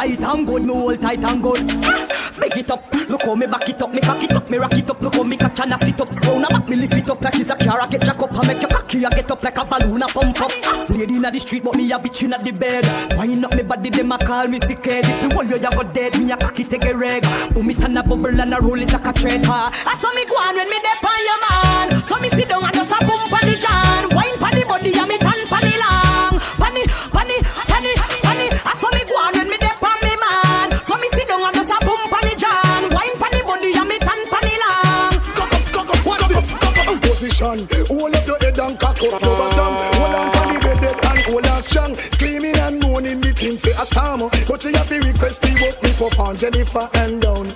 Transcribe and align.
tight 0.00 0.22
and 0.22 0.46
good, 0.46 0.64
me 0.64 0.72
hold 0.72 1.02
tight 1.02 1.24
and 1.24 1.42
good. 1.42 1.66
Big 2.40 2.56
it 2.56 2.70
up, 2.70 2.94
look 3.08 3.22
how 3.22 3.34
me 3.34 3.46
back 3.46 3.68
it 3.68 3.82
up, 3.82 3.92
me 3.92 4.00
cock 4.00 4.22
it 4.22 4.32
up, 4.32 4.48
me 4.48 4.56
rock 4.56 4.72
it 4.72 4.88
up, 4.88 5.00
look 5.02 5.14
how 5.14 5.22
me 5.22 5.36
catch 5.36 5.60
and 5.60 5.74
I 5.74 5.76
sit 5.76 6.00
up. 6.00 6.10
Round 6.10 6.44
a 6.44 6.48
back 6.48 6.68
me 6.68 6.76
lift 6.76 6.94
it 6.94 7.10
up 7.10 7.20
like 7.20 7.36
it's 7.36 7.50
a 7.50 7.56
car, 7.56 7.80
I 7.82 7.86
get 7.86 8.00
jack 8.00 8.18
up, 8.18 8.32
I 8.32 8.46
make 8.46 8.62
your 8.62 8.70
cocky, 8.70 9.04
I 9.04 9.10
get 9.10 9.30
up 9.30 9.42
like 9.42 9.58
a 9.58 9.64
balloon, 9.64 10.02
I 10.02 10.06
pump 10.06 10.40
up. 10.40 10.88
Lady 10.88 11.16
inna 11.16 11.30
the 11.30 11.38
street, 11.38 11.64
but 11.64 11.76
me 11.76 11.92
a 11.92 11.98
bitch 11.98 12.22
inna 12.22 12.38
the 12.42 12.50
bed. 12.50 12.86
Wind 13.18 13.44
up 13.44 13.54
me 13.54 13.62
body, 13.62 13.90
them 13.90 14.12
a 14.12 14.18
call 14.18 14.48
me 14.48 14.58
sick 14.60 14.84
head. 14.86 15.04
If 15.06 15.22
me 15.22 15.34
hold 15.34 15.50
you, 15.50 15.56
you 15.56 15.70
go 15.70 15.82
dead, 15.82 16.18
me 16.18 16.32
a 16.32 16.36
cocky 16.36 16.64
take 16.64 16.84
a 16.86 16.96
reg. 16.96 17.22
Boom 17.52 17.68
it 17.70 17.84
and 17.84 17.98
a 17.98 18.02
bubble 18.02 18.40
and 18.40 18.54
a 18.54 18.60
roll 18.60 18.80
it 18.80 18.92
like 18.92 19.04
a 19.04 19.12
thread. 19.12 19.44
Ha. 19.44 19.68
I 19.86 19.98
saw 20.00 20.12
me 20.14 20.24
go 20.24 20.36
on 20.36 20.56
when 20.56 20.70
me 20.70 20.78
dep 20.80 21.04
on 21.04 21.20
your 21.28 21.40
man. 21.44 22.04
So 22.04 22.18
me 22.18 22.30
sit 22.30 22.48
down 22.48 22.64
and 22.64 22.74
just 22.74 22.90
a 22.90 22.98
boom 23.04 23.28
pon 23.28 23.40
the 23.44 23.56
jam. 23.56 23.89
Position. 37.40 37.96
Hold 37.96 38.14
up 38.14 38.26
your 38.26 38.38
head 38.38 38.58
and 38.58 38.78
cock 38.78 38.90
up 38.90 39.02
your 39.02 39.20
bottom. 39.20 39.74
Hold 39.96 40.14
on 40.14 40.30
to 40.32 40.40
the 40.52 40.80
bed 40.80 41.04
and 41.04 41.18
hold 41.26 41.46
on 41.46 41.62
strong. 41.62 41.96
Screaming 41.96 42.56
and 42.56 42.80
moaning 42.80 43.20
the 43.20 43.32
thing 43.32 43.58
say 43.58 43.70
a 43.70 43.86
storm. 43.86 44.20
But 44.46 44.62
she 44.62 44.72
have 44.72 44.88
to 44.88 44.98
request 45.00 45.42
the 45.42 45.52
work 45.60 45.82
me 45.82 45.90
for 45.90 46.10
on 46.20 46.36
Jennifer 46.36 46.88
and 46.94 47.20
down. 47.22 47.48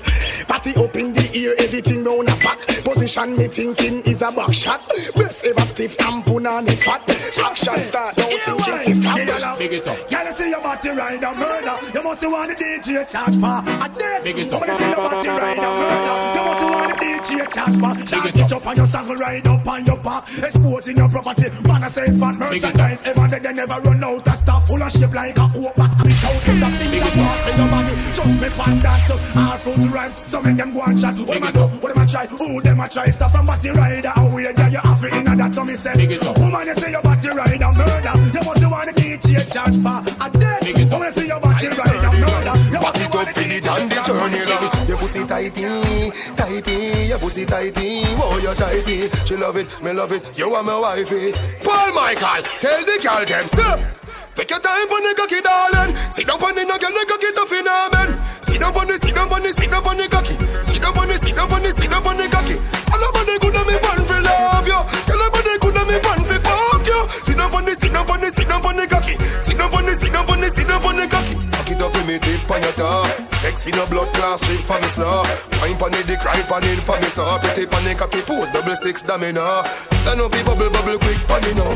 Party 0.65 0.81
up 0.81 0.97
in 0.97 1.13
the 1.13 1.29
ear, 1.37 1.55
everything 1.59 2.03
round 2.05 2.27
a 2.27 2.33
pack. 2.37 2.57
Position 2.85 3.37
me 3.37 3.49
thinking 3.49 4.01
is 4.09 4.23
a 4.23 4.33
back 4.33 4.55
shot. 4.55 4.81
Best 5.13 5.45
ever 5.45 5.61
stiff 5.61 6.01
and 6.01 6.25
put 6.25 6.47
on 6.47 6.65
the 6.65 6.73
fat. 6.73 7.05
Action 7.05 7.85
start, 7.85 8.17
don't 8.17 8.41
thinking 8.41 8.93
is 8.93 8.97
stop. 8.97 9.59
Big 9.59 9.73
it 9.75 9.87
up. 9.87 10.09
Can 10.09 10.27
I 10.27 10.31
see 10.33 10.49
your 10.49 10.63
body 10.63 10.89
ride 10.89 11.23
a 11.23 11.31
murder? 11.37 11.77
You 11.93 12.03
must 12.03 12.25
want 12.25 12.49
the 12.49 12.57
DJ 12.57 13.05
charge 13.05 13.37
for 13.37 13.61
a 13.61 13.89
date. 13.93 14.25
Big 14.25 14.39
it 14.41 14.53
up. 14.53 14.61
When 14.65 14.77
see 14.77 14.89
your 14.89 14.97
body 14.97 15.29
ride 15.29 15.61
a 15.61 15.69
murder, 15.69 16.17
you 16.33 16.43
must 16.49 16.65
want 16.65 16.89
the 16.89 17.05
DJ 17.05 17.31
charge 17.53 17.77
for. 17.77 18.09
Shot 18.09 18.27
it 18.27 18.37
it 18.37 18.53
up 18.53 18.67
on 18.67 18.77
your 18.77 18.87
saddle, 18.87 19.17
ride 19.17 19.47
up 19.47 19.69
on 19.69 19.85
your 19.85 19.99
back, 20.01 20.25
exposing 20.25 20.97
your 20.97 21.09
property. 21.11 21.51
Man, 21.69 21.85
I 21.85 21.89
say 21.89 22.09
fat 22.17 22.37
merchandise. 22.41 23.03
Ever 23.05 23.29
they, 23.29 23.39
they 23.39 23.53
never 23.53 23.81
run 23.85 24.03
out 24.03 24.27
of 24.29 24.37
stuff 24.37 24.67
full 24.67 24.83
of 24.83 24.91
shape 24.91 25.13
like 25.13 25.37
a 25.37 25.45
coke 25.45 25.77
back. 25.77 25.93
Without 26.01 26.41
it, 26.41 26.57
the 26.57 26.69
thing 26.73 27.05
is 27.05 27.13
part 27.13 27.53
in 27.53 27.61
your. 27.61 27.85
Just 28.15 28.41
me 28.41 28.49
fat 28.49 28.77
that 28.81 29.11
uh, 29.11 29.51
all 29.51 29.59
fruit 29.59 29.91
rhymes. 29.91 30.17
So 30.17 30.41
make 30.55 30.65
them 30.65 30.75
go 30.75 30.83
and 30.83 31.01
chat. 31.01 31.17
What 31.17 31.29
them 31.29 31.43
a 31.43 31.53
do? 31.53 31.61
What 31.83 31.95
them 31.95 32.05
a 32.05 32.07
try? 32.07 32.27
Who 32.27 32.61
them 32.61 32.81
a 32.81 32.89
try? 32.89 33.11
Stop 33.11 33.33
from 33.33 33.47
body 33.47 33.71
rider 33.71 34.13
away. 34.17 34.43
Yeah, 34.43 34.69
you 34.69 34.79
have 34.79 35.05
it 35.05 35.13
in 35.15 35.25
that. 35.25 35.55
So 35.55 35.65
me 35.65 35.75
say, 35.75 35.95
Big 35.97 36.13
it 36.13 36.23
up. 36.23 36.39
woman, 36.39 36.67
you 36.67 36.75
say 36.75 36.91
your 36.91 37.03
body 37.03 37.29
rider 37.29 37.71
murder. 37.75 38.15
You 38.35 38.43
must 38.45 38.65
want 38.71 38.87
the 38.87 38.95
DJ 38.95 39.53
charge 39.53 39.77
for 39.83 39.99
a 39.99 40.31
dead. 40.31 40.61
Big 40.63 40.79
it 40.79 40.87
up. 40.87 40.93
Woman, 40.93 41.13
say 41.13 41.27
your 41.27 41.41
body 41.41 41.69
rider 41.69 42.13
murder. 42.23 42.55
You 42.71 42.81
must 42.81 43.03
it 43.03 43.15
want 43.15 43.29
up 43.29 43.35
the 43.35 43.35
for 43.35 43.41
the 43.41 43.45
DJ 43.45 43.67
charge 43.67 44.07
for 44.07 44.19
a 44.19 44.31
dead. 44.31 44.89
Your 44.89 44.99
pussy 44.99 45.27
tighty, 45.27 46.11
tighty, 46.37 47.09
your 47.09 47.19
pussy 47.19 47.45
tighty. 47.47 48.05
Whoa, 48.15 48.39
you 48.39 48.55
tighty. 48.55 49.09
She 49.27 49.37
love 49.37 49.57
it, 49.57 49.67
me 49.83 49.93
love 49.93 50.13
it. 50.13 50.23
You 50.39 50.55
are 50.55 50.63
my 50.63 50.79
wifey. 50.79 51.33
Paul 51.63 51.93
Michael, 51.95 52.43
tell 52.61 52.81
the 52.85 52.99
girl 53.03 53.25
them 53.25 53.49
sir. 53.49 53.95
Take 54.35 54.51
your 54.51 54.59
time 54.59 54.91
on 54.91 55.03
the 55.07 55.15
cocky, 55.15 55.41
darling. 55.41 55.95
Sit 56.11 56.27
down 56.27 56.43
on 56.43 56.55
the 56.55 56.67
girl, 56.67 56.91
the 56.91 57.07
cocky 57.07 57.31
tough 57.39 57.55
in 57.55 57.65
man. 57.65 58.19
Sit 58.43 58.59
down 58.59 58.75
on 58.75 58.87
the, 58.89 58.99
sit 58.99 59.15
down 59.15 59.33
on 59.33 59.43
the, 59.43 59.53
sit 59.53 59.71
down 59.71 59.87
on 59.87 59.97
the 59.97 60.09
cocky. 60.11 60.35
Sit 60.67 60.83
down 60.83 60.99
on 60.99 61.07
the, 61.07 61.15
sit 61.15 61.37
down 61.37 61.53
on 61.53 61.63
the, 61.63 61.71
sit 61.71 61.91
down 61.91 62.07
on 62.07 62.17
the 62.17 62.27
cocky. 62.27 62.59
All 62.91 62.99
about 62.99 63.27
the 63.31 63.44
of 63.57 63.67
me 63.67 63.77
born 63.81 64.03
for 64.07 64.21
love 64.21 64.67
you. 64.67 64.81
About 65.15 65.45
the 65.45 65.55
good 65.61 65.77
of 65.77 65.87
me 65.89 65.99
born 66.03 66.21
for 66.25 66.39
fuck 66.43 66.87
you. 66.87 67.01
Sit 67.25 67.37
down 67.39 67.55
on 67.55 67.65
the, 67.65 67.75
sit 67.75 67.93
down 67.93 68.11
on 68.11 68.21
the, 68.21 68.31
sit 68.31 68.49
down 68.49 68.65
on 68.65 68.77
the 68.77 68.87
cocky. 68.87 69.15
Sit 69.43 69.59
down 69.59 69.73
on 69.75 69.85
the, 69.87 69.95
sit 69.95 70.13
down 70.13 70.29
on 70.31 70.41
the, 70.41 70.49
sit 70.51 70.69
down 70.69 70.85
on 70.85 70.97
the 70.97 71.07
cocky. 71.07 71.35
Cock 71.35 71.71
it 71.71 71.81
up 71.81 71.93
with 71.95 72.07
me 72.07 72.19
tip 72.19 72.51
on 72.51 72.63
your 72.63 72.73
top. 72.73 73.07
Sex 73.41 73.67
in 73.67 73.75
a 73.79 73.85
blood 73.87 74.09
class 74.15 74.41
strip 74.43 74.61
for 74.61 74.79
me 74.81 74.89
slow. 74.89 75.23
Wine 75.61 75.77
pon 75.77 75.95
it, 75.95 76.07
dick 76.07 76.25
right 76.25 76.45
pon 76.49 76.65
it 76.65 76.81
for 76.81 76.99
me 77.01 77.09
so. 77.09 77.25
Pretty 77.41 77.67
pon 77.67 77.85
the 77.85 77.95
cocky 77.95 78.23
pose, 78.23 78.51
double 78.51 78.77
six 78.77 79.03
domino. 79.03 79.63
Then 80.05 80.21
up 80.21 80.35
you 80.35 80.45
bubble 80.45 80.71
bubble 80.71 80.99
quick 80.99 81.21
pon 81.29 81.41
me 81.45 81.55
now. 81.55 81.73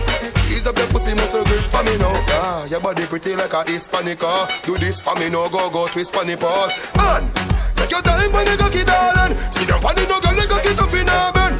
Ease 0.48 0.66
up 0.66 0.76
your 0.76 0.86
pussy 0.88 1.14
muscle 1.14 1.44
grip 1.44 1.64
for 1.69 1.82
me 1.84 1.97
now. 1.98 2.14
Ah, 2.41 2.64
your 2.66 2.81
body 2.81 3.06
pretty 3.06 3.36
like 3.36 3.52
a 3.52 3.64
Hispanic. 3.64 4.20
ah. 4.22 4.48
Do 4.64 4.76
this 4.78 5.00
for 5.00 5.14
me 5.16 5.28
now, 5.28 5.48
go 5.48 5.69
go 5.70 5.86
twist 5.88 6.12
pon 6.12 6.26
the 6.26 6.36
pole. 6.36 6.69
And 7.04 7.28
take 7.76 7.91
your 7.92 8.02
time 8.02 8.31
pon 8.32 8.44
the 8.44 8.56
cocky 8.56 8.84
darling. 8.84 9.36
Sit 9.52 9.69
down 9.69 9.81
pon 9.81 9.94
the 9.94 10.04
no 10.08 10.20
girl, 10.20 10.34
the 10.34 10.47
cocky 10.48 10.75
tough 10.75 10.94
in 10.94 11.06
her 11.06 11.32
bend. 11.32 11.56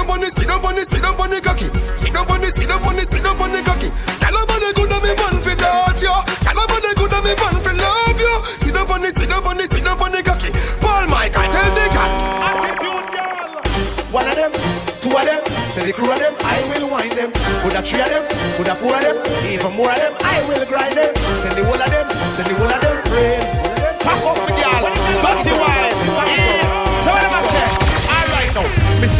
Down 0.00 0.08
pon 0.08 0.20
the, 0.24 0.30
sit 0.32 0.48
down 0.48 0.62
pon 0.64 0.74
the, 0.74 0.80
sit 0.80 1.02
down 1.02 1.12
pon 1.12 1.28
the 1.28 1.40
cocky. 1.44 1.68
Sit 2.00 2.16
down 2.16 2.24
pon 2.24 2.40
the, 2.40 2.48
sit 2.48 2.64
down 2.64 2.80
pon 2.80 2.96
the, 2.96 3.04
sit 3.04 3.20
down 3.20 3.36
pon 3.36 3.52
the 3.52 3.60
cocky. 3.60 3.92
Tell 4.16 4.32
her 4.32 4.46
body 4.48 4.72
good 4.72 4.88
and 4.88 5.02
me 5.04 5.12
man 5.12 5.36
fi 5.44 5.52
touch 5.52 6.00
you. 6.00 6.16
Tell 6.40 6.56
her 6.56 6.66
body 6.72 6.92
good 6.96 7.12
and 7.12 7.20
me 7.20 7.36
man 7.36 7.56
fi 7.60 7.72
love 7.76 8.16
you. 8.16 8.34
Sit 8.64 8.72
down 8.72 8.88
pon 8.88 9.04
the, 9.04 9.12
sit 9.12 9.28
down 9.28 9.44
pon 9.44 9.60
the, 9.60 9.68
sit 9.68 9.84
down 9.84 10.00
pon 10.00 10.08
the 10.08 10.24
cocky. 10.24 10.56
Paul 10.80 11.04
Michael, 11.04 11.44
tell 11.52 11.68
the 11.76 11.84
cat. 11.92 12.10
Attitude, 12.48 13.12
girl. 13.12 13.60
One 14.08 14.24
of 14.24 14.36
them, 14.40 14.52
two 15.04 15.12
of 15.12 15.20
them, 15.20 15.44
say 15.76 15.84
the 15.84 15.92
crew 15.92 16.08
of 16.08 16.16
them, 16.16 16.32
I 16.48 16.56
will 16.72 16.88
wind 16.88 17.12
them. 17.12 17.28
Put 17.60 17.76
a 17.76 17.84
three 17.84 18.00
of 18.00 18.08
them, 18.08 18.24
put 18.56 18.72
a 18.72 18.74
four 18.80 18.96
of 18.96 19.04
them, 19.04 19.20
even 19.52 19.72
more 19.76 19.92
of 19.92 20.00
them, 20.00 20.16
I 20.24 20.40
will 20.48 20.64
grind 20.64 20.96
them. 20.96 21.12
Send 21.44 21.60
the 21.60 21.64
whole 21.68 21.76
of 21.76 21.90
them, 21.92 22.08
send 22.40 22.48
the 22.48 22.56
whole 22.56 22.72
of 22.72 22.80
them, 22.80 22.96
frame. 23.04 23.44
Pack 24.00 24.24
up 24.24 24.36
the 24.48 24.52
girl, 24.56 24.80
party 25.20 25.52
wine. 25.60 25.69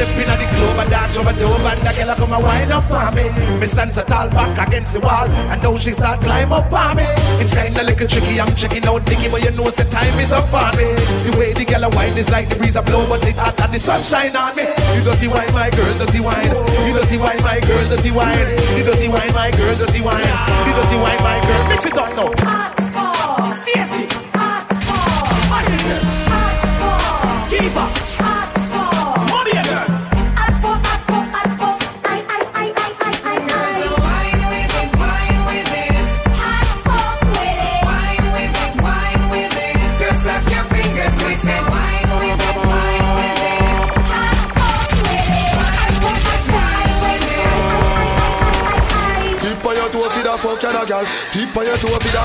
Step 0.06 0.16
in 0.16 0.32
the 0.40 0.46
club 0.56 0.78
and 0.80 0.90
dance 0.90 1.16
over 1.16 1.32
the 1.32 1.44
over 1.44 1.68
and 1.68 1.82
the 1.84 1.92
girl 1.92 2.14
come 2.16 2.32
and 2.32 2.42
wind 2.42 2.72
up 2.72 2.90
on 2.90 3.14
me. 3.14 3.26
Me 3.60 3.66
stand 3.66 3.92
so 3.92 4.02
tall 4.04 4.28
back 4.30 4.56
against 4.66 4.92
the 4.94 5.00
wall 5.00 5.28
and 5.28 5.62
now 5.62 5.76
she 5.76 5.90
start 5.90 6.20
climb 6.20 6.52
up 6.52 6.72
on 6.72 6.96
me. 6.96 7.04
It's 7.40 7.52
kinda 7.52 7.82
little 7.82 8.08
tricky, 8.08 8.40
I'm 8.40 8.54
checking 8.56 8.84
out 8.86 9.04
Nicky, 9.04 9.28
but 9.28 9.44
you 9.44 9.52
know 9.52 9.68
the 9.68 9.84
time 9.84 10.16
is 10.20 10.32
up 10.32 10.48
on 10.52 10.72
me. 10.76 10.96
The 11.28 11.36
way 11.38 11.52
the 11.52 11.64
girl 11.64 11.84
a 11.84 11.88
wine 11.90 12.16
is 12.16 12.30
like 12.30 12.48
the 12.48 12.56
breeze 12.56 12.76
a 12.76 12.82
blow, 12.82 13.04
but 13.08 13.24
it 13.28 13.36
hot 13.36 13.60
and 13.60 13.72
the 13.74 13.78
sunshine 13.78 14.34
on 14.36 14.56
me. 14.56 14.64
You 14.96 15.02
dirty 15.04 15.28
wine, 15.28 15.52
my 15.52 15.68
girl, 15.68 15.92
dirty 16.00 16.20
wine. 16.20 16.52
You 16.86 16.92
dirty 16.96 17.18
wine, 17.18 17.42
my 17.44 17.60
girl, 17.60 17.84
dirty 17.92 18.10
wine. 18.10 18.48
You 18.76 18.84
dirty 18.88 19.08
wine, 19.08 19.32
my 19.34 19.50
girl, 19.52 19.74
dirty 19.76 20.00
wine. 20.00 20.32
You 20.64 20.72
dirty 20.80 20.96
wine, 20.96 21.20
my 21.20 21.36
girl. 21.44 21.62
Mix 21.68 21.84
it 21.84 21.98
up 21.98 22.12
now. 22.16 22.49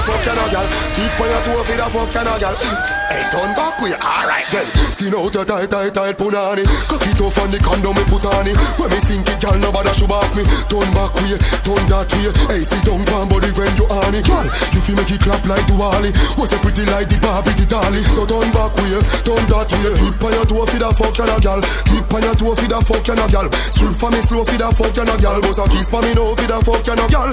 fuck 0.05 0.25
you 0.25 0.35
no 0.35 0.45
girl. 0.53 0.67
Keep 0.95 1.19
on 1.19 1.29
your 1.29 1.41
toe 1.41 1.63
for 1.63 1.77
the 1.77 1.85
fuck 1.89 2.13
you 2.13 2.23
no 2.23 2.37
girl. 2.39 3.04
Turn 3.35 3.51
back 3.51 3.75
with 3.83 3.99
alright 3.99 4.47
then. 4.47 4.71
Skin 4.95 5.11
out 5.11 5.35
your 5.35 5.43
tight, 5.43 5.67
tight, 5.67 5.91
tight 5.91 6.15
punani. 6.15 6.63
Cock 6.87 7.03
it 7.03 7.19
off 7.19 7.35
on 7.43 7.51
the 7.51 7.59
condom 7.59 7.91
me 7.99 8.03
put 8.07 8.23
on 8.31 8.47
it. 8.47 8.55
When 8.79 8.87
me 8.87 8.99
sink 9.03 9.27
it, 9.27 9.43
gal, 9.43 9.59
nobody 9.59 9.91
should 9.91 10.07
off 10.07 10.31
me. 10.39 10.47
Turn 10.71 10.87
back 10.95 11.11
way, 11.19 11.35
turn 11.67 11.83
that 11.91 12.07
way. 12.15 12.31
Hey, 12.47 12.63
sit 12.63 12.79
down, 12.87 13.03
pan 13.03 13.27
body 13.27 13.51
when 13.59 13.67
you 13.75 13.83
on 13.91 14.15
it. 14.15 14.23
Gal, 14.23 14.47
you 14.71 14.79
feel 14.79 14.95
make 14.95 15.11
it 15.11 15.19
clap 15.19 15.43
like 15.51 15.67
Duali. 15.67 16.15
Was 16.39 16.55
a 16.55 16.57
pretty 16.63 16.87
like 16.87 17.11
the 17.11 17.19
Barbie, 17.19 17.51
the 17.59 17.67
dolly. 17.67 17.99
So 18.15 18.23
turn 18.23 18.47
back 18.55 18.71
way, 18.79 19.03
turn 19.27 19.43
that 19.51 19.67
way. 19.83 19.91
Keep 19.99 20.23
on 20.23 20.31
your 20.31 20.47
toe 20.47 20.63
for 20.63 20.79
the 20.79 20.89
fuck 20.95 21.19
and 21.19 21.35
a 21.35 21.37
gal. 21.43 21.59
Keep 21.91 22.13
on 22.15 22.23
your 22.23 22.35
toe 22.39 22.55
for 22.55 22.67
the 22.71 22.79
fuck 22.87 23.09
and 23.11 23.19
a 23.19 23.25
gal. 23.27 23.47
Strip 23.51 23.99
for 23.99 24.09
me 24.15 24.23
slow 24.23 24.47
for 24.47 24.55
the 24.55 24.67
fuck 24.71 24.95
and 24.95 25.11
a 25.11 25.15
gal. 25.19 25.43
Boss 25.43 25.59
a 25.59 25.67
kiss 25.67 25.91
for 25.91 25.99
me 25.99 26.15
no 26.15 26.31
for 26.39 26.47
the 26.47 26.57
fuck 26.63 26.87
and 26.87 27.03
a 27.03 27.05
gal. 27.11 27.29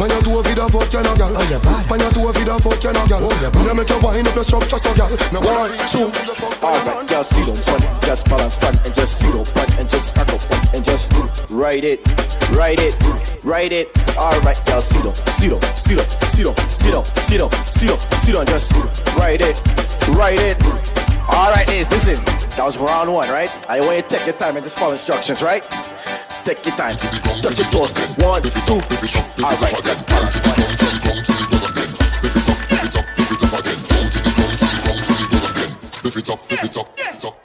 Pan 0.00 0.08
your 0.08 0.22
toe 0.24 0.40
for 0.40 0.56
the 0.56 0.64
fuck 0.72 0.94
and 0.96 1.04
a 1.04 1.12
gal. 1.12 1.32
Pan 1.36 2.00
your 2.00 2.12
toe 2.16 2.32
for 2.32 2.40
the 2.40 2.56
fuck 2.56 2.84
and 2.88 2.96
a 2.96 3.02
gal. 3.04 3.20
Me 3.52 3.72
make 3.76 3.92
you 3.92 4.00
wind 4.00 4.24
up 4.24 4.32
your 4.32 4.48
structure 4.48 4.80
so 4.80 4.96
gal. 4.96 5.12
Now 5.28 5.41
why 5.42 5.68
shoot? 5.86 6.12
Alright, 6.62 7.08
just 7.08 7.30
sit 7.34 7.48
on 7.48 7.56
one, 7.72 7.82
just 8.02 8.28
balance 8.28 8.58
one, 8.62 8.76
and 8.84 8.94
just 8.94 9.18
sit 9.18 9.34
on 9.34 9.46
one, 9.46 9.78
and 9.78 9.88
just 9.88 10.14
crack 10.14 10.28
up 10.28 10.40
one, 10.50 10.74
and 10.74 10.84
just 10.84 11.12
write 11.50 11.84
it, 11.84 12.00
write 12.50 12.78
it, 12.78 12.96
write 13.44 13.72
it. 13.72 13.88
Alright, 14.16 14.60
y'all 14.68 14.80
sit 14.80 15.04
on, 15.04 15.14
sit 15.14 15.52
on, 15.52 15.60
sit 15.76 15.98
on, 15.98 16.06
sit 16.26 16.46
on, 16.46 16.56
sit 16.70 16.94
on, 16.94 17.04
sit 17.04 17.40
on, 17.40 17.50
sit 17.66 17.90
on, 17.90 17.98
sit 18.18 18.34
on, 18.36 18.46
just 18.46 18.72
write 19.16 19.40
it, 19.40 19.60
write 20.16 20.38
it. 20.38 20.56
Alright, 21.28 21.68
is 21.70 21.90
listen, 21.90 22.22
that 22.56 22.64
was 22.64 22.78
round 22.78 23.12
one, 23.12 23.28
right? 23.30 23.50
I 23.68 23.80
want 23.80 23.96
you 23.96 24.02
to 24.02 24.08
take 24.08 24.26
your 24.26 24.36
time 24.36 24.56
and 24.56 24.64
just 24.64 24.78
follow 24.78 24.92
instructions, 24.92 25.42
right? 25.42 25.62
Take 26.44 26.64
your 26.66 26.74
time, 26.76 26.96
touch 26.96 27.58
your 27.58 27.68
toes, 27.70 27.92
one, 28.18 28.42
two, 28.42 28.80
alright, 29.42 29.84
just 29.84 30.06
balance 30.06 30.40
one 30.46 30.52
if 36.12 36.18
it's 36.18 36.30
up, 36.30 36.40
if 36.52 36.62
it's 36.62 36.76
up, 36.76 36.88
it's 36.98 37.24
up. 37.24 37.38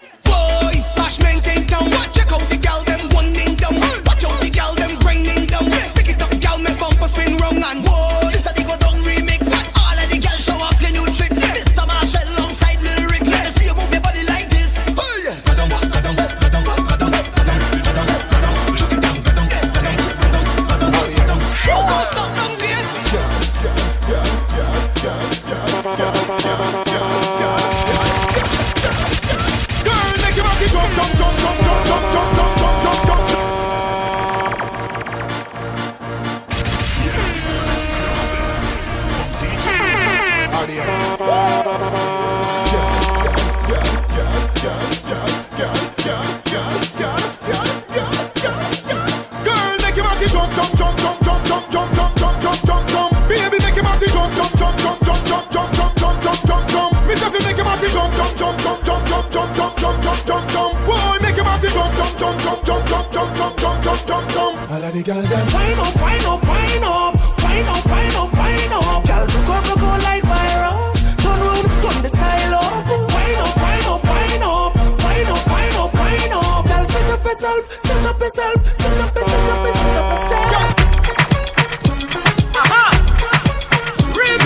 Jump, 59.79 60.01
jump, 60.03 60.25
jump, 60.25 60.25
jump, 60.25 60.25
jump, 60.25 60.25
jump, 60.27 60.50
jump. 60.51 60.74
Boy, 60.85 61.18
make 61.21 61.35
your 61.35 61.45
body 61.45 61.69
jump, 61.69 61.94
jump, 61.95 62.18
jump, 62.18 62.41
jump, 62.41 62.65
jump, 62.65 62.85
jump, 62.88 63.12
jump, 63.12 63.35
jump, 63.38 63.57
jump, 63.57 63.83
jump, 63.83 64.07
jump, 64.07 64.29
jump. 64.31 64.71
All 64.71 64.83
of 64.83 64.94
the 64.94 65.03
girl 65.03 65.21
them. 65.21 65.47
Wine 65.53 65.79
up, 65.79 65.95
wine 66.01 66.25
up, 66.25 66.41
wine 66.47 66.83
up, 66.83 67.13
wine 67.44 67.68
up, 67.68 67.85
wine 67.85 68.15
up, 68.15 68.33
wine 68.33 68.74
up. 68.74 69.06
Girl, 69.07 69.25
look 69.25 69.50
up, 69.50 69.63
look 69.69 69.83
up 69.83 70.01
like 70.03 70.24
virus. 70.24 71.15
Turn 71.21 71.39
round, 71.39 71.68
turn 71.83 71.97
the 72.03 72.09
style 72.09 72.56
up. 72.56 72.88
Wine 72.88 73.38
up, 73.44 73.56
wine 73.57 73.88
up, 73.88 74.03
wine 74.03 74.44
up, 74.44 74.75
wine 75.03 75.27
up, 75.27 75.44
wine 75.47 75.75
up, 75.77 75.94
wine 75.94 76.33
up. 76.33 76.65
Girl, 76.68 76.85
send 76.85 77.12
up 77.12 77.24
yourself, 77.24 77.63
send 77.85 78.06
up 78.07 78.19
yourself, 78.19 78.57
send 78.81 79.01
up, 79.01 79.13
send 79.13 79.50
up, 79.51 79.63
send 79.77 79.97
up 79.97 80.09
yourself. 80.12 80.74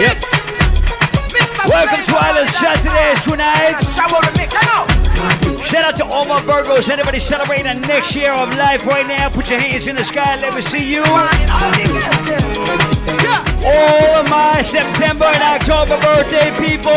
Yes. 0.02 0.24
Welcome 1.68 2.04
to 2.06 2.16
Island 2.18 2.50
Saturdays 2.50 3.22
tonight. 3.24 4.41
Out 5.92 5.98
to 5.98 6.06
all 6.06 6.24
my 6.24 6.40
Virgos. 6.40 6.88
Anybody 6.88 7.20
celebrating 7.20 7.66
the 7.66 7.86
next 7.86 8.16
year 8.16 8.32
of 8.32 8.56
life 8.56 8.86
right 8.86 9.06
now? 9.06 9.28
Put 9.28 9.50
your 9.50 9.60
hands 9.60 9.88
in 9.88 9.98
the 9.98 10.06
sky. 10.06 10.40
Let 10.40 10.56
me 10.56 10.62
see 10.62 10.88
you. 10.88 11.04
All 13.68 14.16
of 14.16 14.30
my 14.30 14.62
September 14.62 15.26
and 15.26 15.44
October 15.44 16.00
birthday 16.00 16.48
people. 16.64 16.96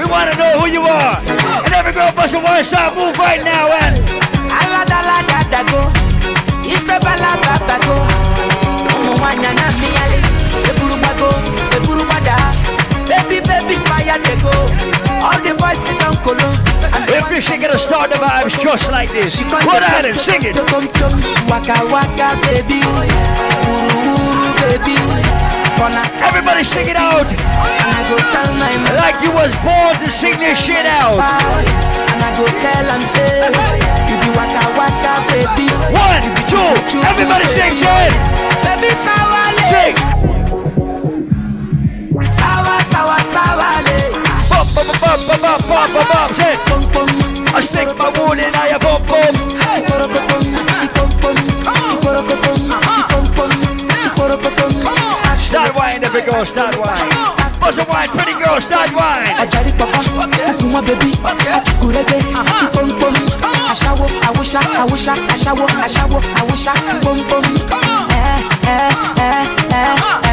We 0.00 0.08
want 0.08 0.32
to 0.32 0.38
know 0.38 0.60
who 0.60 0.66
you 0.72 0.80
are. 0.80 1.20
And 1.66 1.74
every 1.74 1.92
girl 1.92 2.10
bust 2.12 2.32
a 2.32 2.38
one 2.40 2.64
shot 2.64 2.96
move 2.96 3.18
right 3.18 3.44
now. 3.44 3.68
And 3.84 3.98
baby 13.08 13.40
baby 13.46 13.87
fire 14.08 14.20
they 14.24 14.40
go, 14.40 14.52
all 15.20 15.38
the 15.44 15.52
boys 15.60 15.78
sit 15.78 15.98
down 16.00 16.16
if 17.08 17.30
you're 17.30 17.40
shaking 17.40 17.70
to 17.70 17.78
start 17.78 18.10
the 18.10 18.16
vibes 18.16 18.56
just 18.62 18.90
like 18.90 19.10
this, 19.12 19.36
come 19.36 19.82
ahead 19.82 20.06
and 20.06 20.16
sing 20.16 20.40
it. 20.44 20.56
Waka 21.48 21.84
waka 21.92 22.36
baby, 22.44 22.80
oh 22.84 23.04
uru 23.68 24.52
baby, 24.60 24.96
oh 24.96 25.76
gonna 25.78 26.04
Everybody 26.24 26.64
sing 26.64 26.88
it 26.88 26.96
out 26.96 27.30
and 27.32 27.40
I 27.40 28.02
go 28.08 28.16
tell 28.32 28.50
my 28.58 28.72
mama. 28.76 28.98
like 28.98 29.20
you 29.22 29.30
was 29.32 29.52
born 29.62 29.94
to 30.04 30.10
sing 30.10 30.36
this 30.38 30.58
shit 30.58 30.86
out. 30.86 31.16
And 31.16 32.20
I 32.20 32.30
go 32.36 32.44
tell 32.46 32.86
am 32.90 33.02
say, 33.02 33.46
you 34.08 34.16
be 34.20 34.28
waka 34.36 34.62
waka 34.76 35.14
baby. 35.30 35.70
Oh 35.70 35.94
One, 35.94 36.24
two, 36.50 37.00
everybody 37.06 37.46
sing 37.48 37.72
it. 37.72 38.12
Baby 38.64 38.90
Sing 39.68 40.18
bum 44.78 44.86
bum 45.00 45.20
bum 45.26 45.40
bum 45.42 45.60
bum 45.66 45.92
bum 45.92 46.06
bum 46.06 46.28
check. 46.38 46.58
I 47.54 47.60
stick 47.60 47.88
my 47.98 48.10
wood 48.14 48.38
in 48.38 48.54
I 48.54 48.78
bum 48.78 49.02
bum. 49.06 49.34
Hey. 49.58 49.82
Start 55.48 55.74
wine, 55.74 56.04
every 56.04 56.22
girl, 56.22 56.44
start 56.44 56.76
wine. 56.78 57.08
Bust 57.58 57.78
a 57.78 57.84
wine, 57.88 58.08
pretty 58.10 58.32
girl, 58.34 58.60
start 58.60 58.92
wine. 58.92 59.32
I 59.34 59.46
tried 59.46 59.66
it, 59.66 59.78
papa. 59.78 59.98
Okay. 59.98 60.68
my 60.68 60.80
baby. 60.82 61.10
I 61.24 61.64
took 61.64 61.88
reggae. 61.90 62.20
Uh-huh. 62.36 62.70
Bum 62.74 62.88
bum. 63.00 63.14
I 63.42 63.74
shower, 63.74 64.06
I 64.06 64.38
wish 64.38 64.54
I, 64.54 64.60
I 64.60 64.84
wish 64.92 65.08
I, 65.08 65.14
I 65.14 65.36
shower, 65.36 65.66
I 65.66 65.88
shower, 65.88 66.20
I 66.22 66.44
wish 66.50 66.66
I. 66.68 67.00
Bum 67.00 67.18
bum. 67.28 67.42
Come 67.66 67.88
on. 67.88 68.10
Eh, 68.10 68.38
eh, 68.68 68.92
eh, 69.18 69.72
eh. 69.72 69.94
Uh-huh. 69.94 70.27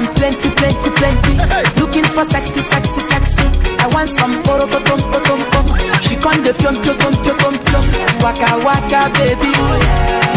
I 0.00 0.02
get 0.02 0.08
am 0.08 0.14
plenty 0.14 0.48
plenty 0.56 0.90
plenty. 0.96 1.34
Looking 1.80 2.04
for 2.04 2.24
sexy 2.24 2.60
sexy 2.60 3.00
sexy. 3.00 3.44
I 3.78 3.86
want 3.92 4.08
some 4.08 4.42
poro 4.42 4.64
tom 4.64 4.96
tom 4.96 5.44
tom. 5.52 5.66
She 6.00 6.16
con 6.16 6.42
the 6.42 6.52
pium 6.56 6.74
pium 6.80 6.96
pium 6.96 7.12
pium 7.20 7.54
pium. 7.68 7.84
Waka 8.24 8.56
waka 8.64 9.10
baby. 9.12 9.52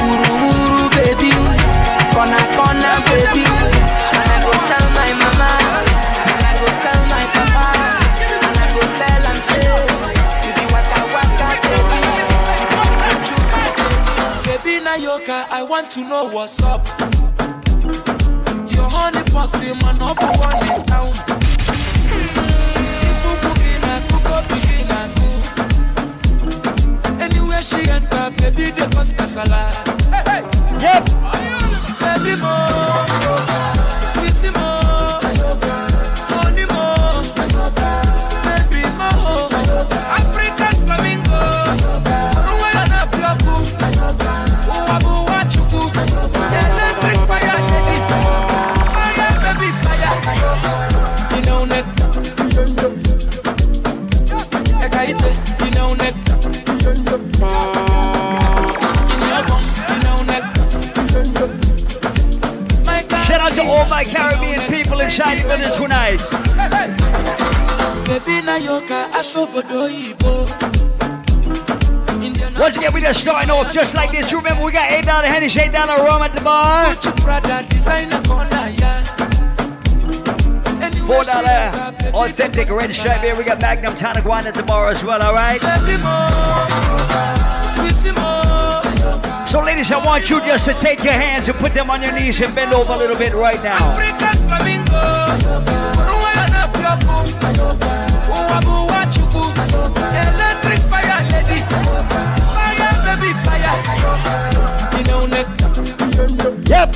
Uru 0.04 0.52
uru 0.52 0.90
baby. 0.92 1.32
Kona 2.12 2.44
kona 2.60 2.92
baby. 3.08 3.46
And 3.48 4.30
I 4.36 4.44
go 4.44 4.52
tell 4.68 4.88
my 5.00 5.10
mama. 5.16 5.52
And 6.28 6.44
I 6.44 6.54
go 6.60 6.68
tell 6.84 7.02
my 7.08 7.24
papa. 7.32 7.68
And 8.20 8.60
I 8.60 8.68
go 8.76 8.84
tell 9.00 9.24
am 9.32 9.40
say. 9.48 9.64
You 10.44 10.52
be 10.60 10.66
waka 10.76 11.00
waka 11.16 11.50
baby. 11.64 12.04
Baby 14.44 14.84
Nayoka, 14.84 15.48
I 15.50 15.64
want 15.64 15.90
to 15.92 16.02
know 16.04 16.26
what's 16.26 16.62
up. 16.62 16.84
Fuck 19.34 19.52
the 19.54 19.74
man 19.82 20.00
up 20.00 20.22
one 20.22 20.38
want 20.38 20.70
it 20.70 20.84
Anywhere 27.20 27.64
she 27.64 27.90
enter, 27.90 28.30
baby 28.38 28.70
they 28.70 28.88
a 29.36 29.44
lot. 29.50 29.74
Hey, 30.14 30.24
hey, 30.30 30.42
yep. 30.86 31.04
Baby 32.00 32.34
more, 32.42 33.06
sweetie 34.14 34.54
more, 34.54 34.83
Shout 63.26 63.42
out 63.42 63.54
to 63.56 63.64
all 63.64 63.86
my 63.90 64.06
Caribbean 64.06 64.62
people 64.72 65.02
in 65.02 65.10
Shiny 65.10 65.42
Village 65.42 65.76
tonight. 65.76 66.22
Once 72.58 72.78
again, 72.78 72.94
we 72.94 73.02
just 73.02 73.20
starting 73.20 73.52
off 73.52 73.74
just 73.74 73.96
like 73.96 74.12
this. 74.12 74.32
Remember, 74.32 74.64
we 74.64 74.72
got 74.72 74.90
eight 74.90 75.04
dollar 75.04 75.28
Hennessy, 75.28 75.60
eight 75.60 75.74
dollar 75.74 76.02
rum 76.02 76.22
at 76.22 76.34
the 76.34 76.40
bar. 76.40 76.96
Four 81.06 81.26
dollar 81.26 81.93
authentic 82.14 82.70
red 82.70 82.92
stripe 82.92 83.22
here. 83.22 83.36
We 83.36 83.44
got 83.44 83.60
Magnum 83.62 83.96
tonic 83.96 84.26
wine 84.26 84.52
bar 84.66 84.90
as 84.90 85.04
well, 85.04 85.22
all 85.22 85.34
right? 85.34 85.60
Baby 85.62 85.98
mo, 86.04 86.30
sweetie 87.76 88.12
mo. 88.12 88.42
So, 89.48 89.62
ladies, 89.62 89.92
I 89.92 90.04
want 90.04 90.30
you 90.30 90.40
just 90.42 90.66
to 90.66 90.74
take 90.74 91.04
your 91.04 91.14
hands 91.14 91.48
and 91.48 91.58
put 91.60 91.74
them 91.74 91.90
on 91.90 92.02
your 92.02 92.12
knees 92.12 92.42
and 92.42 92.56
bend 92.56 92.74
over 92.74 92.94
a 92.94 92.98
little 92.98 93.18
bit 93.18 93.34
right 93.34 93.62
now. 93.64 93.78
African 93.92 94.38
flamingo. 94.48 95.04
Rwanda 96.10 96.68
bloku. 96.74 97.18
Uwabu 98.30 98.88
wachuku. 98.88 99.44
Electric 100.22 100.80
fire 100.90 101.22
lady. 101.32 101.62
Fire 102.54 102.98
baby 103.06 103.34
fire. 103.46 103.74
Inaone. 105.00 105.42
Yep. 106.70 106.90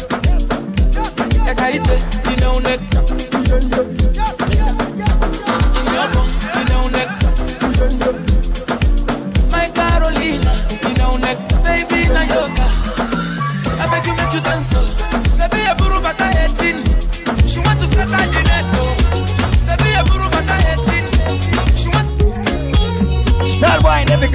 Ekaite. 1.48 1.96
Inaone. 1.96 2.17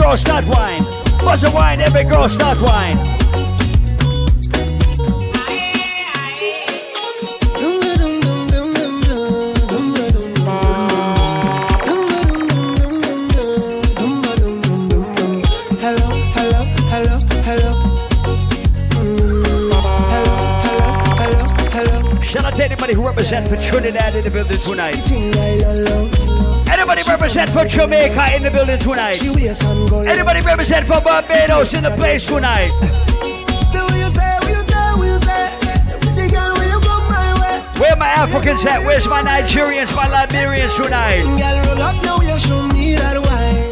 Girl 0.02 0.16
start 0.16 0.44
wine. 0.46 0.82
Bust 1.20 1.44
a 1.44 1.50
wine, 1.54 1.80
every 1.80 2.04
girl 2.04 2.28
start 2.28 2.60
wine. 2.60 2.96
Shout 22.24 22.46
out 22.46 22.54
to 22.56 22.64
anybody 22.64 22.94
who 22.94 23.06
represents 23.06 23.48
for 23.48 23.56
Trinidad 23.56 24.16
in 24.16 24.24
the 24.24 24.30
building 24.30 24.58
tonight. 24.58 26.61
Anybody 26.72 27.02
represent 27.06 27.50
for 27.50 27.66
Jamaica 27.66 28.34
in 28.34 28.42
the 28.42 28.50
building 28.50 28.78
tonight? 28.78 29.22
Anybody 29.22 30.40
represent 30.40 30.86
for 30.86 31.00
Barbados 31.02 31.74
in 31.74 31.84
the 31.84 31.90
place 31.90 32.26
tonight? 32.26 32.70
Where 37.78 37.96
my 37.96 38.08
Africans 38.08 38.64
at? 38.64 38.80
Where's 38.86 39.06
my 39.06 39.22
Nigerians, 39.22 39.94
my 39.94 40.08
Liberians 40.08 40.74
tonight? 40.76 41.24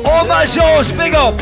All 0.05 0.27
my 0.27 0.45
souls, 0.45 0.93
big 0.93 1.15
up. 1.15 1.41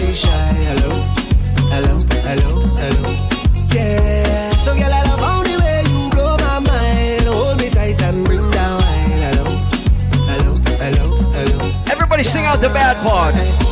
Out 12.49 12.61
the 12.63 12.69
bad 12.71 12.97
part. 13.05 13.68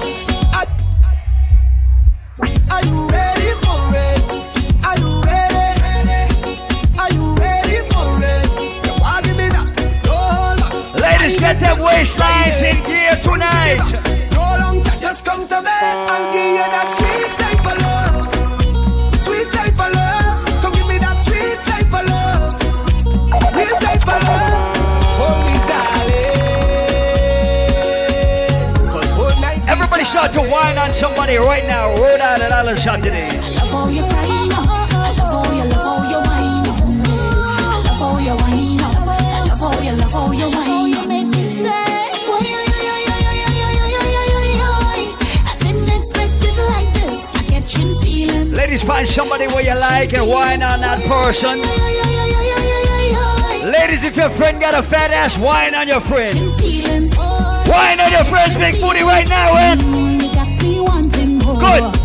shot 32.74 33.00
today. 33.00 33.30
Ladies, 48.56 48.82
find 48.82 49.06
somebody 49.06 49.46
where 49.46 49.62
you 49.62 49.78
like 49.78 50.12
and 50.14 50.28
wine 50.28 50.62
on 50.62 50.80
that 50.80 50.98
person. 51.06 51.50
Ladies, 53.70 54.02
if 54.02 54.16
your 54.16 54.30
friend 54.30 54.58
got 54.58 54.74
a 54.74 54.82
fat 54.82 55.12
ass, 55.12 55.38
wine 55.38 55.74
on 55.74 55.86
your 55.86 56.00
friend. 56.00 56.36
Wine 57.68 58.00
on 58.00 58.10
your 58.10 58.24
friend's 58.24 58.56
big 58.56 58.80
booty 58.80 59.02
right 59.02 59.28
now, 59.28 59.54
man. 59.54 59.78
Good. 61.58 61.95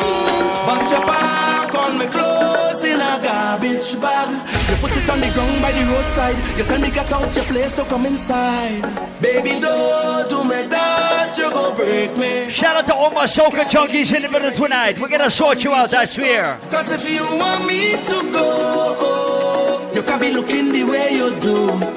Feelings. 0.00 0.52
But 0.66 0.90
your 0.90 1.04
back 1.06 1.74
on 1.74 1.98
me 1.98 2.06
clothes 2.06 2.84
in 2.84 3.00
a 3.00 3.20
garbage 3.22 4.00
bag. 4.00 4.28
You 4.68 4.76
put 4.76 4.96
it 4.96 5.08
on 5.10 5.20
the 5.20 5.30
ground 5.34 5.62
by 5.62 5.72
the 5.72 5.84
roadside. 5.92 6.36
You 6.58 6.64
tell 6.64 6.80
me 6.80 6.90
get 6.90 7.12
out 7.12 7.36
your 7.36 7.44
place 7.44 7.74
to 7.76 7.84
come 7.84 8.06
inside. 8.06 8.82
Baby, 9.20 9.60
don't 9.60 10.28
do 10.28 10.44
me 10.44 10.66
that, 10.68 11.36
you 11.36 11.50
gon' 11.50 11.74
break 11.76 12.16
me. 12.16 12.50
Shout 12.50 12.76
out 12.76 12.86
to 12.86 12.94
all 12.94 13.10
my 13.10 13.24
soca 13.24 13.64
junkies 13.64 14.14
in 14.14 14.22
the 14.22 14.28
middle 14.28 14.52
tonight. 14.52 14.98
We're 14.98 15.08
gonna 15.08 15.30
sort 15.30 15.62
you 15.64 15.72
out, 15.72 15.92
I 15.94 16.04
swear. 16.06 16.58
Cause 16.70 16.92
if 16.92 17.08
you 17.10 17.22
want 17.22 17.66
me 17.66 17.92
to 17.92 18.32
go, 18.32 19.90
you 19.94 20.02
can 20.02 20.20
be 20.20 20.32
looking 20.32 20.72
the 20.72 20.84
way 20.84 21.14
you 21.14 21.28
do. 21.40 21.56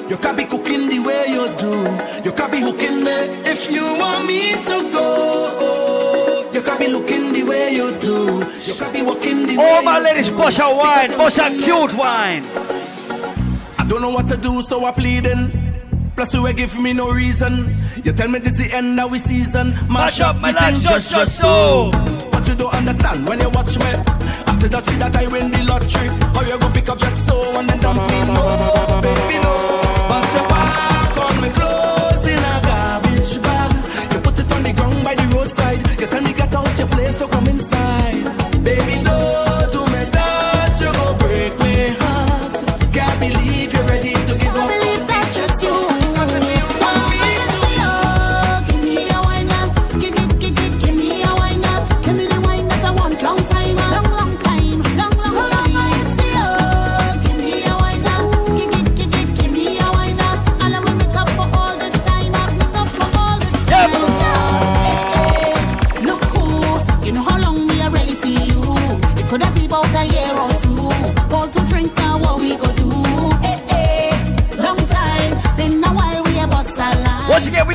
You 0.10 0.18
can 0.18 0.36
be 0.36 0.46
cooking 0.46 0.90
the 0.90 1.00
way 1.00 1.26
you 1.30 1.48
do. 1.58 2.19
You 2.70 2.76
can 2.76 3.04
be 3.04 3.04
hooking 3.04 3.04
me. 3.04 3.50
If 3.50 3.72
you 3.72 3.84
want 3.84 4.28
me 4.28 4.52
to 4.54 4.92
go, 4.92 6.50
you 6.54 6.62
can 6.62 6.78
be 6.78 6.88
looking 6.88 7.34
the 7.34 7.44
way 7.44 7.74
you 7.74 7.98
do. 8.00 8.46
You 8.64 8.74
can 8.76 8.94
be 8.94 9.02
walking 9.02 9.48
the 9.48 9.58
way 9.58 9.66
oh, 9.66 9.76
All 9.78 9.82
my 9.82 10.00
ladies, 10.00 10.30
push 10.30 10.60
a 10.60 10.70
wine, 10.70 11.12
push 11.14 11.38
a 11.40 11.50
cute 11.50 11.94
wine. 11.96 12.46
I 13.80 13.86
don't 13.88 14.02
know 14.02 14.12
what 14.12 14.28
to 14.28 14.38
do, 14.38 14.62
so 14.62 14.86
I'm 14.86 14.94
pleading. 14.94 15.52
Plus 16.16 16.34
you 16.34 16.54
give 16.54 16.78
me 16.80 16.94
no 16.94 17.10
reason. 17.12 17.76
You 18.04 18.12
tell 18.14 18.28
me 18.28 18.40
this 18.40 18.58
the 18.58 18.76
end 18.76 19.00
of 19.00 19.10
we 19.10 19.18
season. 19.18 19.74
Mash 19.90 20.22
up 20.22 20.40
my 20.40 20.52
life 20.52 20.80
just, 20.82 21.12
just 21.12 21.40
so. 21.40 21.90
But 22.32 22.48
you 22.48 22.56
don't 22.56 22.74
understand 22.76 23.28
when 23.28 23.40
you 23.40 23.50
watch 23.50 23.80
me. 23.80 23.86
I 24.46 24.56
said 24.60 24.72
just 24.72 24.88
be 24.88 24.96
that 24.98 25.16
I 25.16 25.28
win 25.28 25.50
the 25.50 25.64
lottery. 25.64 26.10
Or 26.38 26.46
you 26.46 26.60
go 26.60 26.70
pick 26.72 26.88
up 26.90 27.00
just 27.00 27.26
so 27.26 27.58
and 27.58 27.68
then 27.68 27.80
dump 27.80 27.98
me. 28.12 28.20
No, 28.34 29.00
baby, 29.02 29.39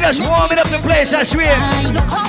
just 0.04 0.20
warming 0.20 0.58
up 0.58 0.68
the 0.68 0.78
place, 0.78 1.14
I 1.14 1.22
swear. 1.22 2.23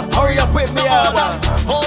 Hurry 0.00 0.38
up 0.38 0.54
with 0.54 0.72
me 0.72 0.82
order. 0.82 1.81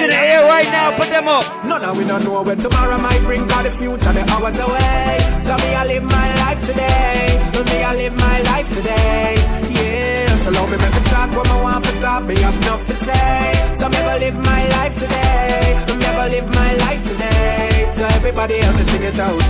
In 0.00 0.10
the 0.10 0.16
air 0.16 0.42
right 0.42 0.66
now. 0.66 0.96
Put 0.96 1.08
them 1.08 1.28
up. 1.28 1.44
None 1.64 1.84
of 1.84 1.98
we 1.98 2.04
don't 2.04 2.24
know 2.24 2.42
when 2.42 2.58
tomorrow 2.58 2.98
might 2.98 3.20
bring 3.22 3.46
Cause 3.46 3.64
the 3.64 3.70
future. 3.70 4.12
The 4.12 4.22
hours 4.32 4.58
away. 4.58 5.18
So 5.40 5.56
me 5.62 5.74
I 5.74 5.84
live 5.86 6.04
my 6.04 6.28
life 6.42 6.60
today. 6.64 7.38
Me 7.70 7.82
I 7.82 7.94
live 7.94 8.16
my 8.16 8.40
life 8.52 8.68
today. 8.70 9.34
Yeah. 9.70 10.36
So 10.36 10.50
love 10.50 10.70
me 10.70 10.76
make 10.78 10.94
me 10.94 11.02
talk 11.10 11.30
what 11.36 11.48
I 11.48 11.62
want 11.62 11.86
for 11.86 11.96
talk. 12.00 12.24
Me 12.24 12.34
have 12.36 12.56
enough 12.62 12.86
to 12.86 12.94
say. 12.94 13.74
So 13.74 13.88
me 13.88 13.98
go 13.98 14.16
live 14.18 14.38
my 14.38 14.62
life 14.76 14.94
today. 14.96 15.76
Me 15.88 16.08
go 16.18 16.24
live 16.34 16.48
my 16.54 16.72
life 16.84 17.02
today. 17.04 17.88
So 17.92 18.04
everybody 18.18 18.58
help 18.58 18.76
me 18.76 18.84
sing 18.84 19.02
it 19.02 19.18
out. 19.18 19.44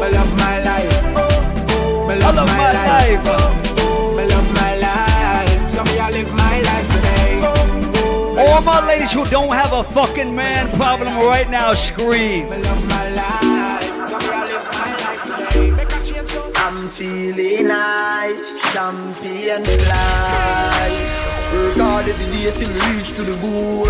Me 0.00 0.06
love 0.16 0.32
my 0.38 0.56
life. 0.60 1.02
Me 2.08 2.14
love 2.20 2.36
love 2.36 2.46
my 2.46 2.56
my 2.56 2.72
life. 2.72 3.24
Me 3.24 3.30
love 3.30 3.75
All 8.46 8.62
my 8.62 8.86
ladies 8.86 9.12
who 9.12 9.24
don't 9.26 9.52
have 9.52 9.72
a 9.72 9.82
fucking 9.92 10.34
man 10.34 10.68
problem 10.78 11.08
right 11.26 11.48
now, 11.50 11.74
scream. 11.74 12.48
Me 12.48 12.62
love 12.62 12.88
my 12.88 13.08
life 13.10 13.90
I 14.08 14.44
live 14.50 14.66
my 14.72 14.90
life 15.02 15.22
today 15.24 15.70
Make 15.72 15.92
a 15.92 16.04
change 16.04 16.28
so 16.28 16.52
I'm 16.54 16.88
feeling 16.88 17.66
high, 17.68 18.36
champagne 18.72 19.64
life. 19.64 21.26
Work 21.52 21.76
hard 21.76 22.08
every 22.08 22.26
day 22.32 22.50
till 22.50 22.68
we 22.68 22.96
reach 22.96 23.12
to 23.12 23.22
the 23.22 23.36
goal. 23.42 23.84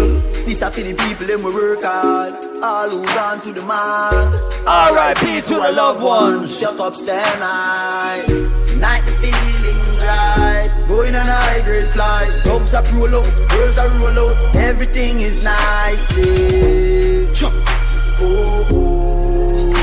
This 0.47 0.62
a 0.62 0.71
for 0.71 0.81
the 0.81 0.95
people 0.95 1.27
them 1.27 1.42
we 1.42 1.53
work 1.53 1.83
hard. 1.83 2.35
All 2.62 2.88
who 2.88 3.05
gone 3.07 3.40
to 3.42 3.53
the 3.53 3.64
mark. 3.66 4.31
R.I.P. 4.66 5.42
to 5.42 5.55
the 5.55 5.73
loved 5.73 6.03
ones. 6.03 6.59
Shut 6.59 6.81
up, 6.81 6.97
stand 6.97 7.42
high. 7.42 8.23
Night 8.77 9.05
the 9.05 9.12
feelings 9.21 9.65
right. 10.07 10.71
Going 10.88 11.14
on 11.14 11.27
a 11.29 11.33
high 11.33 11.62
grade 11.62 11.88
flight. 11.88 12.31
Dogs 12.45 12.75
are 12.75 12.83
roll 12.95 13.16
out, 13.16 13.49
girls 13.51 13.79
are 13.79 13.88
roll 13.99 14.19
out. 14.31 14.57
Everything 14.57 15.21
is 15.21 15.42
nice. 15.42 16.03
Yeah. 16.16 17.33
Chop. 17.33 17.53
Oh, 18.19 18.66
oh, 18.71 19.75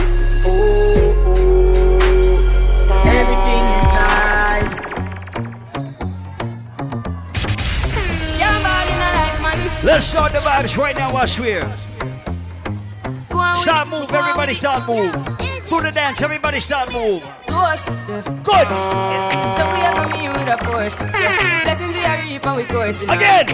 oh, 0.45 1.25
oh. 1.25 3.03
Everything 3.05 3.63
is 3.79 3.88
nice. 4.03 4.79
Yeah, 8.39 8.55
bad 8.63 8.88
in 8.89 8.97
a 8.97 9.09
life, 9.19 9.39
man. 9.41 9.86
Let's 9.86 10.05
start 10.05 10.31
the 10.31 10.39
vibes 10.39 10.77
right 10.77 10.95
now, 10.95 11.15
I 11.15 11.25
swear. 11.25 11.62
Go 13.29 13.39
Start 13.62 13.88
it, 13.88 13.91
move, 13.91 14.12
everybody 14.12 14.51
with 14.51 14.57
it. 14.57 14.59
start 14.59 14.88
move. 14.88 15.32
Do 15.73 15.81
the 15.81 15.91
dance, 15.91 16.21
everybody 16.21 16.59
start 16.59 16.91
move. 16.91 17.23
To 17.47 17.55
us, 17.55 17.83
yeah. 17.88 18.21
Good. 18.43 18.67
So 19.57 19.63
we 19.73 19.81
are 19.81 19.95
coming 19.95 20.31
with 20.31 20.47
a 20.47 20.57
force. 20.63 20.95
Yeah. 21.19 21.63
Blessings 21.63 21.95
we 21.95 22.05
are 22.05 22.21
reap 22.21 22.45
and 22.45 22.57
we 22.57 22.63
coursing 22.65 23.09
on 23.09 23.17
Again. 23.17 23.45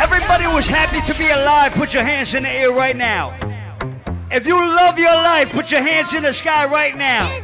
Everybody 0.00 0.46
was 0.46 0.66
happy 0.66 1.12
to 1.12 1.18
be 1.18 1.28
alive, 1.28 1.72
put 1.74 1.92
your 1.92 2.02
hands 2.02 2.34
in 2.34 2.44
the 2.44 2.48
air 2.48 2.72
right 2.72 2.96
now. 2.96 3.36
If 4.30 4.46
you 4.46 4.54
love 4.56 4.98
your 4.98 5.12
life, 5.12 5.52
put 5.52 5.70
your 5.70 5.82
hands 5.82 6.14
in 6.14 6.22
the 6.22 6.32
sky 6.32 6.64
right 6.64 6.96
now. 6.96 7.38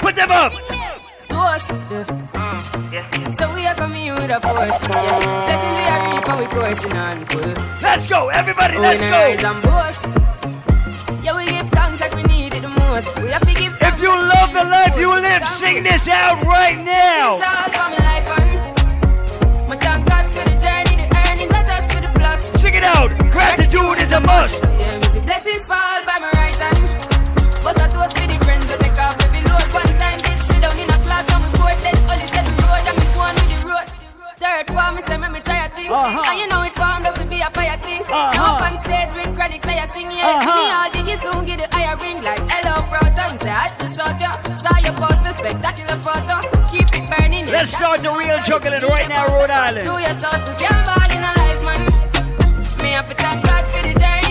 Put 0.00 0.16
them 0.16 0.32
up. 0.32 0.52
To 1.28 1.36
us, 1.38 2.31
yeah. 2.92 3.30
So 3.38 3.54
we 3.54 3.66
are 3.66 3.74
coming 3.74 4.12
with 4.14 4.30
a 4.30 4.40
force. 4.40 4.78
Yeah. 4.82 5.46
Blessings 5.46 5.76
we 5.80 5.86
are 5.92 6.02
reap 6.08 6.28
and 6.28 6.38
we 6.40 6.46
coursing 6.46 6.96
on 6.96 7.20
full. 7.26 7.54
Let's 7.82 8.06
go, 8.06 8.28
everybody, 8.28 8.78
let's 8.78 9.00
in 9.00 9.10
rise 9.10 9.42
go. 9.42 9.50
and 9.52 9.62
boast. 9.62 10.02
Yeah, 11.24 11.36
we 11.36 11.46
give 11.46 11.68
thanks 11.70 12.00
like 12.00 12.14
we 12.14 12.22
need 12.24 12.54
it 12.54 12.62
the 12.62 12.68
most. 12.68 13.16
We 13.20 13.28
have 13.28 13.46
to 13.46 13.54
give 13.54 13.76
If 13.80 14.00
you 14.00 14.10
love 14.10 14.50
the 14.52 14.64
life 14.64 14.98
you 14.98 15.10
live, 15.10 15.44
sing 15.48 15.82
this 15.82 16.08
out 16.08 16.42
right 16.44 16.78
now. 16.78 17.38
It's 17.38 17.46
all 17.46 17.68
for 17.74 17.88
my 17.90 18.00
life 18.10 18.28
and 18.38 19.68
my 19.68 19.76
thank 19.76 20.06
God 20.08 20.26
for 20.34 20.44
the 20.44 20.56
journey, 20.58 20.96
the 21.02 21.06
earnings, 21.30 21.50
not 21.50 21.66
just 21.66 21.92
for 21.92 22.00
the 22.00 22.10
plus. 22.18 22.60
Sing 22.60 22.74
it 22.74 22.84
out. 22.84 23.10
Gratitude 23.30 23.98
is 24.02 24.12
a 24.12 24.20
must. 24.20 24.62
Yeah, 24.62 24.98
me 24.98 25.06
see 25.12 25.20
blessings 25.20 25.66
fall 25.66 26.04
by 26.04 26.18
my 26.18 26.30
right 26.34 26.54
hand. 26.54 26.82
But 27.64 27.80
I 27.80 27.88
toast 27.88 28.18
for 28.18 28.26
the 28.26 28.41
Third 34.42 34.66
form, 34.74 34.96
me 34.96 35.02
say 35.06 35.18
me, 35.18 35.28
me 35.28 35.40
try 35.40 35.66
a 35.66 35.68
thing. 35.70 35.86
Uh-huh. 35.86 36.26
And 36.26 36.40
you 36.40 36.48
know 36.50 36.62
it 36.62 36.74
formed 36.74 37.06
up 37.06 37.14
to 37.14 37.24
be 37.24 37.38
a 37.40 37.50
fire 37.54 37.78
thing. 37.78 38.02
Uh-huh. 38.02 38.34
Now 38.34 38.58
up 38.58 38.66
on 38.66 38.74
stage 38.82 39.14
with 39.14 39.38
I 39.38 39.86
sing 39.94 40.10
yeah. 40.10 40.42
Uh-huh. 40.42 40.50
Me 40.58 40.64
all 40.74 40.90
diggy 40.90 41.16
soon 41.22 41.44
get 41.46 41.62
the 41.62 41.68
higher 41.74 41.96
ring 42.02 42.22
like 42.22 42.42
hello 42.50 42.82
say 43.42 43.50
I 43.50 43.66
had 43.66 43.78
to 43.82 43.88
shot 43.90 44.14
ya. 44.22 44.32
Saw 44.58 44.74
your 44.86 44.94
poster 44.94 45.34
spectacular 45.34 45.98
photo. 45.98 46.38
Keep 46.70 46.88
it 46.94 47.04
burning. 47.10 47.46
yeah. 47.46 47.66
Let's 47.66 47.74
start 47.74 48.02
the 48.02 48.10
real 48.10 48.38
juggling 48.46 48.82
right 48.82 49.08
now, 49.08 49.26
Rhode 49.26 49.50
Island. 49.50 49.86
Do 49.86 49.94
to 50.46 50.52
in 51.14 51.22
a 51.22 51.32
life, 51.42 51.62
man. 51.66 51.82
Me 52.82 52.90
have 52.94 53.08
to 53.10 53.14
thank 53.14 53.44
God 53.44 53.64
for 53.74 53.82
the 53.82 53.94
journey, 53.98 54.21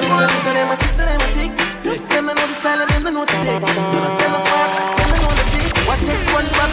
them, 0.00 0.18
them, 0.18 0.30
tell 0.40 0.54
them, 0.54 0.70
a 0.70 0.76
six, 0.76 0.96
them 0.96 1.20
a 1.20 1.28
ticks. 1.34 1.60
Them 2.08 2.26
they 2.26 2.34
know 2.34 2.46
the 2.46 2.54
style 2.54 2.80
and 2.80 2.90
them 2.90 3.02
they 3.02 3.10
know 3.10 3.24
the. 3.24 3.32
Them 3.32 3.62
a 3.62 4.40
swag, 4.40 4.70
them 4.96 5.08
they 5.10 5.18
know 5.20 5.32
the. 5.34 5.44
What 5.88 5.98
takes 6.00 6.26
one 6.32 6.48
box? 6.56 6.72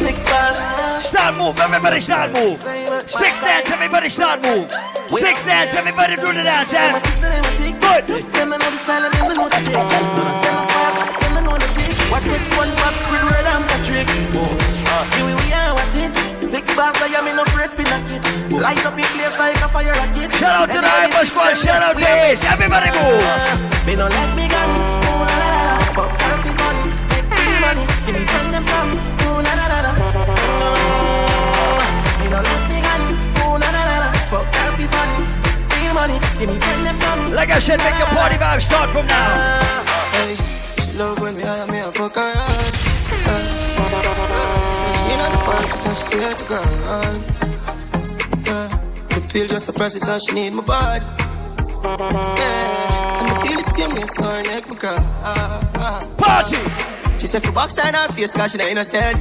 Six. 0.00 0.16
Start 1.04 1.36
move, 1.36 1.58
everybody 1.60 2.00
start 2.00 2.32
move. 2.32 2.58
Six 3.06 3.40
dance, 3.40 3.70
everybody 3.70 4.08
start 4.08 4.42
move. 4.42 4.70
Six 5.08 5.42
dance, 5.44 5.74
everybody 5.74 6.16
do 6.16 6.32
the 6.32 6.42
dance. 6.42 6.70
Them 6.70 6.94
a 6.94 6.98
yeah. 6.98 6.98
six, 6.98 7.20
them 7.20 7.44
a 7.44 7.50
ticks. 7.56 7.80
Good. 7.80 8.06
Them 8.30 8.50
they 8.50 8.58
know 8.58 8.70
the 8.70 8.78
style 8.78 9.04
and 9.04 9.12
them 9.14 9.28
they 9.28 9.34
know 9.34 9.48
the 9.48 9.60
tick. 9.60 9.74
None 9.74 10.26
of 10.26 10.42
them 10.42 10.56
a 10.56 10.64
swag, 10.70 10.94
them 11.20 11.34
they 11.34 11.42
know 11.44 11.56
the. 11.58 11.68
What 12.10 12.22
takes 12.24 12.50
one 12.56 12.70
box? 12.80 12.94
Word 13.10 13.46
and 13.46 13.64
Patrick. 13.68 14.08
Here 15.14 15.24
we 15.26 15.52
are 15.52 15.74
watching. 15.74 16.39
Six 16.50 16.74
bars, 16.74 16.98
I 16.98 17.14
am 17.14 17.28
in 17.30 17.36
no 17.36 17.42
afraid 17.46 17.70
for 17.70 17.86
knock 17.86 18.02
it. 18.10 18.18
Light 18.50 18.82
up 18.82 18.98
in 18.98 19.06
place 19.14 19.38
like 19.38 19.54
a 19.62 19.68
fire 19.70 19.94
rocket. 19.94 20.34
Shout 20.34 20.66
out 20.66 20.68
to 20.74 20.82
the 20.82 20.90
Iowa 20.90 21.22
squad, 21.22 21.54
shout 21.54 21.78
out 21.78 21.94
to 21.94 22.02
Ace. 22.26 22.42
Everybody 22.42 22.90
move. 22.90 23.22
Me 23.86 23.94
no 23.94 24.10
let 24.10 24.34
me 24.34 24.50
gun. 24.50 24.66
Ooh 24.66 25.22
la 25.30 25.36
la 25.38 25.50
la. 25.54 25.78
Fuck 25.94 26.10
healthy 26.10 26.50
fun. 26.58 26.74
Make 27.06 27.30
me 27.30 27.54
money. 27.62 27.86
Give 28.02 28.18
me 28.18 28.26
friend 28.26 28.50
them 28.50 28.64
some. 28.66 28.90
Ooh 29.30 29.38
la 29.46 29.52
la 29.54 29.66
la 29.70 29.78
la. 29.78 29.92
Me 32.18 32.26
no 32.26 32.38
let 32.42 32.62
me 32.66 32.78
gun. 32.82 33.02
Ooh 33.46 33.54
la 33.54 33.68
la 33.70 33.82
la 33.86 33.96
la. 34.02 34.08
Fuck 34.26 34.50
healthy 34.50 34.90
fun. 34.90 35.10
Real 35.70 35.94
money. 35.94 36.18
Give 36.34 36.50
me 36.50 36.58
friend 36.58 36.82
them 36.82 36.98
some. 36.98 37.30
Like 37.30 37.54
I 37.54 37.62
said, 37.62 37.78
make 37.78 37.94
your 37.94 38.10
party 38.10 38.34
vibe 38.42 38.58
start 38.58 38.90
from 38.90 39.06
now. 39.06 39.38
Hey, 40.18 40.34
she 40.82 40.98
love 40.98 41.14
when 41.22 41.36
me 41.38 41.46
hire 41.46 41.70
me 41.70 41.78
a 41.78 41.94
fuck 41.94 42.18
her 42.18 42.49
fight, 45.90 45.96
she 45.96 45.96
says 45.96 45.98
she 45.98 46.04
swear 46.10 46.34
to 46.34 46.44
God. 46.44 46.66
Yeah, 48.46 48.68
the 49.08 49.20
pill 49.32 49.46
just 49.48 49.68
a 49.68 49.72
process, 49.72 50.02
so 50.02 50.18
she 50.18 50.34
need 50.34 50.52
my 50.52 50.62
body. 50.62 51.04
Yeah, 51.84 53.20
and 53.20 53.30
I 53.30 53.34
feel 53.44 53.56
the 53.56 53.62
same 53.62 53.90
way, 53.94 54.06
so 54.06 54.24
her 54.24 54.42
neck 54.42 54.64
cry. 54.78 54.96
Party. 56.18 56.56
She 57.18 57.26
said 57.26 57.42
for 57.42 57.52
box 57.52 57.78
and 57.78 57.94
her 57.94 58.08
face, 58.08 58.34
cause 58.34 58.52
she 58.52 58.58
not 58.58 58.68
innocent. 58.68 59.16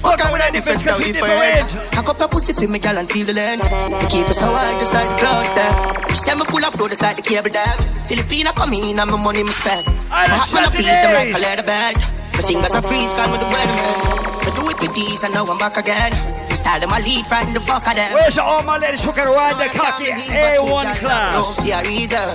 Fuck 0.00 0.20
her 0.20 0.32
with 0.32 0.42
a 0.42 0.50
different 0.50 0.80
style, 0.80 0.98
different. 0.98 1.92
Cock 1.92 2.08
up 2.08 2.18
her 2.18 2.28
pussy 2.28 2.52
for 2.52 2.66
me, 2.66 2.78
girl, 2.78 2.98
and 2.98 3.08
feel 3.08 3.26
the 3.26 3.34
land. 3.34 3.60
We 4.02 4.06
keep 4.08 4.26
her 4.26 4.34
so 4.34 4.46
high, 4.46 4.78
just 4.78 4.92
like 4.94 5.06
the 5.06 5.16
clouds 5.22 5.52
there. 5.54 6.08
She 6.10 6.16
said 6.16 6.34
me 6.36 6.44
full 6.44 6.64
of 6.64 6.74
flow, 6.74 6.88
just 6.88 7.02
like 7.02 7.16
the 7.16 7.22
cable 7.22 7.50
dam. 7.50 7.78
Filipina 8.08 8.54
come 8.54 8.72
in, 8.72 8.98
and 8.98 9.10
my 9.10 9.22
money 9.22 9.44
me 9.44 9.50
spend. 9.50 9.86
I 10.10 10.26
My 10.26 10.42
heart 10.42 10.52
man, 10.54 10.64
I 10.66 10.70
beat 10.74 10.86
them 10.86 11.14
like 11.14 11.34
a 11.34 11.38
leather 11.38 11.62
bag. 11.62 11.96
My 12.34 12.42
fingers 12.42 12.74
are 12.74 12.82
freeze, 12.82 13.12
call 13.14 13.30
me 13.30 13.38
the 13.38 13.44
weatherman. 13.44 14.21
I 14.42 14.50
do 14.54 14.68
it 14.68 14.78
with 14.80 14.94
these, 14.94 15.22
and 15.22 15.32
now 15.34 15.46
I'm 15.46 15.58
back 15.58 15.76
again. 15.76 16.12
This 16.48 16.58
style 16.58 16.80
them 16.80 16.90
I 16.90 17.00
lead, 17.00 17.26
frighten 17.26 17.54
the 17.54 17.60
fuck 17.60 17.86
of 17.86 17.94
them. 17.94 18.12
Where's 18.14 18.38
all 18.38 18.62
my 18.62 18.78
ladies 18.78 19.04
who 19.04 19.12
can 19.12 19.28
ride 19.30 19.56
the 19.56 19.70
cocky 19.72 20.10
A1 20.10 20.96
class? 20.98 21.34
No 21.34 21.54
fear 21.62 21.80
reason. 21.86 22.28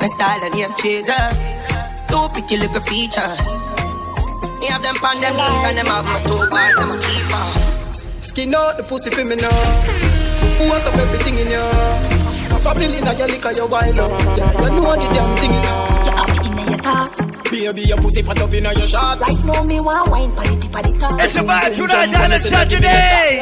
My 0.00 0.06
style 0.06 0.42
and 0.42 0.54
name 0.54 0.72
chaser. 0.78 1.24
Two 2.08 2.24
pretty 2.32 2.56
little 2.56 2.80
features. 2.80 3.60
Me 4.60 4.66
have 4.66 4.82
them 4.82 4.96
on 5.04 5.20
them 5.20 5.34
knees 5.36 5.62
and 5.68 5.76
them 5.78 5.86
have 5.86 6.04
my 6.04 6.18
two 6.24 6.40
bars 6.50 6.76
and 6.80 6.88
my 6.88 6.96
keeper. 6.96 7.44
Skin 8.22 8.54
out 8.54 8.76
the 8.76 8.82
pussy 8.82 9.10
for 9.10 9.24
me 9.24 9.36
now. 9.36 9.52
Force 10.58 10.86
up 10.86 10.94
everything 10.96 11.38
in 11.38 11.46
you. 11.46 11.64
Family 12.58 12.98
in 12.98 13.04
your 13.04 13.28
liquor, 13.28 13.52
you 13.52 13.66
wild 13.66 13.98
up. 13.98 14.10
Yeah, 14.36 14.50
you 14.50 14.70
know 14.74 14.96
the 14.96 15.06
damn 15.14 15.36
thing 15.38 15.52
in 15.52 15.62
you. 15.62 15.76
You 16.04 16.12
have 16.16 16.56
me 16.56 16.62
in 16.62 16.68
your 16.68 16.78
thoughts. 16.78 17.37
Baby, 17.50 17.82
your 17.82 17.96
pussy 17.96 18.20
fat 18.22 18.40
up 18.40 18.52
in 18.52 18.64
your 18.64 18.74
shot. 18.86 19.20
Right 19.20 19.44
now, 19.44 19.62
me 19.62 19.80
want 19.80 20.10
wine, 20.10 20.30
party, 20.32 20.68
party, 20.68 20.92
top. 20.98 21.18
It's 21.18 21.34
a 21.34 21.40
vibe 21.40 21.74
tonight, 21.74 22.14
Island 22.14 22.42
Saturday. 22.42 23.40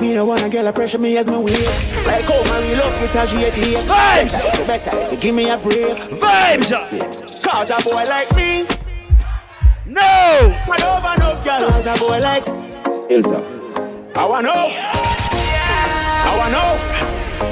Me 0.00 0.14
no 0.14 0.24
wanna 0.24 0.48
girl 0.48 0.66
a 0.66 0.72
pressure 0.72 0.98
me 0.98 1.16
as 1.16 1.28
my 1.28 1.38
way. 1.38 1.62
Like 2.04 2.24
how 2.24 2.42
my 2.50 2.58
real 2.66 2.80
up 2.82 3.00
with 3.00 3.14
a 3.14 3.26
GD. 3.26 3.74
Vibes. 3.86 4.32
Better, 4.32 4.64
better 4.66 4.98
if 4.98 5.12
you 5.12 5.18
give 5.18 5.34
me 5.36 5.48
a 5.48 5.56
break. 5.58 5.96
Vibes. 6.18 7.42
Cause 7.44 7.70
a 7.70 7.80
boy 7.84 8.04
like 8.10 8.34
me. 8.34 8.66
No. 9.86 10.02
My 10.66 10.76
over 10.82 11.14
no 11.20 11.40
girl. 11.44 11.70
Cause 11.70 11.86
a 11.86 11.94
boy 11.98 12.18
like. 12.18 12.44
Hilltop. 13.08 13.44
I 14.16 14.24
wanna 14.26 14.48
know. 14.48 14.68
I 16.24 16.36
wanna 16.38 16.52
know. 16.52 16.91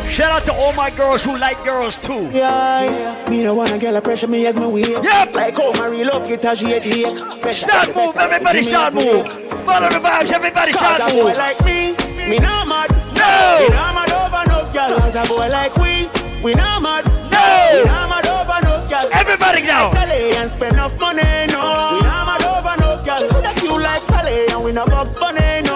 Shout 0.08 0.32
out 0.32 0.44
to 0.44 0.52
all 0.52 0.72
my 0.74 0.90
girls 0.90 1.24
who 1.24 1.36
like 1.36 1.62
girls 1.64 1.98
too. 1.98 2.28
Yeah, 2.32 2.84
yeah. 2.84 3.30
Me 3.30 3.42
no 3.42 3.54
wanna 3.54 3.78
get 3.78 3.94
a 3.94 4.00
pressure 4.00 4.26
me 4.28 4.46
as 4.46 4.58
me 4.58 4.66
wake. 4.66 5.02
Yep. 5.02 5.34
Like 5.34 5.54
how 5.54 5.72
my 5.72 5.86
real 5.86 6.10
up 6.10 6.26
get 6.26 6.44
a 6.44 6.54
shade 6.56 6.82
ache. 6.84 7.40
Pressure. 7.40 7.66
Start 7.66 7.96
move, 7.96 8.16
everybody 8.16 8.62
start 8.62 8.94
move. 8.94 9.26
Follow 9.64 9.88
the 9.88 9.98
vibes, 9.98 10.32
everybody 10.32 10.72
Cause 10.72 10.96
start 10.96 11.12
a 11.12 11.14
boy 11.14 11.32
like 11.34 11.64
me, 11.64 11.94
me 12.28 12.38
not 12.38 12.66
mad. 12.68 12.90
No. 13.14 13.32
Me 13.60 13.68
not 13.74 13.94
mad 13.94 14.12
over 14.12 14.44
no 14.50 14.72
girl. 14.72 14.98
Cause 15.00 15.16
a 15.16 15.24
boy 15.28 15.48
like 15.48 15.74
we, 15.76 16.08
we 16.42 16.54
not 16.54 16.82
mad. 16.82 17.04
No. 17.30 17.82
We 17.82 17.88
not 17.88 18.08
mad 18.08 18.26
over 18.26 18.60
no 18.66 18.86
girl. 18.88 19.08
Everybody 19.12 19.62
now. 19.62 19.90
Calais 19.92 20.36
and 20.36 20.50
spend 20.50 20.74
enough 20.74 20.98
money, 21.00 21.22
no. 21.48 21.62
We 21.94 22.00
not 22.06 22.26
mad 22.26 22.44
over 22.44 22.76
no 22.80 23.02
girl. 23.04 23.28
Coulda 23.30 23.52
cute 23.60 23.82
like 23.82 24.06
Calais 24.06 24.46
and 24.50 24.64
we 24.64 24.72
no 24.72 24.86
box 24.86 25.16
bunny, 25.16 25.62
no. 25.62 25.69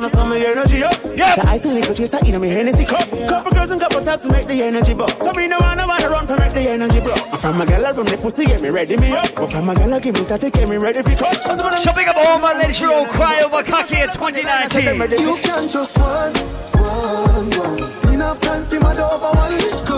Ross, 0.00 0.14
you 0.14 0.18
know 0.18 0.26
me 0.26 0.40
soon 0.40 0.58
as 0.58 0.64
some 0.64 0.78
energy 0.78 0.84
up. 0.84 1.04
Yep. 1.16 1.38
So 1.38 1.48
I 1.48 1.56
still 1.56 1.74
little 1.74 1.94
chaser 1.94 2.18
in 2.24 2.40
me 2.40 2.48
Hennessy 2.48 2.84
cup. 2.84 3.08
Couple 3.28 3.52
girls 3.52 3.70
and 3.70 3.80
couple 3.80 4.04
taps 4.04 4.22
to 4.22 4.32
make 4.32 4.46
the 4.46 4.62
energy 4.62 4.94
buck. 4.94 5.10
So 5.20 5.32
me 5.32 5.46
no 5.46 5.58
wanna 5.60 5.86
wanna 5.86 6.08
run 6.08 6.26
for 6.26 6.36
make 6.38 6.54
the 6.54 6.68
energy 6.68 7.00
bro. 7.00 7.14
I'm 7.14 7.38
from 7.38 7.60
a 7.60 7.66
gal 7.66 7.94
from 7.94 8.06
the 8.06 8.16
pussy 8.16 8.46
get 8.46 8.62
me 8.62 8.70
ready 8.70 8.96
me 8.96 9.12
up. 9.12 9.34
But 9.34 9.50
from 9.52 9.68
a 9.68 9.74
gal 9.74 10.00
give 10.00 10.14
me 10.14 10.22
start 10.22 10.40
to 10.42 10.50
get 10.50 10.68
me 10.68 10.76
ready 10.76 11.02
for 11.02 11.16
cut. 11.16 11.36
What's 11.44 11.56
the 11.56 11.64
matter? 11.64 11.82
So 11.82 11.92
big 11.92 12.08
up 12.08 12.16
all 12.16 12.38
my 12.38 12.56
ladies 12.58 12.78
who 12.78 12.86
don't 12.86 13.10
cry 13.10 13.42
over 13.42 13.62
cocky 13.62 14.00
in 14.00 14.08
2019. 14.08 15.20
You 15.20 15.36
can 15.42 15.68
just 15.68 15.98
one, 15.98 16.34
one, 16.34 17.50
one. 17.50 18.14
Enough 18.14 18.40
time 18.40 18.66
for 18.66 18.80
my 18.80 18.92
over 18.96 19.38
one 19.38 19.89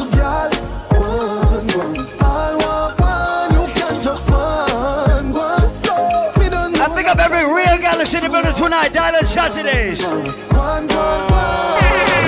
every 7.33 7.55
real 7.55 7.79
gal 7.79 7.99
that's 7.99 8.15
in 8.15 8.23
the 8.23 8.29
building 8.29 8.55
tonight, 8.55 8.97
Island 8.97 9.29
Saturdays. 9.29 10.03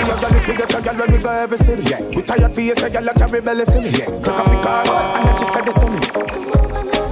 One, 0.04 0.20
one, 0.20 0.22
one. 0.22 0.30
Your 0.30 0.30
girl 0.30 0.36
is 0.36 0.46
big, 0.46 0.58
your 0.58 0.82
girl 0.82 0.94
when 0.94 1.12
we 1.12 1.18
go 1.18 1.30
every 1.30 1.58
city. 1.58 1.82
Yeah. 1.90 2.00
We 2.00 2.22
tired 2.22 2.52
for 2.52 2.60
you, 2.60 2.74
so 2.74 2.90
girl 2.90 3.08
carry 3.16 3.40
belly 3.40 3.64
for 3.64 3.80
me. 3.80 3.90
Yeah. 3.90 4.06
Take 4.06 4.28
up 4.28 4.46
the 4.46 4.60
car 4.62 5.16
and 5.16 5.28
then 5.28 5.38
she 5.38 5.44
said 5.52 5.64
this 5.64 5.74
to 5.74 5.90
me. 5.90 6.44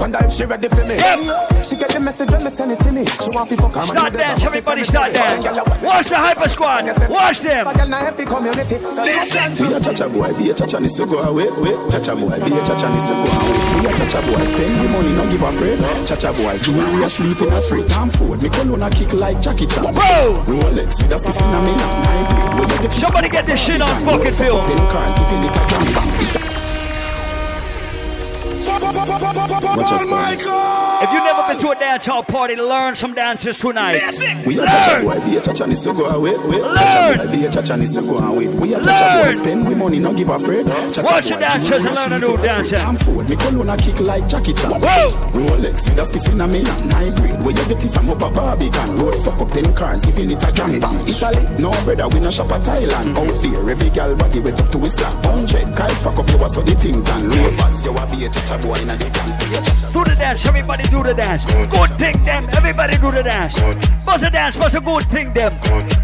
Wonder 0.02 0.18
if 0.24 0.32
she 0.32 0.44
ready 0.44 0.68
for 0.68 0.84
me. 0.84 0.96
Yep. 0.96 1.64
She 1.64 1.76
get 1.76 1.90
the 1.90 2.00
message 2.00 2.28
when 2.30 2.42
me 2.42 2.50
send 2.50 2.72
it 2.72 2.78
to 2.80 2.90
me. 2.90 3.06
She 3.06 3.30
want 3.30 3.48
people 3.48 3.70
come 3.70 3.86
Start 3.86 4.12
dance, 4.12 4.44
everybody 4.44 4.82
start 4.82 5.14
dance. 5.14 5.46
Watch 5.80 6.08
the 6.08 6.16
hyper 6.16 6.48
squad. 6.48 6.90
Watch 7.08 7.38
them. 7.38 7.70
Girl, 7.70 7.88
now 7.88 8.06
every 8.06 8.26
community. 8.26 8.82
So 8.82 9.02
listen. 9.02 9.54
We 9.62 9.72
a 9.74 9.78
chacha 9.78 10.08
boy, 10.08 10.34
be 10.34 10.50
a 10.50 10.54
chacha 10.54 10.80
ni 10.80 10.88
so 10.88 11.06
go 11.06 11.22
away, 11.22 11.46
wait. 11.62 11.78
Chacha 11.92 12.16
boy, 12.16 12.34
be 12.42 12.50
a 12.50 12.66
chacha 12.66 12.90
ni 12.90 12.98
so 12.98 13.14
go 13.14 13.30
away. 13.30 13.54
We 13.78 13.86
a 13.86 13.92
chacha 13.94 14.18
boy, 14.26 14.42
spend 14.42 14.74
the 14.82 14.88
money, 14.90 15.12
no 15.14 15.24
give 15.30 15.42
a 15.42 15.54
afraid. 15.54 15.78
Chacha 16.02 16.32
boy, 16.34 16.58
jewelry 16.58 17.04
asleep 17.04 17.40
in 17.40 17.52
a 17.52 17.60
free 17.62 17.86
time 17.86 18.10
food. 18.10 18.42
Me 18.42 18.50
cologne 18.50 18.82
a 18.82 18.90
kick 18.90 19.12
like 19.12 19.40
Jackie 19.40 19.66
Chan. 19.66 19.86
Whoa. 19.94 20.42
Rolex 20.50 20.98
with 20.98 21.14
a 21.14 21.18
stiff 21.18 21.38
in 21.38 21.54
a 21.54 21.62
me 21.62 21.76
now. 21.78 22.02
Nine 22.02 22.81
grade, 22.82 22.82
where 22.82 22.82
you 22.82 22.88
get 22.88 23.00
Somebody 23.00 23.28
get 23.28 23.46
this 23.46 23.60
shit 23.60 23.80
on 23.80 24.00
fucking 24.00 24.32
film. 24.32 24.66
Ten 24.66 24.78
cars, 31.02 31.10
giving 31.10 31.10
it 31.10 31.10
a 31.10 31.10
jam 31.10 31.10
bang. 31.10 31.10
It's 31.10 31.10
a- 31.10 31.10
Watch 31.10 31.10
us 31.10 31.10
now. 31.10 31.10
If 31.10 31.12
you've 31.12 31.24
never 31.24 31.42
been 31.48 31.58
to 31.60 31.70
a 31.70 31.74
dance 31.78 32.06
hall 32.06 32.22
party, 32.22 32.54
learn 32.56 32.94
some 32.96 33.14
dances 33.14 33.58
tonight. 33.58 34.02
We 34.46 34.58
a 34.58 34.66
chacha 34.66 34.92
Learn. 34.92 35.04
boy, 35.04 35.24
be 35.24 35.36
a 35.36 35.40
chacha 35.40 35.66
ni 35.66 35.74
so 35.74 35.92
go 35.92 36.04
away, 36.06 36.34
ah, 36.36 36.46
wait. 36.46 36.62
Learn. 36.62 36.76
Chacha 36.76 37.26
boy, 37.26 37.32
be 37.32 37.44
a 37.46 37.50
chacha 37.50 37.76
ni 37.76 37.86
so 37.86 38.02
go 38.02 38.18
away. 38.18 38.46
Ah, 38.48 38.50
we 38.60 38.74
a 38.74 38.80
chacha 38.82 39.18
boy, 39.18 39.22
Learn. 39.24 39.32
spend 39.36 39.68
we 39.68 39.74
money, 39.74 39.98
no 39.98 40.12
give 40.14 40.28
a 40.28 40.32
afraid. 40.34 40.66
Chacha 40.92 41.02
Watch 41.02 41.28
the 41.28 41.34
boy, 41.34 41.40
dancers 41.40 41.68
jewelry 41.68 41.86
and 41.86 41.96
learn 41.96 42.12
a 42.12 42.16
asleep 42.16 42.20
new 42.22 42.28
in 42.28 42.34
a 42.34 42.38
free 42.38 42.48
dancer. 42.48 42.76
time 42.76 42.96
food. 42.96 43.28
Me 43.28 43.36
cologne 43.36 43.68
a 43.70 43.76
kick 43.76 44.00
like 44.00 44.28
Jackie 44.28 44.52
Chan. 44.52 44.70
Whoa. 44.80 45.10
Rolex 45.32 45.88
with 45.88 45.98
a 45.98 46.04
stiff 46.04 46.26
in 46.28 46.40
a 46.40 46.46
me 46.48 46.62
now. 46.62 46.76
Nine 46.86 47.14
grade, 47.16 47.40
where 47.42 47.54
you 47.54 47.64
get 47.68 47.84
it 47.84 47.92
from 47.92 48.10
up 48.10 48.22
a 48.22 48.30
Barbican. 48.30 48.96
Road 48.98 49.14
fuck 49.24 49.40
up 49.40 49.50
ten 49.52 49.74
cars, 49.74 50.02
giving 50.04 50.30
it 50.30 50.42
a 50.42 50.52
jam 50.52 50.78
bang. 50.80 50.98
Italy, 51.08 51.42
no 51.58 51.70
brother, 51.84 52.08
we 52.08 52.20
no 52.20 52.30
shop 52.30 52.52
at 52.52 52.62
Thailand. 52.62 53.16
Out 53.16 53.42
there, 53.42 53.70
every 53.70 53.90
gal 53.90 54.14
baggy 54.14 54.40
wet 54.40 54.60
up 54.60 54.68
to 54.70 54.78
his 54.78 54.94
slap. 54.94 55.12
Hundred 55.24 55.74
guys 55.76 56.00
pack 56.02 56.18
up, 56.18 56.28
you 56.30 56.38
a 56.42 56.48
so 56.48 56.62
the 56.62 56.74
thing 56.76 57.02
done. 57.02 57.28
Low 57.30 57.50
fans, 57.58 57.84
you 57.84 57.92
a 57.92 58.06
be 58.10 58.24
a 58.24 58.28
chacha 58.30 58.58
boy 58.58 58.74
in 58.78 58.90
a 58.90 58.94
the 58.96 59.08
gang. 59.10 59.30
Be 59.38 59.56
a 59.56 59.60
chacha 59.62 59.92
Do 59.92 60.04
the 60.04 60.14
dance, 60.16 60.46
everybody 60.46 60.84
do 60.92 61.02
the 61.02 61.14
dance. 61.14 61.44
Good 61.46 61.98
thing 61.98 62.22
them, 62.24 62.46
everybody 62.54 62.96
do 62.98 63.10
the 63.10 63.22
dance. 63.22 63.54
Buzz 64.04 64.22
a 64.22 64.30
dance, 64.30 64.56
buzz 64.56 64.74
a 64.74 64.80
good 64.80 65.04
thing 65.04 65.32
them. 65.32 65.58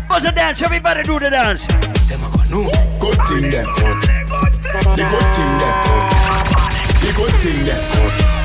Buzz 0.09 0.24
a 0.24 0.33
dance, 0.33 0.62
everybody 0.62 1.03
do 1.03 1.18
the 1.18 1.31
dance. 1.31 1.66
Good 1.66 3.18
thing 3.29 3.51
them. 3.51 3.66
The 4.96 5.05
good 5.12 5.29
thing 5.37 5.55
them. 5.61 5.74
The 7.03 7.12
good 7.14 7.35
thing 7.42 7.64
them. 7.66 8.38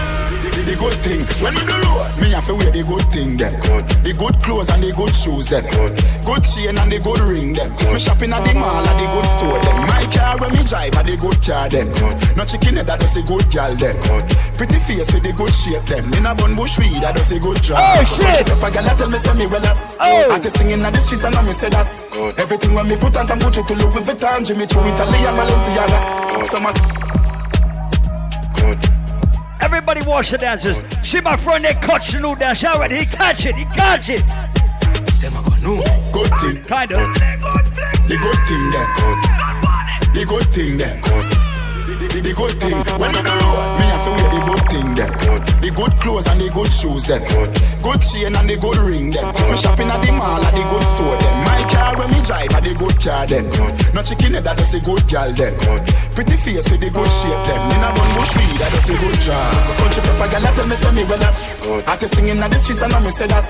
The, 0.63 0.71
the 0.71 0.78
good 0.80 0.95
thing. 1.04 1.23
When 1.43 1.54
we 1.56 1.63
do 1.67 1.76
road, 1.76 2.08
me 2.23 2.32
have 2.32 2.47
to 2.47 2.56
wear 2.56 2.71
the 2.71 2.84
good 2.88 3.04
thing 3.12 3.36
them. 3.36 3.52
The 3.99 4.15
good 4.15 4.36
clothes 4.39 4.71
and 4.71 4.80
the 4.84 4.95
good 4.95 5.12
shoes 5.12 5.52
them. 5.52 5.67
Good 6.23 6.43
chain 6.47 6.80
and 6.80 6.88
the 6.88 7.04
good 7.04 7.19
ring 7.19 7.52
them. 7.52 7.71
Me 7.91 7.99
shopping 7.99 8.32
at 8.32 8.47
the 8.47 8.56
mall 8.56 8.80
and 8.80 8.95
the 8.95 9.08
good 9.12 9.28
store 9.36 9.60
them. 9.60 9.76
My 9.91 10.04
car 10.08 10.39
when 10.39 10.56
me 10.56 10.63
drive 10.63 10.95
and 10.95 11.08
the 11.08 11.15
good 11.19 11.36
car 11.43 11.67
them. 11.67 11.91
No 12.39 12.47
chicken 12.47 12.80
head 12.80 12.88
that 12.88 13.04
does 13.04 13.15
a 13.19 13.23
good 13.28 13.43
girl 13.52 13.76
them. 13.76 13.99
Pretty 14.56 14.80
face 14.80 15.12
with 15.12 15.23
the 15.28 15.36
good 15.36 15.52
shape 15.52 15.84
them. 15.84 16.08
In 16.15 16.23
a 16.23 16.32
bun 16.32 16.56
bush 16.56 16.80
weed 16.80 17.04
that 17.04 17.19
does 17.19 17.32
a 17.36 17.39
good 17.43 17.60
job. 17.60 17.84
Oh, 17.84 17.99
shit. 18.08 18.47
If 18.47 18.63
a 18.63 18.69
girl 18.71 18.88
that 18.88 18.95
tell 18.95 19.12
me 19.12 19.19
say 19.19 19.36
me 19.36 19.45
well 19.52 19.67
up. 19.67 19.76
Oh. 19.99 20.32
Artist 20.32 20.56
singing 20.56 20.80
in 20.80 20.91
the 20.95 20.99
streets 21.04 21.28
and 21.28 21.36
know 21.36 21.43
me 21.43 21.52
say 21.52 21.67
that. 21.76 21.91
Everything 22.39 22.71
when 22.71 22.88
me 22.88 22.95
put 22.95 23.12
on 23.19 23.28
from 23.28 23.39
Gucci 23.43 23.67
to 23.67 23.73
Louis 23.76 23.99
Vuitton, 23.99 24.47
Jimmy 24.47 24.63
Choo, 24.67 24.80
Italy 24.80 25.19
and 25.28 25.36
Balenciaga. 25.36 25.99
So 26.47 26.60
much 26.63 26.80
Everybody 29.63 30.02
watch 30.06 30.32
the 30.32 30.38
dancers. 30.38 30.78
See 31.04 31.21
my 31.21 31.38
friend 31.38 31.63
there 31.63 31.73
catch 31.76 32.12
the 32.12 32.19
new 32.19 32.36
dance 32.36 32.65
already. 32.65 32.97
He 32.97 33.06
catch 33.06 33.45
it, 33.45 33.56
he 33.56 33.63
catch 33.63 34.10
it. 34.10 34.23
good 36.12 36.32
thing. 36.41 36.63
Kind 36.65 36.91
of. 36.91 36.99
The 38.10 38.17
good 38.21 38.39
thing 38.47 38.71
there. 38.71 38.89
The 40.13 40.26
good 40.28 40.54
thing 40.54 40.78
there. 40.78 41.42
The, 42.13 42.21
the, 42.21 42.34
good 42.38 42.54
thing. 42.62 42.78
When 43.02 43.10
we 43.10 43.26
do 43.26 43.34
road, 43.34 43.73
me 43.82 43.89
have 43.89 44.06
to 44.06 44.12
wear 44.13 44.30
the 44.30 44.41
good 44.45 44.65
thing 44.69 44.88
there. 44.93 45.10
The 45.65 45.69
good 45.73 45.93
clothes 45.97 46.30
and 46.30 46.38
the 46.38 46.54
good 46.54 46.69
shoes 46.69 47.10
there. 47.10 47.26
Good 47.82 48.06
chain 48.06 48.38
and 48.38 48.45
the 48.45 48.54
good 48.54 48.78
ring 48.86 49.10
there. 49.10 49.26
Me 49.49 49.58
shopping 49.58 49.89
at 49.89 49.97
the 49.97 50.13
mall 50.13 50.38
at 50.38 50.54
the 50.54 50.62
good 50.62 50.86
store 50.93 51.17
there. 51.17 51.34
My 51.41 51.58
car 51.73 51.97
when 51.97 52.13
me 52.13 52.21
drive 52.21 52.54
at 52.54 52.62
the 52.62 52.78
good 52.78 52.93
car 53.02 53.26
there. 53.26 53.41
No 53.97 54.06
chicken 54.06 54.38
head 54.38 54.45
that 54.45 54.62
does 54.62 54.78
a 54.78 54.80
good 54.86 55.02
girl 55.10 55.34
there. 55.34 55.58
Pretty 56.13 56.38
face 56.38 56.69
with 56.69 56.86
the 56.86 56.93
good 56.93 57.10
shape 57.17 57.41
there. 57.49 57.58
Me 57.65 57.76
not 57.82 57.97
run 57.97 58.10
bush 58.13 58.34
weed 58.38 58.62
that 58.62 58.69
does 58.78 58.89
a 58.89 58.93
good 58.93 59.17
job. 59.17 59.49
Country 59.82 60.02
pepper 60.06 60.28
girl 60.30 60.43
that 60.45 60.54
tell 60.54 60.67
me 60.69 60.78
say 60.78 60.93
me 60.93 61.04
well 61.10 61.26
up. 61.26 61.34
Artist 61.89 62.13
singing 62.13 62.38
in 62.38 62.45
the 62.45 62.58
streets 62.62 62.86
and 62.86 62.93
know 62.93 63.02
me 63.02 63.10
say 63.10 63.26
that. 63.26 63.41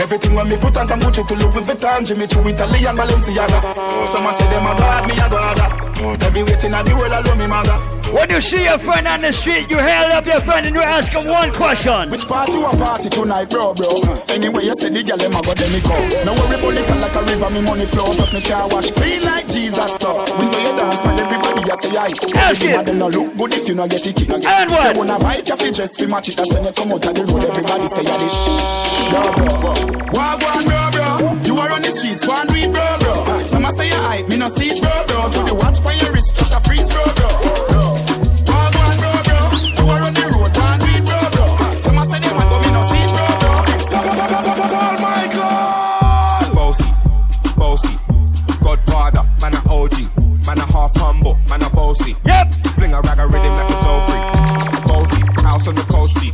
Everything 0.00 0.32
when 0.32 0.48
me 0.48 0.56
put 0.56 0.72
on 0.80 0.88
from 0.88 1.04
Gucci 1.04 1.20
to 1.20 1.36
Louis 1.36 1.68
Vuitton, 1.68 2.00
Jimmy 2.00 2.24
Choo, 2.24 2.40
Italy 2.48 2.80
and 2.80 2.96
Balenciaga. 2.96 3.60
Some 4.08 4.24
a 4.24 4.32
say 4.32 4.48
them 4.48 4.64
a 4.64 4.72
god, 4.72 5.04
me 5.04 5.20
a 5.20 5.28
god. 5.28 5.60
Every 6.24 6.48
waiting 6.48 6.72
at 6.72 6.80
the 6.88 6.96
world 6.96 7.12
alone 7.12 7.44
me 7.44 7.44
mother. 7.44 7.95
When 8.12 8.30
you 8.30 8.40
see 8.40 8.64
your 8.64 8.78
friend 8.78 9.06
on 9.08 9.20
the 9.20 9.32
street, 9.32 9.70
you 9.70 9.78
hail 9.78 10.12
up 10.14 10.26
your 10.26 10.40
friend 10.40 10.66
and 10.66 10.74
you 10.74 10.82
ask 10.82 11.10
him 11.10 11.26
one 11.26 11.52
question. 11.52 12.10
Which 12.10 12.26
party 12.26 12.52
you 12.52 12.64
a 12.64 12.70
party 12.76 13.08
tonight, 13.10 13.50
bro, 13.50 13.74
bro? 13.74 13.90
Anyway, 14.30 14.64
you 14.64 14.74
say 14.74 14.90
the 14.90 15.02
girl 15.02 15.18
them 15.18 15.34
a 15.34 15.42
go 15.42 15.52
then 15.54 15.70
me 15.74 15.80
go. 15.82 15.96
No 16.22 16.32
worry 16.38 16.54
about 16.54 16.78
it 16.78 16.86
like 17.02 17.16
a 17.18 17.22
river, 17.26 17.50
me 17.50 17.60
money 17.66 17.86
flow. 17.86 18.06
Plus 18.14 18.32
me 18.32 18.40
car 18.40 18.68
wash 18.68 18.90
clean 18.92 19.22
like 19.22 19.46
Jesus 19.48 19.92
stuff. 19.94 20.22
We 20.38 20.46
say 20.46 20.62
you 20.62 20.74
dance, 20.78 21.02
man, 21.02 21.18
everybody 21.18 21.60
you 21.66 21.76
say 21.76 21.90
aye. 21.98 22.14
Ask 22.38 22.62
it. 22.62 22.86
them 22.86 22.98
no 22.98 23.08
look 23.08 23.36
good 23.36 23.54
if 23.54 23.66
you 23.68 23.74
no 23.74 23.88
get 23.88 24.06
it. 24.06 24.14
kick. 24.14 24.30
And 24.30 24.70
what? 24.70 24.94
You 24.94 25.02
wanna 25.02 25.18
you 25.18 25.56
fi 25.56 25.70
just 25.70 25.98
fi 25.98 26.06
match 26.06 26.28
it. 26.30 26.36
That's 26.36 26.54
when 26.54 26.64
you 26.64 26.72
come 26.72 26.92
out 26.94 27.06
of 27.06 27.14
the 27.14 27.24
road, 27.26 27.42
everybody 27.42 27.86
say 27.90 28.06
you 28.06 28.16
the 28.16 28.28
sh. 28.30 28.38
Bro, 29.10 29.22
bro, 29.34 29.50
bro. 29.60 29.72
Wag 30.14 30.38
one, 30.46 30.64
bro, 30.64 30.82
bro. 30.94 31.10
You 31.42 31.58
are 31.58 31.72
on 31.74 31.82
the 31.82 31.90
streets, 31.90 32.22
one 32.26 32.46
read, 32.54 32.70
bro, 32.72 32.86
bro. 33.02 33.44
Some 33.44 33.66
a 33.66 33.70
say 33.74 33.88
you 33.90 33.98
hype, 34.06 34.28
me 34.28 34.36
no 34.38 34.48
see 34.48 34.70
it, 34.70 34.80
bro, 34.80 34.94
bro. 35.10 35.28
Through 35.30 35.50
the 35.50 35.54
watch 35.58 35.82
by 35.82 35.92
your 35.98 36.12
wrist, 36.14 36.36
just 36.38 36.54
a 36.54 36.60
freeze, 36.62 36.88
bro, 36.90 37.02
man 51.48 51.62
a 51.62 51.70
bossy. 51.70 52.16
Yep. 52.24 52.52
Fling 52.76 52.94
a 52.94 53.00
rag 53.00 53.18
a 53.18 53.26
rhythm 53.26 53.54
like 53.54 53.70
a 53.70 53.76
soul 53.82 54.00
free. 54.08 54.22
Bossy, 54.86 55.20
house 55.42 55.68
on 55.68 55.74
the 55.74 55.86
coast 55.88 56.16
G. 56.20 56.32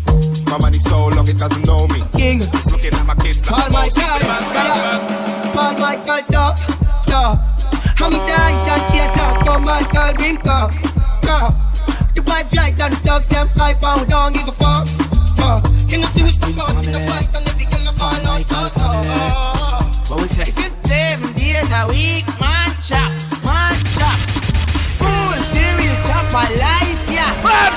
My 0.50 0.58
money 0.58 0.78
so 0.78 1.08
long 1.08 1.28
it 1.28 1.38
doesn't 1.38 1.66
know 1.66 1.86
me. 1.88 2.02
King. 2.16 2.42
It's 2.42 2.70
looking 2.70 2.94
at 2.94 3.06
my 3.06 3.14
kids 3.16 3.50
like 3.50 3.60
Paul 3.60 3.68
a 3.68 3.72
bossy. 3.72 4.00
Michael, 4.00 5.52
Paul 5.54 5.72
Michael, 5.78 6.22
dog, 6.30 6.56
dog. 7.06 7.38
How 7.96 8.10
me 8.10 8.18
say 8.18 8.32
I 8.32 8.50
and 8.50 8.82
chase 8.90 9.18
out, 9.22 9.44
come 9.44 9.64
Michael, 9.64 10.12
bring 10.14 10.36
up, 10.48 10.72
go. 11.22 11.54
The 12.14 12.20
vibes 12.20 12.56
right 12.56 12.80
and 12.80 12.94
the 12.94 13.00
dogs 13.04 13.28
them 13.28 13.48
high 13.48 13.74
found, 13.74 14.08
don't 14.08 14.34
give 14.34 14.48
a 14.48 14.52
fuck, 14.52 14.88
fuck. 15.36 15.64
Can 15.88 16.00
you 16.00 16.06
see 16.06 16.22
we 16.24 16.30
stuck 16.30 16.58
out 16.58 16.84
in 16.84 16.92
the 16.92 17.00
fight 17.06 17.28
and 17.34 17.46
let 17.46 17.56
the 17.58 17.64
girl 17.64 17.92
fall 17.94 18.26
out, 18.26 18.52
out, 18.52 18.76
out. 18.76 20.10
What 20.10 20.20
we 20.22 20.28
say? 20.28 20.42
If 20.42 20.58
you 20.58 20.70
seven 20.82 21.32
days 21.34 21.70
a 21.70 21.86
week, 21.88 22.26
man 22.40 22.74
chop. 22.82 23.31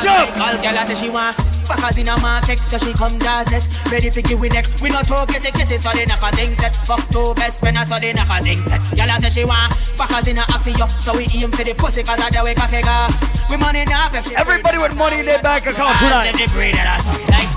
Full 0.06 0.14
serious 0.14 0.14
chop 0.14 0.14
for 0.14 0.14
life, 0.14 0.14
yeah. 0.14 0.14
Vibes 0.14 0.14
up. 0.14 0.38
All 0.40 0.54
girl 0.62 0.86
say 0.86 0.94
she 0.96 1.10
want 1.10 1.36
Backers 1.68 1.98
in 1.98 2.08
a 2.08 2.16
market, 2.22 2.60
so 2.60 2.78
she 2.78 2.94
come 2.94 3.18
jazzless. 3.20 3.68
Ready 3.92 4.12
for 4.12 4.22
give 4.22 4.40
we 4.40 4.50
neck. 4.50 4.68
We 4.82 4.90
not 4.90 5.08
talk, 5.08 5.32
yes, 5.32 5.44
yes, 5.44 5.72
yes, 5.72 5.84
so 5.84 5.92
they 5.92 6.06
knock 6.06 6.22
a 6.22 6.32
thing 6.36 6.54
set. 6.56 6.76
Fuck 6.86 7.10
two 7.10 7.34
best 7.34 7.60
friend, 7.60 7.78
so 7.88 8.00
they 8.00 8.14
knock 8.14 8.30
a 8.30 8.40
thing 8.44 8.64
set. 8.64 8.80
Y'all 8.96 9.20
say 9.20 9.30
she 9.30 9.46
want 9.46 9.74
backers 9.98 10.28
in 10.28 10.38
a 10.38 10.42
axi 10.42 10.80
up, 10.80 10.92
so 11.02 11.18
we 11.18 11.26
aim 11.34 11.52
for 11.52 11.64
the 11.64 11.74
pussy, 11.74 12.04
cause 12.04 12.20
I 12.20 12.30
the 12.30 12.44
way 12.44 12.54
cocky 12.54 12.82
go. 12.82 13.08
We 13.50 13.58
money 13.58 13.82
enough 13.82 14.14
if 14.16 14.28
she 14.28 14.36
Everybody 14.36 14.78
with 14.78 14.96
money 14.96 15.18
in 15.20 15.26
their 15.26 15.42
bank 15.42 15.66
account 15.66 15.98
tonight. 15.98 16.28
Every 16.28 16.46
breed 16.48 16.76
that 16.76 16.86
I 16.86 16.98
saw, 17.02 17.12
like. 17.34 17.50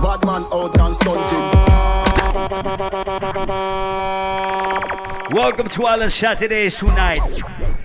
Bad 0.00 0.24
man 0.24 0.46
out 0.52 0.78
and 0.78 0.94
stunting. 0.94 1.72
Welcome 5.32 5.66
to 5.68 5.86
Island 5.86 6.12
Saturdays 6.12 6.76
tonight. 6.76 7.18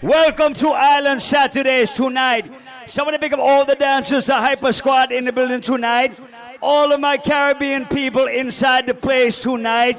Welcome 0.02 0.54
to 0.56 0.68
Island 0.68 1.24
Saturdays 1.24 1.92
tonight. 1.92 2.52
Somebody 2.88 3.20
pick 3.20 3.32
up 3.32 3.40
all 3.40 3.64
the 3.64 3.76
dancers, 3.76 4.26
the 4.26 4.36
Hyper 4.36 4.74
Squad 4.74 5.14
in 5.14 5.24
the 5.24 5.32
building 5.32 5.62
tonight. 5.62 6.20
All 6.62 6.92
of 6.92 7.00
my 7.00 7.16
Caribbean 7.16 7.86
people 7.86 8.26
inside 8.26 8.86
the 8.86 8.94
place 8.94 9.42
tonight. 9.42 9.98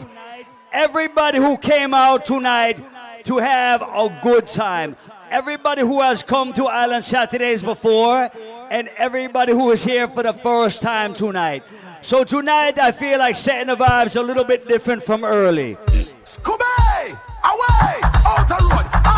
Everybody 0.73 1.39
who 1.39 1.57
came 1.57 1.95
out 1.95 2.27
tonight 2.27 2.85
to 3.25 3.39
have 3.39 3.81
a 3.81 4.21
good 4.23 4.47
time. 4.49 4.95
Everybody 5.31 5.81
who 5.81 6.03
has 6.03 6.23
come 6.23 6.53
to 6.53 6.67
Island 6.67 7.07
Saturdays 7.07 7.63
before, 7.63 8.31
and 8.71 8.89
everybody 8.99 9.53
who 9.53 9.71
is 9.71 9.83
here 9.83 10.07
for 10.07 10.23
the 10.23 10.35
first 10.35 10.83
time 10.83 11.15
tonight. 11.15 11.63
So 12.03 12.25
tonight 12.25 12.79
I 12.79 12.93
feel 12.93 13.19
like 13.19 13.37
setting 13.37 13.69
the 13.69 13.77
vibes 13.77 14.17
a 14.17 14.23
little 14.23 14.45
bit 14.45 14.69
different 14.69 15.03
from 15.03 15.25
early. 15.25 15.77
Scooby! 16.25 17.19
Away! 17.49 18.05
All 18.29 18.45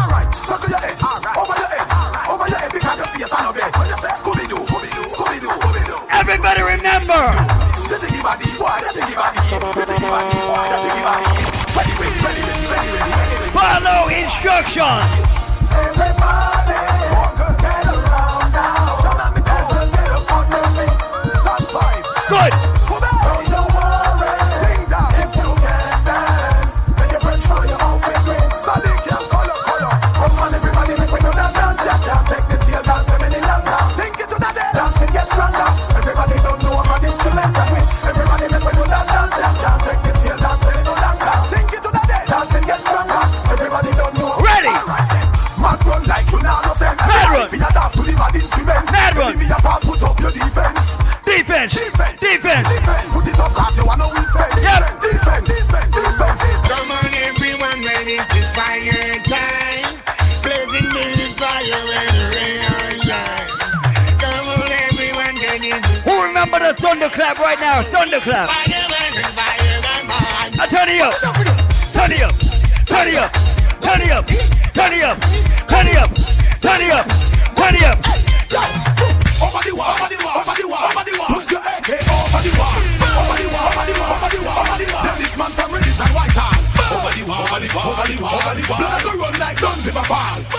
right. 0.06 0.30
Your 0.70 0.78
head. 0.78 0.94
Over 1.34 1.56
your 1.58 1.66
head. 1.66 1.82
Over 2.30 2.46
your 2.46 2.58
head. 2.58 2.70
Pick 2.70 2.84
up 2.84 2.94
your 2.94 3.26
and 3.26 3.34
Scooby-Doo, 4.22 4.62
Scooby-Doo, 4.70 5.10
Scooby-Doo, 5.10 5.50
Everybody 6.12 6.62
remember. 6.62 7.34
Ready, 7.90 8.06
ready, 11.98 12.22
ready, 12.22 12.42
ready, 12.70 12.90
ready. 12.94 13.50
Follow 13.50 14.06
instructions. 14.14 15.10
Everybody. 15.74 16.74
walk 17.10 17.40
around 17.40 18.52
now. 18.52 18.90
Good. 22.28 22.69
Instrument. 49.30 49.38
Give 49.38 49.38
me 49.38 49.46
a 49.50 49.58
part, 49.60 49.82
put 49.82 50.02
up 50.02 50.20
your 50.20 50.30
defense. 50.30 50.80
Defense! 51.24 51.74
Defense. 51.74 52.20
Defense! 52.20 52.68
Defense. 52.68 53.12
Put 53.12 53.26
it 53.28 53.38
up, 53.38 53.52
cause 53.52 53.76
you 53.76 53.86
wanna 53.86 54.06
win. 54.10 54.22
Defense. 54.22 54.62
Yep. 54.62 54.82
Defense. 55.00 55.46
Defense. 55.46 55.94
Defense. 55.94 56.40
Come 56.66 56.90
on, 56.90 57.14
everyone, 57.14 57.80
when 57.80 58.06
this 58.06 58.50
fire 58.54 59.14
time. 59.24 59.86
Blazing 60.42 60.90
this 60.90 61.34
fire 61.38 61.62
and 61.62 62.18
rain 62.34 62.60
or 62.66 62.90
shine. 63.06 63.48
Come 64.18 64.46
on, 64.50 64.72
everyone, 64.90 65.36
when 65.38 65.62
this 65.62 65.84
Who 66.04 66.22
remember 66.22 66.58
the 66.58 66.74
thunderclap 66.74 67.38
right 67.38 67.60
now? 67.60 67.82
Thunderclap! 67.82 68.48
fire 68.48 68.82
and 68.90 69.26
fire 69.38 69.78
and 69.94 70.08
mine. 70.08 70.52
I 70.58 70.66
turn 70.66 70.88
it 70.88 71.00
up! 71.00 71.14
Turn 71.92 72.12
it 72.12 72.22
up! 72.22 72.34
Turn 72.86 73.08
it 73.08 73.16
up! 73.16 73.32
Turn 73.80 74.00
it 74.00 74.10
up! 74.10 74.26
Turn 74.74 74.92
it 74.92 75.02
up! 75.04 75.18
Turn 75.68 75.86
it 75.86 75.96
up! 75.96 76.14
Turn 76.60 76.80
it 76.80 76.90
up! 76.90 77.06
Turn 77.56 77.74
it 77.74 77.82
up! 77.82 78.89
Over 79.40 79.62
the 79.64 79.72
wall, 79.74 79.96
over 79.96 80.08
the 80.12 80.18
wall, 80.20 80.40
over 80.40 80.54
the 80.54 80.68
wall, 80.68 80.84
over 80.84 81.04
the 81.04 81.14
wall. 81.16 81.32
Put 81.32 81.50
your 81.50 81.64
AK 81.64 81.90
over 81.96 82.40
the 82.44 82.52
wall. 82.60 82.76
Over 82.76 83.36
the 83.40 83.48
wall, 83.48 83.72
over 83.72 83.86
the 83.88 83.96
wall, 83.96 84.12
over 84.12 84.28
the 84.28 84.40
wall, 84.44 84.60
over 84.60 84.76
the 84.76 84.86
wall. 84.92 85.04
This 85.16 85.32
man 85.36 85.50
from 85.56 85.68
Reddit 85.72 85.96
and 85.96 86.12
Whitehall. 86.12 86.60
Over 86.92 87.10
the 87.16 87.24
wall, 87.24 87.44
over 87.48 87.60
the 87.60 87.68
wall, 87.72 87.88
over 87.88 88.04
the 88.04 88.20
wall, 88.20 88.36
over 88.36 88.54
the 88.60 88.64
wall. 88.68 88.80
Blood 88.84 89.02
go 89.02 89.12
run 89.16 89.34
like 89.40 89.56
guns 89.60 89.86
in 89.88 89.96
a. 89.96 90.04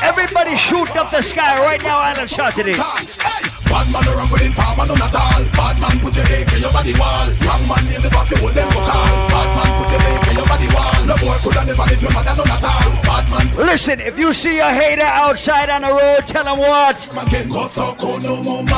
Everybody 0.02 0.58
shoot 0.58 0.90
up 0.98 1.12
the 1.12 1.22
sky 1.22 1.62
right 1.62 1.82
now, 1.84 2.00
Island 2.00 2.30
Saturday. 2.30 2.74
Hey, 2.74 3.51
bad 3.72 3.88
man 3.92 4.04
no 4.04 4.12
run 4.20 4.28
with 4.30 4.44
him 4.44 4.52
farmer 4.52 4.86
none 4.86 5.02
at 5.02 5.16
all. 5.16 5.44
Bad 5.56 5.76
man 5.80 5.96
put 6.04 6.16
your 6.16 6.28
AK 6.28 6.52
over 6.68 6.84
the 6.84 6.94
wall. 7.00 7.28
Young 7.48 7.64
man 7.72 7.84
the 7.88 8.10
hold 8.12 8.54
them 8.54 8.70
call. 8.76 9.12
Bad 9.32 9.50
man 9.56 9.72
put 9.80 9.90
your 9.96 10.04
AK 10.12 10.28
over 10.44 10.58
the 10.60 10.68
wall. 10.76 11.00
No 11.08 11.16
boy 11.24 11.38
coulda 11.40 11.62
never 11.66 11.86
live 11.88 12.02
your 12.04 12.12
mother 12.12 12.36
none 12.36 12.52
at 12.52 12.64
all. 12.68 12.92
Bad 13.08 13.26
man 13.32 13.46
Listen, 13.56 14.00
if 14.02 14.20
you 14.20 14.34
see 14.34 14.60
a 14.60 14.70
hater 14.70 15.08
outside 15.08 15.70
on 15.70 15.82
the 15.82 15.92
road, 15.92 16.28
tell 16.28 16.46
him 16.46 16.60
what? 16.60 16.98
man 17.16 17.26
can 17.28 17.48
go 17.50 17.68
so 17.68 17.96
cold 17.96 18.22
no 18.24 18.44
more 18.44 18.64
man. 18.64 18.74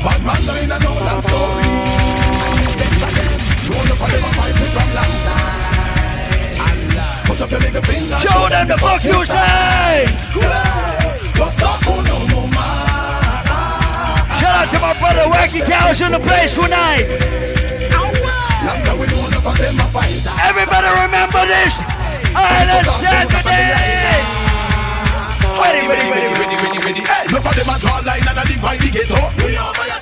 Bad 0.00 0.20
man 0.24 0.40
no 0.48 0.54
in 0.56 0.72
a 0.72 0.78
no 0.80 0.92
story. 1.20 1.68
Roll 3.66 3.90
up 3.92 4.00
on 4.00 4.08
them 4.10 4.24
a 4.24 4.30
fight 4.36 4.54
me 4.56 4.66
from 4.74 4.88
long 4.96 5.14
time. 5.28 5.66
Put 7.26 7.40
up 7.40 7.50
your 7.50 7.60
middle 7.60 7.82
finger. 7.82 8.18
Show 8.20 8.48
them 8.48 8.66
the 8.68 8.78
fuck 8.78 9.04
you 9.04 9.24
say! 9.24 9.45
Wacky 15.30 15.62
Cows 15.66 16.00
in 16.00 16.12
the 16.12 16.20
place 16.20 16.54
tonight. 16.54 17.06
Everybody 20.46 20.88
remember 21.02 21.42
this? 21.46 21.80
Island 22.34 22.86
Saturday! 22.90 24.46
Ready, 25.56 25.88
ready, 25.88 26.10
ready, 26.10 26.32
ready. 26.36 26.56
ready, 26.56 26.78
ready. 26.84 27.00
Hey, 27.00 27.26
no 27.32 27.40
for 27.40 27.54
them 27.54 27.68
a 27.68 27.78
draw 27.80 27.98
line 28.04 28.20
and 28.28 28.38
a 28.38 28.44
divide 28.44 28.80
the 28.80 28.90
ghetto. 28.92 29.32
We 29.42 29.56
over 29.56 29.95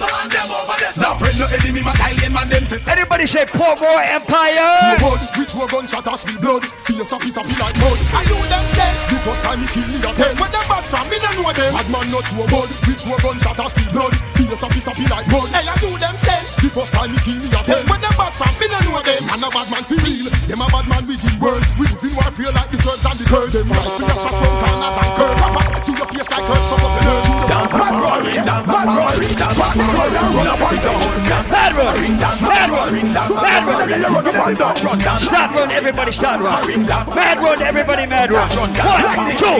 friend 1.34 1.50
no 1.50 1.56
enemy, 1.56 1.82
my 1.82 1.94
man 2.30 2.48
them 2.48 2.64
say. 2.64 2.78
Anybody 2.86 3.26
say 3.26 3.44
Portmore 3.46 4.02
Empire? 4.02 4.98
Blood, 4.98 5.20
which 5.38 5.54
were 5.54 5.66
gunshot 5.66 6.06
as 6.06 6.24
we 6.26 6.36
blood. 6.38 6.64
Face 6.86 7.12
a 7.12 7.18
piece 7.18 7.36
of 7.36 7.46
be 7.46 7.54
like 7.58 7.76
mud. 7.78 7.98
I 8.14 8.22
know 8.26 8.42
them 8.46 8.64
say. 8.74 8.90
The 9.10 9.16
first 9.22 9.42
time 9.42 9.60
me 9.60 9.66
kill 9.70 9.86
me 9.86 9.98
a 9.98 10.10
ten. 10.14 10.34
When 10.38 10.50
them 10.50 10.64
bad 10.66 10.84
from 10.84 11.06
me, 11.10 11.16
no 11.18 11.30
know 11.42 11.52
them. 11.54 11.70
Bad 11.74 11.88
man 11.90 12.06
not 12.10 12.24
true 12.26 12.46
mud. 12.46 12.68
Which 12.86 13.02
were 13.06 13.20
gunshot 13.22 13.58
as 13.58 13.74
we 13.78 13.84
blood. 13.90 14.14
Face 14.34 14.62
a 14.62 14.68
piece 14.70 14.88
of 14.88 14.96
be 14.98 15.06
like 15.06 15.26
mud. 15.30 15.48
Hey, 15.50 15.66
I 15.66 15.74
do 15.78 15.90
them 15.98 16.16
say. 16.18 16.38
The 16.62 16.68
first 16.70 16.92
time 16.94 17.10
me 17.12 17.18
kill 17.22 17.38
me 17.38 17.48
a 17.50 17.60
ten. 17.62 17.82
When 17.86 18.00
them 18.00 18.14
bad 18.14 18.32
from 18.34 18.54
me, 18.58 18.66
no 18.70 18.78
know 18.90 19.02
them. 19.02 19.22
And 19.30 19.42
a 19.42 19.48
bad 19.50 19.66
man 19.70 19.84
feel 19.86 20.02
real. 20.02 20.30
Them 20.30 20.62
a 20.62 20.66
bad 20.70 20.86
man 20.90 21.02
with 21.06 21.22
his 21.22 21.36
words. 21.38 21.70
We 21.78 21.86
live 21.90 22.04
in 22.04 22.12
warfare 22.14 22.52
like 22.54 22.70
the 22.70 22.78
serves 22.78 23.04
and 23.06 23.18
the 23.18 23.26
curds. 23.26 23.52
Them 23.54 23.70
right 23.70 23.92
to 23.94 24.02
your 24.02 24.18
shot 24.18 24.34
from 24.34 24.54
corners 24.58 24.96
and 24.98 25.12
curves. 25.18 25.42
To 25.86 25.90
your 25.94 26.08
face 26.10 26.30
like 26.30 26.46
of 26.46 26.92
the. 26.94 27.34
Dance 27.48 27.74
and 27.74 27.96
roaring, 28.00 28.44
dance 28.44 28.70
and 28.70 28.90
roaring, 28.92 29.34
dance 29.36 29.60
and 29.60 29.88
roaring, 29.94 30.30
run 30.34 30.48
up 30.48 30.62
and 30.64 30.80
down 30.84 31.23
down, 31.24 31.44
head 31.44 31.72
run, 31.74 31.96
head 31.96 32.70
run, 32.70 32.94
head 33.44 34.58
run, 34.60 34.98
start 35.20 35.50
run, 35.54 35.70
everybody 35.70 36.12
start 36.12 36.40
run, 36.40 36.86
mad 36.86 37.38
run, 37.38 37.62
everybody 37.62 38.06
mad 38.06 38.30
run, 38.30 38.48
one, 38.58 38.72
two, 38.72 38.82
one, 38.84 39.36
two, 39.36 39.58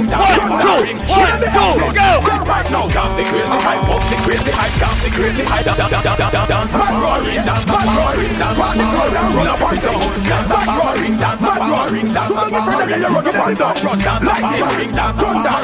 one, 1.09 1.33
two, 1.41 1.75
go! 1.95 2.09
Right 2.45 2.69
now, 2.71 2.87
down 2.89 3.17
crazy 3.17 3.59
hype, 3.65 3.89
up 3.89 4.03
crazy 4.25 4.53
hype, 4.53 4.77
down 4.81 4.97
crazy 5.11 5.45
hype, 5.45 5.65
down, 5.65 5.79
down, 5.79 6.05
down, 6.05 6.19
down, 6.19 6.47
down, 6.49 6.67
mad 6.71 6.95
roaring, 7.01 7.43
down, 7.45 7.63
mad 7.65 7.89
roaring, 7.97 8.35
down, 8.39 8.53
run 8.55 8.77
the 8.77 8.85
crowd 8.85 9.25
run 9.35 9.47
down, 9.47 10.49
mad 10.49 10.69
roaring, 10.77 11.17
mad 11.17 11.63
roaring, 11.65 12.09
down, 12.13 12.27
so 12.29 12.35
make 12.35 12.55
a 12.55 12.63
friend 12.63 12.93
and 12.93 13.03
then 13.03 13.13
run 13.13 13.25
the 13.25 13.33
point 13.33 13.59
down, 13.59 13.75
run 13.85 13.99
down, 13.99 14.21
lightning, 14.25 14.69
ring 14.77 14.85
ring 14.85 14.93
down, 14.95 15.17
down, 15.17 15.61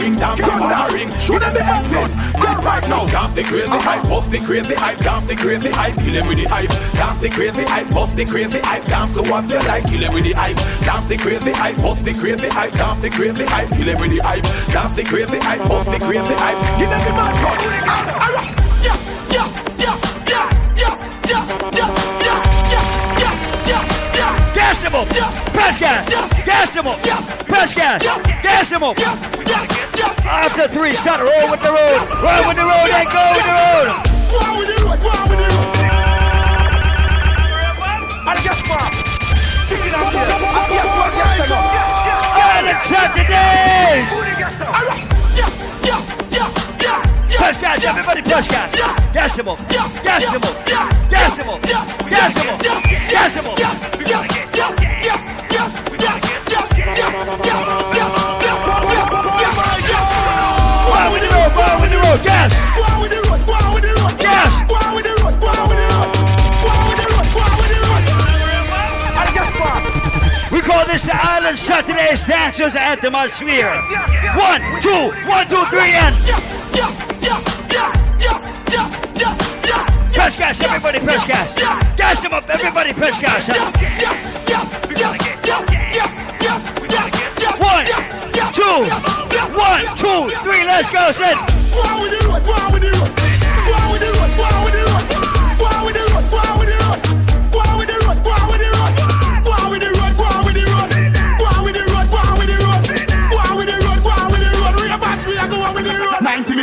ring 0.00 0.16
down, 0.16 0.36
thunder, 0.38 0.84
ring, 0.96 1.10
shoot 1.20 1.40
them 1.40 1.52
the 1.52 1.62
exit, 1.62 2.10
go 2.40 2.48
right 2.64 2.88
now. 2.88 3.01
Yo, 3.02 3.08
dance 3.08 3.34
the 3.34 3.42
crazy 3.42 3.68
hype, 3.68 4.02
bust 4.04 4.30
the 4.30 4.38
crazy 4.38 4.74
hype, 4.74 4.98
dance 4.98 5.24
the 5.26 5.34
crazy 5.34 5.70
hype, 5.70 5.96
kill 5.96 6.14
him 6.14 6.28
with 6.28 6.38
the 6.38 6.48
hype. 6.48 6.70
Dance 6.94 7.18
the 7.18 7.28
crazy 7.30 7.64
hype, 7.64 7.90
bust 7.90 8.16
the 8.16 8.24
crazy 8.24 8.60
hype, 8.62 8.84
dance 8.86 9.12
to 9.14 9.22
what 9.28 9.48
you 9.50 9.58
like, 9.66 9.84
kill 9.90 10.02
him 10.02 10.14
with 10.14 10.24
the 10.24 10.32
hype. 10.32 10.56
Dance 10.86 11.06
the 11.08 11.16
crazy 11.18 11.50
hype, 11.50 11.76
bust 11.78 12.04
the 12.04 12.14
crazy 12.14 12.48
hype, 12.48 12.72
dance 12.72 13.00
the 13.00 13.10
crazy 13.10 13.44
hype, 13.44 13.68
kill 13.70 13.88
him 13.88 13.98
with 13.98 14.10
the 14.10 14.22
hype. 14.22 14.44
Dance 14.70 14.94
the 14.94 15.02
crazy 15.02 15.38
hype, 15.38 15.68
bust 15.68 15.90
the 15.90 15.98
crazy 15.98 16.34
hype, 16.38 16.78
give 16.78 16.90
them 16.90 17.02
the 17.02 17.12
mad 17.18 17.34
cut. 17.42 17.58
Alright, 17.66 18.54
ah, 18.54 18.80
yes, 18.86 19.00
yes, 19.34 19.50
yes, 19.78 19.98
yes, 20.28 20.48
yes, 20.76 21.18
yes, 21.26 21.74
yes. 21.74 22.01
Gas. 24.82 25.50
Press 25.50 25.78
gas. 25.78 26.08
Gas 26.44 26.74
him 26.74 26.88
up. 26.88 27.00
Press 27.46 27.72
gas. 27.72 28.02
Gas 28.42 28.72
him 28.72 28.82
up. 28.82 28.98
After 30.26 30.66
three, 30.66 30.96
shot 30.96 31.20
roll 31.20 31.50
with 31.52 31.62
the 31.62 31.70
road. 31.70 32.00
Roll 32.20 32.48
with 32.48 32.56
the 32.56 32.64
road 32.64 32.90
and 32.90 33.08
go 33.08 33.22
with 33.30 33.46
the 33.46 33.52
road. 33.62 33.86
Roll 34.32 34.58
with 34.58 34.68
you. 34.68 34.82
Roll 34.82 35.28
with 35.28 35.38
you. 35.38 35.52
The 43.14 45.01
Gas, 47.52 47.60
gas, 47.60 47.84
everybody 47.84 48.22
gas, 48.22 48.48
gas. 48.48 48.72
Gas 49.12 49.38
him 49.38 49.48
up. 49.48 49.58
Gas 49.68 50.24
him 50.24 50.42
up. 50.42 50.64
Gas 51.10 51.36
him 51.36 51.50
up. 51.50 51.62
Gas 51.62 51.92
him 52.36 52.48
up. 52.48 52.56
Gas 53.10 53.36
him 53.36 53.44
up. 53.44 53.58
Gas. 53.58 53.92
Ellis 70.92 71.08
Island 71.08 71.58
Saturdays 71.58 72.22
dancers 72.24 72.76
at 72.76 73.00
the 73.00 73.08
Malsphere. 73.08 73.80
One, 74.36 74.60
two, 74.82 75.08
one, 75.26 75.48
two, 75.48 75.64
three, 75.72 75.96
and. 75.96 76.14
Press 80.12 80.36
gas, 80.36 80.60
everybody 80.60 80.98
press 81.00 81.26
gas. 81.26 81.54
Gas 81.96 82.20
them 82.20 82.34
up, 82.34 82.46
everybody 82.50 82.92
press 82.92 83.18
gas. 83.18 83.48
Yes. 83.48 83.72
One, 87.58 87.86
two, 88.52 88.84
one, 89.56 89.96
two, 89.96 90.28
three, 90.44 90.62
let's 90.64 90.90
go, 90.90 91.10
Sid. 91.10 91.38
Why 91.72 92.02
we 92.02 92.10
do? 92.10 92.18
Why 92.28 92.68
we 92.70 92.80
do? 92.80 92.92
Why 92.92 93.92
we 93.92 93.98
do? 93.98 94.12
Why 94.36 94.64
we 94.66 95.16
do? 95.16 95.21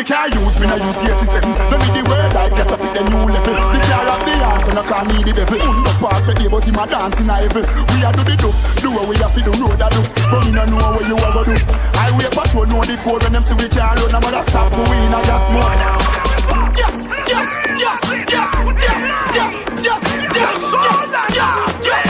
Can't 0.09 0.33
use 0.33 0.57
me, 0.57 0.65
no 0.65 0.73
use 0.73 0.97
87 0.97 1.53
Don't 1.69 1.85
need 1.85 2.01
the 2.01 2.03
word 2.09 2.33
I 2.33 2.49
guess 2.49 2.73
I 2.73 2.81
pick 2.81 2.97
a 2.97 3.01
new 3.05 3.29
level 3.29 3.53
The 3.53 3.79
car 3.85 4.09
of 4.09 4.17
the 4.25 4.33
ass 4.41 4.65
and 4.65 4.79
I 4.79 4.83
call 4.89 5.05
me 5.05 5.21
the 5.21 5.33
devil 5.37 5.53
the 5.53 6.33
day 6.33 6.49
but 6.49 6.65
him 6.65 6.81
a 6.81 6.83
dance 6.89 7.17
in 7.21 7.29
a 7.29 7.35
heaven 7.37 7.61
We 7.61 8.01
a 8.01 8.09
do 8.09 8.21
the 8.25 8.33
do, 8.41 8.49
do 8.81 8.89
what 8.89 9.05
we 9.05 9.21
have 9.21 9.29
to 9.37 9.41
the 9.45 9.53
road 9.61 9.77
I 9.77 9.85
do 9.93 10.01
But 10.33 10.41
me 10.49 10.51
no 10.57 10.65
know 10.65 10.97
what 10.97 11.05
you 11.05 11.13
ever 11.13 11.45
do 11.45 11.53
Highway 11.93 12.25
patrol 12.33 12.65
know 12.65 12.81
the 12.81 12.97
code 13.05 13.21
when 13.21 13.37
them 13.37 13.45
see 13.45 13.53
we 13.53 13.69
can't 13.69 14.01
run 14.01 14.17
I'm 14.17 14.21
gonna 14.25 14.41
stop 14.49 14.73
we 14.73 14.97
in 14.97 15.13
a 15.13 15.19
gas 15.21 15.45
smoke 15.45 15.77
Yes, 16.73 17.05
yes, 17.29 17.49
yes, 17.77 18.01
yes, 18.17 18.33
yes, 18.33 18.49
yes, 18.81 18.97
yes, 19.29 19.53
yes, 19.77 20.01
yes, 20.01 20.01
yes, 20.33 20.57
yes, 20.73 21.05
yes, 21.37 21.85
yes, 21.85 22.08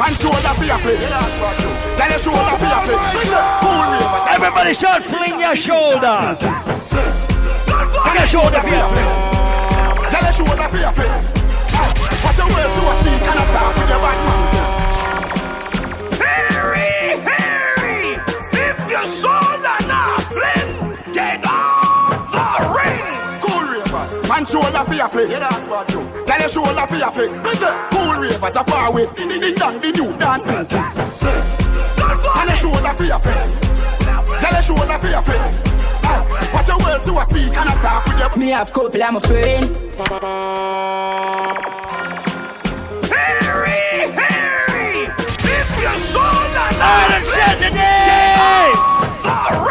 ravers, 0.00 0.24
man 0.24 0.32
shoulder 0.32 0.54
for 0.56 0.64
your 0.64 0.78
flip 0.78 0.98
Tell 1.96 2.10
your 2.10 2.18
shoulder 2.18 2.56
for 2.56 2.64
your 2.64 2.82
flip 2.84 3.00
Cool 3.60 3.84
ravers 3.92 4.26
Everybody 4.30 4.74
shout, 4.74 5.02
fling 5.02 5.40
your 5.40 5.56
shoulder. 5.56 6.36
Fling 8.00 8.16
your 8.16 8.26
shoulder, 8.26 8.60
for 8.60 8.68
your 8.68 8.88
Tell 10.08 10.22
your 10.22 10.32
shoulder 10.32 10.68
for 10.68 10.78
your 10.78 10.92
flip 10.92 11.10
What 12.24 12.36
your 12.36 12.48
words 12.48 12.74
to 12.74 12.80
a 12.80 12.94
speak 13.00 13.22
and 13.28 13.38
a 13.38 13.44
talk 13.52 13.74
with 13.76 13.90
your 13.90 14.00
bad 14.00 14.18
mouth 14.26 14.50
Harry, 16.20 17.20
Harry, 17.24 18.18
if 18.52 18.78
your 18.90 19.04
shoulder 19.04 19.78
not 19.88 20.20
fling, 20.32 20.72
get 21.12 21.44
off 21.46 22.32
the 22.32 22.44
ring. 22.76 23.04
Cool 23.40 23.64
ravers, 23.68 24.14
man 24.28 24.44
shoulder 24.46 24.84
for 24.84 24.94
your 24.94 25.08
flip 25.08 26.09
Yeah, 26.40 26.46
that's 26.46 26.56
what 26.56 26.68
you 26.68 26.70
Tell 26.70 26.72
your 26.72 26.72
shoulder 26.74 26.86
for 26.86 26.96
your 26.96 27.12
flip 27.12 27.30
Me 27.44 27.54
say, 27.54 27.88
cool 27.90 28.14
ravers 28.20 28.56
are 28.56 28.64
far 28.64 28.92
with. 28.92 29.14
Ding 29.14 29.28
ding 29.28 29.40
ding 29.40 29.54
dong, 29.54 29.80
the 29.80 29.90
new 29.90 30.16
dancing 30.18 30.66
king 30.66 30.68
Tell 30.68 31.32
ah, 32.32 32.44
your 32.46 32.56
shoulder 32.56 32.94
for 32.94 33.04
your 33.04 33.18
flip 33.18 33.36
Tell 34.40 34.52
your 34.52 34.62
shoulder 34.62 34.98
for 34.98 35.08
your 35.08 35.22
flip 35.22 35.40
What 36.54 36.68
your 36.68 36.78
words 36.78 37.04
to 37.04 37.18
a 37.18 37.24
speak 37.26 37.56
and 37.56 37.68
a 37.68 37.72
talk 37.82 38.04
with 38.06 38.18
your 38.18 38.36
Me 38.38 38.48
have 38.50 38.72
couple, 38.72 39.02
I'm 39.02 39.16
a 39.16 39.20
friend. 39.20 39.68
Harry, 43.10 44.12
Harry, 44.16 45.12
if 45.12 45.68
your 45.82 45.96
shoulder 46.08 46.68
Island 46.80 47.24
Saturday. 47.24 48.72
the 49.22 49.36
ring. 49.60 49.60
Cool 49.60 49.69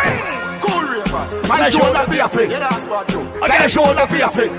man 1.49 1.71
shoulder 1.71 2.03
for 2.05 2.13
your 2.13 2.29
flip 2.29 2.49
Yeah, 2.49 2.59
that's 2.59 2.85
what 2.87 3.11
you 3.11 3.21
Tell 3.41 3.59
your 3.59 3.69
shoulder 3.69 4.05
for 4.05 4.15
your 4.15 4.31
say, 4.31 4.49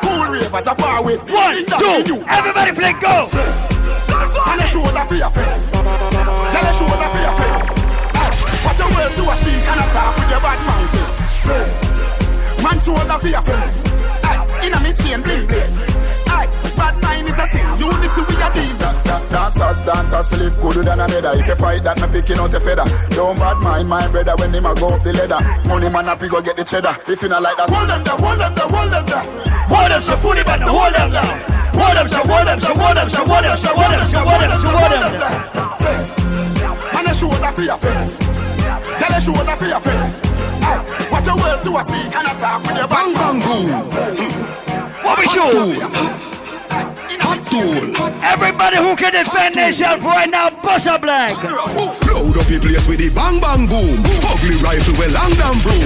cool 0.00 0.24
ravers 0.32 0.66
are 0.66 0.76
far 0.76 1.04
with 1.04 1.20
One, 1.30 1.54
Ding 1.54 1.66
dong, 1.68 1.80
the 1.80 2.02
two, 2.08 2.20
everybody 2.26 2.72
fling, 2.72 2.96
go. 3.00 3.28
Tell 3.28 4.56
your 4.56 4.66
shoulder 4.66 5.04
for 5.04 5.14
your 5.20 5.30
flip 5.30 5.60
Tell 5.70 6.64
your 6.64 6.76
shoulder 6.80 7.08
for 7.12 7.20
your 7.20 7.34
flip 7.36 7.54
What 8.64 8.76
your 8.80 8.90
words 8.96 9.14
to 9.16 9.22
a 9.28 9.34
speak 9.36 9.64
and 9.68 9.80
a 9.80 9.86
talk 9.92 10.16
with 10.16 10.30
your 10.32 10.40
bad 10.40 10.60
mouth 10.64 10.94
Man 12.64 12.78
shoulder 12.80 13.18
for 13.20 13.28
your 13.28 13.42
flip 13.44 13.90
Inna 14.62 14.78
me 14.80 14.92
chain 14.92 15.22
bling 15.22 15.46
bling. 15.46 15.72
Aye, 16.28 16.48
bad 16.76 17.00
mind 17.00 17.26
is 17.28 17.32
a 17.32 17.46
sin. 17.48 17.64
Unity 17.80 18.20
we 18.28 18.36
a 18.42 18.48
team 18.52 18.76
Dancers, 19.30 19.78
dancers, 19.86 20.28
Philip 20.28 20.54
good 20.60 20.84
than 20.84 21.00
another 21.00 21.38
If 21.38 21.46
you 21.46 21.56
fight 21.56 21.84
that, 21.84 22.00
me 22.02 22.20
picking 22.20 22.38
out 22.38 22.52
a 22.52 22.60
feather 22.60 22.84
Don't 23.14 23.38
bad 23.38 23.62
mind 23.62 23.88
my 23.88 24.06
brother 24.08 24.34
when 24.36 24.52
him 24.52 24.66
a 24.66 24.74
go 24.74 24.88
up 24.88 25.02
the 25.02 25.12
ladder 25.14 25.40
Money 25.68 25.88
man 25.88 26.08
up, 26.08 26.20
go 26.20 26.42
get 26.42 26.56
the 26.56 26.64
cheddar 26.64 26.96
If 27.06 27.22
you 27.22 27.28
not 27.28 27.42
like 27.42 27.56
that, 27.56 27.70
hold 27.70 27.88
them 27.88 28.02
there, 28.02 28.18
hold 28.18 28.38
them 28.38 28.54
there, 28.54 28.68
hold 28.68 28.90
them 28.90 29.06
there 29.06 29.50
Hold 29.70 29.90
them, 29.90 30.02
so 30.02 30.16
fully, 30.16 30.42
but 30.42 30.60
hold 30.62 30.92
them 30.92 31.10
down. 31.14 31.40
Hold 31.78 31.96
them, 31.96 32.08
so 32.08 32.18
hold 32.26 32.46
them, 32.46 32.60
so 32.60 32.74
hold 32.74 32.96
them, 32.96 33.08
so 33.08 33.24
hold 33.24 33.44
them, 33.44 33.56
so 33.56 33.70
hold 33.70 33.94
them, 33.94 34.06
so 34.10 34.18
hold 34.18 34.42
them, 34.42 34.58
so 34.58 34.68
hold 34.74 34.92
them. 34.98 35.70
Man 36.92 37.06
a 37.06 37.14
shoulder 37.14 37.52
for 37.52 37.62
your 37.62 37.78
friend 37.78 38.10
Tell 38.98 39.12
a 39.16 39.20
shoulder 39.20 39.56
for 39.56 39.66
your 39.66 39.80
friend 39.80 40.14
Watch 41.10 41.26
your 41.26 41.36
words 41.36 41.62
to 41.64 41.76
a 41.76 41.84
speak 41.84 42.14
and 42.14 42.26
a 42.26 42.40
talk 42.40 42.62
with 42.62 42.76
your 42.76 42.88
bang 42.88 43.14
bang 43.14 43.40
boom 43.40 43.66
What 45.04 45.18
we 45.18 45.26
show? 45.26 46.29
Everybody 47.52 48.76
who 48.76 48.94
can 48.94 49.12
defend 49.12 49.56
themselves 49.56 50.04
right 50.04 50.30
now, 50.30 50.50
bust 50.50 50.86
a 50.86 50.98
blank. 50.98 51.36
Load 51.42 52.38
up 52.38 52.46
the 52.46 52.58
place 52.62 52.86
with 52.86 52.98
the 53.02 53.10
bang 53.10 53.40
bang 53.40 53.66
boom. 53.66 53.98
Ugly 54.22 54.54
rifle 54.62 54.94
with 54.94 55.10
long 55.10 55.34
damn 55.34 55.58
broom. 55.58 55.82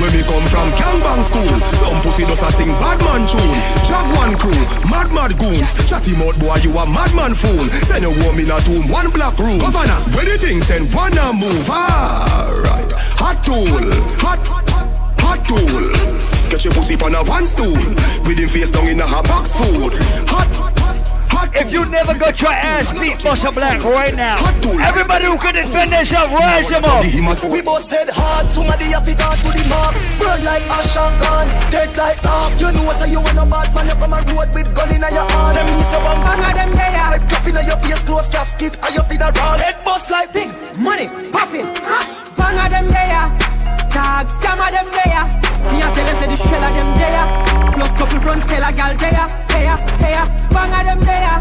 When 0.00 0.08
we 0.16 0.24
come 0.24 0.42
from 0.48 0.72
Kangbang 0.72 1.22
school, 1.22 1.52
some 1.76 2.00
pussy 2.00 2.24
does 2.24 2.40
a 2.40 2.50
sing 2.50 2.72
badman 2.80 3.28
tune. 3.28 3.60
Jaguan 3.84 4.40
crew, 4.40 4.56
mad 4.88 5.12
mad 5.12 5.36
goons. 5.38 5.68
Chatty 5.84 6.16
mouth 6.16 6.38
boy, 6.40 6.56
you 6.64 6.72
a 6.78 6.86
madman 6.88 7.34
fool. 7.34 7.68
Send 7.84 8.06
a 8.06 8.10
woman 8.24 8.50
a 8.50 8.58
tomb, 8.64 8.88
one 8.88 9.10
black 9.10 9.36
room. 9.38 9.60
Governor, 9.60 10.00
where 10.16 10.24
the 10.24 10.38
thing 10.38 10.62
send 10.62 10.94
one 10.94 11.12
a 11.18 11.32
move. 11.32 11.68
Alright, 11.68 12.90
hot 13.20 13.44
tool, 13.44 13.68
hot, 14.16 14.40
hot 15.20 15.44
tool. 15.44 15.92
Get 16.48 16.64
your 16.64 16.72
pussy 16.72 16.96
on 16.96 17.14
a 17.14 17.22
one 17.24 17.44
stool. 17.44 17.76
With 18.24 18.38
him 18.38 18.48
face 18.48 18.70
down 18.70 18.88
in 18.88 19.00
a 19.00 19.06
hot 19.06 19.28
box 19.28 19.54
food. 19.54 19.92
Hot. 20.26 20.81
If 21.54 21.72
you 21.72 21.84
never 21.86 22.14
got 22.14 22.40
your 22.40 22.52
ass 22.52 22.92
beat, 22.92 23.22
bust 23.22 23.44
a 23.44 23.52
black 23.52 23.82
right 23.82 24.14
now. 24.14 24.36
Everybody 24.82 25.26
who 25.26 25.38
can 25.38 25.54
defend 25.54 25.92
themselves, 25.92 26.32
rise 26.32 26.68
them 26.68 26.84
up. 26.84 27.04
We 27.44 27.60
both 27.62 27.84
said 27.84 28.08
hard, 28.08 28.50
somebody 28.50 28.86
have 28.94 29.08
it 29.08 29.20
hard 29.20 29.38
to 29.42 29.50
the 29.50 29.64
mark. 29.68 29.94
Burn 30.18 30.44
like 30.44 30.62
a 30.62 30.80
shotgun, 30.88 31.46
dead 31.70 31.96
like 31.96 32.20
dog. 32.22 32.52
You 32.60 32.72
know 32.72 32.92
so 32.92 33.04
you 33.04 33.20
want 33.20 33.38
a 33.38 33.46
bad 33.46 33.74
man, 33.74 33.88
you 33.88 33.96
come 33.98 34.12
a 34.14 34.20
road 34.32 34.54
with 34.54 34.74
gun 34.74 34.90
in 34.94 35.02
your 35.02 35.26
hand. 35.26 35.56
Them 35.56 35.66
miss 35.78 35.92
a 35.92 35.98
one 36.00 36.18
bang 36.22 36.42
of 36.46 36.54
them 36.54 36.70
there. 36.76 37.10
Like 37.10 37.28
dropping 37.28 37.56
on 37.56 37.66
your 37.66 37.76
face, 37.78 38.04
close 38.04 38.28
casket, 38.30 38.76
and 38.84 38.94
your 38.94 39.04
feet 39.04 39.22
are 39.22 39.32
round. 39.32 39.60
Head 39.60 39.84
bust 39.84 40.10
like 40.10 40.32
big 40.32 40.50
Money, 40.78 41.08
popping, 41.30 41.68
bang 42.38 42.58
of 42.58 42.70
them 42.70 42.86
there. 42.90 43.61
Dog, 43.92 44.24
scam 44.24 44.56
of 44.56 44.72
them 44.72 44.88
there. 44.88 45.24
Me 45.68 45.84
a 45.84 45.88
tell 45.92 46.08
you 46.08 46.16
say 46.16 46.28
the 46.32 46.36
shell 46.40 46.64
of 46.64 46.72
them 46.72 46.90
there. 46.96 47.24
Plus 47.76 47.92
couple 48.00 48.18
run 48.24 48.40
sell 48.48 48.64
a 48.64 48.72
gal 48.72 48.96
there. 48.96 49.28
There, 49.52 49.76
there, 50.00 50.24
bang 50.48 50.72
of 50.72 50.82
them 50.88 51.00
there. 51.04 51.36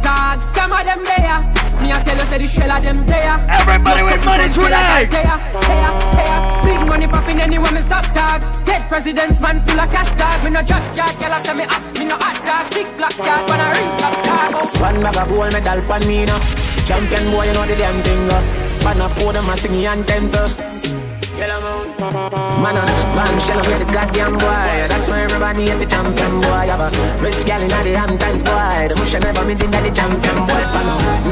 Dog, 0.00 0.40
scam 0.40 0.72
of 0.72 0.88
them 0.88 1.04
there. 1.04 1.44
Me 1.84 1.92
a 1.92 2.00
tell 2.00 2.16
you 2.16 2.24
say 2.32 2.38
the 2.40 2.48
shell 2.48 2.72
of 2.72 2.80
them 2.80 3.04
there. 3.04 3.36
Everybody 3.44 4.02
with 4.08 4.24
money 4.24 4.48
run 4.48 4.52
sell 4.56 4.72
tonight. 4.72 5.12
There, 5.12 5.36
there, 5.68 5.92
there. 6.16 6.40
Big 6.64 6.80
money 6.88 7.06
popping 7.06 7.44
anywhere 7.44 7.72
me 7.76 7.84
stop 7.84 8.08
dog. 8.16 8.40
Dead 8.64 8.80
presidents 8.88 9.38
man 9.44 9.60
full 9.60 9.76
of 9.76 9.90
cash 9.92 10.08
dog. 10.16 10.40
Me 10.44 10.48
no 10.48 10.64
drop 10.64 10.80
yard, 10.96 11.12
gyal 11.20 11.36
a 11.36 11.44
say 11.44 11.52
me 11.52 11.64
hot. 11.68 11.84
Me 12.00 12.08
no 12.08 12.16
hot 12.16 12.40
dog. 12.40 12.64
Big 12.72 12.88
black 12.96 13.16
yard 13.20 13.44
when 13.52 13.60
I 13.60 13.68
ring 13.76 13.92
top 14.00 14.16
dog. 14.24 14.80
One 14.80 14.96
bag 14.96 15.16
of 15.20 15.28
gold 15.28 15.52
medal 15.52 15.80
pan 15.84 16.02
me 16.08 16.24
now. 16.24 16.40
Champion 16.88 17.24
boy, 17.28 17.44
you 17.44 17.52
know 17.52 17.68
the 17.68 17.76
damn 17.76 18.00
thing. 18.00 18.24
Uh. 18.32 18.40
Pan 18.80 18.96
a 18.96 19.08
four 19.12 19.36
them 19.36 19.44
a 19.44 19.56
singing 19.60 19.84
anthem. 19.84 20.32
Uh. 20.32 21.01
Man, 21.32 22.76
uh, 22.76 22.84
man, 23.16 23.40
shell 23.40 23.56
with 23.64 23.80
the 23.80 23.88
goddamn 23.92 24.32
boy. 24.34 24.68
That's 24.90 25.08
why 25.08 25.22
everybody 25.22 25.62
hate 25.66 25.80
the 25.80 25.86
champion 25.86 26.40
boy. 26.40 26.68
Have 26.68 26.80
a 26.80 27.22
rich 27.22 27.46
gal 27.46 27.62
in 27.62 27.68
the 27.68 27.96
Hamptons 27.96 28.42
boy. 28.42 28.88
The 28.88 28.94
bush 28.96 29.14
never 29.14 29.44
meet 29.46 29.62
in 29.62 29.70
the 29.70 29.90
champion 29.96 30.38
boy. 30.44 30.62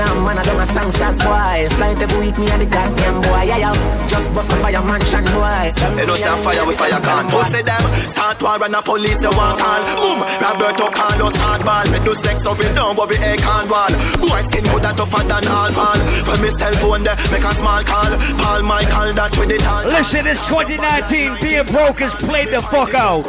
Now, 0.00 0.14
man, 0.24 0.38
I 0.38 0.42
don't 0.42 0.60
a 0.60 0.66
songsters 0.66 1.18
boy. 1.20 1.68
Flight 1.76 2.00
every 2.00 2.18
week, 2.18 2.38
me 2.38 2.48
and 2.50 2.62
the 2.62 2.66
goddamn 2.66 3.20
boy. 3.20 3.42
Yeah, 3.44 3.58
yeah. 3.58 4.08
Just 4.08 4.34
bust 4.34 4.52
a 4.52 4.56
mansion 4.56 5.24
boy. 5.36 5.68
They 5.96 6.06
don't 6.06 6.16
stand 6.16 6.42
fire 6.42 6.64
with 6.66 6.78
fire 6.78 7.00
can't 7.00 7.28
Post 7.30 7.52
them 7.52 7.84
Start 8.08 8.42
war 8.42 8.62
and 8.64 8.74
the 8.74 8.80
police 8.82 9.18
they 9.18 9.32
want 9.32 9.58
call 9.58 9.82
Boom 9.98 10.18
Roberto 10.40 10.86
Carlos 10.90 11.36
hardball 11.36 11.86
Me 11.92 11.98
do 12.04 12.14
sex 12.14 12.46
up 12.46 12.58
with 12.58 12.74
down 12.74 12.96
but 12.96 13.08
we 13.10 13.16
a 13.16 13.36
can 13.36 13.68
wall 13.68 13.92
Boy 14.22 14.40
skin 14.46 14.64
good 14.70 14.82
that 14.82 14.96
tougher 14.96 15.24
than 15.26 15.46
all 15.48 15.72
ball 15.72 16.00
When 16.28 16.38
me 16.42 16.50
cell 16.58 16.74
phone 16.80 17.02
there 17.02 17.16
make 17.32 17.44
a 17.44 17.52
small 17.54 17.82
call 17.84 18.12
Paul 18.40 18.62
Michael 18.62 19.14
that 19.14 19.32
with 19.38 19.50
it 19.50 19.66
all 19.66 19.89
Listen, 19.90 20.26
it's 20.26 20.46
2019. 20.46 21.42
Being 21.42 21.66
broke 21.66 22.00
is 22.00 22.14
played 22.14 22.48
the 22.48 22.62
fuck 22.62 22.94
out. 22.94 23.26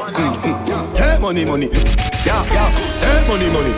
Hey, 0.95 1.18
money, 1.20 1.43
money. 1.43 1.68
Yeah, 2.22 2.45
yeah. 2.53 2.70
Hey, 3.01 3.20
money, 3.28 3.49
money. 3.49 3.74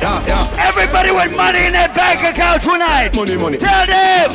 Yeah, 0.00 0.16
yeah. 0.26 0.66
Everybody 0.66 1.12
with 1.12 1.36
money 1.36 1.68
in 1.68 1.72
their 1.76 1.92
bank 1.92 2.24
account 2.24 2.62
tonight. 2.62 3.14
Money, 3.14 3.36
money. 3.36 3.58
Tell 3.58 3.86
them. 3.86 4.32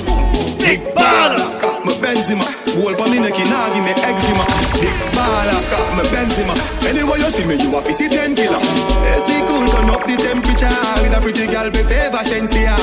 Big 0.62 0.80
baller. 0.94 1.42
Got 1.60 1.86
my 1.86 1.94
Benzema. 1.98 2.46
Whole 2.78 2.94
for 2.94 3.10
me 3.10 3.18
neck, 3.18 3.34
nah 3.50 3.68
give 3.74 3.84
me 3.84 3.92
eczema. 4.06 4.46
Big 4.78 4.94
baller. 5.18 5.58
Got 5.74 5.90
my 5.98 6.06
Benzema. 6.14 6.54
Anywhere 6.88 7.18
you 7.18 7.30
see 7.34 7.46
me, 7.50 7.58
you 7.58 7.72
have 7.74 7.84
to 7.84 7.94
see 7.94 8.08
10 8.08 8.36
killer. 8.36 8.62
AC 9.10 9.28
cool, 9.50 9.66
turn 9.74 9.90
up 9.90 10.06
the 10.06 10.16
temperature. 10.22 10.70
With 11.02 11.18
a 11.18 11.20
pretty 11.20 11.48
girl, 11.50 11.68
be 11.74 11.82
favor, 11.82 12.22
Shensia. 12.22 12.78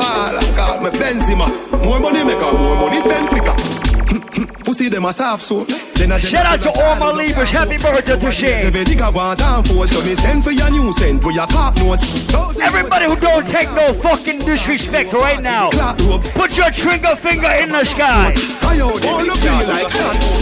Baller. 0.00 0.42
Got 0.56 0.82
my 0.82 0.90
Benzema. 0.90 1.46
More 1.84 2.00
money 2.00 2.24
make 2.24 2.40
her, 2.40 2.52
more 2.56 2.74
money 2.74 3.00
spend 3.00 3.28
quicker. 3.28 3.54
Pussy 4.64 4.88
them 4.88 5.04
a 5.04 5.12
soft 5.12 5.42
so. 5.42 5.64
Shout 5.64 6.46
out 6.46 6.62
to 6.62 6.70
all 6.70 6.96
my 6.96 7.10
Libras. 7.10 7.50
Happy 7.50 7.78
birthday 7.78 8.18
to 8.18 8.32
Shane. 8.32 8.66
Every 8.66 8.84
nigga 8.84 9.14
want 9.14 9.40
and 9.40 9.66
fold, 9.66 9.90
so 9.90 10.02
me 10.04 10.14
send 10.14 10.44
for 10.44 10.50
your 10.50 10.70
new 10.70 10.92
send 10.92 11.22
for 11.22 11.32
your. 11.32 11.46
Everybody 12.62 13.06
who 13.06 13.16
don't 13.16 13.46
take 13.46 13.70
no 13.72 13.92
fucking 13.94 14.40
disrespect 14.40 15.12
right 15.12 15.42
now, 15.42 15.70
put 16.34 16.56
your 16.56 16.70
trigger 16.70 17.16
finger 17.16 17.50
in 17.50 17.70
the 17.70 17.84
sky. 17.84 18.32
All 18.62 19.24
the 19.24 19.36
feel 19.40 19.66
like 19.68 19.88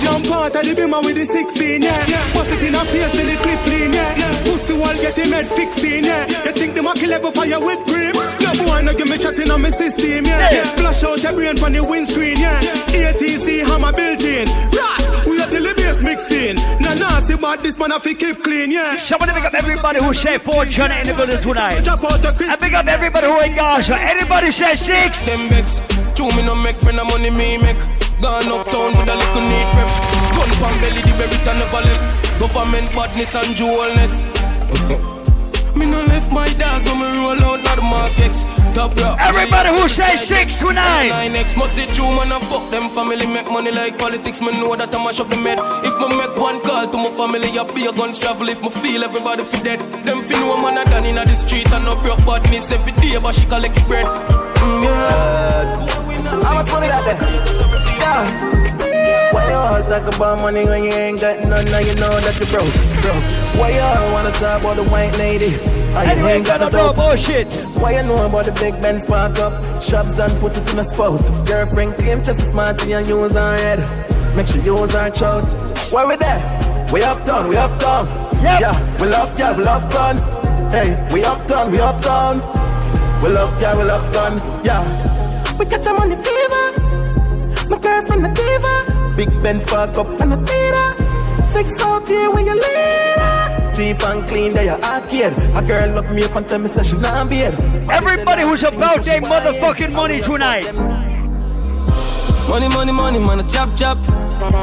Jump 0.00 0.26
out 0.32 0.56
of 0.56 0.64
the 0.64 0.74
beamer 0.74 1.00
with 1.00 1.16
the 1.16 1.24
16, 1.24 1.82
yeah. 1.82 1.90
Bust 2.34 2.52
it 2.52 2.68
in 2.68 2.74
a 2.74 2.84
face 2.84 3.12
till 3.12 3.28
it 3.28 3.38
clip 3.38 3.60
clean, 3.60 3.92
yeah. 3.92 4.33
Pussy 4.74 4.80
wall 4.80 4.94
get 5.02 5.16
him 5.18 5.32
head 5.32 5.46
fixing, 5.46 6.04
yeah. 6.04 6.26
You 6.44 6.52
think 6.52 6.74
the 6.74 6.82
market 6.82 7.08
level 7.08 7.30
fire 7.30 7.58
with 7.60 7.78
cream? 7.86 8.14
No 8.42 8.50
boy, 8.58 8.82
no 8.82 8.92
give 8.94 9.08
me 9.08 9.18
chatting 9.18 9.50
on 9.50 9.62
my 9.62 9.70
system, 9.70 10.24
yeah. 10.24 10.50
Splash 10.74 11.04
out 11.04 11.22
your 11.22 11.32
brain 11.32 11.56
from 11.56 11.72
the 11.72 11.84
windscreen, 11.84 12.38
yeah. 12.38 12.60
ATC 12.90 13.62
hammer 13.62 13.92
built 13.92 14.22
in. 14.22 14.46
Ras, 14.74 15.26
we 15.26 15.40
are 15.40 15.48
till 15.50 15.62
the 15.62 15.74
bass 15.74 16.02
mixing. 16.02 16.56
Nah, 16.82 16.94
nah, 16.94 17.20
see 17.20 17.34
what 17.34 17.62
this 17.62 17.78
man 17.78 17.90
have 17.90 18.02
to 18.02 18.14
keep 18.14 18.42
clean, 18.42 18.70
yeah. 18.70 18.98
Somebody 18.98 19.32
pick 19.32 19.44
up 19.44 19.54
everybody 19.54 20.02
who 20.02 20.12
say 20.12 20.38
fortune 20.38 20.90
in 20.90 21.06
the 21.06 21.14
building 21.14 21.40
tonight. 21.40 21.86
And 21.86 22.60
pick 22.60 22.74
up 22.74 22.86
everybody 22.86 23.26
who 23.26 23.40
in 23.40 23.54
Gaza. 23.54 23.94
Anybody 23.94 24.50
say 24.50 24.74
six? 24.74 25.24
Them 25.24 25.48
begs, 25.48 25.80
two 26.14 26.28
me 26.34 26.42
no 26.42 26.54
make 26.54 26.78
friend 26.78 26.98
of 26.98 27.06
money 27.08 27.30
me 27.30 27.58
make. 27.58 27.78
Gone 28.22 28.48
uptown 28.48 28.96
with 28.96 29.10
a 29.10 29.16
little 29.16 29.44
neat 29.46 29.68
reps. 29.76 29.98
Gun 30.34 30.50
pan 30.58 30.74
belly, 30.80 31.02
the 31.02 31.12
berry 31.18 31.38
can 31.44 31.58
never 31.58 31.82
left. 31.82 32.02
Government 32.40 32.88
badness 32.94 33.34
and 33.34 33.54
jewelness. 33.54 34.43
me 35.76 35.86
no 35.86 36.00
left 36.06 36.30
my 36.32 36.48
dogs 36.54 36.86
when 36.86 37.00
me 37.00 37.06
roll 37.18 37.42
out 37.42 37.62
not 37.62 37.76
the 37.76 37.82
markets. 37.82 38.44
Top 38.74 38.96
rock. 38.98 39.18
Everybody 39.20 39.70
who 39.70 39.88
say 39.88 40.16
six 40.16 40.56
tonight. 40.56 41.08
Nine 41.08 41.36
X 41.36 41.56
must 41.56 41.76
say 41.76 41.86
true 41.94 42.10
man. 42.10 42.32
I 42.32 42.40
fuck 42.50 42.70
them 42.70 42.90
family 42.90 43.26
make 43.26 43.50
money 43.50 43.70
like 43.70 43.98
politics. 43.98 44.40
Me 44.40 44.50
know 44.50 44.74
that 44.74 44.94
I 44.94 44.98
mash 44.98 45.20
up 45.20 45.30
the 45.30 45.38
med. 45.38 45.58
If 45.86 45.94
me 46.00 46.08
make 46.18 46.36
one 46.36 46.60
call 46.60 46.88
to 46.88 46.96
my 46.96 47.10
family, 47.14 47.48
I 47.54 47.62
be 47.72 47.86
a 47.86 47.92
guns 47.92 48.18
travel. 48.18 48.48
If 48.48 48.60
me 48.62 48.70
feel 48.82 49.04
everybody 49.04 49.44
fi 49.44 49.62
dead, 49.62 49.80
them 50.04 50.24
fi 50.24 50.34
know 50.40 50.56
man 50.58 50.78
a 50.78 50.84
done 50.90 51.06
inna 51.06 51.24
the 51.24 51.36
street 51.36 51.70
and 51.72 51.84
no 51.84 51.94
broke 52.02 52.24
badness 52.26 52.72
every 52.72 52.92
day, 52.98 53.18
but 53.22 53.34
she 53.34 53.46
collect 53.46 53.76
it 53.76 53.86
bread. 53.86 54.06
Mm, 54.06 54.84
yeah. 54.84 55.94
How 56.42 56.54
much 56.54 56.70
money 56.72 56.88
that 56.88 57.04
there? 57.06 57.20
Yeah. 58.00 59.32
Why 59.32 59.50
you 59.50 59.56
all 59.56 59.82
talk 59.86 60.14
about 60.14 60.40
money 60.40 60.64
when 60.64 60.84
you 60.84 60.90
ain't 60.90 61.20
got 61.20 61.38
none? 61.40 61.64
Now 61.66 61.78
you 61.78 61.94
know 61.94 62.10
that 62.10 62.34
you 62.40 62.46
broke, 62.46 62.74
broke. 63.02 63.43
Why 63.58 63.70
you 63.70 64.12
wanna 64.12 64.32
talk 64.32 64.60
about 64.60 64.76
the 64.76 64.84
white 64.84 65.16
lady? 65.18 65.54
Anyway, 65.94 66.32
ain't 66.32 66.46
got 66.46 66.72
no 66.72 66.92
bullshit. 66.92 67.46
Why 67.80 67.96
you 67.96 68.02
know 68.02 68.26
about 68.26 68.46
the 68.46 68.52
big 68.52 68.80
Ben 68.82 68.98
spark 68.98 69.38
up? 69.38 69.82
Shops 69.82 70.14
done 70.14 70.30
put 70.40 70.56
it 70.56 70.72
in 70.72 70.78
a 70.78 70.84
spot. 70.84 71.20
Girlfriend 71.46 71.94
claim 71.96 72.18
just 72.18 72.40
as 72.40 72.50
smart 72.50 72.82
and 72.82 73.06
use 73.06 73.34
her 73.34 73.56
head. 73.56 74.36
Make 74.36 74.48
sure 74.48 74.62
you 74.62 74.78
use 74.80 74.92
her 74.92 75.10
chout. 75.10 75.44
Why 75.92 76.04
we 76.04 76.16
there? 76.16 76.42
We 76.92 77.02
uptown, 77.02 77.48
we 77.48 77.56
uptown. 77.56 78.06
Yeah, 78.42 78.74
we 79.00 79.06
love 79.06 79.38
ya, 79.38 79.56
we 79.56 79.62
love 79.64 79.90
gun. 79.92 80.16
Hey, 80.70 80.90
we 81.12 81.24
uptown, 81.24 81.70
we 81.70 81.78
uptown. 81.80 82.38
We 83.22 83.28
love 83.30 83.60
ya, 83.62 83.76
we 83.78 83.84
love 83.84 84.12
gun. 84.12 84.38
Yeah. 84.64 84.82
We 85.58 85.64
got 85.66 85.84
your 85.84 85.96
money 85.96 86.16
fever. 86.16 86.64
My 87.70 87.78
girlfriend 87.78 88.26
a 88.26 88.34
diva. 88.34 89.14
Big 89.16 89.30
Ben 89.42 89.60
spark 89.60 89.96
up 89.96 90.20
and 90.20 90.34
a 90.34 90.36
theater. 90.44 91.46
Six 91.46 91.80
out 91.80 92.08
here 92.08 92.30
when 92.32 92.46
you 92.46 92.54
leader. 92.54 93.33
Cheap 93.74 94.04
and 94.04 94.24
clean, 94.28 94.52
they 94.52 94.68
are 94.68 94.80
arcade. 94.82 95.32
A 95.56 95.60
girl 95.60 95.88
look 95.96 96.08
me 96.10 96.22
up 96.22 96.36
and 96.36 96.48
tell 96.48 96.60
me 96.60 96.68
say 96.68 96.84
she 96.84 96.96
not 96.96 97.28
beard. 97.28 97.54
Everybody 97.90 98.42
who's 98.42 98.62
about 98.62 99.04
their 99.04 99.20
motherfucking 99.20 99.92
money 99.92 100.20
tonight. 100.20 100.72
Money, 102.48 102.68
money, 102.68 102.92
money, 102.92 103.18
man, 103.18 103.40
a 103.40 103.42
chop 103.50 103.74
chop. 103.76 103.98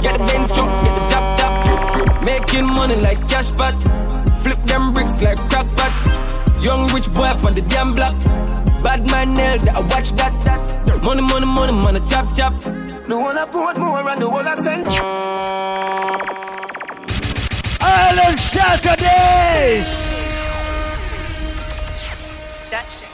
Get 0.02 0.18
the 0.18 0.24
Benz 0.26 0.54
truck, 0.54 0.70
get 0.84 0.96
the 0.96 1.04
chop 1.10 1.38
chop. 1.38 2.24
Making 2.24 2.66
money 2.68 2.96
like 2.96 3.20
cash 3.28 3.52
pot. 3.52 3.74
Flip 4.44 4.58
them 4.66 4.94
bricks 4.94 5.22
like 5.22 5.38
crack 5.50 5.68
pot. 5.76 5.92
Young 6.64 6.88
rich 6.94 7.14
boy 7.14 7.24
up 7.24 7.44
on 7.44 7.54
the 7.54 7.62
damn 7.64 7.94
block. 7.94 8.16
Bad 8.82 9.06
man 9.12 9.34
nail 9.34 9.58
that 9.60 9.76
I 9.76 9.82
watch 9.82 10.12
that. 10.14 11.04
Money, 11.04 11.22
money, 11.22 11.46
money, 11.46 11.74
man, 11.74 11.98
a 11.98 12.00
chop 12.08 12.34
chop. 12.34 12.54
The 12.64 13.20
one 13.20 13.38
I 13.38 13.46
put 13.46 13.78
more 13.78 14.08
and 14.10 14.22
the 14.22 14.30
one 14.30 14.48
I 14.48 14.56
send. 14.56 14.88
Island 17.92 18.40
Saturdays. 18.40 19.90
That 22.72 22.88
shit. 22.90 23.10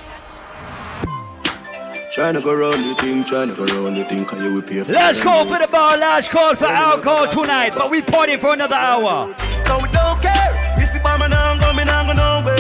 Tryna 2.13 2.43
go 2.43 2.53
round 2.53 2.83
the 2.83 2.95
thing, 3.01 3.23
tryna 3.23 3.55
go 3.55 3.65
round 3.65 3.97
the 3.97 4.03
thing, 4.05 4.25
cause 4.25 4.41
you 4.41 4.53
will 4.53 4.61
pay 4.61 4.81
for 4.81 4.93
Last 4.93 5.21
call 5.21 5.45
for 5.45 5.59
the 5.59 5.67
bar, 5.67 5.97
last 5.97 6.29
call 6.31 6.55
for 6.55 6.65
alcohol 6.65 7.27
tonight, 7.27 7.73
but 7.75 7.91
we 7.91 8.01
party 8.01 8.37
for 8.37 8.53
another 8.53 8.75
hour. 8.75 9.35
So 9.65 9.77
we 9.81 9.89
don't 9.89 10.21
care 10.21 10.49
if 10.77 10.93
you 10.93 10.99
buy 11.01 11.17
me 11.17 11.27
now, 11.27 11.57
go 11.59 11.73
me 11.73 11.83
now, 11.83 12.05
go 12.05 12.13
nowhere. 12.13 12.57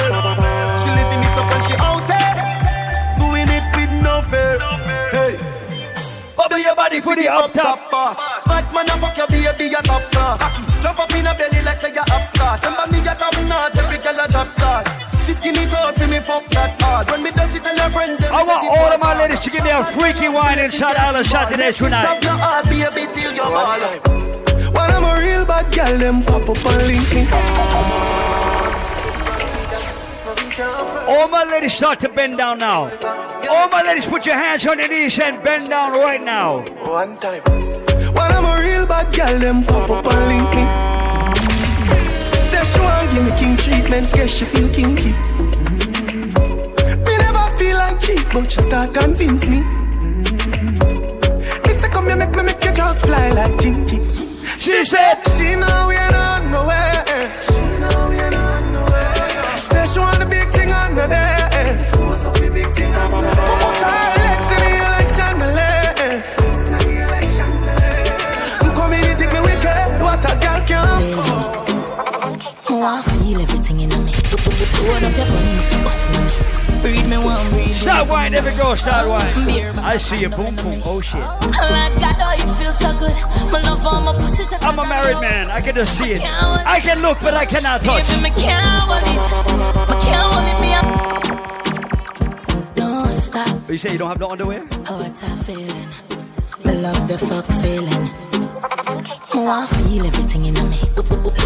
She 0.77 0.89
living 0.93 1.21
it 1.25 1.37
up 1.41 1.51
and 1.53 1.63
she 1.65 1.73
out 1.79 2.05
there, 2.05 2.35
doing 3.17 3.47
it 3.49 3.65
with 3.77 3.91
no 4.03 4.21
fear. 4.21 4.59
Hey, 5.09 5.39
bubble 6.35 6.59
your 6.59 6.75
body 6.75 6.99
for 7.01 7.15
the 7.15 7.27
up 7.27 7.53
top 7.53 7.89
boss. 7.89 8.36
Bad 8.57 8.73
man, 8.73 8.89
I 8.89 8.97
fuck 8.97 9.15
your 9.15 9.27
baby, 9.27 9.69
your 9.69 9.83
top 9.83 10.01
class. 10.09 10.41
Jump 10.81 10.97
up 10.97 11.13
in 11.13 11.27
a 11.27 11.35
belly 11.37 11.61
like 11.61 11.77
say 11.77 11.93
you're 11.93 12.01
upstart. 12.09 12.57
Remember 12.65 12.89
me, 12.89 12.97
your 13.05 13.13
top 13.13 13.37
notch, 13.45 13.77
every 13.77 14.01
girl 14.01 14.17
a 14.17 14.27
top 14.27 14.49
class. 14.57 15.05
She 15.23 15.33
skinny 15.33 15.69
tall 15.69 15.93
for 15.93 16.07
me, 16.07 16.17
fuck 16.17 16.43
that 16.57 16.73
hard. 16.81 17.05
When 17.11 17.21
me 17.21 17.29
touch 17.29 17.53
it, 17.53 17.63
tell 17.63 17.77
her 17.77 17.89
friend. 17.91 18.17
I 18.25 18.41
want 18.41 18.65
all 18.65 18.89
of 18.89 18.99
my 18.99 19.13
ladies 19.13 19.41
to 19.41 19.51
give 19.51 19.63
me 19.63 19.69
a 19.69 19.83
freaky 19.93 20.29
wine 20.29 20.57
inside 20.57 20.95
Island 20.95 21.27
Saturdays 21.27 21.75
Stop 21.75 21.85
tonight. 21.85 22.05
Stop 22.09 22.23
your 22.23 22.33
heart, 22.33 22.65
baby, 22.65 23.05
till 23.13 23.29
you're 23.29 23.45
ball. 23.45 23.77
When 24.73 24.89
I'm 24.89 25.05
a 25.05 25.21
real 25.21 25.45
bad 25.45 25.69
girl, 25.69 25.97
them 25.99 26.23
pop 26.25 26.49
up 26.49 26.65
and 26.65 26.81
link. 26.89 27.29
All 31.05 31.27
my 31.27 31.43
ladies 31.43 31.73
start 31.73 31.99
to 31.99 32.09
bend 32.09 32.39
down 32.39 32.57
now. 32.57 32.89
All 33.51 33.69
my 33.69 33.83
ladies, 33.85 34.07
put 34.07 34.25
your 34.25 34.33
hands 34.33 34.65
on 34.65 34.79
your 34.79 34.87
knees 34.87 35.19
and 35.19 35.43
bend 35.43 35.69
down 35.69 35.91
right 35.91 36.23
now. 36.23 36.65
One 36.81 37.17
time. 37.17 37.86
When 38.17 38.31
I'm 38.37 38.45
a 38.45 38.55
real 38.63 38.85
bad 38.87 39.13
girl, 39.15 39.39
them 39.39 39.63
pop 39.63 39.89
up 39.89 40.07
and 40.13 40.27
link 40.31 40.49
me. 40.57 40.65
Say 42.49 42.63
she 42.65 42.79
want 42.79 43.11
give 43.11 43.23
me 43.25 43.31
king 43.39 43.55
treatment, 43.57 44.11
guess 44.13 44.31
she 44.31 44.45
feel 44.45 44.67
kinky. 44.69 45.13
Me 47.05 47.13
never 47.25 47.45
feel 47.57 47.77
like 47.77 47.99
cheap, 47.99 48.25
but 48.33 48.51
she 48.51 48.61
start 48.61 48.93
convince 48.93 49.47
me. 49.49 49.59
Me 51.65 51.73
say 51.73 51.89
come 51.89 52.07
here, 52.07 52.15
make 52.17 52.31
me 52.35 52.43
make 52.43 52.63
you 52.63 52.71
just 52.71 53.05
fly 53.05 53.29
like 53.31 53.53
Gingy. 53.61 53.99
She 54.59 54.85
said 54.85 55.15
she 55.35 55.55
know 55.55 55.85
we 55.87 55.95
ain't 55.95 56.15
on 56.15 56.51
nowhere. 56.51 57.33
She 57.45 57.61
know 57.81 58.09
we 58.09 58.15
ain't 58.15 58.35
on 58.35 58.71
nowhere. 58.73 59.61
Say 59.69 59.85
she 59.93 59.99
want 59.99 60.19
the 60.19 60.25
big 60.25 60.49
thing 60.49 60.71
on 60.71 60.95
the 60.95 61.07
day. 61.07 61.77
Force 61.91 62.25
up 62.25 62.33
the 62.35 62.49
big 62.51 62.69
thing 62.73 62.93
on 62.93 63.06
Load 74.87 75.03
up 75.03 75.17
your 75.17 75.27
bust. 75.83 76.81
Breathe 76.81 77.09
me 77.09 77.17
one, 77.17 77.49
breathe. 77.49 77.75
Start 77.75 78.07
wine, 78.07 78.33
every 78.33 78.55
girl, 78.55 78.75
start 78.75 79.07
wine. 79.07 79.27
I 79.79 79.97
see 79.97 80.21
you, 80.21 80.29
boom, 80.29 80.55
boom, 80.55 80.81
oh 80.85 81.01
shit. 81.01 81.19
God, 81.19 82.15
oh, 82.19 82.35
you 82.39 82.53
feel 82.53 82.71
so 82.71 82.97
good. 82.97 83.15
My 83.51 83.61
love 83.63 83.85
on 83.85 84.05
my 84.05 84.13
pussy 84.13 84.43
just 84.43 84.63
I'm 84.63 84.79
a 84.79 84.85
married 84.87 85.19
man, 85.19 85.49
I 85.51 85.59
can 85.59 85.75
just 85.75 85.97
see 85.97 86.13
it. 86.13 86.21
I 86.21 86.79
can 86.79 87.01
look, 87.01 87.19
but 87.19 87.33
I 87.33 87.45
cannot 87.45 87.83
touch. 87.83 88.07
Baby, 88.07 88.21
me 88.23 88.29
can't 88.29 88.63
hold 88.87 89.03
it. 89.03 89.19
Me 89.89 89.95
can't 90.05 90.33
hold 90.33 90.47
it, 90.51 90.57
me 90.61 90.73
up. 90.79 92.75
Don't 92.75 93.11
stop. 93.11 93.61
But 93.65 93.71
you 93.73 93.77
say 93.77 93.91
you 93.91 93.97
don't 93.97 94.09
have 94.09 94.19
no 94.19 94.29
underwear? 94.29 94.65
Oh, 94.87 94.99
what 94.99 95.23
a 95.23 95.37
feeling. 95.43 96.16
Me 96.67 96.73
love 96.81 97.07
the 97.07 97.17
fuck 97.17 97.45
feeling. 97.61 98.05
Oh, 99.33 99.47
I 99.47 99.67
feel 99.67 100.05
everything 100.05 100.45
in 100.45 100.53
me. 100.69 100.79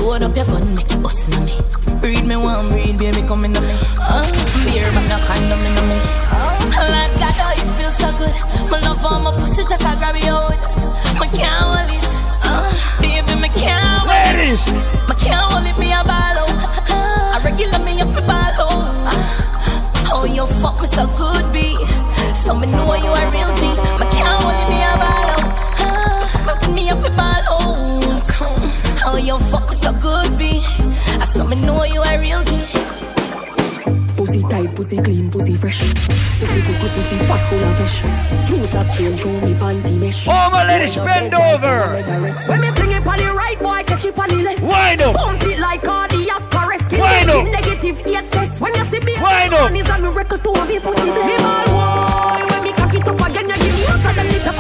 Load 0.02 0.24
up 0.24 0.36
your 0.36 0.46
gun, 0.46 0.76
make 0.76 0.92
it 0.92 1.02
bust 1.02 1.30
in 1.30 1.46
me. 1.46 1.54
Breathe 2.00 2.26
me 2.26 2.36
one, 2.36 2.70
breathe, 2.70 2.98
baby, 2.98 3.22
coming 3.28 3.56
in 3.56 3.62
me. 3.62 3.76
Uh, 4.02 4.26
beer, 4.66 4.90
but 4.94 5.06
no 5.08 5.18
condom 5.30 5.62
in 5.62 5.76
me. 5.90 6.00
Oh, 6.34 6.88
like 6.90 7.14
God, 7.22 7.38
oh, 7.38 7.54
it 7.62 7.70
feels 7.78 7.98
so 8.02 8.10
good. 8.18 8.36
My 8.72 8.80
love 8.82 9.06
on 9.06 9.24
my 9.24 9.32
pussy, 9.38 9.64
just 9.64 9.86
I 9.86 9.96
grab 10.02 10.16
your 10.18 10.34
hood. 10.34 10.60
My 11.20 11.28
can't 11.28 11.54
hold 11.70 11.92
it. 11.94 12.08
Uh, 12.42 12.66
baby, 13.02 13.36
my 13.40 13.50
can't 13.54 13.78
hold 13.78 14.10
it. 14.10 14.42
Ladies! 14.42 14.66
My 15.08 15.16
can't 15.22 15.46
hold 15.54 15.68
it, 15.70 15.78
me 15.78 15.94
a 15.94 16.02
ballo. 16.04 16.46
I 16.90 17.40
regular 17.46 17.80
me 17.86 18.02
up 18.02 18.10
a 18.18 18.22
ballo. 18.26 18.68
Uh, 19.06 20.14
oh, 20.14 20.26
your 20.26 20.48
fuck 20.48 20.82
me 20.82 20.88
so 20.88 21.06
good, 21.14 21.46
be. 21.54 21.78
So 22.42 22.56
me 22.58 22.66
know 22.68 22.90
you 22.96 23.12
a 23.14 23.22
real 23.32 23.54
G. 23.56 23.70
My 24.02 24.08
can't 24.10 24.42
hold 24.42 24.58
it, 24.58 24.70
me 24.74 24.82
a 24.82 24.98
ballo 24.98 25.11
me 26.82 26.90
up 26.90 27.04
a 27.06 27.10
ball 27.12 27.44
out. 27.54 28.30
How 29.02 29.16
you 29.18 29.38
fuck 29.52 29.70
me 29.70 29.76
so 29.76 29.92
good 29.94 30.38
be. 30.38 30.62
I 31.22 31.26
saw 31.26 31.46
me 31.46 31.56
know 31.56 31.84
you 31.84 32.02
a 32.02 32.20
real 32.20 32.44
G. 32.44 32.52
Pussy 34.18 34.42
tight, 34.44 34.76
pussy 34.76 34.98
clean, 34.98 35.30
pussy 35.32 35.56
fresh. 35.56 35.80
Pussy 35.80 36.62
good, 36.66 36.78
good, 36.82 36.92
pussy 36.96 37.18
fat, 37.30 37.42
full 37.50 37.64
of 37.64 37.76
fresh. 37.78 37.98
Juice 38.48 38.74
of 38.74 38.88
strange, 38.90 39.20
show 39.20 39.34
me 39.46 39.54
panty 39.62 39.98
mesh. 40.00 40.28
All 40.28 40.50
my 40.52 40.66
ladies, 40.68 40.96
bend 40.96 41.34
over. 41.34 41.78
When 42.48 42.62
me 42.62 42.70
fling 42.72 42.92
it 42.92 43.08
on 43.08 43.18
the 43.18 43.34
right, 43.42 43.60
boy, 43.60 43.84
catch 43.86 44.06
it 44.06 44.18
on 44.18 44.30
the 44.30 44.38
left. 44.38 44.62
Wind 44.62 45.02
up. 45.02 45.16
Pump 45.16 45.44
it 45.44 45.60
like 45.60 45.84
cardiac 45.84 46.56
arrest. 46.56 46.90
Give 46.90 47.00
Wind 47.00 47.28
me 47.28 47.34
up. 47.34 47.46
Negative 47.62 47.98
eight 48.08 48.32
test. 48.32 48.62
When 48.62 48.74
you 48.76 48.86
see 48.86 49.00
me, 49.06 49.14
Wind 49.22 49.54
up. 49.54 49.72
is 49.72 49.90
a 49.90 50.00
miracle 50.00 50.38
to 50.38 50.52
me 50.66 50.80
pussy. 50.80 51.10
Me 51.30 51.36
ball 51.46 51.66
boy, 51.74 52.42
when 52.50 52.64
me 52.64 52.72
cock 52.74 52.94
it 52.94 53.08
up 53.08 53.22
again, 53.28 53.50
you 53.50 53.56
give 53.64 53.76
me 53.78 53.84
hotter 53.86 54.14
than 54.18 54.28
the 54.34 54.51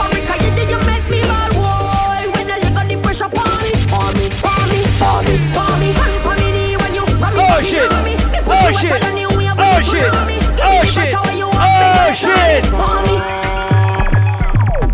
shit. 7.82 7.92
for 7.92 8.04
me. 8.06 8.14
Oh, 8.16 8.46
oh, 8.46 8.52
me 8.52 8.58
Oh, 8.62 8.72
shit. 8.72 8.92
wetter 8.92 9.06
than 9.06 9.18
you, 9.18 9.30
we 9.38 9.44
have 9.46 9.58
Oh, 9.60 9.82
shit. 9.82 10.14
for 10.14 10.26
me. 10.26 10.38
Give 10.38 10.56
me 10.56 10.62
Oh, 10.62 10.82
the 10.82 10.86
shit. 10.86 10.94
pressure 10.96 11.22
when 11.28 11.38
you 11.38 11.46
Oh, 11.46 11.50
want 11.50 12.10
me, 12.10 12.16
shit. 12.22 12.66
for 12.70 12.96
me. 13.06 13.16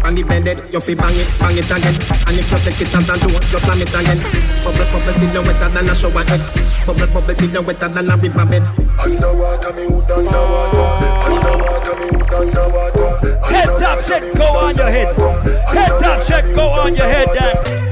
On 0.07 0.15
the 0.15 0.23
bended, 0.23 0.57
you 0.71 0.79
fi 0.79 0.95
bang 0.95 1.15
it, 1.19 1.27
bang 1.39 1.57
it 1.57 1.67
again. 1.69 1.95
And 2.27 2.39
if 2.39 2.47
you 2.51 2.57
take 2.63 2.79
it 2.79 2.95
as 2.95 3.09
a 3.09 3.15
door, 3.19 3.39
just 3.51 3.65
slam 3.65 3.81
it 3.81 3.91
again. 3.91 4.19
Bubble, 4.63 4.87
bubble, 4.87 5.13
till 5.19 5.33
you 5.35 5.41
wetter 5.43 5.69
than 5.69 5.89
a 5.89 5.95
shower 5.95 6.23
head. 6.23 6.41
Bubble, 6.87 7.07
bubble, 7.11 7.33
till 7.35 7.49
you 7.51 7.61
wetter 7.61 7.89
than 7.89 8.09
a 8.09 8.15
river 8.15 8.45
bed. 8.45 8.63
Underwater, 9.03 9.73
me 9.75 9.83
hood 9.83 10.07
underwater. 10.07 10.87
Underwater, 11.27 11.95
me 11.99 12.07
hood 12.07 12.33
underwater. 12.39 13.11
Head 13.51 13.69
top 13.79 14.05
check, 14.05 14.23
go 14.37 14.47
on 14.47 14.75
your 14.77 14.89
head. 14.89 15.15
Head 15.67 15.91
top 15.99 16.25
check, 16.25 16.45
go 16.55 16.69
on 16.69 16.95
your 16.95 17.05
head, 17.07 17.27
Dan. 17.35 17.86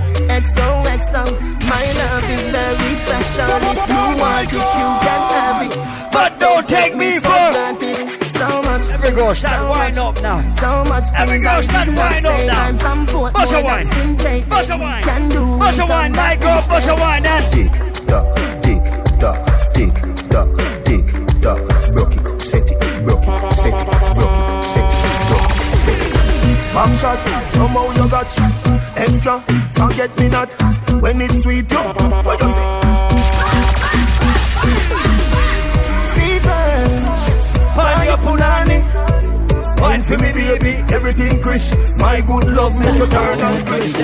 XOXO, 0.53 1.23
my 1.69 1.83
love 2.01 2.29
is 2.29 2.45
very 2.53 2.93
special. 3.03 3.49
If 3.71 3.81
you 3.89 4.03
want 4.21 4.45
it, 4.45 4.53
you 4.53 4.89
can 5.05 5.21
have 5.33 5.61
it. 5.65 5.73
But 6.11 6.39
don't 6.39 6.67
take 6.67 6.95
me 6.95 7.19
for 7.19 7.41
granted. 7.51 7.97
So 8.29 8.61
much. 8.61 8.89
Every 8.89 9.11
girl, 9.11 9.33
start 9.35 9.69
wind 9.69 9.97
up 9.97 10.21
now. 10.21 10.51
So 10.51 10.83
much 10.85 11.05
Every 11.15 11.39
things 11.39 11.43
girl, 11.43 11.57
I 11.57 11.61
start 11.61 11.85
did 11.87 11.95
not 11.95 12.11
wind 12.13 12.25
up 12.25 12.47
now. 12.47 12.63
I'm 12.65 12.77
from 12.77 13.05
Portmore, 13.07 13.33
Bust 13.33 13.53
a 13.53 13.61
wine. 13.61 13.83
that's 13.85 13.97
in 13.97 14.17
J. 14.17 14.43
Bust 14.49 14.69
a 14.69 14.77
wine. 14.77 15.03
Can 15.03 15.29
do 15.29 15.57
Bust 15.57 15.79
a 15.79 15.85
wine, 15.85 16.11
my 16.11 16.17
that 16.17 16.41
girl, 16.41 16.67
bust 16.67 16.89
a 16.89 16.95
wine, 16.95 17.25
eh? 17.25 17.29
Dan. 17.31 17.45
Tick, 17.55 17.71
tock, 18.11 18.27
tick, 18.61 18.75
tock, 19.19 19.39
tick, 19.73 19.93
tock, 20.29 20.49
tick, 20.85 21.05
tock. 21.41 21.61
Broke 21.93 22.15
it, 22.15 22.41
set 22.41 22.69
it, 22.71 22.79
broke 23.05 23.25
it, 23.25 23.35
set 23.55 23.73
it, 23.73 23.87
broke 24.15 24.35
it, 24.35 24.63
set 24.71 24.87
it, 24.93 25.11
broke 25.29 25.51
it, 25.51 25.79
set 25.83 25.99
it. 25.99 26.15
Back 26.75 26.91
shot, 26.95 27.19
somehow 27.51 27.87
you 27.95 28.05
got 28.09 28.27
extra. 29.05 29.39
Forget 29.73 30.17
me 30.19 30.27
not 30.29 30.49
when 31.01 31.21
it's 31.21 31.43
sweet. 31.43 31.71
You, 31.71 31.77
what 31.77 32.41
you 32.41 32.49
say? 32.55 32.65
Fever, 36.15 36.63
buy 37.75 38.05
your 38.09 38.17
punani. 38.25 38.79
Wine 39.81 40.01
for 40.01 40.17
me, 40.17 40.31
baby, 40.33 40.71
everything 40.93 41.41
crisp. 41.41 41.73
My 41.97 42.21
good 42.21 42.45
love 42.45 42.73
make 42.79 42.97
you 42.97 43.07
turn 43.07 43.41
on 43.41 43.65
crisp. 43.65 43.95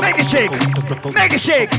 Make 0.00 0.18
it 0.18 0.26
shake. 0.26 0.50
Make 1.14 1.32
it 1.32 1.40
shake. 1.40 1.70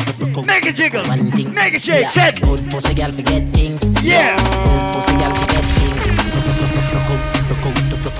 Make 0.45 0.65
it 0.65 0.75
jiggle. 0.75 1.03
Make 1.05 1.73
it 1.75 1.81
shake. 1.81 2.09
Shake. 2.09 2.41
Good 2.41 2.71
pussy 2.71 2.93
girl 2.95 3.11
forget 3.11 3.49
things. 3.51 4.03
Yeah. 4.03 4.36
Good 4.38 4.93
pussy 4.95 5.13
girl 5.17 5.36
forget 5.36 5.65
things. 5.65 7.92
Good 8.03 8.11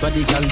body 0.00 0.24
girl 0.26 0.42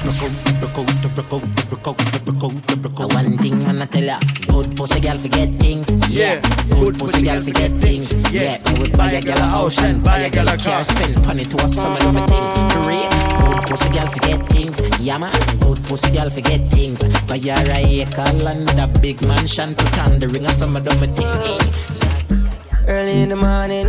One 3.08 3.38
thing 3.38 3.64
wanna 3.64 3.86
tell 3.88 4.04
ya. 4.04 4.20
Good 4.46 4.76
pussy 4.76 5.00
girl 5.00 5.18
forget 5.18 5.52
things. 5.56 5.90
Yeah. 6.08 6.40
Good 6.70 6.96
pussy 6.96 7.22
girl 7.22 7.40
forget 7.42 7.72
things. 7.80 8.12
Yeah. 8.32 8.62
I 8.64 8.78
would 8.78 8.96
buy 8.96 9.10
a 9.10 9.20
girl 9.20 9.38
a 9.38 9.50
house 9.50 9.82
and 9.82 10.04
buy 10.04 10.20
a 10.20 10.30
girl 10.30 10.48
a 10.48 10.56
car. 10.56 10.84
Spend 10.84 11.26
money 11.26 11.44
to 11.44 11.56
a 11.56 11.68
summer 11.68 11.98
of 12.06 12.14
a 12.14 12.26
thing. 12.28 12.68
Great. 12.84 13.10
Good 13.42 13.66
pussy 13.66 13.88
girl 13.90 14.06
forget 14.06 14.46
things. 14.46 15.00
Yeah 15.00 15.18
man. 15.18 15.32
Good 15.58 15.82
pussy 15.86 16.10
girl 16.12 16.30
forget 16.30 16.70
things. 16.70 17.02
Buy 17.26 17.38
her 17.38 17.66
a 17.66 18.02
acre 18.02 18.22
and 18.46 18.78
a 18.78 18.86
big 19.00 19.20
mansion. 19.26 19.74
Put 19.74 19.98
on 19.98 20.20
the 20.20 20.28
ring 20.28 20.46
of 20.46 20.52
some 20.52 20.76
of 20.76 20.84
them 20.84 21.00
thing. 21.16 22.09
Early 22.90 23.22
in 23.22 23.28
the 23.28 23.36
morning, 23.36 23.86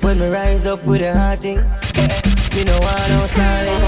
when 0.00 0.18
we 0.18 0.28
rise 0.28 0.66
up 0.66 0.82
with 0.86 1.02
a 1.02 1.12
hot 1.12 1.42
thing, 1.42 1.58
me 1.58 2.64
no 2.64 2.72
want 2.80 3.08
no 3.12 3.26
stalling. 3.26 3.80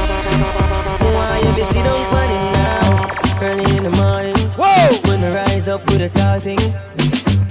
Me 1.00 1.14
want 1.14 1.42
you 1.42 1.54
to 1.54 1.64
sit 1.64 1.82
down 1.82 2.30
it 2.30 2.52
now. 2.52 3.40
Early 3.40 3.76
in 3.78 3.84
the 3.84 3.90
morning, 3.90 4.36
Whoa! 4.60 5.08
when 5.08 5.22
we 5.22 5.28
rise 5.28 5.68
up 5.68 5.86
with 5.86 6.02
a 6.02 6.10
tall 6.10 6.38
thing. 6.38 6.58
me 6.58 6.68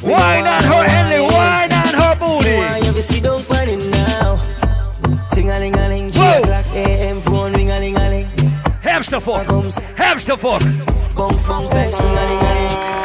no 0.04 0.12
Wine 0.14 0.46
want 0.46 0.64
on 0.64 0.64
her, 0.64 0.86
Ellie. 0.86 1.22
Wine 1.22 1.74
on 1.74 1.94
her 1.96 2.16
booty. 2.20 2.86
you 2.86 2.94
to 2.94 3.02
sit 3.02 3.24
down 3.24 3.42
it 3.68 3.84
now. 3.90 5.28
Ting 5.32 5.50
a 5.50 5.60
ling 5.60 5.76
a 5.76 5.90
ling, 5.90 6.10
o'clock 6.10 6.68
a.m. 6.68 7.20
phone 7.20 7.54
ring 7.54 7.72
a 7.72 7.80
ling 7.80 7.98
a 7.98 8.10
ling. 8.12 8.28
Hamster 8.80 9.20
fuck. 9.20 9.48
Hamster 9.96 10.38
fuck. 10.38 10.62
Bounce 11.16 11.46
bounce 11.46 11.74
like 11.74 11.92
swing 11.92 12.16
a 12.16 12.26
ling 12.28 12.38
a 12.38 12.94
ling. 12.94 13.01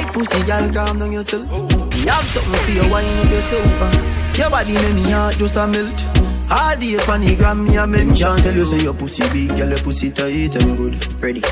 Tight 0.00 0.14
pussy, 0.14 0.42
girl, 0.44 0.72
calm 0.72 0.98
down 0.98 1.12
yourself. 1.12 1.44
Me 1.44 2.06
have 2.08 2.24
something 2.24 2.60
for 2.64 2.72
you, 2.72 2.90
wine 2.90 3.04
with 3.20 3.32
yourself. 3.32 4.38
Your 4.38 4.48
body 4.48 4.72
make 4.72 4.94
me 4.94 5.10
heart 5.10 5.36
just 5.36 5.56
a 5.56 5.66
melt. 5.66 6.04
All 6.50 6.74
the 6.76 7.36
gram, 7.36 7.64
me 7.64 7.76
a 7.76 7.86
mention. 7.86 8.36
Tell 8.38 8.54
you 8.54 8.64
say 8.64 8.82
your 8.82 8.94
pussy 8.94 9.28
big, 9.28 9.54
girl, 9.54 9.68
your 9.68 9.78
pussy 9.80 10.10
tight 10.10 10.56
and 10.56 10.78
good. 10.78 11.22
Ready? 11.22 11.42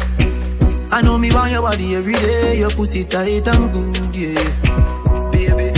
I 0.91 1.03
know 1.03 1.19
me 1.19 1.31
want 1.31 1.53
your 1.53 1.61
body 1.61 1.95
every 1.95 2.15
day. 2.15 2.59
Your 2.59 2.71
pussy 2.71 3.05
tight 3.05 3.47
and 3.47 3.71
good, 3.71 4.17
yeah. 4.17 5.31
Baby, 5.31 5.69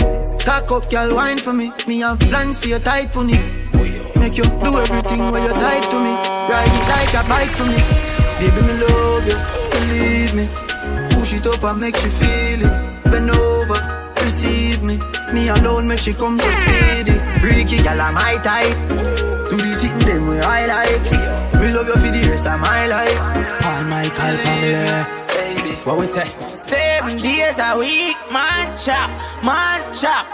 cock 0.45 0.71
up, 0.71 0.89
girl, 0.89 1.13
wine 1.13 1.39
for 1.39 1.51
me. 1.51 1.73
Me 1.89 1.99
have 1.99 2.19
plans 2.21 2.59
for 2.59 2.69
your 2.69 2.79
tight 2.79 3.11
pony. 3.11 3.35
Make 4.15 4.37
you 4.37 4.45
do 4.45 4.77
everything 4.79 5.29
where 5.29 5.43
you 5.43 5.53
type 5.59 5.89
to 5.89 5.99
me. 5.99 6.13
Ride 6.47 6.71
it 6.71 6.87
like 6.87 7.13
a 7.19 7.27
bike 7.27 7.51
for 7.51 7.65
me. 7.65 7.83
Baby, 8.39 8.61
me 8.65 8.73
love 8.79 9.27
you, 9.27 9.35
believe 9.71 10.35
me. 10.35 10.70
Push 11.21 11.33
it 11.33 11.45
up 11.45 11.63
and 11.65 11.79
make 11.79 11.95
she 11.95 12.09
feel 12.09 12.65
it. 12.65 13.03
Bend 13.03 13.29
over, 13.29 13.77
receive 14.23 14.81
me. 14.81 14.97
Me 15.31 15.49
alone 15.49 15.87
make 15.87 15.99
she 15.99 16.15
come 16.15 16.39
so 16.39 16.49
speedy. 16.49 17.11
Freaky 17.39 17.77
gal, 17.83 18.01
I'm 18.01 18.15
my 18.15 18.39
type. 18.41 18.75
Do 19.47 19.55
the 19.55 19.71
sitting 19.75 19.99
them 19.99 20.25
way 20.25 20.41
I 20.41 20.65
like. 20.65 21.61
We 21.61 21.71
love 21.71 21.85
you 21.85 21.93
for 21.93 22.09
the 22.09 22.27
rest 22.27 22.47
of 22.47 22.59
my 22.59 22.87
life. 22.87 23.19
All 23.67 23.83
my 23.83 24.09
call 24.17 24.35
family. 24.35 25.75
What 25.85 25.99
we 25.99 26.07
say? 26.07 26.27
Seven 26.39 27.17
days 27.17 27.59
a 27.59 27.77
week, 27.77 28.17
man 28.31 28.75
chop, 28.75 29.11
man 29.43 29.93
chop. 29.93 30.25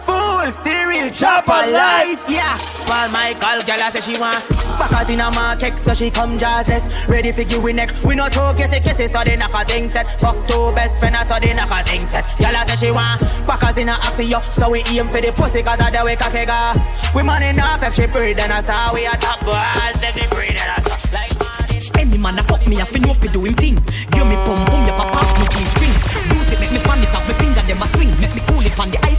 Full 0.00 0.50
cereal 0.50 1.10
chop 1.10 1.46
a 1.46 1.70
life, 1.70 2.24
yeah. 2.26 2.75
Paul 2.86 3.08
Michael, 3.10 3.60
girl, 3.66 3.82
I 3.82 3.90
say 3.90 4.12
she 4.12 4.18
want. 4.18 4.42
Backers 4.78 5.10
in 5.10 5.20
a 5.20 5.30
market, 5.30 5.78
so 5.78 5.94
she 5.94 6.10
come 6.10 6.38
jazzless 6.38 7.08
Ready 7.08 7.32
for 7.32 7.44
give 7.44 7.62
we 7.62 7.72
next. 7.72 8.02
We 8.04 8.14
no 8.14 8.28
talk, 8.28 8.58
yes, 8.58 8.70
yes, 8.72 9.12
so 9.12 9.24
they 9.24 9.36
knock 9.36 9.54
a 9.54 9.64
thing 9.64 9.88
set. 9.88 10.20
Fuck 10.20 10.46
two 10.46 10.72
best 10.72 11.00
friends, 11.00 11.28
so 11.28 11.38
they 11.40 11.52
knock 11.54 11.70
a 11.70 11.82
thing 11.82 12.06
set. 12.06 12.24
Girl, 12.38 12.54
I 12.54 12.66
say 12.66 12.86
she 12.86 12.92
want. 12.92 13.20
Backers 13.46 13.76
in 13.78 13.88
a 13.88 13.92
axio 13.92 14.42
So 14.54 14.70
we 14.70 14.82
aim 14.90 15.08
for 15.08 15.20
the 15.20 15.32
pussy, 15.32 15.62
cause 15.62 15.80
I 15.80 15.90
the 15.90 16.04
way 16.04 16.16
go 16.16 16.28
We 17.14 17.22
money 17.22 17.46
enough 17.46 17.82
if 17.82 17.94
she 17.94 18.06
breathe, 18.06 18.36
then 18.36 18.52
I 18.52 18.60
saw 18.60 18.92
we 18.94 19.06
a 19.06 19.10
top 19.18 19.40
boys 19.40 20.02
If 20.02 20.14
she 20.14 20.26
breathe, 20.34 20.54
then 20.54 20.68
I 20.70 20.80
saw. 20.82 20.96
Like 21.12 21.96
Any 21.98 22.18
man 22.18 22.38
a 22.38 22.42
fuck 22.42 22.66
me, 22.66 22.80
I 22.80 22.84
fi 22.84 22.98
know 22.98 23.14
fi 23.14 23.28
do 23.28 23.44
him 23.44 23.54
thing. 23.54 23.74
Give 24.10 24.26
me 24.26 24.36
pum 24.46 24.64
pum, 24.66 24.86
ya 24.86 24.96
pop 24.96 25.14
off 25.16 25.40
me 25.40 25.65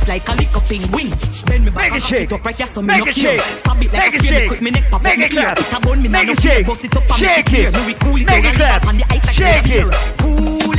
it 0.10 0.30
on 0.30 0.38
the 0.38 0.44
ice 0.44 0.48
like 0.48 0.48
a 0.48 0.50
lick 0.50 0.56
up 0.56 0.70
wing. 0.94 1.10
Bend 1.46 1.66
me 1.66 1.72
back 1.72 1.92
and 1.92 2.02
cock 2.02 2.12
it 2.14 2.34
up 2.34 2.46
right 2.46 2.56
here, 2.58 2.68
so 2.68 2.82
me 2.82 2.88
Make 2.88 2.98
no 3.00 3.06
it 3.06 3.16
care. 3.16 3.40
shake. 3.40 3.58
Stab 3.58 3.82
it 3.84 3.94
like 3.94 4.12
Make 4.12 4.22
a 4.22 4.24
spear, 4.26 4.42
me 4.42 4.48
quick 4.48 4.62
me 4.62 4.72
neck 4.72 4.92
pop 4.92 5.04
Make 5.04 5.14
up 5.14 5.20
me 5.20 5.26
it 5.26 5.34
ear. 5.34 5.42
clap. 5.42 5.60
It 5.60 5.74
a 5.74 5.80
bone 5.82 6.02
me, 6.02 6.10
Make 6.10 6.28
now 6.28 6.34
no 6.34 6.36
fear. 6.36 6.52
shake. 6.52 6.68
Bust 6.68 6.86
it 6.86 6.96
up 6.98 7.04
and 7.04 7.10
make 7.10 7.18
Shake 7.20 7.40
it 7.40 7.46
clear. 7.48 7.72
Me 7.72 7.86
we 7.86 7.94
cool 7.96 8.16
it 8.16 8.26
Make 8.28 8.28
down 8.28 8.46
and 8.46 8.58
leave 8.58 8.62
up 8.62 8.88
on 8.88 8.98
the 8.98 9.06
ice 9.14 9.26
like 9.26 9.36
Shake 9.36 9.66
a 9.66 9.68
beer. 9.68 9.88
it, 9.90 9.96
cool 10.20 10.77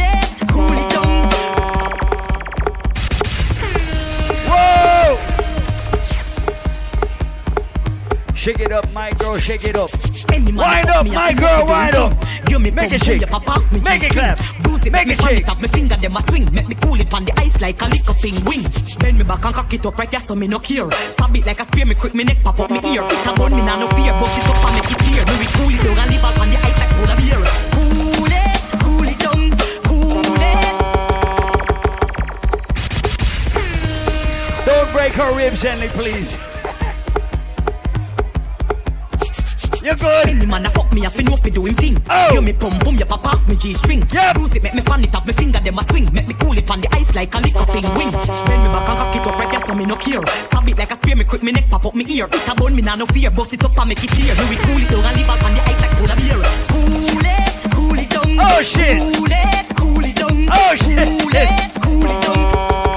Shake 8.48 8.60
it 8.60 8.72
up, 8.72 8.90
my 8.94 9.10
girl, 9.10 9.36
shake 9.36 9.64
it 9.64 9.76
up. 9.76 9.92
Wind 10.30 10.56
up, 10.56 10.64
my 10.64 10.82
girl, 10.82 11.04
fi 11.04 11.32
do 11.34 11.44
him 11.44 11.66
wind 11.68 11.96
up. 11.96 12.46
Give 12.46 12.60
me 12.62 12.70
Make 12.70 12.92
it 12.92 13.04
shake. 13.04 13.20
ya 13.20 13.26
pop 13.26 13.46
off 13.46 13.70
me 13.70 13.78
Make 13.80 14.04
it 14.04 14.10
clap. 14.12 14.40
Bruise 14.62 14.86
it, 14.86 14.90
Make 14.90 15.08
it 15.08 15.20
shake. 15.20 15.46
up, 15.50 15.60
me 15.60 15.68
finger 15.68 15.96
them 15.96 16.16
a 16.16 16.22
swing. 16.22 16.50
Make 16.54 16.66
me 16.66 16.74
cool 16.76 16.98
it 16.98 17.12
on 17.12 17.26
the 17.26 17.32
ice 17.38 17.60
like 17.60 17.82
a 17.82 17.84
lick 17.84 18.08
up 18.08 18.24
in 18.24 18.42
wing. 18.46 18.64
Bend 19.00 19.18
me 19.18 19.24
back 19.24 19.44
and 19.44 19.54
cock 19.54 19.74
it 19.74 19.84
up 19.84 19.98
right 19.98 20.10
there, 20.10 20.20
so 20.20 20.34
me 20.34 20.48
no 20.48 20.58
care. 20.60 20.90
Stab 21.10 21.36
it 21.36 21.44
like 21.44 21.60
a 21.60 21.64
spear, 21.64 21.84
me 21.84 21.94
quick 21.94 22.14
me 22.14 22.24
neck 22.24 22.42
pop 22.42 22.58
up 22.58 22.70
me 22.70 22.78
ear. 22.90 23.02
It 23.04 23.26
a 23.26 23.34
bun 23.36 23.52
me 23.52 23.60
nah 23.60 23.80
no 23.80 23.86
fear, 23.88 24.12
bust 24.12 24.38
it 24.38 24.48
up 24.48 24.64
and 24.64 24.74
make 24.76 24.92
it 24.92 24.98
clear. 24.98 25.24
Me 25.28 25.34
we 25.40 25.46
cool 25.52 25.68
it 25.68 25.82
down 25.84 25.98
and 25.98 26.10
leave 26.10 26.24
up 26.24 26.40
on 26.40 26.48
the 26.48 26.56
ice 26.56 26.78
like 26.80 26.92
polar 26.96 27.16
beer. 27.20 27.44
Cool 27.76 28.32
it, 28.32 28.64
cool 28.80 29.08
it 29.12 29.18
down, 29.20 29.52
cool 29.84 30.24
it. 30.40 30.56
Don't 34.64 34.88
break 34.96 35.12
her 35.12 35.36
ribs, 35.36 35.60
Henley, 35.60 35.88
please. 35.88 36.47
You're 39.88 39.96
good. 39.96 40.28
Any 40.28 40.44
man 40.44 40.66
a 40.66 40.68
fuck 40.68 40.92
me, 40.92 41.06
I 41.06 41.08
fi 41.08 41.22
know 41.22 41.36
fi 41.36 41.48
do 41.48 41.64
him 41.64 41.74
thing. 41.74 41.96
Oh. 42.10 42.34
You 42.34 42.42
me 42.42 42.52
pum 42.52 42.78
pum, 42.80 42.96
you 42.98 43.06
pop 43.06 43.24
off 43.24 43.48
me 43.48 43.56
G 43.56 43.72
string. 43.72 44.04
Yeah. 44.12 44.34
Bruise 44.34 44.54
it, 44.54 44.62
make 44.62 44.74
me 44.74 44.82
fan 44.82 45.02
it 45.02 45.14
off 45.14 45.26
me 45.26 45.32
finger, 45.32 45.60
them 45.60 45.78
a 45.78 45.82
swing. 45.82 46.12
Make 46.12 46.28
me 46.28 46.34
cool 46.34 46.58
it 46.58 46.70
on 46.70 46.82
the 46.82 46.88
ice 46.94 47.14
like 47.14 47.32
a 47.34 47.38
up 47.38 47.72
in 47.72 47.88
wing. 47.96 48.12
Bend 48.12 48.62
me 48.64 48.68
back 48.68 48.86
and 48.86 48.98
cock 48.98 49.16
it 49.16 49.26
up 49.26 49.38
right 49.38 49.50
there, 49.50 49.60
so 49.66 49.74
me 49.74 49.86
no 49.86 49.96
care. 49.96 50.20
Stab 50.44 50.68
it 50.68 50.76
like 50.76 50.90
a 50.90 50.94
spear, 50.94 51.16
me 51.16 51.24
quick 51.24 51.42
me 51.42 51.52
neck 51.52 51.70
pop 51.70 51.86
up 51.86 51.94
me 51.94 52.04
ear. 52.06 52.26
It 52.26 52.48
a 52.48 52.54
bone, 52.54 52.76
me 52.76 52.82
nah 52.82 52.96
no 52.96 53.06
fear. 53.06 53.30
Bust 53.30 53.54
it 53.54 53.64
up 53.64 53.78
and 53.78 53.88
make 53.88 54.04
it 54.04 54.10
clear. 54.10 54.34
Me 54.34 54.44
we 54.50 54.56
cool 54.56 54.76
it 54.76 54.90
down 54.90 55.04
and 55.08 55.16
leave 55.16 55.30
out 55.30 55.42
on 55.42 55.54
the 55.54 55.62
ice 55.62 55.80
like 55.80 55.96
polar 55.96 56.16
beer. 56.20 56.36
Cool 56.68 57.24
it, 57.24 57.72
cool 57.72 57.98
it 57.98 58.10
down. 58.10 58.36
Oh 58.44 58.60
shit. 58.60 59.00
Cool 59.00 59.32
it, 59.32 59.68
cool 59.74 60.04
it 60.04 60.16
down. 60.16 60.48
Oh 60.52 60.74
shit. 60.76 61.08
Cool 61.08 61.32
it, 61.32 61.80
cool 61.80 62.04
it 62.04 62.22
down. 62.26 62.87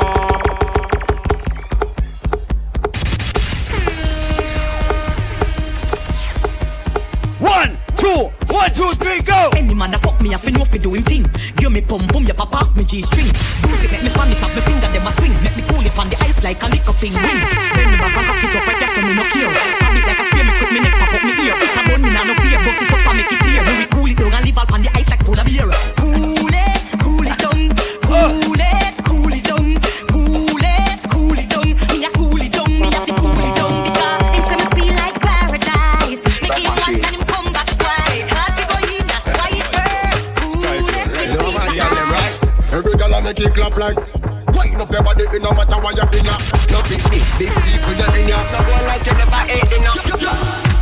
Two, 8.02 8.34
one, 8.49 8.74
two, 8.74 8.89
three, 8.97 9.22
go. 9.22 9.54
Any 9.54 9.78
man 9.78 9.93
a 9.93 9.99
fuck 10.02 10.18
me, 10.22 10.34
I 10.34 10.38
fi 10.38 10.49
know 10.49 10.66
fi 10.66 10.78
do 10.82 10.93
him 10.93 11.04
thing. 11.04 11.30
Give 11.56 11.72
me 11.72 11.82
pum 11.82 12.02
pum, 12.10 12.26
you 12.26 12.34
pop 12.34 12.54
off 12.58 12.76
me 12.76 12.84
G 12.84 13.02
string. 13.06 13.30
Bruise 13.62 13.86
make 13.93 14.02
me 14.02 14.10
fan 14.10 14.34
it 14.34 14.41
off 14.41 14.54
me 14.58 14.62
finger, 14.66 14.89
them 14.89 15.06
a 15.06 15.12
swing. 15.22 15.36
Make 15.45 15.56
me 15.56 15.64
cool 15.70 15.86
it 15.86 15.93
on 15.93 16.10
the 16.10 16.18
ice 16.26 16.41
like 16.41 16.58
a 16.58 16.66
up 16.66 17.04
in 17.06 17.14
wing. 17.14 17.39
Bend 17.78 17.89
me 17.93 17.97
back 18.02 18.18
and 18.18 18.26
cock 18.26 18.41
it 18.41 18.58
up 18.58 18.66
there, 18.66 18.89
so 18.89 19.02
me 19.06 19.14
no 19.14 19.24
care. 19.30 19.54
Stab 19.78 19.93
it 19.93 20.06
like 20.10 20.20
a 20.20 20.26
spear, 20.26 20.43
me 20.43 20.54
quick 20.58 20.72
me 20.74 20.80
neck 20.82 20.95
pop 20.97 21.14
up 21.14 21.24
me 21.24 21.32
ear. 21.45 21.56
A 21.56 21.82
bone, 21.86 22.02
me 22.02 22.10
nah 22.10 22.26
no 22.26 22.34
fear. 22.41 22.60
Bust 22.66 22.82
it 22.82 22.89
up 22.89 23.06
and 23.06 23.18
make 23.22 23.32
it 23.32 23.39
clear. 23.45 23.62
Me 23.62 23.74
we 23.78 23.86
cool 23.93 24.10
it 24.10 24.18
down 24.18 24.34
and 24.34 24.45
leave 24.45 24.58
all 24.58 24.74
on 24.74 24.82
the 24.82 24.89
ice 24.97 25.10
like 25.10 25.22
polar 25.22 25.45
beer. 25.45 26.01
Girl 43.70 43.84
I 43.84 43.93
make 43.93 43.97
it 43.97 44.12
clap 44.12 44.36
like 44.45 44.55
Wind 44.55 44.82
up 44.82 44.91
your 44.91 45.03
body, 45.03 45.24
it 45.24 45.41
no 45.41 45.51
matter 45.51 45.80
what 45.82 45.95
you're 45.95 46.20
in 46.20 46.26
ya. 46.26 46.38
No 46.72 46.82
big, 46.84 47.01
big, 47.09 47.24
big 47.38 47.53
deep 47.64 47.82
when 47.86 47.97
you're 47.97 48.18
in 48.18 48.28
ya. 48.28 48.39
No 48.51 48.59
one 48.72 48.86
like 48.86 49.05
you 49.05 49.14
never 49.14 49.43
ate 49.47 49.70
dinner. 49.70 49.93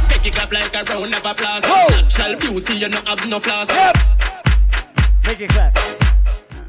Make 0.09 0.25
it 0.25 0.33
clap 0.33 0.51
like 0.51 0.75
a 0.75 0.83
round 0.91 1.13
of 1.13 1.25
applause. 1.25 1.63
Natural 1.63 2.35
beauty, 2.37 2.73
you 2.75 2.89
no 2.89 2.99
have 3.05 3.27
no 3.27 3.39
flaws. 3.39 3.69
Make 5.25 5.41
it 5.41 5.49
clap. 5.49 5.77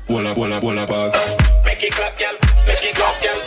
Walla, 0.09 0.35
walla, 0.35 0.61
walla, 0.61 0.87
pause. 0.87 1.15
Make 1.65 1.83
it 1.83 1.95
clap, 1.95 2.19
girl. 2.19 2.37
Make 2.67 2.83
it 2.83 2.97
clap, 2.97 3.23
girl. 3.23 3.40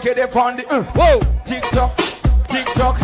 Like 0.00 0.16
you 0.16 0.24
dey 0.26 0.40
on 0.40 0.56
the. 0.56 0.64
Uh. 0.72 0.82
Whoa! 0.96 1.20
Tick 1.44 1.62
tock, 1.76 1.94
tick 2.48 2.64
tock, 2.72 2.96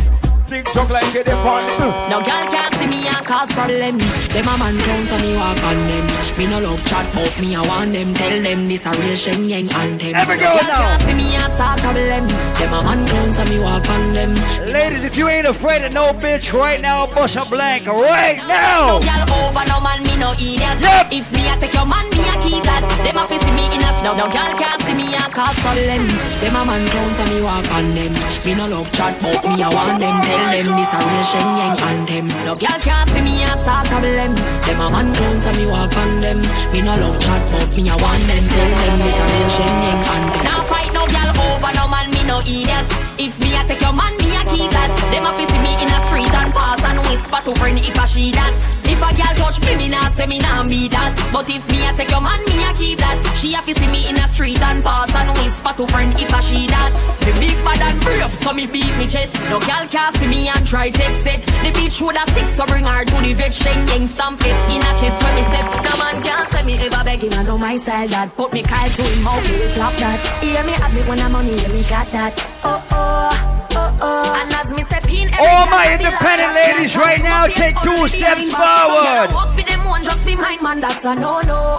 tick 0.49 0.65
tock 0.73 0.89
like 0.89 1.13
you 1.13 1.23
dey 1.25 1.33
on 1.33 1.67
the. 1.69 1.85
Uh. 1.85 2.09
No 2.09 2.25
girl 2.25 2.47
can't 2.49 2.73
see 2.73 2.87
me 2.87 3.07
and 3.07 3.21
cause 3.21 3.53
problem. 3.53 3.99
Them 4.33 4.49
a 4.49 4.57
man 4.57 4.79
count 4.81 5.05
so 5.05 5.19
me 5.21 5.37
walk 5.37 5.61
on 5.61 5.77
them. 5.93 6.07
Me 6.41 6.47
no 6.47 6.59
love 6.59 6.81
chat 6.89 7.05
but 7.13 7.39
me 7.39 7.55
I 7.55 7.61
want 7.69 7.93
them. 7.93 8.15
Tell 8.15 8.41
them 8.41 8.67
this 8.67 8.87
a 8.87 8.93
real 8.97 9.15
Shen 9.15 9.45
Yeng 9.45 9.69
anthem. 9.77 10.15
Every 10.15 10.37
no 10.37 10.49
girl 10.49 10.57
girl 10.57 10.69
now. 10.73 10.85
can't 10.89 11.03
see 11.03 11.15
me 11.21 11.37
and 11.37 11.53
start 11.53 11.81
problem. 11.81 12.25
Them 12.57 12.73
a 12.73 12.81
man 12.81 13.07
count 13.07 13.35
so 13.35 13.45
me 13.45 13.61
walk 13.61 13.91
on 13.91 14.15
them. 14.15 14.33
Ladies, 14.73 15.05
if 15.05 15.19
you 15.19 15.29
ain't 15.29 15.47
afraid 15.47 15.85
of 15.85 15.93
no 15.93 16.15
bitch 16.15 16.55
right 16.55 16.81
now, 16.81 17.05
bust 17.13 17.37
a 17.37 17.45
blank 17.45 17.87
right 17.87 18.39
now. 18.39 18.97
No 18.97 19.05
girl 19.05 19.45
over 19.45 19.69
no 19.69 19.85
man, 19.85 20.01
me 20.03 20.17
no 20.17 20.33
idiot. 20.41 20.81
Yep. 20.81 21.13
If 21.13 21.31
me 21.37 21.45
a 21.47 21.61
take 21.61 21.75
your 21.75 21.85
man, 21.85 22.09
a 22.47 22.51
keep 22.51 22.63
that. 22.65 22.83
Them 23.03 23.19
a 23.19 23.27
fi 23.27 23.37
see 23.43 23.53
me 23.53 23.67
in 23.75 23.83
a 23.83 23.91
snow. 23.99 24.15
No 24.15 24.27
girl 24.31 24.53
can't 24.55 24.81
see 24.83 24.95
me 24.95 25.11
and 25.15 25.33
cause 25.35 25.59
problem. 25.61 26.03
Them 26.41 26.57
a 26.57 26.63
man 26.63 26.83
count 26.87 27.13
so 27.19 27.25
me 27.31 27.39
walk 27.43 27.67
on 27.75 27.87
them. 27.95 28.13
Me 28.47 28.53
no 28.55 28.67
love 28.71 28.91
chat 28.95 29.19
but 29.21 29.43
me 29.43 29.63
I 29.63 29.69
want 29.69 29.99
them. 29.99 30.17
Tell 30.23 30.45
them 30.55 30.69
this 30.79 30.93
a 30.95 30.99
real 31.03 31.25
Shen 31.27 31.49
Yeng 31.59 31.77
anthem. 31.83 32.27
No 32.47 32.53
girl 32.55 32.79
can't 32.81 33.09
see 33.11 33.23
me 33.23 33.43
and 33.43 33.61
start 33.61 33.87
problem. 33.91 34.33
Them 34.35 34.81
a 34.81 34.87
man 34.95 35.09
count 35.15 35.41
so 35.43 35.51
me 35.59 35.67
walk 35.67 35.97
on 35.99 36.21
them. 36.23 36.39
Me 36.73 36.81
no 36.83 36.95
love 36.95 37.19
chat 37.19 37.43
but 37.51 37.71
me 37.75 37.91
I 37.91 37.97
want 37.99 38.23
them. 38.31 38.45
Tell 38.47 38.71
them 38.71 38.97
this 39.03 39.19
a 39.19 39.25
real 39.27 39.51
Shen 39.57 39.75
Yeng 39.85 40.03
anthem. 40.07 40.45
Now 40.47 40.63
fight 40.71 40.91
no 40.95 41.03
girl 41.11 41.31
over 41.51 41.73
no 41.75 41.85
man, 41.91 42.07
me 42.15 42.23
no 42.25 42.39
idiot. 42.47 42.87
If 43.19 43.35
me 43.43 43.57
a 43.59 43.63
take 43.67 43.83
your 43.83 43.93
man, 43.93 44.15
me 44.23 44.26
that. 44.73 44.89
Them 45.13 45.29
a 45.29 45.31
see 45.37 45.61
me 45.61 45.77
in 45.77 45.89
a 45.93 45.99
street 46.09 46.33
and 46.33 46.53
pass 46.53 46.81
and 46.81 46.99
whisper 47.05 47.41
to 47.45 47.53
friend 47.61 47.79
if 47.79 47.99
a 48.01 48.07
she 48.09 48.33
that. 48.33 48.53
If 48.89 49.03
a 49.05 49.11
girl 49.13 49.35
touch 49.37 49.61
me, 49.61 49.77
me 49.77 49.89
nah 49.93 50.09
say 50.17 50.27
me 50.27 50.39
nah 50.41 50.65
be 50.65 50.89
that. 50.89 51.13
But 51.33 51.51
if 51.53 51.69
me 51.69 51.85
a 51.85 51.93
take 51.93 52.11
your 52.11 52.25
man, 52.25 52.41
me 52.49 52.65
a 52.65 52.73
keep 52.73 52.99
that. 53.05 53.21
She 53.37 53.53
a 53.53 53.61
see 53.61 53.89
me 53.93 54.09
in 54.09 54.17
a 54.17 54.27
street 54.33 54.61
and 54.63 54.81
pass 54.83 55.13
and 55.13 55.31
whisper 55.37 55.73
to 55.77 55.85
friend 55.93 56.17
if 56.17 56.33
a 56.33 56.41
she 56.41 56.67
that. 56.73 56.93
Me 57.29 57.33
big 57.37 57.59
bad 57.61 57.83
and 57.85 58.01
brave, 58.01 58.33
so 58.41 58.53
me 58.57 58.65
beat 58.65 58.95
me 58.97 59.07
chest. 59.07 59.37
No 59.53 59.61
girl 59.61 59.85
can 59.91 60.15
see 60.17 60.27
me 60.27 60.49
and 60.49 60.65
try 60.67 60.89
take 60.89 61.21
set. 61.21 61.45
The 61.61 61.71
bitch 61.77 62.01
woulda 62.01 62.25
stick, 62.33 62.49
so 62.57 62.65
bring 62.65 62.89
her 62.89 63.05
to 63.05 63.17
the 63.21 63.35
vet. 63.35 63.53
Shen 63.53 63.85
Yeng 63.93 64.09
stamp 64.09 64.41
it 64.41 64.57
in 64.73 64.81
a 64.81 64.91
chest 64.97 65.17
when 65.21 65.35
me 65.37 65.45
step. 65.45 65.67
No 65.85 65.93
man 66.01 66.17
can 66.25 66.45
say 66.49 66.63
me 66.65 66.75
ever 66.81 67.05
beg 67.05 67.21
him, 67.21 67.33
I 67.37 67.43
know 67.45 67.59
my 67.59 67.77
style 67.77 68.09
that. 68.09 68.35
Put 68.37 68.53
me 68.53 68.63
Kyle 68.63 68.89
to 68.89 69.03
him 69.03 69.23
mouth, 69.23 69.45
me 69.45 69.57
slap 69.77 69.93
that. 70.01 70.19
Hear 70.41 70.63
me 70.65 70.75
me 70.95 71.03
when 71.09 71.21
I'm 71.21 71.33
money, 71.33 71.55
yeah, 71.55 71.73
we 71.73 71.83
got 71.85 72.07
that. 72.13 72.35
Oh 72.65 72.83
oh, 72.91 73.56
uh, 74.01 75.41
All 75.41 75.67
my 75.69 75.93
independent 75.93 76.53
ladies 76.55 76.97
right 76.97 77.23
now, 77.23 77.47
take 77.47 77.77
two 77.83 78.09
steps 78.09 78.53
forward. 78.53 79.31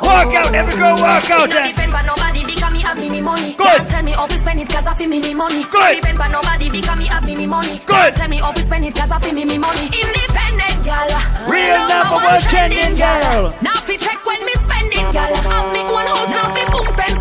Walk 0.01 0.33
out, 0.33 0.53
every 0.53 0.75
girl, 0.75 0.95
walk 0.97 1.29
out. 1.29 1.49
Good. 3.57 3.87
Tell 3.87 4.03
me 4.03 4.13
spend 4.37 4.59
it 4.61 4.69
cause 4.69 4.87
I 4.87 4.93
feel 4.95 5.09
me 5.09 5.33
money. 5.35 5.63
Good. 5.63 5.95
Depend 6.01 6.17
nobody 6.29 6.69
me 6.97 7.05
have 7.05 7.25
me 7.25 7.45
money. 7.45 7.77
Good. 7.85 8.13
Tell 8.15 8.27
me 8.29 8.39
spend 8.61 8.85
it 8.85 8.95
cause 8.95 9.11
I 9.11 9.19
feel 9.19 9.33
me 9.33 9.57
money. 9.57 9.85
Independent. 9.85 10.85
Real 11.47 11.87
number 11.87 12.15
one 12.15 12.41
trending. 12.49 12.97
Now 13.61 13.75
fi 13.85 13.97
check 13.97 14.25
when 14.25 14.43
me 14.45 14.53
spending. 14.53 15.05
Have 15.13 15.73
me 15.73 15.83
one 15.91 16.07
house 16.07 16.29
now 16.31 16.49
fi 16.55 16.63
boom 16.71 16.87
fence. 16.95 17.17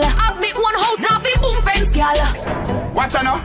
Gal. 0.00 0.10
Have 0.10 0.40
me 0.40 0.50
own 0.52 0.74
house 0.74 1.00
now 1.00 1.18
fi 1.18 1.32
boom 1.40 1.62
fence 1.62 1.90
gal. 1.94 2.94
Watch 2.94 3.14
out 3.14 3.24
now. 3.24 3.38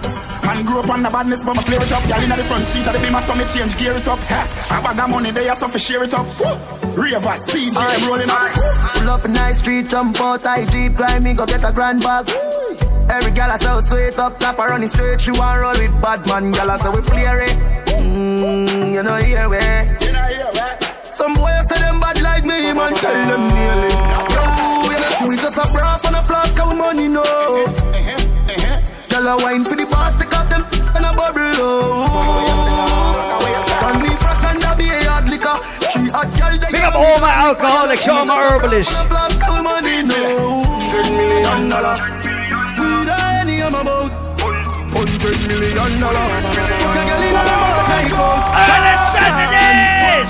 Man 0.46 0.66
grew 0.66 0.80
up 0.80 0.90
on 0.90 1.04
the 1.04 1.10
badness, 1.10 1.44
but 1.44 1.56
my 1.56 1.64
flare 1.64 1.84
it 1.84 1.92
up. 1.92 2.04
Girl 2.08 2.24
in 2.24 2.30
the 2.30 2.46
front 2.48 2.64
seat 2.64 2.88
of 2.88 2.94
the 2.94 3.00
beamer, 3.00 3.22
so 3.22 3.36
me 3.36 3.46
change 3.46 3.78
gear 3.78 3.94
it 3.94 4.08
up. 4.08 4.20
Ha. 4.20 4.42
I 4.72 4.82
bag 4.82 5.00
of 5.00 5.10
money 5.10 5.32
there, 5.32 5.56
so 5.56 5.68
for 5.68 5.80
share 5.80 6.04
it 6.04 6.14
up. 6.14 6.26
Woo. 6.40 6.56
Ravers, 7.02 7.44
TJ, 7.46 7.76
I'm 7.78 8.10
rolling 8.10 8.30
up. 8.30 8.52
Pull 8.96 9.10
up 9.10 9.26
in 9.26 9.34
nice 9.34 9.60
street, 9.60 9.90
jump 9.90 10.20
out, 10.20 10.46
I 10.46 10.66
jeep, 10.66 10.96
grind 10.96 11.24
me, 11.24 11.34
go 11.34 11.46
get 11.46 11.64
a 11.64 11.72
grand 11.72 12.02
bag. 12.02 12.30
Every 13.10 13.32
gal 13.32 13.52
I 13.52 13.58
so 13.58 13.82
sweet 13.82 14.18
up, 14.18 14.40
top 14.40 14.58
her 14.58 14.70
running 14.70 14.90
straight, 14.90 15.22
she 15.22 15.32
want 15.32 15.62
roll 15.62 15.78
with 15.78 16.02
bad 16.02 16.26
man, 16.28 16.52
gal 16.52 16.72
I 16.72 16.78
say 16.78 16.90
we 16.90 17.02
flare 17.02 17.44
it. 17.44 17.56
Mmm, 18.02 18.94
you 18.94 19.04
know 19.04 19.16
here 19.18 19.48
we. 19.48 19.60
Some 21.12 21.36
boys 21.36 21.68
say 21.70 21.80
them 21.80 22.00
bad 22.00 22.22
like 22.22 22.46
me, 22.46 22.74
man, 22.74 22.94
tell 22.96 23.14
them 23.14 23.48
nearly. 23.54 23.97
my 37.28 37.36
alcoholic, 37.48 38.00
show 38.00 38.24
my 38.24 38.40
herbalist. 38.40 38.96
Hundred 38.96 39.52
million 41.12 41.70
dollar. 41.70 41.96
Hundred 42.80 43.20
million 43.44 43.72
dollar. 46.00 46.28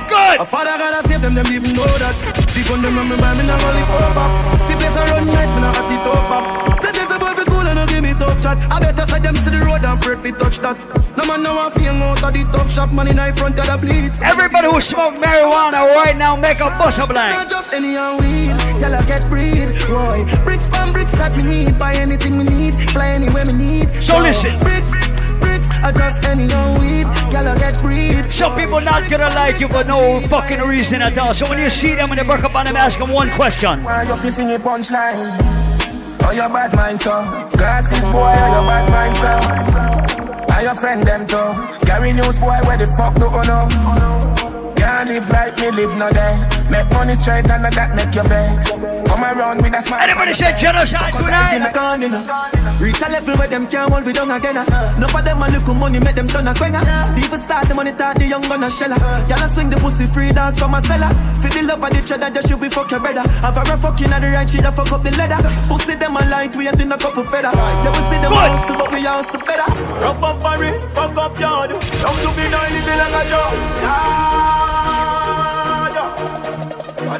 Good. 0.07 0.39
A 0.39 0.45
father 0.45 0.75
gotta 0.81 1.07
save 1.07 1.21
them, 1.21 1.33
them 1.35 1.47
even 1.47 1.73
know 1.73 1.85
that. 2.01 2.15
The 2.55 2.61
gun 2.67 2.81
them 2.81 2.95
run 2.95 3.09
me 3.09 3.15
by 3.21 3.33
me, 3.37 3.43
now 3.45 3.67
only 3.67 3.83
for 3.89 3.99
back. 4.17 4.31
The 4.69 4.75
place 4.79 4.97
I 4.97 5.03
run 5.11 5.25
nice, 5.27 5.51
me 5.53 5.59
now 5.61 5.73
have 5.77 5.87
to 5.89 5.97
top 6.05 6.23
back 6.31 6.76
give 8.01 8.15
me 8.15 8.19
tough 8.19 8.41
chat. 8.41 8.57
I 8.71 8.79
better 8.79 9.05
say 9.05 9.19
them 9.19 9.35
see 9.35 9.49
the 9.49 9.59
road 9.65 9.83
and 9.83 9.99
afraid 9.99 10.19
fi 10.19 10.31
touch 10.31 10.59
that. 10.59 10.77
No 11.17 11.25
man 11.25 11.43
no 11.43 11.55
want 11.55 11.73
fi 11.73 11.83
hang 11.83 12.01
out 12.01 12.23
of 12.23 12.33
the 12.33 12.43
talk 12.51 12.69
shop, 12.69 12.91
man 12.93 13.07
in 13.07 13.35
front 13.35 13.57
of 13.59 13.65
the 13.65 13.77
bleeds. 13.77 14.21
Everybody 14.21 14.67
who 14.67 14.81
smoke 14.81 15.15
marijuana 15.15 15.81
right 15.95 16.15
now, 16.15 16.35
make 16.35 16.59
a 16.59 16.69
bust 16.77 16.99
a 16.99 17.07
blank. 17.07 17.33
Not 17.33 17.49
just 17.49 17.73
any 17.73 17.97
old 17.97 18.21
weed, 18.21 18.53
y'all 18.81 18.93
I 18.93 19.01
get 19.05 19.27
breed. 19.29 19.69
Roy, 19.89 20.25
bricks 20.43 20.67
from 20.67 20.93
bricks 20.93 21.13
that 21.13 21.35
me 21.35 21.43
need, 21.43 21.79
buy 21.79 21.95
anything 21.95 22.37
me 22.37 22.43
need, 22.43 22.75
fly 22.91 23.09
anywhere 23.17 23.45
me 23.47 23.53
need. 23.53 24.03
So 24.03 24.19
listen. 24.19 24.59
bricks, 24.59 24.91
bricks, 25.41 25.67
I 25.69 25.91
just 25.91 26.23
any 26.23 26.53
old 26.53 26.77
weed, 26.79 27.05
y'all 27.33 27.49
get 27.57 27.81
breed. 27.81 28.31
Some 28.31 28.55
people 28.55 28.81
not 28.81 29.09
gonna 29.09 29.33
like 29.33 29.59
you 29.59 29.67
for 29.67 29.83
no 29.83 30.21
fucking 30.27 30.61
reason 30.61 31.01
at 31.01 31.17
all. 31.17 31.33
So 31.33 31.49
when 31.49 31.57
you 31.57 31.69
see 31.69 31.95
them 31.95 32.09
when 32.09 32.17
they 32.19 32.27
work 32.27 32.43
up 32.43 32.55
on 32.55 32.65
them, 32.65 32.75
ask 32.75 32.99
them 32.99 33.09
one 33.09 33.31
question. 33.31 33.83
Why 33.83 34.03
you 34.03 34.13
fi 34.13 34.29
sing 34.29 34.51
a 34.51 34.59
punchline? 34.59 35.66
Oh, 36.27 36.31
your 36.31 36.49
bad 36.49 36.75
mind, 36.75 36.99
so? 36.99 37.23
Glasses, 37.55 38.09
boy, 38.09 38.35
oh, 38.35 38.51
your 38.51 38.65
bad 38.67 38.85
mind, 38.91 39.15
so? 39.15 40.53
Are 40.53 40.61
your 40.61 40.75
friend, 40.75 41.01
them, 41.03 41.25
too? 41.25 41.85
Gary 41.85 42.11
News, 42.11 42.37
boy, 42.37 42.59
where 42.67 42.77
the 42.77 42.87
fuck 42.97 43.15
do 43.15 43.27
you 43.31 43.43
know? 43.47 44.73
Can't 44.75 45.07
live 45.07 45.29
like 45.29 45.57
me, 45.57 45.71
live 45.71 45.95
no 45.95 46.11
day. 46.11 46.67
Make 46.69 46.89
money 46.91 47.15
straight 47.15 47.49
and 47.49 47.63
that 47.63 47.95
make 47.95 48.13
you 48.13 48.23
vex 48.23 49.06
Come 49.17 49.33
around 49.33 49.63
with 49.63 49.73
a 49.73 49.81
smile 49.81 50.01
Anybody 50.05 50.33
say 50.35 50.53
genocide 50.61 51.11
tonight? 51.17 51.57
Reach 52.79 53.01
a 53.01 53.09
level 53.09 53.33
where 53.33 53.47
them 53.47 53.65
can't 53.65 53.89
hold 53.89 54.05
we 54.05 54.13
down 54.13 54.29
again. 54.29 54.57
Enough 54.57 55.15
of 55.15 55.25
them 55.25 55.41
a 55.41 55.49
little 55.49 55.73
money 55.73 55.97
make 55.97 56.13
them 56.13 56.27
turn 56.27 56.45
a 56.45 56.53
quenga. 56.53 56.85
Even 57.17 57.39
start 57.41 57.67
the 57.67 57.73
money 57.73 57.93
talk 57.93 58.15
the 58.15 58.27
young 58.27 58.43
gonna 58.43 58.69
sheller. 58.69 58.93
Y'all 59.25 59.49
swing 59.49 59.71
the 59.71 59.77
pussy 59.77 60.05
free 60.05 60.31
dogs 60.31 60.59
from 60.59 60.75
a 60.75 60.83
cellar. 60.85 61.09
For 61.41 61.49
the 61.49 61.63
love 61.63 61.83
of 61.83 61.89
the 61.89 62.01
cheddar, 62.05 62.29
just 62.29 62.47
should 62.47 62.61
be 62.61 62.69
fuck 62.69 62.91
your 62.91 62.99
brother. 62.99 63.25
Have 63.41 63.57
a 63.57 63.77
fucking 63.77 64.13
at 64.13 64.21
the 64.21 64.29
right, 64.29 64.47
she 64.47 64.59
a 64.59 64.71
fuck 64.71 64.91
up 64.91 65.01
the 65.01 65.09
leather. 65.09 65.41
Pussy 65.65 65.95
them 65.95 66.15
a 66.15 66.21
light, 66.29 66.55
we 66.55 66.67
ain't 66.67 66.79
in 66.79 66.91
a 66.91 66.97
couple 66.99 67.23
feather. 67.23 67.49
Yeah, 67.57 67.89
we 67.89 68.01
see 68.13 68.21
them 68.21 68.33
hustle, 68.37 68.77
but 68.77 68.91
we 68.93 69.01
hustle 69.01 69.41
better. 69.41 69.65
Rough 69.97 70.21
up 70.21 70.37
for 70.45 70.61
it, 70.63 70.77
fuck 70.93 71.17
up 71.17 71.39
yard. 71.39 71.71
Don't 71.73 72.21
you 72.21 72.29
be 72.37 72.45
nine, 72.53 72.69
living 72.69 73.01
like 73.01 73.17
a 73.17 73.29
job. 73.33 73.49
Come 73.81 74.96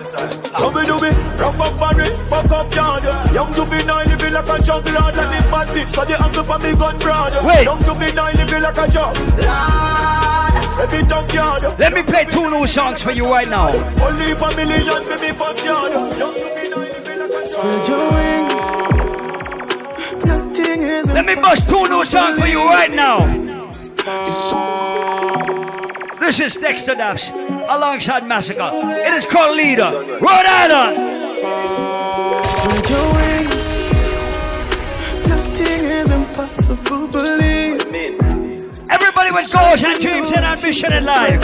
and 0.06 0.88
do 0.88 1.00
me, 1.02 1.10
rough 1.38 1.60
up 1.62 1.74
for 1.78 2.02
it, 2.02 2.18
fuck 2.30 2.52
up 2.52 2.74
yard. 2.74 3.04
Young 3.34 3.54
to 3.54 3.66
be 3.70 3.84
nine, 3.84 4.08
living 4.08 4.34
like 4.34 4.50
a 4.50 4.62
jungle 4.62 4.94
lord. 4.94 5.16
Let 5.16 5.30
me 5.32 5.40
bad 5.50 5.68
bitch, 5.70 5.88
so 5.88 6.06
the 6.06 6.22
angle 6.22 6.44
for 6.44 6.60
me 6.60 6.76
gun 6.76 6.98
broad. 7.00 7.34
Wait. 7.46 7.64
Young 7.64 7.80
to 7.80 7.94
be 7.96 8.12
nine, 8.14 8.36
living 8.36 8.62
like 8.62 8.78
a 8.78 8.88
jungle 8.88 9.26
lord. 9.26 10.54
Every 10.80 11.04
junkyard. 11.08 11.80
Let 11.80 11.94
me 11.94 12.04
play 12.04 12.26
two 12.26 12.50
new 12.50 12.68
songs 12.68 13.02
for 13.02 13.12
you 13.12 13.26
right 13.26 13.50
now. 13.50 13.70
Only 14.04 14.34
for 14.36 14.54
million 14.56 15.04
for 15.04 15.18
me 15.18 15.32
first 15.32 15.64
yard. 15.66 15.92
Young 16.18 16.34
to 16.34 16.46
be 16.56 16.70
nine, 16.70 16.90
living 16.92 17.20
like 17.20 17.32
a 17.32 17.46
Spread 17.46 17.88
your 17.88 18.12
wings. 18.14 18.54
Nothing 20.26 20.82
is 20.84 21.08
Let 21.08 21.26
me 21.26 21.36
bust 21.36 21.70
two 21.70 21.88
new 21.88 22.06
songs 22.06 22.40
for 22.40 22.48
you 22.48 22.64
right 22.64 22.92
now. 22.92 23.26
This 26.20 26.40
is 26.40 26.58
Dexta 26.58 26.96
Daps 26.96 27.57
alongside 27.70 28.24
Masicka. 28.24 28.72
It 29.08 29.14
is 29.14 29.26
called 29.26 29.56
Leader. 29.58 29.92
Rhode 30.22 30.46
Island. 30.64 30.96
Spread 32.50 32.90
your 32.90 33.14
wings. 33.18 33.68
Nothing 35.28 35.84
is 36.00 36.10
impossible, 36.10 37.08
believe. 37.08 37.82
Everybody 38.90 39.32
with 39.32 39.52
goals 39.52 39.84
and 39.84 40.02
dreams 40.02 40.32
and 40.32 40.46
ambition 40.46 40.94
in 40.94 41.06
life. 41.06 41.44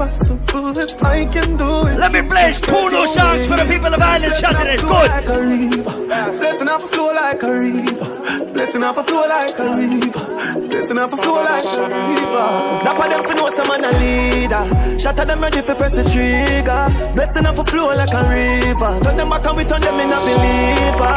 Impossible 0.00 0.78
if 0.78 1.02
I 1.02 1.24
can 1.26 1.56
do 1.56 1.86
it. 1.86 1.98
Let 1.98 2.12
me 2.12 2.20
two 2.20 2.88
new 2.88 3.06
songs 3.08 3.46
for 3.46 3.56
the 3.56 3.66
people 3.68 3.92
of 3.92 4.00
Island 4.00 4.34
Saturday. 4.34 4.76
Good. 4.76 4.88
Like 4.88 5.28
a 5.28 5.38
river. 5.40 6.38
Blessing 6.38 6.68
off 6.68 6.84
a 6.84 6.88
flow 6.88 7.12
like 7.12 7.42
a 7.42 7.52
river. 7.52 8.52
Blessing 8.52 8.82
off 8.82 8.96
a 8.96 9.04
flow 9.04 9.26
like 9.28 9.58
a 9.58 9.68
river. 9.76 10.68
Blessing 10.68 10.98
off 10.98 11.12
a 11.12 11.16
flow 11.16 11.42
like 11.42 11.64
a 11.64 11.82
river. 11.82 12.48
That 12.84 12.96
for 12.96 13.08
them 13.08 13.24
to 13.24 13.34
know 13.34 13.50
some 13.54 13.68
man 13.68 13.84
a 13.84 13.92
leader. 14.00 14.64
At 15.08 15.26
them 15.26 15.40
ready 15.40 15.60
for 15.60 15.74
press 15.74 15.94
the 15.96 16.04
trigger. 16.04 17.12
Blessing 17.14 17.46
off 17.46 17.58
a 17.58 17.64
flow 17.64 17.94
like 17.94 18.12
a 18.12 18.22
river. 18.28 19.00
Turn 19.04 19.16
them 19.16 19.28
back 19.28 19.46
and 19.46 19.56
we 19.56 19.64
turn 19.64 19.80
them 19.80 20.00
in 20.00 20.12
a 20.12 20.20
believer. 20.20 21.14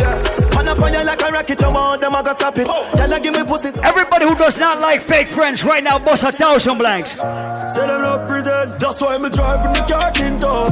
Yeah. 0.00 0.27
On 0.68 0.76
a 0.76 0.80
fire 0.80 1.02
like 1.02 1.22
a 1.22 1.32
rocket, 1.32 1.60
you 1.62 1.70
want 1.70 2.02
them, 2.02 2.14
I 2.14 2.22
gotta 2.22 2.34
stop 2.34 2.58
it. 2.58 2.66
Y'all 2.66 3.20
give 3.20 3.32
me 3.34 3.42
pussy. 3.44 3.70
Everybody 3.82 4.26
who 4.26 4.34
does 4.34 4.58
not 4.58 4.80
like 4.80 5.00
fake 5.00 5.28
friends 5.28 5.64
right 5.64 5.82
now, 5.82 5.98
bust 5.98 6.24
a 6.24 6.30
thousand 6.32 6.76
blanks. 6.76 7.12
Say 7.12 7.86
them 7.86 8.02
not 8.02 8.28
pretend, 8.28 8.78
that's 8.78 9.00
why 9.00 9.16
me 9.16 9.30
driving 9.30 9.72
the 9.72 9.80
car 9.88 10.12
in 10.22 10.38
top. 10.38 10.68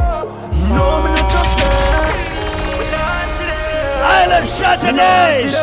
No, 0.69 1.01
me 1.01 1.09
not 1.17 1.31
trust 1.31 1.59
them. 1.59 2.17
Island 4.05 4.47
Saturdays. 4.47 5.55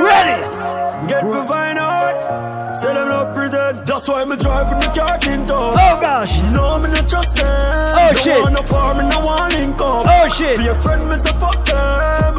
Ready. 0.00 1.08
Get 1.08 1.24
the 1.24 1.44
vine 1.46 1.76
out. 1.76 2.74
Say 2.74 2.94
them 2.94 3.08
not 3.08 3.34
pretend, 3.34 3.86
that's 3.86 4.08
why 4.08 4.24
me 4.24 4.36
driving 4.36 4.80
the 4.80 4.86
car 4.98 5.18
in 5.30 5.46
top. 5.46 5.76
Oh 5.78 6.00
gosh. 6.00 6.40
No, 6.52 6.78
me 6.78 6.88
not 6.88 7.06
trust 7.06 7.36
them. 7.36 7.44
Oh, 7.44 8.12
Don't 8.14 8.24
shit. 8.24 8.40
want 8.40 8.54
no 8.54 8.62
power, 8.62 8.94
me 8.94 9.06
no 9.10 9.20
want 9.20 9.52
link 9.52 9.74
up. 9.78 10.06
Oh, 10.08 10.28
shit. 10.28 10.56
For 10.56 10.62
your 10.62 10.80
friend, 10.80 11.06
me 11.10 11.16
say 11.16 11.32
fuck 11.34 11.66
them. 11.66 12.37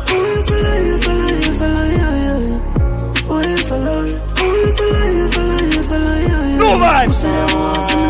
Them 6.70 6.82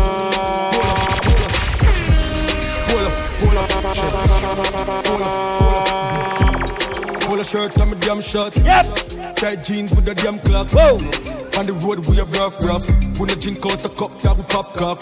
Pull 2.89 3.07
up, 3.07 3.15
pull 3.41 3.59
up. 3.59 3.69
Pull 3.69 3.99
up, 3.99 5.05
pull 5.05 5.23
up. 5.23 5.47
Pull 7.21 7.41
a 7.41 7.45
shirt 7.45 7.77
and 7.79 7.91
my 7.91 7.97
damn 7.99 8.21
shot. 8.21 8.57
Yep. 8.57 8.87
Tight 9.37 9.65
jeans 9.65 9.95
with 9.95 10.05
the 10.05 10.15
damn 10.15 10.39
clock. 10.39 10.69
Whoa. 10.71 10.99
On 11.59 11.67
the 11.67 11.73
road 11.85 12.07
we 12.09 12.19
a 12.21 12.25
rough, 12.25 12.63
rough. 12.65 12.87
When 13.19 13.29
the 13.29 13.37
drink 13.37 13.65
out 13.67 13.83
the 13.83 13.89
cup, 13.89 14.13
that 14.23 14.37
we 14.37 14.43
pop 14.45 14.75
cup. 14.75 15.01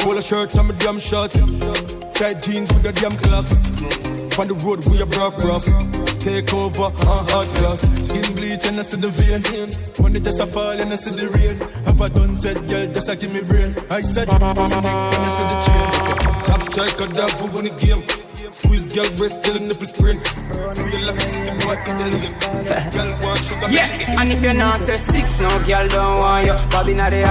Pull 0.00 0.18
a 0.18 0.22
shirt 0.22 0.54
and 0.54 0.68
my 0.68 0.74
damn 0.74 0.98
shot. 0.98 1.30
Tight 2.14 2.42
jeans 2.42 2.68
with 2.72 2.82
the 2.82 2.92
damn 2.92 3.16
clocks. 3.16 3.54
On 4.38 4.48
the 4.48 4.54
road 4.64 4.80
we 4.88 4.96
a 5.00 5.04
rough, 5.20 5.36
rough. 5.44 5.66
Take 6.20 6.52
over, 6.54 6.88
uh, 6.88 7.24
hot 7.28 7.48
glass. 7.60 7.80
Skin 8.08 8.34
bleach 8.36 8.64
and 8.66 8.78
I 8.78 8.82
see 8.82 8.96
the 9.00 9.08
vein. 9.12 9.42
When 10.00 10.16
it 10.16 10.24
just 10.24 10.40
a 10.40 10.46
fall 10.46 10.72
and 10.72 10.92
I 10.92 10.96
see 10.96 11.14
the 11.14 11.28
rain. 11.28 11.56
Have 11.84 12.00
I 12.00 12.08
done 12.08 12.36
said, 12.36 12.56
girl, 12.68 12.86
just 12.92 13.08
a 13.08 13.16
give 13.16 13.32
me 13.34 13.42
brain. 13.42 13.74
I 13.90 14.00
said, 14.00 14.28
from 14.28 14.40
my 14.40 14.80
neck 14.80 14.96
when 15.12 15.20
I 15.20 15.30
see 15.36 15.46
the 15.52 15.58
chain. 15.66 15.86
Top 16.48 16.62
striker, 16.72 17.06
that 17.12 17.30
book 17.36 17.52
on 17.52 17.64
the 17.68 17.72
game. 17.76 18.02
Squeeze 18.52 18.88
girl 18.94 19.10
breast 19.16 19.44
till 19.44 19.54
the 19.54 19.60
nipple 19.60 19.86
sprint. 19.86 20.24
Real 20.56 21.02
like 21.04 21.20
stick 21.20 21.56
boy 21.60 21.76
in 21.84 21.96
the 22.00 22.06
lane. 22.08 22.34
Girl 22.96 23.10
want 23.20 23.40
sugar, 23.44 23.68
Yeah, 23.68 24.20
and 24.20 24.32
if 24.32 24.42
you're 24.42 24.54
not 24.54 24.80
say 24.80 24.96
six, 24.96 25.38
no 25.40 25.48
girl 25.68 25.88
don't 25.88 26.16
want 26.20 26.46
you. 26.46 26.56
Bobby 26.72 26.94
not 26.94 27.10
the 27.12 27.28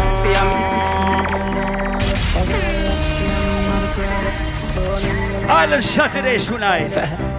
axiom. 5.49 5.57
Island 5.57 5.83
Saturdays 5.83 6.47
tonight. 6.47 7.25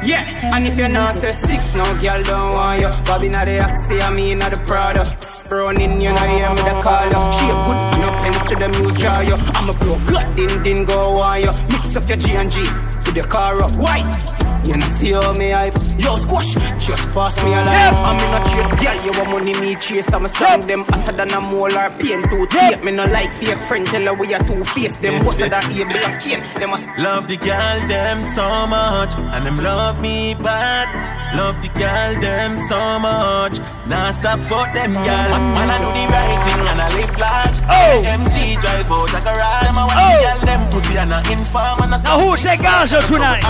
Yeah, 0.00 0.54
and 0.54 0.64
if 0.64 0.78
you're 0.78 0.88
not 0.88 1.16
say 1.16 1.32
six, 1.32 1.74
no 1.74 1.84
girl 2.00 2.22
don't 2.22 2.54
want 2.54 2.80
you. 2.80 2.88
Bobby 3.04 3.28
not 3.28 3.46
the 3.46 3.58
axiom, 3.58 4.14
me 4.14 4.32
not 4.32 4.52
the 4.52 4.56
Prada. 4.58 5.04
Running, 5.50 6.00
you 6.00 6.10
know, 6.10 6.16
hear 6.16 6.48
me 6.50 6.62
the 6.62 6.80
call 6.80 7.04
you. 7.04 7.32
She 7.34 7.46
a 7.50 7.56
good 7.66 7.78
and 7.94 8.04
up 8.04 8.14
pens 8.22 8.48
to 8.48 8.54
the 8.54 8.68
music 8.78 9.02
you. 9.26 9.34
I'm 9.58 9.68
a 9.68 9.72
pro, 9.72 9.98
good, 10.06 10.62
din 10.62 10.84
go 10.84 11.20
on 11.20 11.40
you. 11.40 11.50
Mix 11.68 11.96
up 11.96 12.08
your 12.08 12.16
G 12.16 12.36
and 12.36 12.48
G 12.48 12.60
with 13.04 13.14
the 13.16 13.26
car 13.28 13.60
up. 13.60 13.72
Why? 13.72 14.47
You 14.64 14.76
know, 14.76 14.86
see 14.86 15.12
how 15.12 15.32
me 15.32 15.50
hype. 15.50 15.74
Yo, 15.98 16.16
squash, 16.16 16.54
just 16.84 17.08
pass 17.14 17.42
me 17.42 17.52
a 17.52 17.56
line. 17.56 17.66
Yep. 17.66 17.94
I'm 18.06 18.18
in 18.20 18.34
a 18.36 18.40
chase, 18.50 18.72
girl. 18.80 19.04
You 19.04 19.12
want 19.18 19.30
money, 19.30 19.54
me 19.60 19.74
chase. 19.76 20.12
I'm 20.12 20.24
a 20.24 20.28
song 20.28 20.66
them 20.66 20.84
hotter 20.84 21.12
than 21.12 21.30
a 21.32 21.40
mole 21.40 21.72
or 21.76 21.90
pain 21.98 22.22
to 22.28 22.46
tape. 22.46 22.84
Me 22.84 22.92
no 22.92 23.04
like 23.06 23.32
fake 23.34 23.60
friend, 23.62 23.86
tell 23.86 24.02
her 24.04 24.14
we 24.14 24.34
are 24.34 24.42
two 24.44 24.62
face. 24.64 24.96
Them 24.96 25.24
boss 25.24 25.40
of 25.40 25.50
that 25.50 25.64
able 25.70 25.96
and 25.96 26.20
cane. 26.20 26.42
Them 26.60 26.72
a 26.74 26.78
Love 27.00 27.28
the 27.28 27.36
girl 27.36 27.78
them 27.88 28.22
so 28.24 28.66
much, 28.66 29.14
and 29.16 29.46
them 29.46 29.58
love 29.62 30.00
me 30.00 30.34
bad. 30.34 30.88
Love 31.36 31.60
the 31.62 31.68
girl 31.78 32.20
them 32.20 32.56
so 32.68 32.98
much. 32.98 33.58
Now 33.86 34.10
stop 34.12 34.40
for 34.40 34.66
them 34.74 34.92
girl. 34.92 35.30
Man, 35.54 35.70
I 35.70 35.78
do 35.78 35.88
the 35.96 36.04
right 36.12 36.40
thing 36.44 36.62
and 36.68 36.80
I 36.80 36.88
live 36.98 37.14
large. 37.18 37.58
Oh. 37.68 38.02
MG 38.04 38.60
drive 38.60 38.90
out 38.90 39.12
like 39.12 39.24
a 39.24 39.32
ride. 39.32 39.66
Them 39.66 39.78
I 39.78 39.84
watch 39.86 39.96
Oh. 39.96 40.08
the 40.08 40.22
girl 40.28 40.40
them 40.46 40.70
pussy 40.70 40.96
and 40.98 41.12
I 41.14 41.20
inform 41.32 41.82
and 41.82 41.94
I 41.94 42.02
Now 42.02 42.18
who 42.20 42.36
say 42.36 42.56
Gaza 42.56 43.00
tonight? 43.06 43.44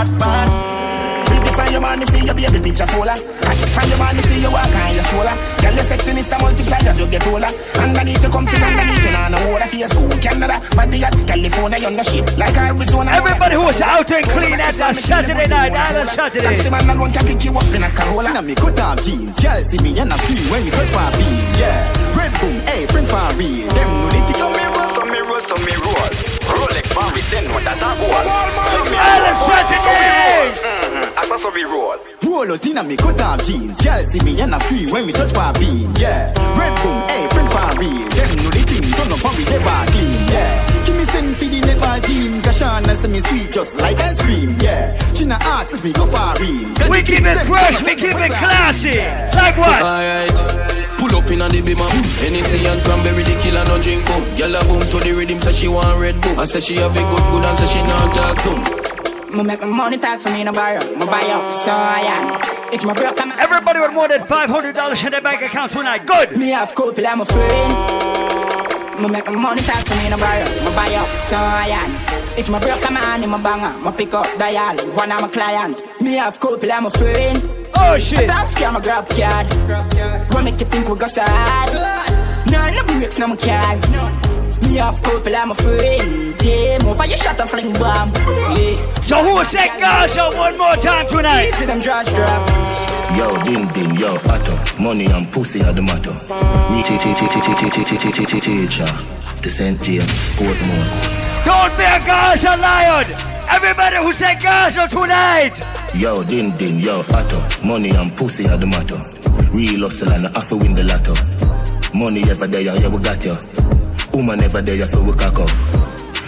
Redefine 1.59 1.71
your 1.71 1.81
man, 1.81 1.99
me 1.99 2.05
see 2.05 2.23
your 2.23 2.35
baby 2.35 2.59
picture 2.63 2.87
fuller. 2.87 3.15
From 3.15 3.89
your 3.89 3.99
man, 3.99 4.15
me 4.15 4.21
see 4.23 4.39
you 4.39 4.51
walk 4.51 4.71
on 4.71 4.93
your 4.95 5.03
shoulder. 5.03 5.35
Girl, 5.59 5.75
your 5.75 5.83
sexiness 5.83 6.31
a 6.31 6.39
multiply 6.39 6.79
as 6.87 6.99
you 6.99 7.07
get 7.07 7.27
older. 7.27 7.51
Underneath 7.75 8.23
you 8.23 8.29
come 8.29 8.45
from 8.45 8.63
underneath 8.63 9.03
you 9.03 9.15
on 9.15 9.33
a 9.33 9.39
water 9.51 9.67
face. 9.67 9.93
Cool 9.93 10.09
Canada, 10.23 10.61
body 10.75 11.03
at 11.03 11.15
California, 11.27 11.77
you're 11.79 11.91
the 11.91 12.03
shit 12.03 12.37
like 12.37 12.55
Arizona. 12.55 13.11
Everybody 13.11 13.55
who 13.55 13.63
was 13.63 13.81
out 13.81 14.11
and 14.11 14.25
clean 14.27 14.59
at 14.59 14.79
a 14.79 14.93
Saturday 14.93 15.47
night, 15.47 15.73
Island 15.73 16.09
Saturday. 16.09 16.43
Taxi 16.43 16.69
man 16.69 16.89
alone 16.89 17.11
can 17.11 17.25
pick 17.27 17.43
you 17.43 17.51
up 17.51 17.67
in 17.75 17.83
a 17.83 17.89
Corolla. 17.91 18.31
Now 18.33 18.41
me 18.41 18.55
cut 18.55 18.79
off 18.79 19.01
jeans, 19.03 19.39
girl 19.39 19.61
see 19.63 19.83
me 19.83 19.99
and 19.99 20.13
I 20.13 20.17
scream 20.17 20.47
when 20.51 20.63
me 20.63 20.71
touch 20.71 20.91
my 20.95 21.11
beat. 21.19 21.43
Yeah, 21.59 22.15
red 22.15 22.31
boom, 22.39 22.55
hey, 22.71 22.87
Prince 22.87 23.11
for 23.11 23.35
real. 23.35 23.67
Them 23.75 23.89
know 23.99 24.09
the 24.09 24.18
Some 24.18 24.18
me 24.18 24.18
roll, 25.39 25.47
some 25.47 25.63
me 25.65 25.73
roll, 25.79 25.95
some 25.95 26.27
me 26.35 26.51
roll. 26.51 26.67
Rolex 26.67 26.87
man, 26.95 27.09
we 27.15 27.21
send 27.21 27.47
what 27.51 27.63
that 27.63 27.79
a 27.79 27.89
goal. 27.99 28.23
Some 28.73 28.87
me 28.91 28.97
Island 28.99 29.37
roll, 29.39 29.47
some 29.47 29.67
Saturday. 29.69 29.95
me 29.95 30.09
roll. 30.19 30.49
Mhm, 30.59 31.23
As 31.23 31.31
a 31.31 31.37
so 31.37 31.49
we 31.51 31.63
roll. 31.63 31.97
Roll 32.27 32.51
out 32.51 32.65
inna 32.65 32.83
me 32.83 32.95
cut 32.97 33.21
off 33.21 33.43
jeans, 33.43 33.79
girl 33.81 34.03
see 34.05 34.19
me 34.23 34.39
and 34.41 34.53
I 34.53 34.59
scream 34.59 34.91
when 34.91 35.05
me 35.05 35.13
touch 35.13 35.33
my 35.35 35.51
beat. 35.57 35.87
Yeah, 35.99 36.33
red 36.59 36.73
boom, 36.83 36.97
hey, 37.09 37.27
friends 37.31 37.51
for 37.53 37.69
real. 37.79 38.07
Them 38.15 38.29
know 38.43 38.51
the 38.51 38.63
thing, 38.67 38.85
turn 38.93 39.11
up 39.11 39.23
and 39.25 39.35
we 39.37 39.43
never 39.47 39.77
clean. 39.93 40.19
Yeah, 40.29 40.51
give 40.85 40.95
me 40.97 41.05
send 41.05 41.35
for 41.37 41.45
the 41.45 41.59
netball 41.63 41.99
team, 42.05 42.41
Kashana 42.41 42.93
say 42.95 43.07
me 43.07 43.19
sweet 43.19 43.51
just 43.51 43.79
like 43.79 43.99
ice 43.99 44.21
cream. 44.21 44.55
Yeah, 44.59 44.93
China 45.15 45.37
asks 45.57 45.73
if 45.73 45.83
me 45.83 45.91
go 45.93 46.05
for 46.05 46.33
real. 46.41 46.67
We 46.91 46.99
the 47.01 47.05
keep 47.07 47.19
it 47.19 47.23
them 47.23 47.47
fresh, 47.47 47.81
we 47.81 47.91
up 47.93 47.97
keep 47.97 48.11
it 48.11 48.15
we 48.19 48.29
classy. 48.29 48.89
Yeah. 48.89 49.31
Like 49.35 49.57
what? 49.57 49.81
Alright. 49.81 50.88
Pull 50.99 51.15
up 51.15 51.31
in 51.31 51.39
on 51.41 51.47
the 51.47 51.63
beamer. 51.63 51.87
Hennessy 52.19 52.59
and 52.67 52.79
cranberry, 52.83 53.23
the 53.23 53.31
killer 53.39 53.63
no 53.71 53.79
drink 53.79 54.03
boom. 54.03 54.19
Gyal 54.35 54.51
a 54.51 54.59
boom 54.67 54.83
to 54.91 54.99
the 54.99 55.15
rhythm, 55.15 55.39
say 55.39 55.55
she 55.55 55.67
want 55.71 55.95
red 55.95 56.19
boom. 56.19 56.35
I 56.37 56.43
say 56.43 56.59
she 56.59 56.75
have 56.83 56.91
a 56.91 56.99
good 57.07 57.25
good 57.31 57.47
and 57.47 57.55
say 57.55 57.71
she 57.71 57.79
not 57.87 58.11
talk 58.11 58.35
soon. 58.43 58.59
Me 59.31 59.43
make 59.43 59.61
my 59.61 59.67
money 59.67 59.97
talk 59.97 60.19
for 60.19 60.29
me 60.35 60.43
no 60.43 60.51
borrow. 60.51 60.83
Me 60.99 61.05
buy 61.07 61.23
up, 61.31 61.47
so 61.55 61.71
I 61.71 62.03
am. 62.03 62.25
If 62.73 62.83
my 62.83 62.91
broke, 62.93 63.15
I'm 63.21 63.31
Everybody 63.39 63.79
with 63.79 63.93
more 63.93 64.09
than 64.09 64.21
$500 64.27 65.05
in 65.05 65.11
their 65.11 65.21
bank 65.21 65.41
account 65.41 65.71
tonight. 65.71 66.05
Good. 66.05 66.35
Me 66.35 66.49
have 66.49 66.75
couple, 66.75 67.07
I'm 67.07 67.21
a 67.21 67.25
friend. 67.25 67.71
Me 68.99 69.07
make 69.07 69.25
my 69.25 69.39
money 69.39 69.61
talk 69.61 69.87
for 69.87 69.95
me 69.95 70.09
no 70.09 70.17
borrow. 70.17 70.43
Me 70.67 70.75
buy 70.75 70.91
up, 70.99 71.07
so 71.15 71.37
I 71.39 71.71
am. 71.79 71.91
If 72.37 72.49
my 72.51 72.59
broke, 72.59 72.83
I'm 72.83 72.97
on 72.97 73.23
in 73.23 73.29
my 73.29 73.39
banger. 73.39 73.71
Me 73.79 73.95
pick 73.95 74.13
up 74.13 74.27
dial, 74.37 74.75
one 74.99 75.11
of 75.11 75.21
my 75.21 75.29
client. 75.29 75.81
Me 76.01 76.15
have 76.15 76.39
couple, 76.39 76.69
I'm 76.69 76.87
a 76.87 76.89
friend. 76.89 77.58
Oh 77.81 77.97
shit. 77.97 78.27
Top 78.27 78.47
scam 78.47 78.75
a 78.77 78.81
grab 78.81 79.07
card. 79.07 79.47
What 80.33 80.43
make 80.43 80.59
you 80.59 80.67
think 80.67 80.89
we 80.89 80.95
got 80.97 81.09
sad? 81.09 81.71
Nah, 82.51 82.69
no 82.69 82.83
breaks 82.83 83.17
no 83.17 83.27
more 83.27 83.37
car. 83.37 83.79
Me 84.67 84.79
off 84.79 85.01
couple, 85.01 85.35
I'm 85.35 85.51
a 85.51 85.55
friend. 85.55 86.37
Damn, 86.37 86.85
over 86.85 87.07
your 87.07 87.17
shot 87.17 87.39
and 87.39 87.49
fling 87.49 87.71
bomb. 87.79 88.11
Yeah. 88.53 88.75
Yo, 89.07 89.23
who 89.23 89.39
is 89.39 89.51
that 89.53 89.79
girl? 89.79 90.07
Show 90.11 90.35
one 90.37 90.57
more 90.57 90.75
time 90.75 91.07
tonight. 91.07 91.51
See 91.55 91.65
them 91.65 91.79
draws 91.79 92.11
drop. 92.13 92.43
Yo, 93.17 93.31
ding 93.43 93.65
ding, 93.73 93.95
yo, 93.95 94.17
pato. 94.27 94.53
Money 94.79 95.05
and 95.05 95.31
pussy 95.31 95.63
are 95.63 95.73
the 95.73 95.81
matter. 95.81 96.13
We 96.75 96.83
teacher. 98.39 98.91
The 99.41 99.49
St. 99.49 99.81
James, 99.81 100.05
Portmore. 100.35 101.45
Don't 101.45 101.71
be 101.77 101.83
a 101.83 101.97
gosh, 102.05 102.43
a 102.43 102.57
lion. 102.59 103.38
Everybody 103.49 103.97
who 103.97 104.13
said 104.13 104.39
Gaza 104.41 104.87
tonight. 104.87 105.59
Yo, 105.95 106.23
din 106.23 106.51
din, 106.57 106.79
yo, 106.79 107.03
pato. 107.03 107.39
Money 107.65 107.89
and 107.89 108.15
pussy 108.15 108.47
are 108.47 108.57
the 108.57 108.67
matter. 108.67 108.99
Real 109.51 109.81
hustle 109.81 110.11
and 110.11 110.27
I 110.27 110.31
have 110.39 110.47
to 110.49 110.57
win 110.57 110.73
the 110.73 110.83
lotto. 110.83 111.13
Money 111.97 112.21
ever 112.29 112.47
there, 112.47 112.61
yeah, 112.61 112.87
we 112.87 112.99
got 112.99 113.23
you. 113.25 113.35
Woman 114.13 114.41
ever 114.41 114.61
there, 114.61 114.85
so 114.85 115.01
we 115.03 115.13
cock 115.13 115.39
up. 115.39 115.49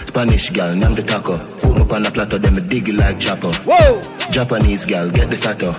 Spanish 0.06 0.50
girl, 0.50 0.74
name 0.74 0.94
the 0.94 1.02
taco. 1.02 1.38
Put 1.62 1.76
me 1.76 1.82
on 1.94 2.06
a 2.06 2.10
platter, 2.10 2.38
them 2.38 2.56
me 2.56 2.62
dig 2.62 2.88
it 2.88 2.96
like 2.96 3.18
chopper. 3.20 3.52
Whoa! 3.64 4.02
Japanese 4.30 4.84
girl, 4.84 5.08
get 5.10 5.28
the 5.28 5.36
sato. 5.36 5.70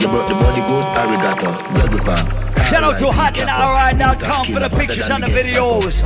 You 0.00 0.08
brought 0.08 0.28
the 0.28 0.34
body 0.38 0.62
good, 0.70 0.86
arigato. 0.96 1.50
Double 1.74 2.04
park. 2.06 2.26
Shout 2.70 2.84
out 2.84 2.98
to 2.98 3.06
hotandri.com 3.10 4.44
for 4.46 4.60
the 4.60 4.70
pictures 4.70 5.10
and 5.10 5.22
the 5.22 5.26
videos. 5.28 6.02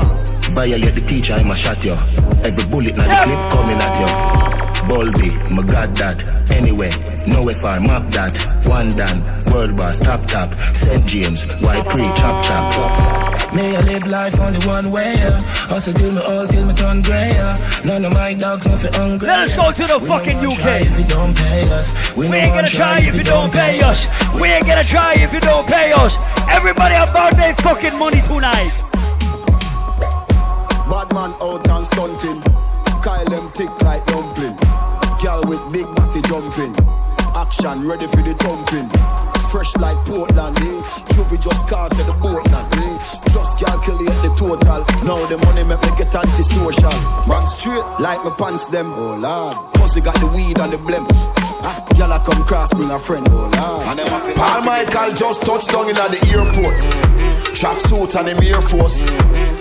Violate 0.51 0.95
the 0.95 1.01
teacher, 1.03 1.35
I'ma 1.35 1.55
shot 1.55 1.85
you. 1.85 1.93
Every 2.43 2.65
bullet 2.65 2.97
now 2.97 3.07
the 3.07 3.25
clip 3.29 3.53
coming 3.53 3.77
at 3.79 3.95
you. 4.01 4.50
Bulby, 4.89 5.31
my 5.51 5.63
god 5.63 5.97
that. 5.97 6.23
Anyway, 6.51 6.91
no 7.27 7.45
FR, 7.49 7.81
map 7.81 8.05
that. 8.13 8.35
One 8.67 8.97
dan, 8.97 9.23
world 9.53 9.77
boss, 9.77 9.99
top 10.01 10.21
top. 10.27 10.53
St. 10.75 11.05
James, 11.07 11.45
white 11.61 11.85
pre, 11.87 12.03
chop 12.03 12.45
chop. 12.45 13.55
May 13.55 13.77
I 13.77 13.81
live 13.83 14.07
life 14.07 14.39
only 14.41 14.65
one 14.67 14.91
way, 14.93 15.15
yeah. 15.17 15.41
Hustle 15.67 15.93
till 15.95 16.13
me 16.13 16.23
old, 16.23 16.51
till 16.51 16.65
me 16.65 16.75
turn 16.75 17.03
grey, 17.03 17.31
yeah. 17.35 17.83
None 17.85 18.05
of 18.05 18.13
my 18.13 18.33
dogs 18.35 18.67
nothing 18.67 18.93
hungry. 18.93 19.27
Let 19.27 19.41
us 19.41 19.53
go 19.55 19.73
to 19.73 19.87
the 19.87 19.99
We 19.99 20.09
fucking 20.09 20.37
no 20.39 20.51
one 20.51 20.59
UK. 20.59 20.65
try 20.65 20.77
If 20.87 20.99
you 21.01 21.07
don't 21.07 21.37
pay 21.37 21.63
us, 21.71 22.17
we, 22.17 22.29
We 22.29 22.37
ain't 22.37 22.55
gonna 22.55 22.69
try 22.69 23.01
if 23.01 23.15
you 23.17 23.25
don't 23.25 23.53
pay 23.53 23.81
us. 23.81 24.07
We 24.41 24.49
ain't 24.49 24.67
gonna 24.67 24.85
try 24.85 25.15
if 25.15 25.33
you 25.33 25.41
don't 25.41 25.67
pay 25.67 25.93
us. 25.93 26.15
Everybody 26.49 26.95
about 26.95 27.37
their 27.37 27.55
fucking 27.57 27.99
money 27.99 28.21
tonight. 28.23 28.73
Bad 30.89 31.13
man 31.13 31.35
out 31.41 31.69
and 31.69 31.87
stunting. 31.87 32.60
Kyle 33.03 33.25
them 33.25 33.51
tick 33.53 33.71
like 33.83 34.05
dumpling. 34.07 34.57
Girl 35.23 35.43
with 35.47 35.73
big 35.73 35.87
body 35.95 36.21
jumping. 36.23 36.75
Action 37.35 37.87
ready 37.89 38.07
for 38.07 38.23
the 38.23 38.35
thumping. 38.35 38.89
Fresh 39.51 39.75
like 39.77 39.97
Portland, 40.07 40.57
eh? 40.59 40.83
Juvie 41.13 41.41
just 41.41 41.67
cast 41.67 41.99
at 41.99 42.07
the 42.07 42.13
Portland, 42.15 42.73
eh? 42.75 42.99
Just 43.33 43.59
calculate 43.59 44.15
the 44.23 44.33
total. 44.37 44.85
Now 45.05 45.25
the 45.27 45.39
money 45.39 45.65
make 45.65 45.81
me 45.83 45.97
get 45.97 46.15
antisocial. 46.15 46.93
Man 47.27 47.47
straight 47.47 47.85
like 48.01 48.23
my 48.23 48.31
pants 48.37 48.67
them. 48.67 48.93
Oh 48.93 49.17
lord. 49.17 49.57
Pussy 49.75 50.01
got 50.01 50.21
the 50.21 50.27
weed 50.27 50.59
and 50.59 50.73
the 50.73 50.77
blem. 50.77 51.07
Ah, 51.63 51.85
I 51.89 52.19
come 52.25 52.45
cross, 52.45 52.73
bring 52.75 52.91
a 52.91 52.99
friend. 52.99 53.27
Oh 53.31 53.49
lord. 53.49 54.37
Paul 54.37 54.63
Michael 54.63 55.15
just 55.15 55.43
touched 55.43 55.69
down 55.69 55.89
in 55.89 55.97
at 55.97 56.11
the 56.11 56.21
airport. 56.31 56.79
Track 57.57 57.81
suit 57.81 58.15
and 58.17 58.29
him 58.29 58.43
Air 58.43 58.61
Force. 58.61 59.03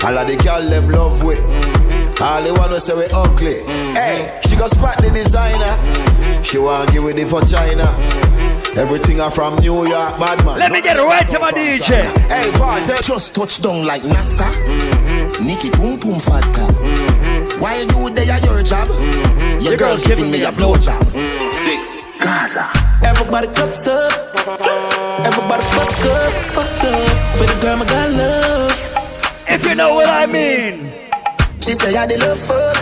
All 0.03 0.17
of 0.17 0.27
the 0.27 0.37
girl 0.43 0.69
them 0.69 0.89
love 0.89 1.23
we. 1.23 1.35
All 2.21 2.43
they 2.43 2.51
wanna 2.51 2.79
say 2.81 2.93
we 2.95 3.05
ugly. 3.13 3.63
Hey, 3.93 4.39
she 4.47 4.55
got 4.57 4.69
spot 4.71 4.97
the 4.97 5.09
designer. 5.09 6.43
She 6.43 6.57
wanna 6.57 6.91
give 6.91 7.05
it 7.05 7.15
the 7.15 7.25
for 7.25 7.41
China. 7.45 7.87
Everything 8.75 9.21
are 9.21 9.31
from 9.31 9.55
New 9.59 9.87
York, 9.87 10.19
bad 10.19 10.45
man. 10.45 10.59
Let 10.59 10.71
me 10.71 10.81
get 10.81 10.97
right 10.97 11.27
to 11.29 11.39
my 11.39 11.51
DJ. 11.51 12.05
Hey, 12.27 12.51
party. 12.57 12.93
Just 13.01 13.33
touch 13.33 13.61
down 13.61 13.85
like 13.85 14.01
NASA. 14.01 14.51
Nikki 15.41 15.71
Pum 15.71 15.97
Pum 15.97 16.19
Fata. 16.19 16.65
While 17.59 17.79
you 17.79 18.09
there 18.13 18.31
at 18.31 18.43
your 18.43 18.63
job, 18.63 18.87
mm-hmm. 18.87 19.61
your 19.61 19.77
girl's 19.77 20.03
giving 20.03 20.29
me 20.29 20.43
a 20.43 20.51
blowjob. 20.51 21.03
Six. 21.53 22.19
Gaza. 22.19 22.69
Everybody 23.05 23.47
cups 23.47 23.87
up. 23.87 24.11
Everybody 25.25 25.63
fuck 25.71 26.05
up, 26.05 26.33
fuck 26.51 26.83
up. 26.83 27.37
For 27.37 27.45
the 27.47 27.59
girl 27.61 27.77
my 27.77 27.85
God 27.85 28.11
loves. 28.13 28.93
If 29.47 29.65
you 29.67 29.75
know 29.75 29.93
what 29.95 30.09
I 30.09 30.25
mean. 30.25 30.98
She 31.59 31.73
say 31.75 31.95
I 31.95 32.05
the 32.07 32.17
love 32.17 32.39
fuck. 32.39 32.77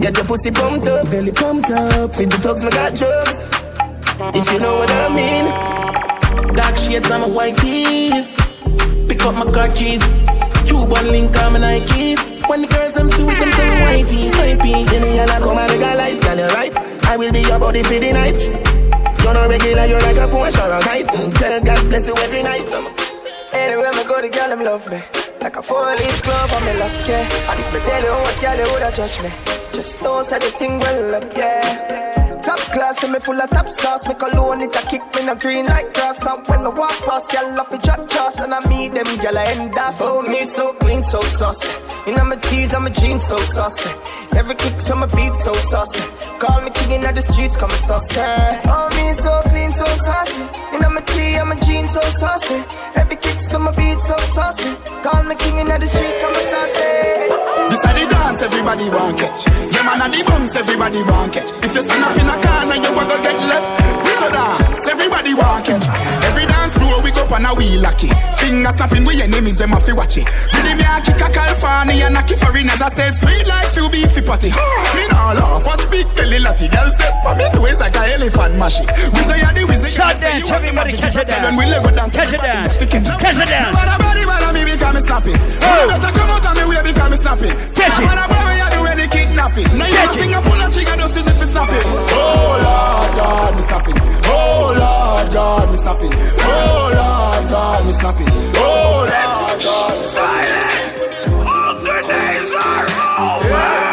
Get 0.00 0.16
your 0.16 0.26
pussy 0.26 0.50
pumped 0.50 0.86
up, 0.86 1.10
belly 1.10 1.32
pumped 1.32 1.70
up. 1.70 2.14
Feed 2.14 2.30
the 2.30 2.38
thugs, 2.38 2.62
me 2.62 2.70
got 2.70 2.94
drugs. 2.94 3.50
If 4.34 4.46
you 4.52 4.58
know 4.60 4.74
what 4.78 4.90
I 4.90 5.06
mean. 5.14 5.46
Dark 6.54 6.76
shades 6.76 7.10
on 7.10 7.20
my 7.22 7.28
white 7.28 7.56
tees. 7.58 8.34
Pick 9.08 9.22
up 9.24 9.34
my 9.34 9.50
car 9.52 9.68
keys. 9.70 10.02
Cuban 10.66 11.06
link 11.10 11.34
on 11.42 11.52
my 11.54 11.58
Nikes. 11.60 12.20
When 12.48 12.62
the 12.62 12.68
girls 12.68 12.96
I'm 12.96 13.08
see 13.10 13.24
with 13.24 13.38
them 13.38 13.50
say 13.52 13.68
whitey, 13.84 14.30
hypey. 14.30 14.82
See 14.84 15.00
me 15.00 15.18
and 15.18 15.30
I 15.30 15.38
come 15.40 15.58
and 15.58 15.68
make 15.70 15.82
a 15.82 15.94
light, 15.96 16.20
girl, 16.20 16.38
you 16.38 16.48
right. 16.54 16.72
I 17.06 17.16
will 17.16 17.32
be 17.32 17.40
your 17.40 17.58
body 17.58 17.82
for 17.82 17.98
the 17.98 18.12
night. 18.12 18.38
You're 19.22 19.34
not 19.34 19.48
regular, 19.48 19.84
you're 19.86 20.00
like 20.00 20.16
a 20.16 20.26
Porsche 20.28 20.60
or 20.62 20.72
a 20.72 20.80
kite. 20.82 21.06
Mm, 21.06 21.34
Tell 21.38 21.60
God 21.64 21.88
bless 21.88 22.06
you 22.08 22.14
every 22.16 22.42
night. 22.42 22.66
Anywhere 23.52 23.92
me 23.92 24.04
go, 24.04 24.20
the 24.22 24.28
girl 24.30 24.48
them 24.48 24.62
love 24.64 24.88
me. 24.90 25.00
Like 25.40 25.56
a 25.56 25.62
four-leaf 25.62 26.22
glove, 26.22 26.52
I'm 26.52 26.68
in 26.68 26.78
love, 26.80 27.08
yeah. 27.08 27.50
And 27.50 27.60
if 27.60 27.72
me 27.72 27.80
tell 27.80 28.02
you 28.02 28.10
what, 28.10 28.40
girl, 28.40 28.56
you 28.58 28.72
woulda 28.72 28.90
judge 28.94 29.22
me. 29.22 29.30
Just 29.72 30.02
know, 30.02 30.22
say 30.22 30.38
the 30.38 30.50
thing 30.50 30.78
well 30.80 31.14
up, 31.14 31.36
yeah. 31.36 32.40
Top 32.42 32.58
class, 32.72 33.04
and 33.04 33.12
me 33.12 33.18
full 33.20 33.40
of 33.40 33.50
top 33.50 33.68
sauce. 33.68 34.08
Me 34.08 34.14
cologne 34.14 34.62
it 34.62 34.74
a 34.74 34.80
kick 34.88 35.02
me 35.14 35.26
no 35.26 35.34
green 35.34 35.66
like 35.66 35.92
grass. 35.94 36.24
And 36.26 36.46
when 36.46 36.62
me 36.64 36.70
walk 36.70 36.96
past, 37.04 37.30
girl, 37.30 37.60
off 37.60 37.72
a 37.72 37.78
drop 37.78 38.08
trust. 38.08 38.40
And 38.40 38.54
I 38.54 38.66
meet 38.68 38.94
them, 38.94 39.06
girl, 39.18 39.38
I 39.38 39.44
end 39.52 39.76
up. 39.76 39.92
So 39.92 40.22
me 40.22 40.44
so 40.44 40.72
clean, 40.74 41.04
so 41.04 41.20
saucy. 41.20 41.68
You 42.10 42.16
my 42.24 42.36
tees, 42.36 42.74
I'm 42.74 42.86
a 42.86 42.90
jeans, 42.90 43.24
so 43.24 43.36
saucy. 43.36 43.90
Every 44.36 44.54
kick 44.54 44.78
to 44.78 44.96
my 44.96 45.06
beat, 45.06 45.34
so 45.34 45.52
saucy. 45.52 46.00
Call 46.38 46.62
me 46.62 46.70
king 46.70 46.92
in 46.92 47.02
the 47.02 47.20
streets, 47.20 47.54
come 47.54 47.70
saucy. 47.70 48.20
Oh, 48.64 48.88
me 48.96 49.12
so 49.12 49.42
clean, 49.50 49.70
so 49.70 49.84
saucy. 49.84 50.40
You 50.72 50.88
my 50.88 51.00
tee, 51.02 51.36
I'm 51.36 51.52
a 51.52 51.56
jeans, 51.60 51.90
so 51.90 52.00
saucy. 52.00 52.62
Every 52.96 53.07
kick 53.22 53.38
to 53.50 53.58
my 53.58 53.70
beat, 53.76 54.00
so 54.00 54.16
saucy. 54.18 54.74
Call 55.02 55.22
me 55.24 55.34
king 55.34 55.58
in 55.58 55.68
the 55.68 55.86
street, 55.86 56.14
come 56.22 56.34
saucy. 56.34 57.48
This 57.70 57.84
are 57.84 57.94
the 57.94 58.04
dance 58.08 58.42
everybody 58.42 58.88
want 58.88 59.18
catch. 59.18 59.44
Man 59.88 60.02
are 60.02 60.10
the 60.12 60.22
bumps 60.24 60.54
everybody 60.54 61.02
want 61.02 61.32
catch. 61.32 61.50
If 61.64 61.74
you 61.74 61.80
stand 61.80 62.04
up 62.04 62.16
in 62.16 62.28
a 62.28 62.36
corner 62.44 62.76
you 62.76 62.92
a 62.92 63.04
go 63.08 63.16
get 63.24 63.38
left. 63.48 63.68
This 64.04 64.20
a 64.20 64.28
dance 64.28 64.86
everybody 64.86 65.32
want 65.32 65.64
catch. 65.64 65.84
Every 66.28 66.47
dance 66.68 66.76
floor 66.76 67.00
we 67.02 67.10
go 67.10 67.24
on 67.32 67.44
a 67.46 67.54
wheel 67.54 67.80
lucky. 67.80 68.08
Finger 68.36 68.68
a 68.68 68.72
snapping, 68.72 69.04
we 69.04 69.20
enemies, 69.22 69.58
them 69.58 69.72
a 69.72 69.80
fi 69.80 69.92
watch 69.92 70.18
it. 70.18 70.28
Ready 70.52 70.76
me 70.76 70.84
a 70.84 71.00
kick 71.00 71.20
a 71.20 71.28
California 71.32 72.04
and 72.04 72.16
a 72.16 72.22
kick 72.22 72.38
foreigners. 72.38 72.80
I 72.80 72.88
said, 72.88 73.16
sweet 73.16 73.46
life, 73.48 73.74
you 73.76 73.88
be 73.88 74.04
fi 74.04 74.20
potty. 74.20 74.50
Me 74.96 75.04
nah 75.08 75.32
laugh, 75.32 75.64
watch 75.64 75.84
big 75.90 76.06
belly 76.16 76.38
lati. 76.38 76.68
Girl 76.70 76.90
step 76.90 77.14
on 77.24 77.38
me 77.38 77.44
ways 77.60 77.80
like 77.80 77.96
a 77.96 78.04
elephant 78.12 78.54
mashy. 78.60 78.84
We 79.12 79.20
say 79.24 79.40
you 79.40 79.50
the 79.54 79.64
wizard, 79.64 79.92
Shot 79.92 80.18
say 80.18 80.38
dance, 80.38 80.44
you 80.44 80.52
want 80.52 80.62
the 80.64 80.68
everybody 80.68 80.96
catch 80.96 81.16
it 81.16 81.26
down. 81.26 81.56
when 81.56 81.56
we 81.56 81.64
Lego 81.66 81.90
dance, 81.90 82.14
Catch 82.14 82.32
it 82.32 82.40
down. 82.40 82.68
Catch 82.68 83.40
it 83.40 83.48
down. 83.48 83.72
No 83.72 83.78
matter 83.80 83.98
body, 84.02 84.24
me 84.52 84.64
because 84.64 84.94
me 84.94 85.00
snapping. 85.00 85.36
You 85.36 85.64
oh. 85.64 85.88
better 85.88 86.12
come 86.12 86.30
out 86.30 86.44
of 86.44 86.54
me 86.56 86.64
way 86.68 86.82
because 86.84 87.10
me 87.10 87.16
snapping. 87.16 87.54
Catch 87.74 88.00
it 88.00 88.57
fi 89.10 89.16
kidnap 89.16 89.56
it. 89.56 89.68
Now 89.76 89.86
you 89.86 90.18
finger 90.18 90.40
pull 90.40 90.60
a 90.60 90.70
trigger 90.70 90.96
just 90.96 91.16
as 91.16 91.26
if 91.28 91.42
it's 91.42 91.50
snapping. 91.50 91.82
Oh 91.84 92.58
Lord 92.60 93.10
God, 93.16 93.56
me 93.56 93.62
snapping. 93.62 93.94
Oh 94.24 94.74
Lord 94.76 95.32
God, 95.32 95.70
me 95.70 95.76
snapping. 95.76 96.12
Oh 96.12 96.90
Lord 96.94 97.48
God, 97.48 97.86
me 97.86 97.92
snapping. 97.92 98.28
Oh 98.56 99.06
Lord 99.08 99.62
God, 99.62 100.04
Silent. 100.04 100.98
All 101.46 101.74
the 101.80 101.96
names 102.08 102.52
are 102.54 102.86
over. 103.18 103.88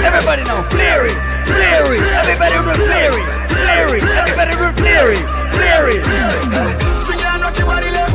Everybody 0.00 0.42
know 0.44 0.62
Fleary, 0.70 1.14
Fleary, 1.44 1.98
everybody 2.22 2.54
remember 2.54 2.74
Fleary, 2.74 3.24
Fleary, 3.48 4.00
everybody 4.02 4.50
remember 4.56 4.78
Fleary, 4.78 5.16
Fleary 5.50 6.99
everybody 7.60 7.90
left. 7.90 8.09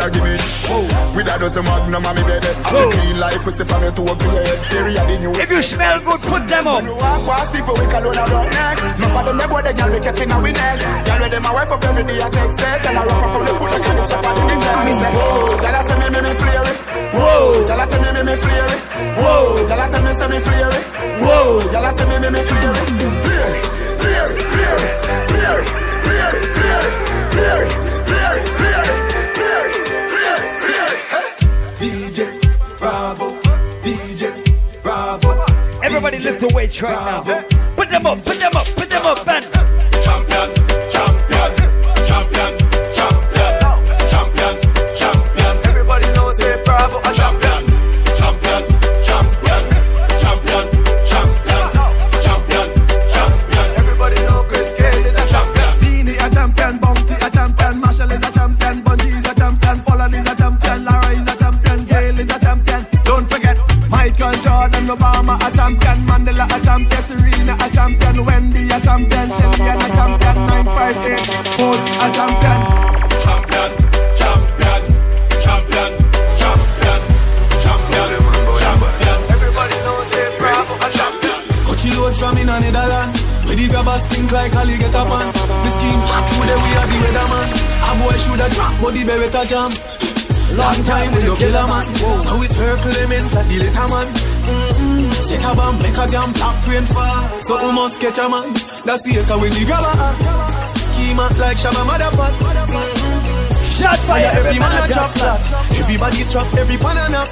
Girl 0.00 0.08
inna 0.08 0.08
me. 0.08 0.08
Bed, 0.08 0.08
a 0.08 0.08
give 0.08 0.24
me 0.24 0.34
With 1.12 1.28
a 1.28 1.36
dozen 1.36 1.64
magnum 1.64 2.06
on 2.08 2.16
me 2.16 2.22
bed 2.24 2.40
I 2.40 2.72
clean 2.88 3.20
like 3.20 3.40
pussy 3.44 3.64
from 3.64 3.82
your 3.84 3.92
toe 3.92 4.08
to 4.08 4.26
your 4.32 4.40
head 4.40 4.58
Fury 4.72 4.96
a 4.96 5.02
the 5.04 5.16
new 5.20 5.32
If 5.36 5.50
you 5.50 5.60
smell 5.60 6.00
good, 6.00 6.20
put 6.24 6.48
them 6.48 6.66
up. 6.66 6.84
Walk 6.88 7.20
past 7.28 7.52
people 7.52 7.76
we 7.76 7.84
call 7.92 8.08
on 8.08 8.16
a 8.16 8.24
rock 8.32 8.48
neck. 8.48 8.80
Enough 8.80 9.16
of 9.20 9.24
them 9.28 9.36
they 9.36 9.46
boy 9.46 9.60
the 9.60 9.72
girl 9.76 9.90
we 9.92 10.00
catching 10.00 10.32
a 10.32 10.38
neck 10.40 10.80
Girl 11.04 11.18
with 11.20 11.32
them 11.36 11.44
a 11.44 11.52
wife 11.52 11.70
up 11.70 11.84
every 11.84 12.04
day 12.08 12.16
I 12.16 12.28
take 12.32 12.52
set. 12.56 12.80
And 12.88 12.96
I 12.96 13.04
rock 13.04 13.22
up 13.28 13.36
on 13.36 13.44
the 13.44 13.52
foot 13.60 13.70
like 13.76 13.84
a 13.84 13.92
shop 14.08 14.24
at 14.24 14.32
the 14.32 14.42
big 14.48 14.60
neck 14.64 14.78
Me 14.88 14.92
say 14.96 15.10
whoa, 15.12 15.60
girl 15.60 15.76
I 15.76 15.82
say 15.84 15.96
me 16.00 16.08
me 16.08 16.20
me 16.24 16.32
flare 16.40 16.64
it. 16.64 16.76
Whoa, 17.12 17.66
girl 17.68 17.80
I 17.80 17.84
say 17.84 18.00
me 18.00 18.08
me 18.16 18.22
me 18.24 18.34
flare 18.40 18.72
it. 18.72 18.80
Whoa, 19.20 19.68
girl 19.68 19.80
I 19.80 19.86
tell 19.92 20.00
me 20.00 20.12
say 20.16 20.28
me 20.32 20.38
flare 20.40 20.72
it. 20.72 20.84
Whoa, 21.20 21.60
girl 21.68 21.84
I 21.84 21.90
say 21.92 22.06
me 22.08 22.16
me 22.24 22.28
me 22.32 22.40
flare 22.40 22.72
it 22.72 22.88
Flare 23.20 23.52
it, 23.52 23.68
flare 24.00 24.30
it, 24.30 24.40
flare 24.48 25.60
it, 25.60 25.68
flare 26.00 26.36
it, 26.40 26.46
flare 26.56 26.84
it, 26.88 26.96
flare 27.36 27.64
it, 27.64 27.74
flare 28.08 28.36
it, 28.40 28.48
flare 28.56 28.88
it, 28.88 28.99
Everybody 36.12 36.28
lift 36.28 36.40
the 36.48 36.56
weights 36.56 36.82
right 36.82 36.92
now. 36.92 37.22
Put 37.76 37.88
them 37.88 38.04
up, 38.04 38.24
put 38.24 38.40
them 38.40 38.56
up, 38.56 38.66
put 38.66 38.90
them 38.90 39.06
up, 39.06 39.24
man. 39.24 39.59
Champion, 66.70 67.02
Serena 67.04 67.54
a 67.58 67.66
champion, 67.74 68.16
Wendy 68.24 68.62
a 68.70 68.78
champion, 68.78 69.28
Shelly 69.34 69.66
a 69.66 69.88
champion, 69.90 70.36
958, 70.46 71.58
Bolt 71.58 71.82
a 71.98 72.06
champion. 72.14 72.60
Champion, 73.26 73.70
champion, 74.14 74.82
champion, 75.42 75.90
champion, 76.38 77.00
champion, 77.58 78.12
champion. 78.62 79.18
Everybody 79.34 79.76
knows 79.82 80.06
say 80.14 80.26
Bravo 80.38 80.74
a 80.78 80.88
champion. 80.94 81.38
Coachy 81.66 81.90
load 81.98 82.14
from 82.14 82.38
in 82.38 82.46
a 82.46 82.56
Netherland. 82.62 83.18
Where 83.50 83.58
the 83.58 83.66
grabbers 83.66 84.06
stink 84.06 84.30
like 84.30 84.54
Ali 84.54 84.78
get 84.78 84.94
up 84.94 85.10
on. 85.10 85.26
The 85.26 85.70
scheme 85.74 86.02
hot 86.06 86.22
today 86.30 86.54
we 86.54 86.70
are 86.78 86.86
the 86.86 86.96
weatherman. 87.02 87.48
A 87.82 87.92
boy 87.98 88.14
shoulda 88.22 88.46
drop 88.54 88.72
but 88.78 88.94
the 88.94 89.02
beretta 89.02 89.42
jam. 89.50 89.70
Long 90.54 90.78
time 90.86 91.10
we 91.18 91.26
no 91.26 91.34
kill 91.34 91.56
a 91.56 91.66
man. 91.66 91.86
So 91.98 92.38
we 92.38 92.46
circle 92.46 92.94
elements 92.94 93.34
like 93.34 93.48
the 93.50 93.58
little 93.58 93.88
man. 93.90 94.29
Mm-hmm. 94.50 95.08
Set 95.10 95.44
a 95.44 95.54
bomb, 95.54 95.78
make 95.78 95.96
a 95.96 96.06
damn 96.10 96.32
top 96.34 96.58
rain 96.66 96.86
fall. 96.86 97.40
So 97.40 97.54
we 97.62 97.72
must 97.72 98.00
catch 98.00 98.18
a 98.18 98.28
man. 98.28 98.52
That's 98.84 99.02
the 99.06 99.22
echo 99.22 99.38
when 99.38 99.52
the 99.54 99.64
grabber. 99.64 99.94
Schema 100.74 101.30
like 101.38 101.56
Shabba. 101.56 101.86
Mm-hmm. 101.86 103.30
Shot 103.80 103.96
fire, 104.04 104.28
every 104.36 104.58
man 104.58 104.76
a 104.76 104.92
drop 104.92 105.10
flat. 105.16 105.40
Everybody's 105.78 106.30
trapped, 106.30 106.54
every 106.58 106.76
pan 106.76 106.98
a 107.00 107.06
knock. 107.08 107.28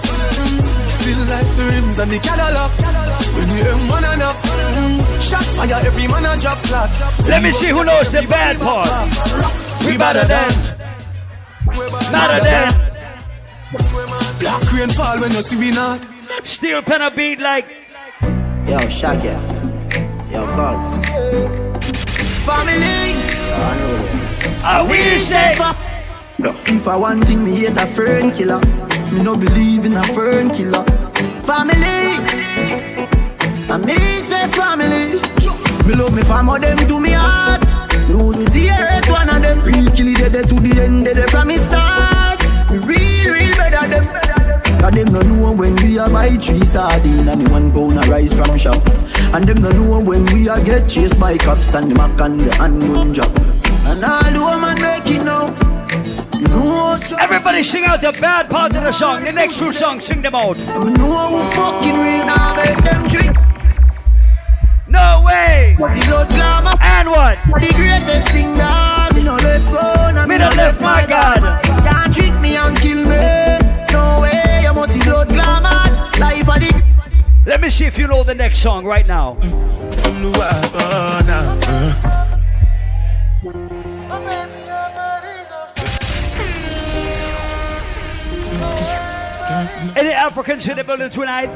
Feel 1.05 1.21
like 1.29 1.51
the 1.61 1.65
rims 1.69 1.99
and 1.99 2.11
the 2.11 2.19
Cadillac. 2.25 2.73
When 3.37 3.49
the 3.53 3.61
M1 3.69 4.05
and 4.09 4.23
up. 4.23 4.39
Shot 5.21 5.45
fire, 5.45 5.77
every 5.85 6.09
man 6.09 6.25
a 6.25 6.41
drop 6.41 6.59
flat. 6.65 6.89
Let 7.29 7.43
me 7.43 7.53
see 7.53 7.69
who 7.69 7.85
knows 7.85 8.11
the 8.11 8.23
bad 8.25 8.57
part. 8.57 8.89
We 9.85 9.99
better 9.99 10.25
than. 10.25 10.53
Better 12.17 12.41
than. 12.41 12.89
Black 14.41 14.73
rain 14.73 14.89
fall 14.89 15.21
when 15.21 15.33
you 15.33 15.43
see 15.43 15.57
we 15.59 15.71
not. 15.71 16.18
Steel 16.45 16.83
pen 16.83 17.03
a 17.03 17.11
beat 17.11 17.41
like. 17.41 17.67
Yo, 18.67 18.79
Shaggy. 18.89 19.29
Yo, 20.31 20.47
cuz. 20.57 21.07
Family. 22.47 23.17
I 24.65 24.83
will 24.89 25.21
say. 25.21 25.57
If 26.73 26.87
I 26.87 26.97
want 26.97 27.27
thing, 27.27 27.45
me 27.45 27.57
hate 27.57 27.77
a 27.77 27.87
fern 27.87 28.31
killer. 28.31 28.61
Me 29.13 29.23
no 29.23 29.37
believe 29.37 29.85
in 29.85 29.97
a 29.97 30.03
fern 30.05 30.51
killer. 30.51 30.85
Family. 31.43 31.99
I 33.71 33.77
me 33.77 33.95
say 33.95 34.49
family. 34.49 35.21
Me 35.87 35.95
love 35.95 36.15
me 36.15 36.23
fam, 36.23 36.47
them 36.61 36.77
do 36.87 37.01
me 37.01 37.13
heart. 37.13 37.63
Me 38.09 38.15
would 38.15 38.37
do 38.37 38.45
the 38.45 38.71
earth 38.71 39.09
one 39.11 39.29
of 39.29 39.43
them. 39.43 39.61
Real 39.63 39.91
kill 39.93 40.09
it 40.09 40.33
dead 40.33 40.49
to 40.49 40.55
the 40.61 40.83
end, 40.83 41.05
dead 41.05 41.31
from 41.31 41.49
me 41.49 41.57
start. 41.57 42.41
Me 42.71 42.79
real, 42.79 43.33
real 43.33 43.57
better 43.57 43.89
them. 43.89 44.28
Cause 44.89 45.05
them 45.05 45.13
no 45.13 45.21
know 45.21 45.53
when 45.53 45.77
we 45.77 45.99
a 45.99 46.09
buy 46.09 46.31
three 46.39 46.65
sardine 46.65 47.29
and 47.29 47.43
the 47.43 47.51
one 47.51 47.71
pound 47.71 47.99
a 47.99 48.11
rice 48.11 48.33
from 48.33 48.57
shop. 48.57 48.81
And 49.35 49.45
them 49.45 49.61
no 49.61 49.71
know 49.71 50.01
when 50.01 50.25
we 50.33 50.49
a 50.49 50.65
get 50.65 50.89
chased 50.89 51.21
by 51.21 51.37
cops 51.37 51.75
and 51.75 51.91
the 51.91 51.95
mac 51.95 52.19
and 52.23 52.41
the 52.41 52.57
handgun 52.57 53.13
job. 53.13 53.29
And 53.85 54.03
all 54.03 54.33
the 54.33 54.41
woman 54.41 54.81
make 54.81 55.05
it 55.13 55.23
now. 55.23 55.53
Everybody 57.21 57.63
sing 57.65 57.85
out 57.85 58.01
the 58.01 58.13
bad 58.13 58.49
part 58.49 58.75
of 58.75 58.83
the 58.83 58.91
song. 58.91 59.25
The 59.25 59.33
next 59.33 59.59
two 59.59 59.75
songs, 59.75 60.07
sing 60.07 60.23
them 60.23 60.35
out. 60.35 60.57
You 60.57 60.65
know 60.97 61.37
who 61.37 61.51
fucking 61.53 61.93
real 61.93 62.25
now 62.25 62.57
make 62.57 62.83
them 62.83 63.07
trick. 63.11 63.37
No 64.89 65.23
way. 65.27 65.75
What 65.77 66.01
the 66.01 66.25
blood 66.33 66.79
And 66.81 67.11
what? 67.11 67.37
The 67.61 67.75
greatest 67.77 68.33
thing 68.33 68.57
now. 68.57 69.11
Me 69.13 69.23
no 69.23 69.35
left 69.35 69.69
go, 69.69 70.27
Me 70.27 70.39
no 70.39 70.49
left 70.57 70.81
my 70.81 71.05
God. 71.07 71.63
Can't 71.85 72.15
trick 72.15 72.41
me 72.41 72.57
and 72.57 72.75
kill 72.79 73.07
me. 73.07 73.48
No 74.79 74.85
way, 74.85 74.95
you 74.95 75.01
must 75.01 75.05
see 75.05 75.11
blood 75.11 75.29
glamour. 75.29 75.69
Life 76.21 76.49
of 76.49 76.61
the 76.61 76.83
Let 77.47 77.61
me 77.61 77.71
see 77.71 77.87
if 77.87 77.99
you 77.99 78.07
know 78.07 78.23
the 78.23 78.35
next 78.35 78.61
song 78.61 78.85
right 78.85 79.07
now. 79.07 79.37
Any 89.97 90.11
Africans 90.11 90.69
in 90.69 90.77
the 90.77 90.85
building 90.85 91.11
tonight? 91.11 91.51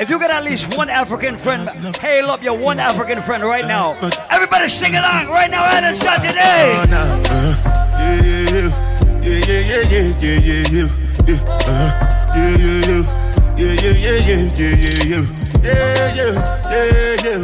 If 0.00 0.08
you 0.08 0.18
got 0.18 0.30
at 0.30 0.44
least 0.44 0.74
one 0.76 0.88
African 0.88 1.36
friend, 1.36 1.68
hail 1.96 2.30
up 2.30 2.42
your 2.42 2.56
one 2.56 2.80
African 2.80 3.20
friend 3.22 3.42
right 3.42 3.66
now. 3.66 3.98
Everybody 4.30 4.68
sing 4.68 4.94
along 4.96 5.28
right 5.28 5.50
now, 5.50 5.64
Adam 5.64 5.94
Shot 5.94 6.20
eh? 6.24 6.28
today. 8.70 8.83
Yeah, 9.24 9.40
yeah, 9.48 9.62
yeah, 9.64 9.82
yeah, 9.88 10.12
yeah, 10.20 10.36
yeah, 10.36 10.68
yeah, 10.68 10.84
yeah, 10.84 10.90
yeah, 11.24 11.40
uh, 11.64 11.88
yeah, 12.36 12.60
yeah, 12.60 13.08
yeah, 13.56 13.72
yeah, 13.72 13.96
yeah, 13.96 14.20
yeah, 14.20 14.52
yeah, 14.52 14.76
yeah, 14.84 15.00
yeah, 15.08 15.24
Yeah, 15.64 15.80
yeah, 16.12 16.32
yeah, 16.70 17.24
yeah. 17.24 17.40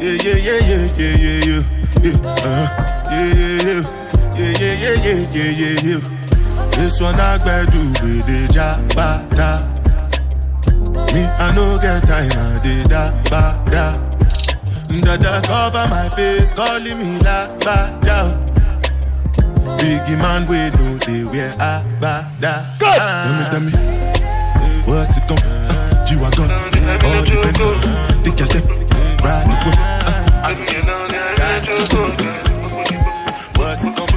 Yeah, 0.00 0.16
yeah, 0.16 0.38
yeah, 0.40 0.90
yeah, 0.98 1.14
yeah, 1.14 1.38
yeah, 1.46 2.18
uh-huh. 2.26 2.66
yeah, 3.10 3.30
yeah, 3.30 3.84
yeah, 4.34 4.52
yeah, 4.58 4.96
yeah, 5.04 5.22
yeah, 5.30 5.50
yeah, 5.54 5.86
yeah. 5.86 6.02
This 6.72 7.00
one 7.00 7.14
I 7.20 7.38
better 7.38 7.70
do 7.70 7.78
with 7.78 8.26
the 8.26 8.48
jabata. 8.50 9.70
Me, 11.14 11.22
I 11.22 11.54
no 11.54 11.78
get 11.78 12.02
time, 12.08 12.32
I 12.34 12.58
did 12.64 12.88
da 12.88 13.12
ba 13.30 13.54
da. 13.70 13.94
Dada 15.00 15.40
cover 15.46 15.86
my 15.90 16.08
face, 16.16 16.50
calling 16.50 16.98
me 16.98 17.18
la 17.20 17.46
ba 17.58 18.00
da. 18.02 18.49
Biggie 19.78 20.16
man, 20.18 20.46
we 20.46 20.56
know 20.76 20.96
they 21.06 21.24
wear 21.24 21.52
a 21.58 21.82
ba 22.00 22.26
da. 22.40 22.64
Good. 22.78 22.98
Tell 22.98 23.36
me, 23.38 23.44
tell 23.50 23.60
me, 23.60 23.72
what's 24.86 25.16
it 25.16 25.24
come? 25.28 25.38
Uh, 25.44 26.04
G-Wagon, 26.06 26.50
all 26.50 27.24
depend 27.24 27.60
on 27.60 27.76
the 28.24 28.30
girl 28.36 28.48
them, 28.48 28.64
ride 29.22 29.46
the 29.46 29.54
whip. 29.64 29.78
What's 33.56 33.84
it 33.84 33.94
come? 33.96 34.12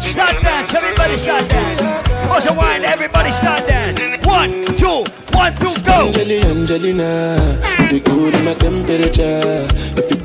Start 0.00 0.36
dance, 0.42 0.74
everybody 0.74 1.18
start 1.18 1.48
dance. 1.48 1.80
Put 2.28 2.46
a 2.50 2.52
wine, 2.54 2.84
everybody 2.84 3.32
start 3.32 3.66
dance. 3.66 3.98
One, 4.26 4.64
two, 4.76 5.04
one, 5.32 5.54
two, 5.56 5.74
go. 5.82 6.06
Angeli, 6.06 6.38
Angelina, 6.42 7.36
the 7.90 8.00
good 8.04 8.34
in 8.34 8.44
my 8.44 8.54
temperature. 8.54 9.66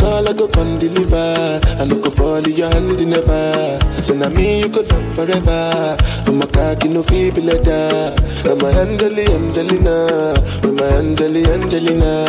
Call, 0.10 0.28
I 0.28 0.34
go 0.34 0.48
come 0.48 0.80
deliver. 0.80 1.62
I 1.78 1.86
no 1.86 2.02
go 2.02 2.10
fall 2.10 2.42
in 2.42 2.56
your 2.58 2.68
hand 2.74 2.98
never. 3.06 3.78
So 4.02 4.16
now 4.16 4.30
me 4.30 4.62
you 4.62 4.70
could 4.70 4.90
love 4.90 5.06
forever. 5.14 5.96
I'm 6.26 6.42
a 6.42 6.48
cocky 6.48 6.90
no 6.90 7.04
feeble 7.04 7.44
letter. 7.44 8.18
I'm 8.50 8.58
a 8.58 8.70
Angeli, 8.82 9.30
Angelina, 9.30 10.34
with 10.66 10.74
my 10.80 10.90
Angeli, 10.98 11.46
Angelina. 11.46 12.26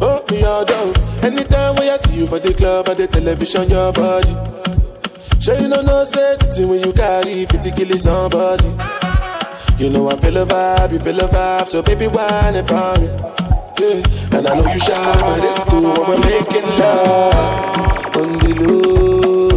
Oh, 0.00 0.24
me 0.30 0.42
all 0.42 0.64
down. 0.64 0.94
Anytime 1.22 1.76
when 1.76 1.92
I 1.92 1.96
see 2.00 2.20
you 2.20 2.26
for 2.26 2.38
the 2.38 2.54
club 2.54 2.88
or 2.88 2.94
the 2.94 3.08
television, 3.08 3.68
your 3.68 3.92
body. 3.92 4.32
Sure 5.38 5.60
you 5.60 5.68
know 5.68 5.82
no 5.82 6.02
safety 6.04 6.64
when 6.64 6.80
you 6.80 6.94
carry 6.94 7.44
50 7.44 7.70
kill 7.72 7.98
somebody. 7.98 8.72
You 9.76 9.90
know 9.90 10.08
I 10.08 10.16
feel 10.16 10.38
a 10.38 10.46
vibe, 10.46 10.92
you 10.94 10.98
feel 10.98 11.20
a 11.20 11.28
vibe, 11.28 11.68
so 11.68 11.82
baby 11.82 12.06
whine 12.06 12.56
about 12.56 13.00
me. 13.02 13.31
Yeah, 13.78 14.02
and 14.38 14.46
I 14.46 14.54
know 14.54 14.66
you 14.72 14.78
shy, 14.78 15.20
but 15.20 15.42
it's 15.44 15.64
cool 15.64 15.82
when 15.82 15.94
we're 16.08 16.18
making 16.20 16.68
love 16.78 18.16
on 18.16 18.28
the 18.38 18.52
low, 18.60 19.50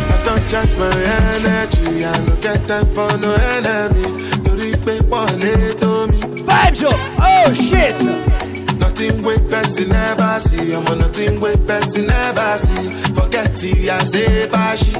I 0.00 0.22
don't 0.24 0.44
check 0.48 0.68
my 0.78 0.90
energy. 1.36 2.04
I 2.04 2.06
no 2.26 2.34
get 2.40 2.60
time 2.66 2.86
for 2.86 3.10
no 3.18 3.30
enemy. 3.34 4.04
Torí 4.44 4.70
pé 4.84 4.94
pọ̀lẹ́ 5.10 5.74
tó 5.80 5.90
mi. 6.10 6.18
Vibes 6.48 6.82
up. 6.82 6.98
Oh 7.20 7.52
shit 7.52 7.96
nothing 8.98 9.22
with 9.22 9.50
person 9.50 9.88
never 9.90 10.40
see. 10.40 10.74
I'm 10.74 10.86
on 10.86 10.98
nothing 10.98 11.40
with 11.40 11.66
person 11.66 12.06
never 12.06 12.58
see. 12.58 12.90
Forget 13.14 13.64
it, 13.64 13.88
I 13.88 13.98
say 14.00 14.48
bashi. 14.48 14.92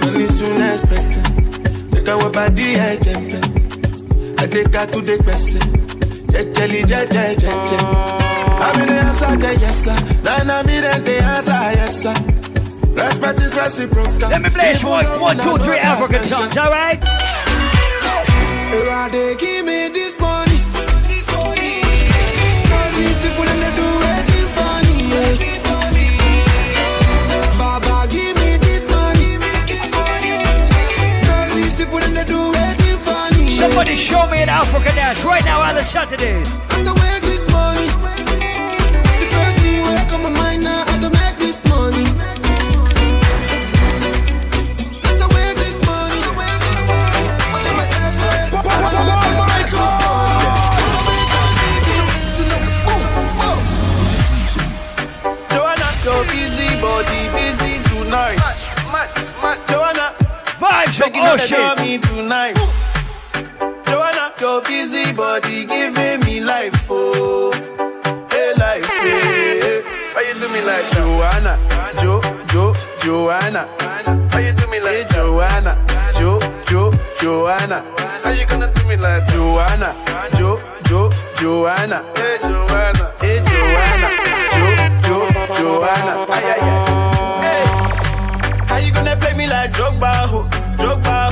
Money 0.00 0.26
soon 0.26 0.60
expect 0.60 1.14
expected. 1.14 1.92
Take 1.92 2.08
away 2.08 2.30
by 2.32 2.48
the 2.48 2.74
edge 2.74 3.06
and 3.06 4.40
I 4.40 4.46
take 4.48 4.74
her 4.74 4.86
to 4.86 5.00
the 5.00 5.16
person. 5.22 5.62
Jelly, 6.32 6.82
jelly, 6.84 7.06
jelly, 7.06 7.36
jelly. 7.36 7.76
I'm 8.62 8.80
in 8.80 8.86
the 8.88 8.94
answer, 8.94 9.52
yes 9.60 9.84
sir. 9.84 9.96
Then 10.22 10.50
I'm 10.50 10.68
in 10.68 10.82
the 10.82 11.22
answer, 11.22 11.52
yes 11.52 12.02
sir. 12.02 12.14
Respect 12.94 13.40
is 13.40 13.54
reciprocal. 13.54 14.28
Let 14.28 14.42
me 14.42 14.50
play 14.50 14.74
short. 14.74 15.06
One, 15.20 15.38
two, 15.38 15.56
three 15.58 15.78
African 15.78 16.24
songs, 16.24 16.56
alright? 16.56 17.00
Era, 18.74 19.08
they 19.12 19.36
give 19.36 19.66
me 19.66 19.88
this. 19.88 20.11
Somebody 33.62 33.94
show 33.94 34.26
me 34.28 34.42
an 34.42 34.48
African 34.48 34.96
dance 34.96 35.22
right 35.22 35.44
now 35.44 35.60
on 35.60 35.76
the 35.76 35.84
Saturdays. 35.84 36.50
As 36.74 36.82
I 36.82 36.92
make 36.98 37.22
this 37.22 37.46
money, 37.52 37.86
the 37.86 39.26
first 39.30 39.56
thing 39.62 39.82
will 39.86 40.04
come 40.10 40.24
my 40.24 40.30
mind 40.30 40.64
now 40.64 40.82
how 40.84 40.98
to 40.98 41.08
make 41.08 41.36
this 41.38 41.54
money. 41.70 42.02
As 45.06 45.14
I 45.14 45.26
make 45.30 45.56
this 45.62 45.78
money, 45.86 46.22
I 46.26 47.62
tell 47.62 47.76
myself, 47.78 48.18
hey, 48.18 48.50
I 48.50 48.66
wanna 48.82 48.98
make 49.46 49.70
this 49.70 49.94
Joanna, 55.54 55.88
your 56.02 56.22
busy 56.34 56.66
body 56.82 57.30
busy 57.38 57.78
tonight. 57.94 58.42
Joanna, 59.70 60.18
vibes 60.58 60.98
make 60.98 61.14
oh, 61.14 61.34
it 61.36 61.40
shit. 61.42 61.58
not 61.58 61.78
me 61.78 61.98
tonight. 61.98 62.71
Your 64.62 64.70
busy 64.70 65.12
body 65.12 65.64
giving 65.66 66.20
me 66.20 66.40
life, 66.40 66.86
oh, 66.90 67.50
hey 68.30 68.52
life, 68.58 68.86
hey. 68.86 69.82
Why 70.14 70.22
you 70.28 70.34
do 70.40 70.48
me 70.52 70.60
like 70.62 70.90
Joanna, 70.92 71.58
Jo, 72.00 72.20
Jo, 72.48 72.74
Joanna? 73.00 73.66
Why 74.30 74.40
you 74.46 74.52
do 74.52 74.66
me 74.68 74.80
like 74.80 75.08
Joanna, 75.10 75.78
Jo, 76.18 76.38
Jo, 76.66 76.92
Joanna? 77.18 77.82
How 78.22 78.30
you 78.30 78.46
gonna 78.46 78.72
do 78.72 78.84
me 78.86 78.96
like 78.96 79.26
Joanna, 79.28 79.94
Jo, 80.36 80.60
Jo, 80.86 81.10
Joanna? 81.36 82.04
Hey 82.16 82.38
Joanna, 82.42 83.12
hey 83.20 83.38
Joanna, 83.42 84.08
Jo, 84.54 84.66
Jo, 85.06 85.16
Joanna? 85.58 86.12
Ay 86.28 86.44
ay 86.44 86.60
ay. 86.60 87.42
Hey. 87.42 87.64
How 88.66 88.76
you 88.78 88.92
gonna 88.92 89.16
play 89.16 89.34
me 89.34 89.46
like 89.46 89.72
Drogba, 89.72 90.12
ho? 90.28 90.44
Drogba, 90.78 91.31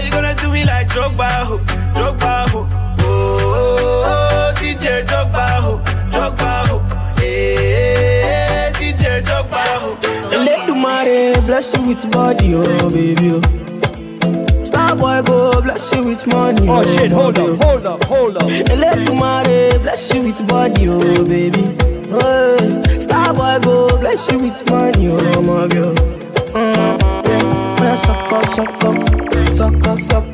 How 0.00 0.06
you 0.06 0.12
gonna 0.12 0.34
do 0.34 0.50
me 0.50 0.64
like 0.64 0.88
Drogba, 0.88 1.28
ho? 1.44 1.58
Drogba, 1.92 2.48
ho? 2.48 2.66
Oh, 3.00 3.38
oh, 3.42 4.04
oh, 4.06 4.54
DJ 4.56 5.04
Drogba, 5.04 5.46
ho? 5.60 5.78
Drogba, 6.10 6.68
ho? 6.68 6.78
Eh, 7.22 8.72
hey, 8.72 8.72
DJ 8.72 9.20
Drogba, 9.20 9.62
ho? 9.82 9.88
Let 10.30 10.66
the 10.66 10.74
money 10.74 11.34
bless 11.46 11.76
you 11.76 11.82
with 11.82 12.10
body, 12.10 12.54
oh 12.54 12.90
baby. 12.90 13.32
Oh. 13.34 14.64
Star 14.64 14.96
boy 14.96 15.20
go 15.22 15.60
bless 15.60 15.92
you 15.94 16.02
with 16.04 16.26
money. 16.28 16.66
Oh, 16.66 16.78
oh 16.78 16.96
shit, 16.96 17.12
hold 17.12 17.34
baby, 17.34 17.52
up, 17.52 17.60
oh. 17.60 17.66
hold 17.66 17.86
up, 17.86 18.04
hold 18.04 18.36
up. 18.38 18.44
And 18.48 18.80
let 18.80 19.04
the 19.04 19.12
money 19.12 19.76
bless 19.82 20.14
you 20.14 20.22
with 20.22 20.48
body, 20.48 20.88
oh 20.88 21.24
baby. 21.28 21.76
Oh, 22.10 22.82
star 22.98 23.34
boy 23.34 23.58
go 23.62 23.98
bless 24.00 24.32
you 24.32 24.38
with 24.38 24.70
money, 24.70 25.08
oh 25.08 25.42
my 25.42 25.68
girl. 25.68 25.79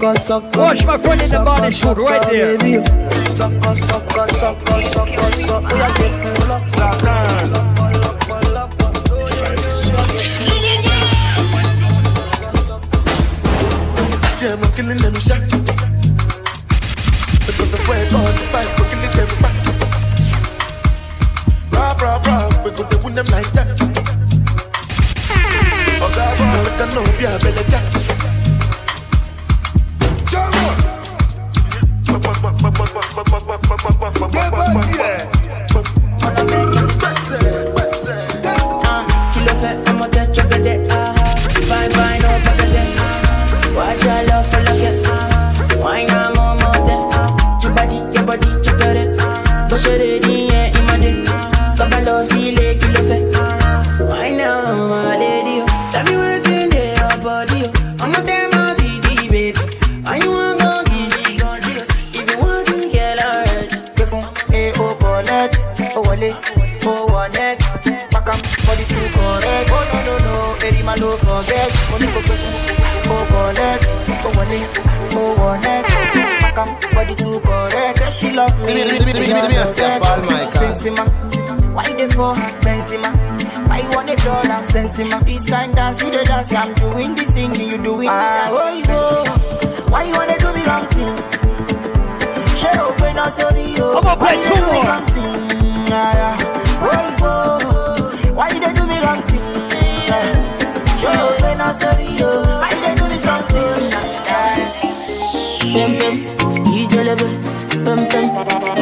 Watch 0.07 0.85
my 0.85 0.97
friend 0.99 1.21
in 1.21 1.31
the 1.31 1.43
body 1.45 1.73
shoot 1.73 1.97
right 1.99 2.23
there. 2.31 2.57
We 2.57 2.77
are 2.77 2.79
different. 5.99 6.37
Yeah, 14.39 14.55
I'm 14.55 14.73
killing 14.77 14.99
them 14.99 15.15
Because 17.47 17.75
I 17.75 17.79
swear 17.83 18.05
the 18.07 18.47
fight, 18.53 18.69
we're 18.79 18.89
killing 18.91 19.11
them 19.11 19.29
we 22.63 22.71
them 23.15 23.27
like 23.27 23.51
that 23.55 23.67
Oh, 25.99 26.11
God, 26.15 26.39
know, 26.95 27.05
better 27.43 27.96
dollar? 84.87 84.99
Sensima, 84.99 85.25
this 85.25 85.47
kind 85.49 85.75
dance 85.75 86.03
you 86.03 86.11
the 86.11 86.25
dance. 86.25 86.53
I'm 86.55 86.75
doing 86.75 87.15
the 87.15 87.25
singing, 87.25 87.69
you 87.71 87.79
doing 87.79 88.09
the 88.09 88.09
ah, 88.11 88.49
dance. 88.49 88.57
Oh, 88.57 88.69
you 88.79 88.85
go. 88.85 89.91
Why 89.91 90.05
you 90.05 90.13
wanna 90.15 90.39
do 90.39 90.53
me 90.55 90.65
wrong 90.67 90.87
thing? 90.89 91.17
She 92.57 92.69
open 92.79 93.19
up 93.19 93.31
sorry, 93.33 93.75
yo. 93.75 93.99
I'ma 93.99 94.17
play 94.17 94.27
Why 94.27 94.33
you 94.35 94.45
two 94.45 94.55
do 94.55 94.67
me 94.67 94.73
more. 94.73 94.85
something? 94.85 95.33
Yeah, 95.87 96.13
yeah. 96.21 96.37
Why 96.83 96.99
you 97.07 97.17
go? 97.19 97.35
Why 98.35 98.49
you 98.51 98.61
dey 98.61 98.73
do 98.73 98.87
me 98.87 98.99
wrong 99.01 99.23
thing? 99.23 99.45
Yeah. 100.09 100.35
She 100.99 101.07
open 101.07 101.61
up 101.61 101.75
sorry, 101.77 102.09
yo. 102.21 102.43
Why 102.43 102.71
you 102.75 102.81
dey 102.85 102.95
do 102.95 103.05
me 103.09 103.17
something? 103.17 103.91
Pem 105.77 105.91
pem, 105.99 106.15
ijelebe. 106.73 107.29
Pem 107.85 108.01
pem, 108.09 108.27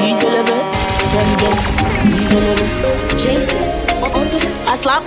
ijelebe. 0.04 0.56
Pem 1.12 1.30
pem, 1.40 1.56
ijelebe. 2.08 2.64
Jason, 3.18 3.64
I 4.68 4.76
slap 4.76 5.06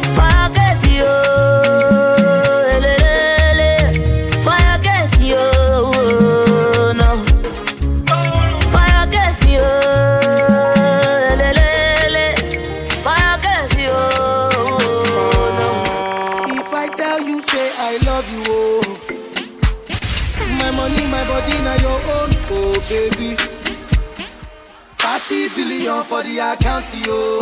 For 26.11 26.23
the 26.23 26.39
account, 26.39 26.85
yo. 27.05 27.39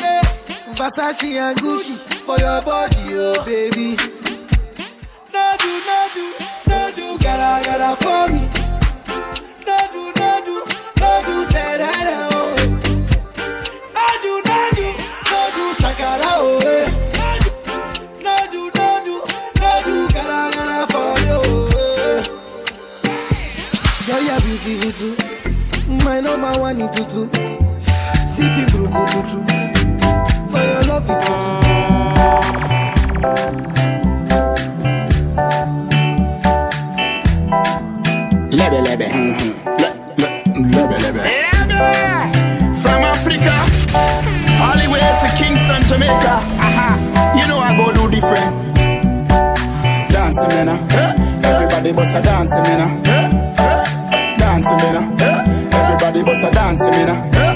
Yeah. 0.00 0.22
Versace 0.76 1.32
and 1.40 1.56
Gucci 1.58 1.96
for 2.26 2.36
your 2.38 2.60
body, 2.62 2.96
oh 3.16 3.42
baby. 3.44 3.96
No 5.32 5.44
do, 5.58 5.72
no 5.88 5.98
do, 6.14 6.24
no 6.68 6.80
do, 6.94 7.06
gotta, 7.24 7.64
gotta 7.64 7.96
for 8.02 8.28
me. 8.32 8.42
No 9.66 9.76
do, 9.92 10.02
no 10.20 10.30
do, 10.44 10.56
no 11.00 11.10
do, 11.26 11.36
say 11.50 11.72
that, 11.80 12.06
oh. 12.32 12.54
No 13.96 14.06
do, 14.22 14.32
no 14.48 14.58
do, 14.76 14.86
no 15.30 15.40
do, 15.56 15.64
shakara, 15.80 16.32
oh. 16.36 16.68
eh. 16.68 16.86
No 18.22 18.36
do, 18.52 18.60
no 18.76 18.88
do, 19.06 19.14
no 19.60 19.72
do, 19.84 19.94
gotta, 20.12 20.38
gotta 20.56 20.80
for 20.92 21.12
you. 21.24 21.40
eh. 21.78 22.20
Girl, 24.06 24.22
you're 24.22 24.40
beautiful 24.40 24.92
too. 25.00 25.14
My 26.04 26.20
number 26.20 26.52
one 26.60 26.80
in 26.80 26.88
tutu. 26.92 27.71
Sipping 28.36 28.66
bruku 28.72 29.02
tutu. 29.12 29.38
For 30.50 30.62
your 30.62 30.82
love, 30.88 31.10
it 31.10 31.24
tutu. 31.28 32.72
Lebe, 38.52 38.80
lebe. 38.80 39.08
Lebe, 40.76 40.96
lebe. 41.04 41.22
From 42.82 43.02
Africa, 43.04 43.54
all 44.62 44.76
the 44.78 44.88
way 44.92 45.00
to 45.20 45.28
Kingston, 45.36 45.82
Jamaica. 45.88 46.34
Aha. 46.60 47.34
You 47.38 47.46
know 47.48 47.58
I 47.58 47.76
go 47.76 47.92
do 47.92 48.10
different. 48.10 48.52
Dancing, 50.12 50.48
man. 50.48 50.68
uh. 50.68 51.48
Everybody 51.48 51.92
bust 51.92 52.14
a 52.16 52.22
dancing, 52.22 52.62
man. 52.62 52.80
uh. 52.80 54.36
Dancing, 54.38 54.76
man. 54.76 54.96
uh. 55.20 55.76
Everybody 55.76 56.22
bust 56.22 56.44
a 56.44 56.50
dancing, 56.50 56.90
man. 56.90 57.51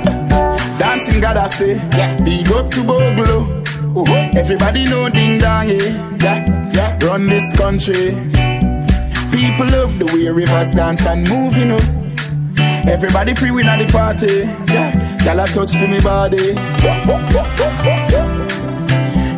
I 1.25 1.47
say. 1.47 1.77
Yeah. 1.97 2.17
Big 2.23 2.51
up 2.53 2.71
to 2.73 2.85
Bogle. 2.85 3.63
Uh-huh. 3.99 4.31
Everybody 4.35 4.85
know 4.85 5.09
ding 5.09 5.39
dong, 5.39 5.69
yeah. 5.69 6.17
yeah. 6.21 6.71
yeah. 6.73 6.99
Run 7.07 7.27
this 7.27 7.57
country. 7.57 8.11
People 9.33 9.67
love 9.67 9.99
the 9.99 10.07
way 10.13 10.29
rivers 10.29 10.71
dance 10.71 11.07
and 11.07 11.29
move, 11.29 11.57
you 11.57 11.67
know. 11.67 11.81
Everybody 12.87 13.35
pre-win 13.35 13.67
at 13.67 13.79
the 13.85 13.93
party. 13.93 14.47
Yeah, 14.73 14.93
y'all 15.25 15.47
touch 15.47 15.73
for 15.73 15.89
me 15.89 16.01
body. 16.01 16.55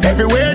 Everywhere 0.04 0.54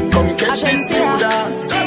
This 0.61 0.85
new 0.89 1.17
dance. 1.17 1.80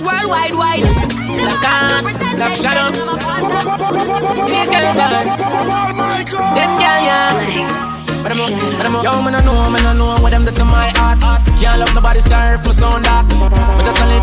Blood 0.00 0.24
clot 0.24 0.30
worldwide, 0.30 0.54
wide. 0.54 0.82
Never 0.82 1.56
have 1.60 2.00
to 2.00 2.04
pretend 2.04 2.36
Black 2.36 2.50
like 2.50 2.60
Shadow. 2.60 2.88
I'm 2.90 3.08
a 3.08 3.20
father. 3.20 3.48
These 4.50 4.70
girls 4.70 4.98
are 4.98 5.24
Them 6.56 6.70
girl, 6.80 7.00
yeah. 7.04 7.80
But 8.22 8.32
I'm, 8.32 8.40
but 8.76 8.86
I'm, 8.86 8.94
yo, 9.04 9.22
man, 9.22 9.34
I 9.34 9.40
know, 9.44 9.70
man, 9.70 9.86
I 9.86 9.92
know 9.96 10.22
what 10.22 10.30
them 10.30 10.44
do 10.44 10.52
to 10.52 10.64
my 10.64 10.88
heart. 10.96 11.18
Can't 11.60 11.80
love 11.80 11.94
nobody, 11.94 12.20
surplus 12.20 12.82
on 12.82 13.02
that. 13.02 13.24
But 13.76 13.84
just 13.84 14.00
a 14.00 14.06
lit, 14.06 14.22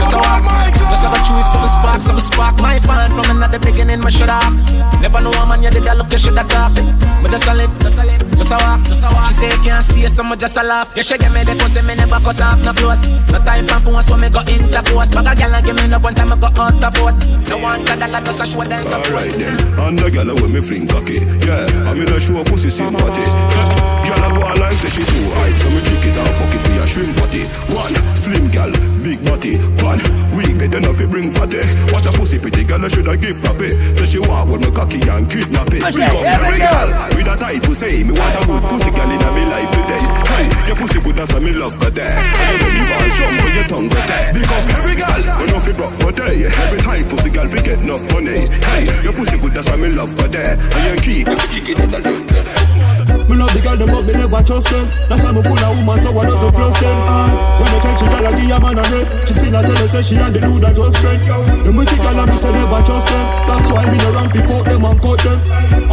just 0.00 0.16
a 0.16 0.18
walk. 0.18 0.42
Just 0.90 1.04
have 1.04 1.14
a 1.14 1.20
truth, 1.22 1.46
some 1.46 1.68
spark, 1.68 2.00
some 2.02 2.20
spark. 2.20 2.54
My 2.60 2.80
fan 2.80 3.14
from 3.14 3.36
another 3.36 3.58
beginning, 3.60 4.00
my 4.00 4.10
should 4.10 4.28
ask. 4.28 4.72
Never 5.00 5.20
know 5.20 5.30
a 5.30 5.46
man, 5.46 5.62
you 5.62 5.70
did 5.70 5.84
that 5.84 5.96
look, 5.96 6.10
you 6.10 6.18
should 6.18 6.36
have 6.36 6.48
drop 6.48 6.74
it. 6.74 6.84
But 7.22 7.30
just 7.30 7.46
a 7.46 7.54
lit, 7.54 7.70
just 7.80 7.98
a 7.98 8.04
lit, 8.04 8.20
just 8.36 8.50
a 8.50 8.56
walk, 8.58 8.82
just 8.88 9.04
a 9.04 9.08
walk. 9.14 9.28
She 9.28 9.46
say 9.46 9.50
can't 9.62 9.84
stay, 9.84 10.08
so 10.08 10.22
much 10.24 10.40
just 10.40 10.56
a 10.56 10.62
laugh. 10.62 10.90
You 10.96 11.02
should 11.02 11.20
get 11.20 11.32
me 11.32 11.44
the 11.44 11.54
pussy, 11.60 11.82
me 11.86 11.94
never 11.94 12.18
cut 12.18 12.40
off, 12.40 12.58
no 12.64 12.72
close. 12.72 13.06
No 13.30 13.38
time 13.44 13.68
for 13.68 13.80
phone, 13.80 14.02
so 14.02 14.16
me 14.16 14.28
go 14.28 14.40
intercourse. 14.40 15.10
But 15.14 15.30
a 15.30 15.32
girl 15.36 15.54
give 15.62 15.76
me 15.76 15.86
love 15.86 16.02
one 16.02 16.14
time, 16.14 16.32
I 16.32 16.36
go 16.36 16.48
out 16.48 16.74
the 16.80 16.90
boat. 16.90 17.16
No 17.48 17.58
one 17.58 17.84
can 17.86 17.98
dollar, 18.00 18.20
just 18.24 18.42
a 18.42 18.46
show 18.46 18.64
support. 18.64 19.06
Alright 19.06 19.32
then, 19.38 19.56
and 19.78 19.98
the 19.98 20.10
gal 20.10 20.34
when 20.42 20.52
me 20.52 20.60
fling 20.60 20.88
cocky 20.88 21.22
Yeah, 21.46 21.88
I'm 21.88 22.00
in 22.00 22.10
a 22.10 22.18
show 22.20 22.42
pussy 22.44 22.70
sympathy 22.70 23.79
Gal 24.06 24.24
a 24.24 24.28
go 24.32 24.40
a 24.40 24.52
like 24.60 24.78
say 24.80 24.90
she 24.90 25.02
too 25.04 25.24
high. 25.36 25.52
So 25.60 25.68
me 25.70 25.80
trick 25.84 26.04
it 26.08 26.16
and 26.16 26.34
fuck 26.38 26.54
it 26.54 26.60
for 26.64 26.72
your 26.72 26.86
shrimp 26.86 27.16
patty. 27.16 27.42
One, 27.74 27.94
slim 28.16 28.46
gal, 28.50 28.72
big 29.02 29.20
body 29.24 29.56
One, 29.84 30.00
weak 30.36 30.56
bed 30.58 30.74
enough 30.74 30.98
to 30.98 31.06
bring 31.06 31.30
fatty. 31.30 31.62
What 31.92 32.06
a 32.06 32.12
pussy 32.12 32.38
pretty 32.38 32.64
gal 32.64 32.84
I 32.84 32.88
should 32.88 33.08
I 33.08 33.16
give 33.16 33.36
frappy 33.36 33.70
Say 33.98 34.06
she 34.06 34.18
walk 34.20 34.48
with 34.48 34.64
me 34.64 34.70
cocky 34.70 35.00
and 35.08 35.28
kidnap 35.30 35.72
it. 35.72 35.82
I 35.82 35.90
Big 35.90 35.94
say, 35.94 36.06
up 36.06 36.24
every 36.24 36.46
every 36.46 36.58
gal 36.60 36.88
with 37.14 37.28
a 37.28 37.36
tight 37.36 37.62
pussy. 37.62 38.04
Me 38.04 38.12
want 38.12 38.36
a 38.36 38.42
good 38.46 38.62
pussy 38.68 38.90
gal 38.90 39.10
in 39.10 39.22
me 39.34 39.44
life 39.48 39.70
today. 39.70 40.02
Hey, 40.30 40.46
your 40.66 40.76
pussy 40.76 41.00
good 41.00 41.16
that's 41.16 41.32
why 41.32 41.40
me 41.40 41.52
love 41.52 41.78
go 41.78 41.90
there. 41.90 42.10
And 42.10 42.50
you 42.50 42.58
make 42.60 42.74
me 42.74 42.82
want 42.90 43.12
some 43.14 43.36
when 43.40 43.54
your 43.54 43.68
tongue 43.68 43.88
go 43.88 44.00
there. 44.06 44.32
Big 44.32 44.50
up 44.50 44.66
every 44.76 44.96
gal, 44.96 45.20
when 45.38 45.48
no 45.50 45.58
fi 45.60 45.72
broke 45.72 45.96
go 46.00 46.10
Every 46.10 46.80
time 46.80 47.04
pussy 47.08 47.30
gal 47.30 47.46
fi 47.48 47.60
get 47.62 47.78
enough 47.80 48.04
money. 48.12 48.48
Hey, 48.70 48.84
your 49.02 49.12
pussy 49.12 49.38
good 49.38 49.52
that's 49.52 49.68
why 49.68 49.76
me 49.76 49.88
love 49.88 50.16
go 50.16 50.26
there. 50.28 50.58
And 50.58 50.82
you 50.88 50.96
keep 51.00 51.28
it. 51.28 51.38
Chicken 51.50 51.82
in 51.82 51.90
the 51.90 52.89
Me 53.30 53.38
love 53.38 53.54
the 53.54 53.62
girl 53.62 53.78
them 53.78 53.94
but 53.94 54.02
me 54.02 54.12
never 54.18 54.42
trust 54.42 54.66
them. 54.74 54.90
That's 55.06 55.22
why 55.22 55.30
me 55.30 55.38
full 55.46 55.54
of 55.54 55.70
woman 55.78 56.02
so 56.02 56.10
I 56.18 56.26
doesn't 56.26 56.50
plus 56.50 56.74
them. 56.82 56.98
And 56.98 57.30
when 57.62 57.70
they 57.70 57.80
catch 57.86 58.02
a 58.02 58.06
girl 58.10 58.26
I 58.26 58.30
give 58.34 58.50
a 58.50 58.58
man 58.58 58.82
a 58.82 58.84
name, 58.90 59.06
she 59.22 59.32
still 59.38 59.54
a 59.54 59.60
tell 59.62 59.78
her 59.78 59.86
say 59.86 60.02
she 60.02 60.14
and 60.18 60.34
the 60.34 60.42
dude 60.42 60.58
that 60.66 60.74
just 60.74 60.98
friend. 60.98 61.22
Them 61.62 61.78
the 61.78 61.96
girl 62.02 62.18
and 62.18 62.26
me 62.26 62.36
say 62.42 62.50
never 62.50 62.82
trust 62.82 63.06
them. 63.06 63.24
That's 63.46 63.70
why 63.70 63.86
me 63.86 63.98
no 64.02 64.10
run 64.18 64.26
fi 64.34 64.42
fuck 64.42 64.66
them 64.66 64.82
and 64.82 64.98
cut 64.98 65.22
them. 65.22 65.38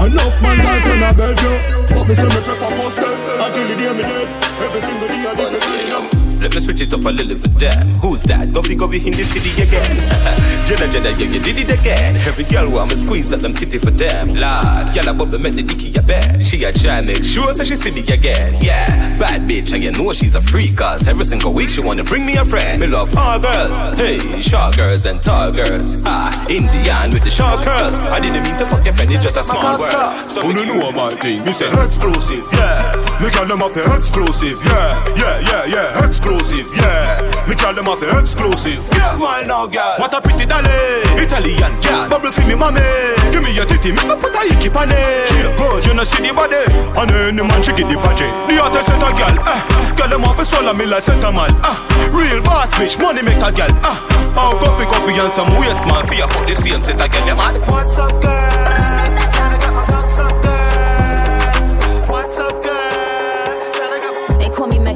Enough 0.02 0.38
man 0.42 0.58
guys 0.66 0.82
turn 0.82 1.06
a 1.06 1.10
Bellevue, 1.14 1.58
but 1.94 2.04
me 2.10 2.14
say 2.18 2.26
me 2.26 2.42
prefer 2.42 2.72
first 2.74 2.98
them 3.06 3.18
until 3.38 3.66
the 3.70 3.76
day 3.78 3.94
me 3.94 4.02
dead. 4.02 4.28
Every 4.58 4.82
single 4.82 5.10
day 5.14 5.22
I 5.22 5.32
different 5.38 5.78
you 5.78 5.90
know. 5.94 6.17
Let 6.42 6.54
me 6.54 6.62
switch 6.62 6.82
it 6.82 6.94
up 6.94 7.02
a 7.06 7.10
little 7.10 7.36
for 7.38 7.48
them. 7.48 7.88
Who's 8.00 8.22
that? 8.24 8.50
Govy 8.50 8.76
Govy 8.76 9.04
in 9.06 9.12
the 9.14 9.24
city 9.24 9.52
again. 9.62 9.96
Jenna 10.68 10.92
Jenna, 10.92 11.10
yeah, 11.18 11.32
you 11.32 11.40
did 11.42 11.58
it 11.60 11.80
again. 11.80 12.16
Every 12.28 12.44
girl 12.44 12.70
want 12.70 12.90
me 12.92 12.96
squeeze 12.96 13.32
at 13.34 13.42
them 13.42 13.54
titty 13.54 13.78
for 13.78 13.92
them. 13.92 14.30
Lord, 14.30 14.94
girl, 14.94 15.10
I 15.10 15.14
bubble 15.14 15.40
make 15.40 15.56
the 15.56 15.64
dicky 15.64 15.96
a 15.98 16.02
bed. 16.02 16.46
She 16.46 16.64
a 16.64 16.72
try 16.72 17.02
make 17.02 17.24
sure 17.24 17.54
so 17.54 17.64
she 17.64 17.76
see 17.76 17.92
me 17.92 18.02
again. 18.02 18.58
Yeah, 18.62 19.18
bad 19.18 19.42
bitch, 19.50 19.74
and 19.74 19.84
you 19.84 19.92
know 19.92 20.14
she's 20.14 20.36
a 20.36 20.42
freak. 20.42 20.78
Cause 20.78 21.08
every 21.08 21.26
single 21.26 21.54
week 21.54 21.70
she 21.70 21.82
wanna 21.82 22.04
bring 22.04 22.26
me 22.26 22.36
a 22.38 22.46
friend. 22.46 22.82
Me 22.82 22.88
love 22.88 23.16
all 23.18 23.40
girls. 23.40 23.78
Hey, 23.98 24.20
short 24.42 24.76
girls 24.78 25.06
and 25.06 25.22
tall 25.24 25.52
girls. 25.52 26.02
Ah, 26.06 26.30
Indian 26.50 27.14
with 27.14 27.24
the 27.24 27.32
short 27.32 27.60
curls. 27.62 28.02
I 28.08 28.20
didn't 28.20 28.44
mean 28.44 28.58
to 28.58 28.66
fuck 28.68 28.86
your 28.86 28.94
friend, 28.94 29.12
it's 29.12 29.24
just 29.24 29.38
a 29.38 29.44
small 29.44 29.80
word. 29.80 29.92
So 30.30 30.42
Oh, 30.44 30.52
no, 30.52 30.64
know 30.64 30.92
my 30.92 31.16
thing. 31.16 31.44
Me 31.46 31.52
say 31.52 31.68
exclusive, 31.84 32.46
yeah. 32.54 33.07
Me 33.18 33.32
call 33.34 33.48
them 33.48 33.64
off 33.64 33.76
a 33.76 33.82
exclusive, 33.98 34.62
yeah, 34.64 34.94
yeah, 35.18 35.40
yeah, 35.42 35.66
yeah, 35.66 36.06
exclusive, 36.06 36.70
yeah. 36.78 37.18
Me 37.50 37.56
call 37.56 37.74
them 37.74 37.88
off 37.88 38.02
a 38.04 38.20
exclusive. 38.20 38.78
Yeah, 38.94 39.18
why 39.18 39.42
now, 39.42 39.66
girl? 39.66 39.98
What 39.98 40.14
a 40.14 40.22
pretty 40.22 40.46
dolly, 40.46 40.70
Italian, 41.18 41.82
yeah. 41.82 42.08
Bubble 42.08 42.32
for 42.32 42.46
me, 42.46 42.54
mommy. 42.54 42.86
Give 43.34 43.42
me 43.42 43.56
your 43.58 43.66
titty, 43.66 43.90
me 43.92 44.06
put 44.22 44.38
a 44.38 44.42
icky 44.46 44.70
on 44.70 44.94
it. 44.94 45.26
She 45.26 45.42
a 45.42 45.50
good, 45.58 45.86
you 45.88 45.96
know 45.98 46.04
see 46.06 46.22
the 46.22 46.32
body. 46.32 46.62
And 46.94 47.10
any 47.10 47.42
man 47.42 47.64
she 47.66 47.74
give 47.74 47.90
the 47.90 47.98
vaggie. 47.98 48.30
The 48.46 48.62
hottest 48.62 48.86
set 48.86 49.02
a 49.02 49.10
girl, 49.10 49.34
eh. 49.50 49.96
Girl 49.98 50.10
them 50.14 50.24
off 50.24 50.38
a 50.38 50.46
solar 50.46 50.76
me 50.78 50.86
like 50.86 51.02
set 51.02 51.24
a 51.24 51.32
man, 51.34 51.58
ah. 51.66 51.74
Real 52.14 52.44
boss 52.44 52.70
bitch, 52.78 53.02
money 53.02 53.24
make 53.24 53.42
a 53.42 53.50
girl, 53.50 53.74
ah. 53.82 53.98
Oh, 54.38 54.54
coffee, 54.62 54.86
coffee 54.86 55.18
and 55.18 55.34
some 55.34 55.50
waste 55.58 55.90
man. 55.90 56.06
Fear 56.06 56.28
for 56.30 56.46
the 56.46 56.54
same 56.54 56.86
set 56.86 57.02
a 57.02 57.10
girl, 57.10 57.26
them 57.26 57.38
mad. 57.38 57.58
What's 57.66 57.98
up, 57.98 58.14
girl? 58.22 58.57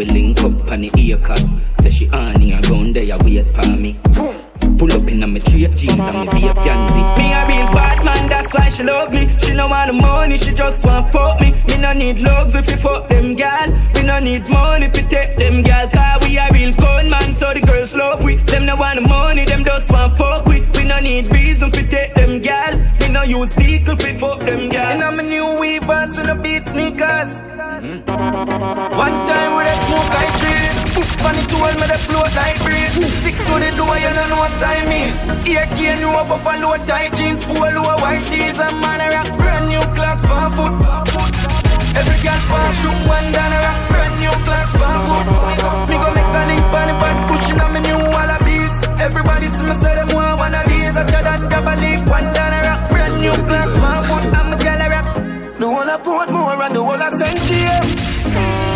we 0.00 0.06
link 0.06 0.40
up 0.40 0.70
on 0.72 0.80
the 0.80 0.90
ear 0.96 1.18
cut. 1.18 1.44
Say 1.82 1.90
she 1.90 2.08
on 2.08 2.38
me 2.38 2.52
and 2.52 2.66
round 2.70 2.96
there 2.96 3.18
wait 3.18 3.46
for 3.54 3.70
me. 3.76 4.00
Pull 4.78 4.92
up 4.92 5.06
in 5.10 5.22
a 5.22 5.26
me 5.26 5.40
straight 5.40 5.76
jeans 5.76 6.00
and 6.00 6.20
me 6.20 6.40
be 6.40 6.48
a 6.48 6.54
pansy. 6.54 7.02
Me 7.20 7.26
a 7.36 7.40
real 7.46 7.79
that's 8.50 8.62
why 8.62 8.68
she 8.68 8.82
love 8.82 9.12
me. 9.12 9.28
She 9.38 9.54
no 9.54 9.68
want 9.68 9.92
the 9.92 10.00
money, 10.00 10.36
she 10.36 10.52
just 10.52 10.84
want 10.84 11.12
fuck 11.12 11.40
me. 11.40 11.52
Me 11.68 11.80
no 11.80 11.92
need 11.92 12.18
love 12.20 12.54
if 12.54 12.68
you 12.70 12.76
fuck 12.76 13.08
them 13.08 13.34
gal. 13.34 13.70
We 13.94 14.02
no 14.02 14.18
need 14.18 14.48
money 14.48 14.86
if 14.86 14.96
you 14.96 15.06
take 15.08 15.36
them 15.36 15.62
gal. 15.62 15.88
Cause 15.88 16.26
we 16.26 16.36
a 16.38 16.48
real 16.52 16.74
con 16.74 17.08
man, 17.10 17.34
so 17.34 17.52
the 17.52 17.60
girls 17.60 17.94
love 17.94 18.24
we. 18.24 18.36
Them 18.36 18.66
no 18.66 18.76
want 18.76 19.00
the 19.00 19.08
money, 19.08 19.44
them 19.44 19.64
just 19.64 19.90
want 19.90 20.16
fuck 20.16 20.46
we. 20.46 20.60
We 20.74 20.86
no 20.86 20.98
need 21.00 21.32
reason 21.32 21.70
for 21.70 21.82
take 21.82 22.14
them 22.14 22.40
gal. 22.40 22.76
We 23.00 23.12
no 23.12 23.22
use 23.22 23.54
vehicle 23.54 23.96
for 23.96 24.14
fuck 24.18 24.40
them 24.40 24.68
gal. 24.68 24.92
And 24.92 25.02
I'm 25.02 25.20
a 25.20 25.22
new 25.22 25.58
weavers 25.58 26.16
and 26.18 26.30
a 26.30 26.34
beat 26.34 26.64
sneakers. 26.64 27.38
Hmm? 27.38 28.02
One 28.96 29.16
time 29.30 29.56
with 29.56 29.68
a 29.68 29.76
smoke 29.86 30.12
I 30.12 30.38
trees. 30.38 30.79
On 31.26 31.36
the 31.36 31.44
tool, 31.50 31.68
me 31.76 31.86
the 31.86 31.98
float 32.08 32.32
like 32.32 32.58
breeze. 32.64 32.96
Stick 33.20 33.36
to 33.36 33.54
the 33.60 33.70
door, 33.76 33.92
you 34.00 34.08
don't 34.08 34.28
know 34.32 34.40
what 34.40 34.54
time 34.56 34.88
is. 34.88 35.14
Ear 35.44 35.66
cane, 35.76 36.00
you 36.00 36.08
up 36.08 36.28
buffalo 36.28 36.80
tight 36.88 37.12
jeans, 37.12 37.44
polo 37.44 37.84
white 38.00 38.24
tees, 38.32 38.56
and 38.56 38.76
man 38.80 39.04
a 39.04 39.08
rock 39.12 39.28
brand 39.36 39.68
new 39.68 39.84
Clarks 39.92 40.24
for 40.24 40.48
foot. 40.56 40.74
Every 41.92 42.18
girl 42.24 42.40
want 42.48 42.72
shoot 42.80 42.98
one 43.04 43.28
down 43.36 43.52
a 43.52 43.58
rock 43.60 43.80
brand 43.92 44.14
new 44.16 44.34
Clarks 44.48 44.74
for 44.80 44.96
foot. 45.04 45.26
Me 45.90 45.96
go 46.00 46.08
make 46.16 46.32
a 46.40 46.42
link 46.48 46.64
on 46.72 46.84
the 46.88 46.94
band, 46.96 47.18
pushing 47.28 47.60
on 47.60 47.70
me 47.74 47.80
new 47.84 48.00
Wallabees. 48.14 48.72
Everybody 48.96 49.46
see 49.52 49.64
me 49.68 49.74
say 49.82 49.94
them 49.98 50.08
want 50.16 50.38
one 50.40 50.54
of 50.56 50.64
these. 50.72 50.96
I 50.96 51.04
After 51.04 51.20
that, 51.20 51.40
double 51.52 51.78
leaf, 51.84 52.00
one 52.08 52.28
down 52.32 52.52
a 52.56 52.60
rock 52.64 52.82
brand 52.88 53.14
new 53.20 53.36
Clarks 53.44 53.76
for 53.76 53.98
foot. 54.08 54.24
I'm 54.32 54.52
a 54.52 54.56
girl 54.56 54.80
a 54.80 54.86
rock. 54.88 55.08
The 55.60 55.66
whole 55.68 55.90
of 55.90 56.00
Portmore 56.00 56.64
and 56.64 56.74
the 56.74 56.80
whole 56.80 57.02
of 57.02 57.12
St. 57.12 57.40
James. 57.44 58.69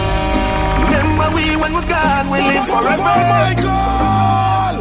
Remember 1.04 1.36
we 1.36 1.44
when 1.56 1.72
we're 1.74 1.88
gone, 1.88 2.30
we 2.30 2.38
live 2.40 2.66
forever. 2.66 3.02
Oh 3.02 3.28
my 3.28 3.54
God! 3.60 4.74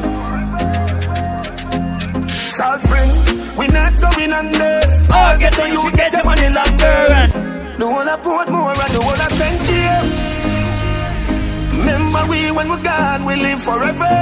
Salt 2.30 2.82
Spring, 2.82 3.12
we 3.58 3.68
not 3.68 4.00
going 4.00 4.32
under. 4.32 4.80
All 5.14 5.38
get 5.38 5.60
on 5.60 5.70
you, 5.72 5.91
get 5.91 6.14
your 6.14 6.24
money 6.24 6.50
longer. 6.50 7.28
The 7.78 7.86
whole 7.86 8.08
of 8.08 8.22
Portmore 8.22 8.72
and 8.72 8.94
the 8.95 9.02
whole 9.02 9.22
of 9.26 9.32
St. 9.34 9.60
James. 9.68 10.18
Remember 11.78 12.26
we 12.32 12.52
when 12.52 12.70
we're 12.70 12.84
gone, 12.84 13.26
we 13.26 13.36
live 13.36 13.62
forever. 13.62 14.16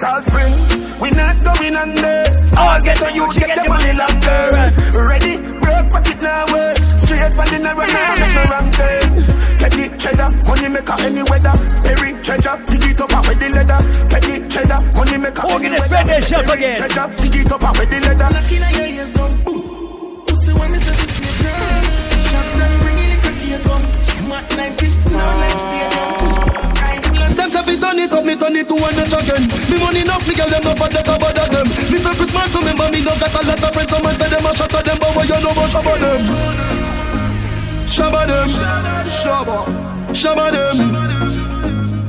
Salt 0.00 0.24
Spring, 0.24 0.54
we 1.00 1.10
not 1.10 1.42
going 1.42 1.74
under. 1.74 2.24
All 2.56 2.80
get 2.82 3.02
on 3.02 3.14
you, 3.14 3.32
get 3.34 3.56
your 3.56 3.68
money 3.68 3.92
longer. 3.98 4.70
Ready, 5.08 5.38
break 5.60 5.84
pocket 5.90 6.18
now, 6.22 6.44
way. 6.52 6.74
Straight 6.98 7.32
from 7.36 7.48
the 7.52 7.58
narrow 7.60 7.86
now, 7.86 8.14
make 8.16 8.34
no 8.34 8.42
wrong 8.50 8.68
turn. 8.72 9.08
Petty 9.60 9.84
cheddar, 10.00 10.28
money 10.48 10.68
maker 10.68 10.96
any 11.04 11.22
weather. 11.28 11.54
Perry 11.84 12.10
treasure, 12.24 12.56
dig 12.66 12.84
it 12.90 13.00
up 13.00 13.12
with 13.28 13.38
the 13.38 13.48
leather. 13.52 13.80
Petty 14.08 14.34
cheddar, 14.48 14.80
money 14.96 15.18
maker 15.18 15.44
any 15.52 15.70
weather. 15.70 15.84
spread 15.84 16.06
that 16.06 16.22
shit 16.24 16.44
Perry 16.46 16.58
again. 16.58 16.76
treasure, 16.76 17.06
dig 17.20 17.36
it 17.44 17.52
up 17.52 17.62
with 17.78 17.90
the 17.90 17.98
leather. 18.00 18.28
Knocking 18.32 18.62
on 18.64 18.72
your 18.72 18.88
ears 18.88 19.12
down. 19.12 19.30
Pussy 20.26 20.52
when 20.56 20.72
me 20.72 20.78
say 20.80 20.94
this 20.96 21.12
be 21.20 21.28
a 21.28 21.32
girl. 21.44 21.80
Shotgun 22.24 22.72
bringing 22.80 23.10
it 23.12 23.20
cocky 23.20 23.48
at 23.52 23.64
home. 23.68 23.84
Mat 24.28 24.44
90, 24.56 25.12
now 25.12 25.38
like 25.40 25.58
stadium. 25.60 26.09
Fi 27.70 27.78
turn 27.78 27.98
it 28.00 28.12
up, 28.12 28.24
me 28.24 28.34
turn 28.34 28.56
it 28.56 28.66
to 28.66 28.74
one 28.74 28.96
notch 28.96 29.14
again. 29.14 29.46
Me 29.70 29.78
money 29.78 30.00
enough, 30.00 30.26
me 30.26 30.34
girl 30.34 30.48
them 30.50 30.60
no 30.64 30.74
forget 30.74 31.06
about 31.06 31.34
them. 31.38 31.66
Me 31.86 31.98
say 32.02 32.10
Christmas, 32.18 32.50
remember 32.50 32.90
me 32.90 32.98
no 32.98 33.14
got 33.14 33.30
a 33.30 33.46
lot 33.46 33.62
of 33.62 33.70
friends. 33.70 33.90
Some 33.90 34.02
man 34.02 34.14
say 34.18 34.28
them 34.28 34.46
a 34.46 34.50
shot 34.58 34.74
at 34.74 34.84
them, 34.84 34.98
but 34.98 35.14
why 35.14 35.22
you 35.22 35.38
know 35.38 35.54
about 35.54 35.70
shabba 35.70 35.94
them? 36.02 36.22
Shabba 37.86 38.26
them, 38.26 38.48
shabba, 39.06 39.58
shabba 40.10 40.50
them. 40.50 40.76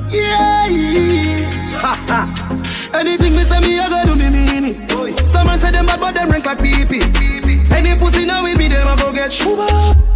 Yeah, 0.09 1.77
ha 1.77 1.93
ha. 2.09 2.97
Anything 2.97 3.35
me 3.35 3.43
say 3.43 3.59
me, 3.59 3.79
I 3.79 3.87
gotta 3.87 4.09
do 4.09 4.15
me 4.17 4.29
mean 4.33 4.65
it. 4.65 5.19
Some 5.27 5.45
man 5.45 5.59
say 5.59 5.69
them 5.69 5.85
bad, 5.85 5.99
but 5.99 6.15
them 6.15 6.29
rank 6.29 6.45
like 6.47 6.57
pee 6.57 6.85
pee. 6.89 7.05
Any 7.69 7.95
pussy 7.99 8.25
now 8.25 8.41
with 8.41 8.57
me, 8.57 8.67
them 8.67 8.87
a 8.87 8.95
go 8.97 9.13
get 9.13 9.31
shuba. 9.31 10.10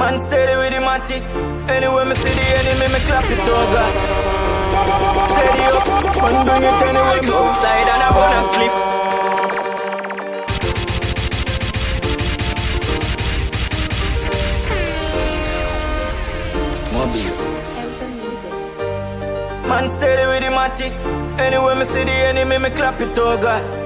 Man 0.00 0.16
steady 0.24 0.56
with 0.56 0.72
the 0.72 0.80
matic. 0.80 1.22
Anyway, 1.68 2.04
me 2.06 2.14
see 2.14 2.32
the 2.38 2.44
enemy, 2.58 2.86
me 2.88 3.00
clap 3.04 3.26
it 3.28 3.48
over. 3.56 3.84
Steady 5.36 5.64
up, 5.76 5.86
man 6.22 6.34
bring 6.46 6.64
it 6.64 6.76
anyway, 6.88 7.20
me 7.20 7.28
outside 7.28 7.88
and 7.92 8.02
I 8.02 8.10
wanna 8.16 8.42
cliff. 8.54 8.74
Man 19.68 19.84
steady 19.96 20.24
with 20.30 20.42
the 20.44 20.50
matic. 20.56 20.92
Anyway, 21.38 21.74
me 21.74 21.84
see 21.92 22.04
the 22.04 22.10
enemy, 22.10 22.56
me 22.56 22.70
clap 22.70 23.00
it 23.02 23.18
over. 23.18 23.79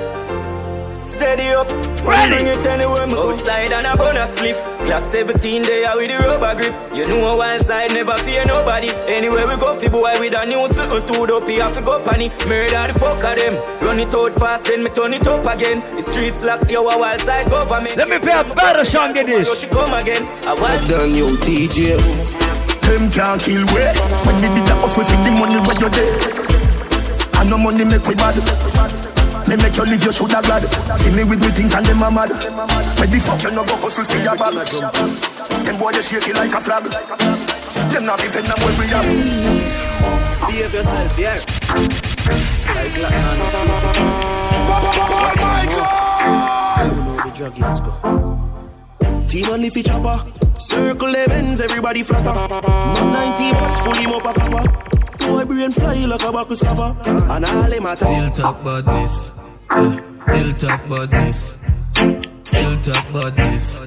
Steady 1.16 1.49
up. 1.51 1.70
Ready. 2.05 2.35
Bring 2.35 2.47
it 2.49 2.66
anywhere, 2.66 3.07
me 3.07 3.15
outside 3.15 3.73
and 3.73 3.86
a 3.86 3.97
bonus 3.97 4.35
spliff. 4.35 4.59
Clock 4.85 5.05
17 5.12 5.62
there 5.62 5.97
with 5.97 6.11
the 6.11 6.19
rubber 6.19 6.55
grip. 6.55 6.74
You 6.95 7.07
know 7.07 7.36
one 7.36 7.65
side 7.65 7.93
never 7.93 8.16
fear 8.19 8.45
nobody. 8.45 8.91
Anywhere 9.07 9.47
we 9.47 9.57
go, 9.57 9.78
fi 9.78 9.89
boy 9.89 10.19
with 10.19 10.35
a 10.35 10.45
new 10.45 10.69
something 10.74 11.07
to 11.07 11.27
the 11.27 11.41
P, 11.47 11.61
I 11.62 11.73
fi 11.73 11.81
go 11.81 12.03
panny. 12.03 12.31
Murder 12.47 12.93
the 12.93 12.99
fuck 12.99 13.23
of 13.23 13.36
them. 13.36 13.55
Run 13.81 14.01
it 14.01 14.12
out 14.12 14.35
fast, 14.35 14.65
then 14.65 14.82
me 14.82 14.91
turn 14.91 15.15
it 15.15 15.27
up 15.27 15.47
again. 15.47 15.81
The 15.97 16.11
streets 16.11 16.43
lock, 16.43 16.69
yo, 16.70 16.86
a 16.89 16.99
wild 16.99 17.20
side 17.20 17.49
government. 17.49 17.97
Let 17.97 18.09
me 18.09 18.19
play 18.19 18.39
a 18.39 18.45
better 18.45 18.85
song 18.85 19.15
than 19.15 19.27
this. 19.27 19.61
She 19.61 19.69
come 19.69 19.95
again. 19.95 20.27
I 20.47 20.55
want 20.55 20.86
Done 20.89 21.15
you 21.15 21.36
TJ. 21.39 22.43
Them 22.82 23.11
can't 23.11 23.41
kill 23.41 23.65
we 23.73 23.81
When 24.27 24.36
we 24.36 24.49
did 24.55 24.66
the 24.66 24.77
hustle, 24.77 25.05
see 25.05 25.16
the 25.16 25.31
money 25.31 25.57
where 25.65 25.78
you 25.81 25.89
there 25.89 27.41
And 27.41 27.49
no 27.49 27.57
money 27.57 27.82
make 27.85 28.07
we 28.07 28.15
bad 28.15 29.14
Me 29.48 29.56
make 29.56 29.76
you 29.76 29.84
live, 29.84 30.02
you 30.02 30.12
shoulda 30.12 30.40
glad 30.42 30.64
See 30.98 31.10
me 31.10 31.24
with 31.24 31.40
me 31.40 31.48
things 31.48 31.74
and 31.74 31.86
them 31.86 32.02
a 32.02 32.10
mad 32.10 32.30
Where 32.30 33.08
the 33.08 33.18
fuck 33.20 33.42
you 33.42 33.50
no 33.52 33.64
go 33.64 33.76
hustle, 33.76 34.04
see 34.04 34.22
your 34.22 34.36
bag 34.36 34.54
Them 35.64 35.76
boy 35.76 35.92
they 35.92 36.02
shake 36.02 36.28
it 36.28 36.36
like 36.36 36.54
a 36.54 36.60
flag 36.60 36.84
Them 37.92 38.04
not 38.04 38.24
even 38.24 38.44
know 38.44 38.56
where 38.64 38.76
we 38.80 38.86
are 38.92 39.04
Behave 40.46 40.74
yourself, 40.74 41.18
yeah. 41.18 41.40
Like 42.74 42.94
the 47.24 47.30
druggies 47.34 47.80
go. 47.84 49.28
Team 49.28 49.50
on 49.50 49.60
leafy 49.60 49.82
chopper. 49.82 50.24
Circle 50.58 51.12
the 51.12 51.24
bends, 51.28 51.60
everybody 51.60 52.02
flatter. 52.02 52.32
Man 52.32 53.12
90 53.12 53.52
bus, 53.52 53.80
full 53.80 53.94
him 53.94 54.12
up 54.12 54.24
a 54.24 54.32
copper. 54.38 54.64
Boy 55.18 55.44
brain 55.44 55.72
fly 55.72 56.04
like 56.04 56.22
a 56.22 56.32
buckle 56.32 56.56
scupper. 56.56 56.96
And 57.04 57.44
all 57.44 57.72
him 57.72 57.86
at 57.86 58.00
Hilltop 58.00 58.64
badness. 58.64 59.34
Yeah. 59.70 60.01
Hilltop 60.35 60.89
badness. 60.89 61.57
Hilltop 62.51 63.12
badness. 63.12 63.78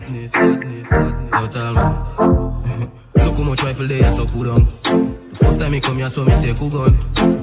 Total 1.32 1.74
man. 1.74 2.91
Look 3.16 3.36
how 3.36 3.44
much 3.44 3.64
rifle 3.64 3.88
they 3.88 4.04
are 4.04 4.12
so 4.12 4.26
put 4.26 4.48
on. 4.48 4.66
First 5.36 5.60
time 5.60 5.72
me 5.72 5.80
come 5.80 5.98
here, 5.98 6.10
so 6.10 6.26
me 6.26 6.36
say 6.36 6.54
cool 6.56 6.70
gun. 6.70 6.98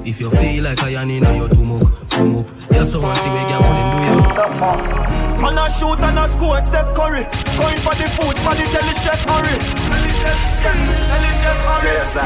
If 0.07 0.21
you 0.21 0.31
feel 0.31 0.65
like 0.65 0.83
I 0.83 0.91
am 0.91 1.11
in 1.11 1.23
your 1.23 1.49
two 1.49 1.63
up, 1.75 2.11
come 2.11 2.37
up. 2.39 2.47
Yeah, 2.71 2.85
so 2.85 3.01
want 3.01 3.19
see 3.19 3.31
where 3.31 3.49
get 3.49 3.61
money 3.61 3.85
do 3.93 3.99
you. 4.05 5.43
Man 5.43 5.59
a 5.59 5.69
shoot 5.71 6.01
and 6.01 6.19
I 6.19 6.29
score, 6.29 6.61
Steph 6.61 6.95
Curry. 6.95 7.25
Going 7.59 7.79
for 7.85 7.95
the 7.95 8.09
food, 8.17 8.37
for 8.39 8.55
the 8.55 8.65
telly 8.73 8.95
chef 9.03 9.21
Murray. 9.29 9.59
Telly 9.59 10.13
chef, 10.21 10.39
telly 10.63 11.33
chef 11.41 11.59
Murray. 11.67 12.24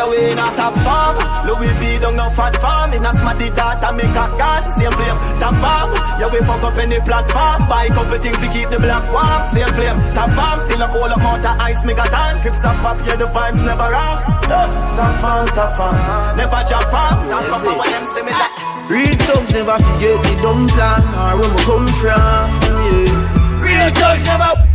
Yeah, 0.00 0.08
we 0.08 0.32
a 0.32 0.46
top 0.56 0.72
farm. 0.80 1.20
Louis 1.44 1.76
V 1.76 2.00
don't 2.00 2.16
no 2.16 2.30
fat 2.32 2.56
farm. 2.56 2.96
In 2.96 3.04
a 3.04 3.12
smarty 3.12 3.52
data 3.52 3.92
make 3.92 4.16
a 4.16 4.26
gun. 4.40 4.64
Same 4.80 4.96
flame, 4.96 5.20
top 5.36 5.52
farm. 5.60 5.92
Yeah, 6.16 6.32
we 6.32 6.40
fuck 6.40 6.64
up 6.64 6.78
any 6.80 6.96
platform. 7.04 7.68
Buy 7.68 7.92
couple 7.92 8.16
things 8.16 8.40
to 8.40 8.48
keep 8.48 8.70
the 8.72 8.80
black 8.80 9.04
warm. 9.12 9.44
Same 9.52 9.68
flame, 9.76 10.00
top 10.16 10.32
farm. 10.32 10.56
Still 10.64 10.80
a 10.80 10.88
cold 10.88 11.12
up 11.12 11.20
out 11.20 11.44
of 11.44 11.60
ice, 11.60 11.84
make 11.84 12.00
a 12.00 12.08
tan. 12.08 12.40
Clips 12.40 12.64
up 12.64 12.80
up, 12.80 12.96
yeah, 13.04 13.16
the 13.20 13.28
vibes 13.28 13.60
never 13.60 13.92
wrong. 13.92 14.16
Uh, 14.48 14.96
top 14.96 15.14
farm, 15.20 15.46
top 15.52 15.76
farm. 15.76 15.96
Never 16.32 16.64
jump 16.64 16.88
farm. 16.88 17.28
Top 17.28 17.60
farm, 17.60 17.76
when 17.76 17.90
them 17.92 18.04
see 18.16 18.24
me 18.24 18.32
like. 18.32 18.56
Real 18.88 19.16
thugs 19.28 19.52
never 19.52 19.76
forget 19.84 20.16
the 20.24 20.32
dumb 20.40 20.64
plan 20.72 21.04
or 21.12 21.44
where 21.44 21.50
we 21.52 21.60
come 21.68 21.88
from. 22.00 22.48
Yeah. 22.72 23.60
Real 23.60 23.90
thugs 23.92 24.24
never. 24.24 24.69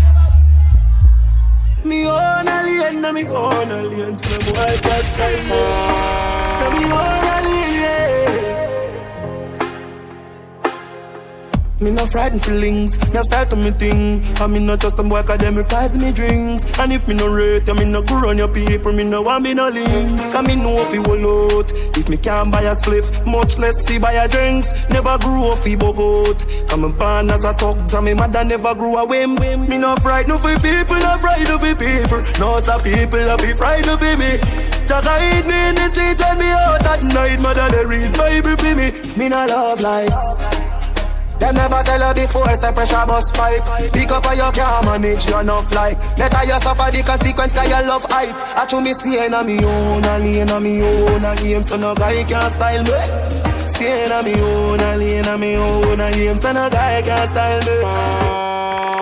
Me 1.86 2.08
own 2.08 2.48
alien, 2.48 3.00
na 3.00 3.12
me 3.12 3.24
own 3.28 3.70
alien, 3.70 4.18
so 4.18 4.30
me 4.32 4.52
boy 4.54 4.76
just 4.82 5.20
like 5.20 5.44
me. 5.50 5.62
Na 6.60 6.68
me 6.74 6.84
own 6.86 7.26
alien, 7.36 7.75
Me 11.82 11.92
no 11.92 12.06
frightened 12.06 12.42
feelings, 12.42 12.98
me 13.12 13.20
a 13.20 13.24
style 13.24 13.46
to 13.48 13.56
me 13.58 13.70
thing. 13.70 14.24
I 14.38 14.48
me 14.48 14.60
not 14.60 14.80
just 14.80 14.96
some 14.96 15.10
boy 15.10 15.24
cause 15.24 15.40
them 15.40 15.56
prize 15.56 15.98
me 15.98 16.14
drinks. 16.14 16.64
And 16.80 16.94
if 16.94 17.06
me 17.06 17.16
no 17.16 17.28
rate, 17.28 17.70
I 17.70 17.74
me 17.74 17.84
no 17.84 18.02
go 18.02 18.22
run 18.22 18.38
your 18.38 18.48
people, 18.48 18.94
me 18.94 19.04
no 19.04 19.22
want 19.22 19.44
me 19.44 19.54
no 19.54 19.68
links. 19.68 20.26
Cause 20.28 20.48
me 20.48 20.56
know 20.56 20.78
if 20.78 20.94
he 20.94 21.00
will 21.00 21.58
out. 21.58 21.74
If 21.98 22.08
me 22.08 22.16
can't 22.16 22.50
buy 22.50 22.62
a 22.62 22.72
spliff, 22.76 23.26
much 23.26 23.60
less 23.60 23.86
see 23.86 23.98
buy 23.98 24.14
a 24.14 24.26
drinks. 24.26 24.72
Never 24.90 25.18
grew 25.18 25.52
up 25.52 25.60
fi 25.60 25.76
bogot. 25.76 26.70
Cause 26.70 26.80
me 26.80 26.94
born 26.94 27.30
as 27.30 27.44
a 27.44 27.52
thug, 27.52 27.94
and 27.94 28.06
me 28.06 28.14
mother 28.14 28.46
never 28.46 28.74
grew 28.74 28.96
a 28.96 29.06
whim. 29.06 29.36
Me 29.36 29.78
no 29.78 29.98
frightened 29.98 30.40
for 30.40 30.58
people, 30.60 30.96
no 30.96 31.18
frightened 31.18 31.60
for 31.60 31.76
people. 31.76 32.22
No 32.40 32.62
some 32.62 32.82
people 32.84 33.20
a 33.20 33.36
be 33.36 33.54
frightened 33.54 34.00
for 34.00 34.16
me. 34.16 34.38
Just 34.88 35.08
hide 35.08 35.46
me 35.46 35.70
in 35.70 35.76
the 35.76 35.90
street 35.90 36.18
when 36.22 36.40
me 36.40 36.52
out 36.52 36.86
at 36.86 37.04
night. 37.04 37.42
Mother 37.42 37.68
they 37.70 37.86
read 37.86 38.14
Bible 38.18 38.56
for 38.56 38.76
me. 38.76 38.92
Me 39.18 39.28
no 39.28 39.46
love 39.46 39.82
likes. 39.82 40.65
Them 41.40 41.56
never 41.56 41.84
tell 41.84 42.02
her 42.02 42.14
before, 42.14 42.54
say 42.56 42.72
pressure 42.72 43.06
bus 43.06 43.32
pipe. 43.32 43.92
Pick 43.92 44.12
up 44.12 44.26
on 44.26 44.38
your 44.38 44.52
car, 44.52 44.84
manage 44.84 45.26
you 45.26 45.44
no 45.44 45.58
fly. 45.58 45.94
Better 46.16 46.46
you 46.46 46.60
suffer 46.60 46.92
the 46.92 47.04
consequence, 47.04 47.54
cause 47.54 47.68
you 47.68 47.88
love 47.88 48.06
hype. 48.10 48.58
I 48.58 48.66
chew 48.66 48.82
me 48.82 48.94
stay 48.94 49.28
on 49.32 49.46
me 49.46 49.64
own, 49.64 50.04
a 50.04 50.20
lane 50.20 50.50
on 50.50 50.64
me 50.64 50.82
own, 50.82 51.26
a 51.26 51.36
game, 51.36 51.64
so 51.64 51.78
no 51.78 51.94
guy 51.96 52.24
can 52.24 52.52
style 52.52 52.84
me. 52.84 53.68
Stay 53.68 54.12
on 54.12 54.26
me 54.26 54.34
own, 54.40 54.80
a 54.80 54.98
lane 54.98 55.28
on 55.28 55.40
me 55.40 55.56
own, 55.56 56.00
a 56.00 56.12
game, 56.12 56.38
so 56.38 56.52
no 56.54 56.70
guy 56.70 57.02
can 57.02 57.28
style 57.28 57.62
me. 57.62 58.95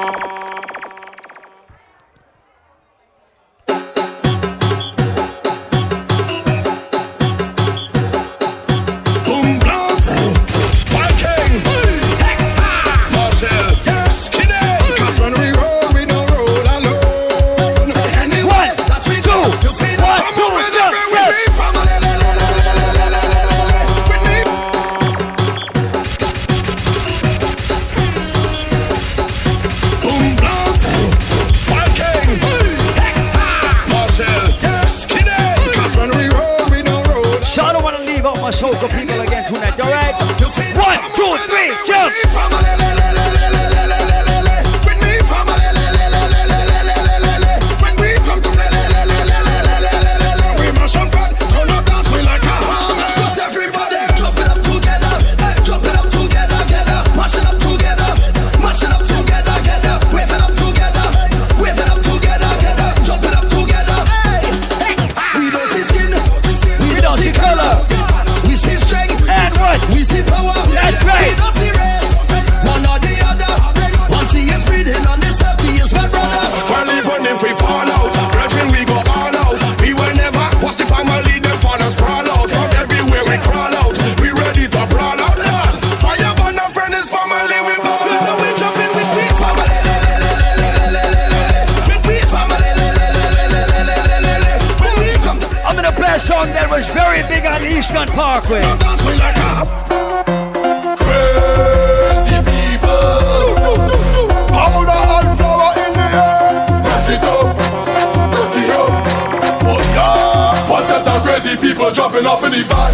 Jumping 112.14 112.30
up 112.30 112.44
in 112.44 112.52
the 112.52 112.61
van? 112.69 112.94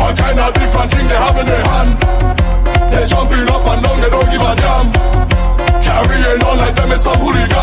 All 0.00 0.14
kind 0.14 0.38
of 0.38 0.54
different 0.54 0.90
thing 0.92 1.08
they 1.08 1.16
have 1.16 1.36
in 1.36 1.46
their 1.46 1.64
hand. 1.64 1.98
They 2.92 3.06
jumping 3.06 3.48
up 3.48 3.66
and 3.66 3.82
down, 3.82 4.00
they 4.00 4.10
don't 4.10 4.30
give 4.30 4.40
a 4.40 4.54
damn. 4.54 4.92
Carrying 5.82 6.42
on 6.44 6.58
like 6.58 6.76
them 6.76 6.92
is 6.92 7.02
some 7.02 7.18
hooligan. 7.18 7.53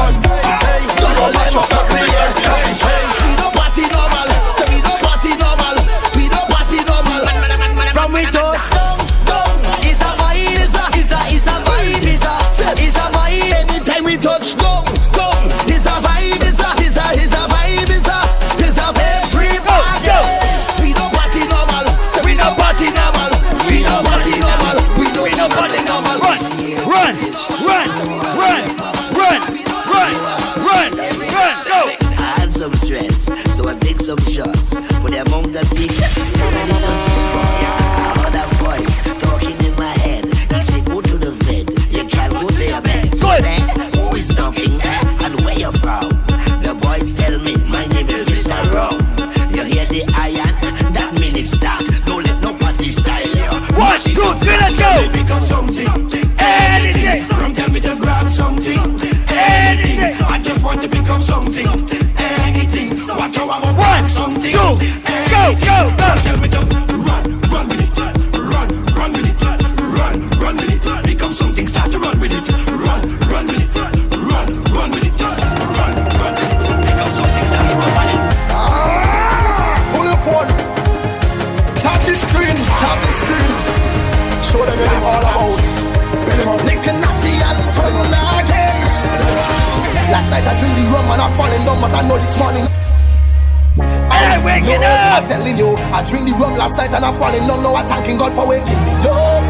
and 96.94 97.06
I'm 97.06 97.16
falling 97.18 97.48
low. 97.48 97.62
No, 97.62 97.76
I'm 97.76 97.88
thanking 97.88 98.18
God 98.18 98.34
for 98.34 98.48
waking 98.48 98.82
me 98.86 98.94
up. 99.08 99.44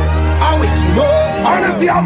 I'm 0.46 0.60
waking 0.60 0.98
up. 1.00 1.32
And 1.42 1.66
if 1.74 1.84
you're 1.84 2.04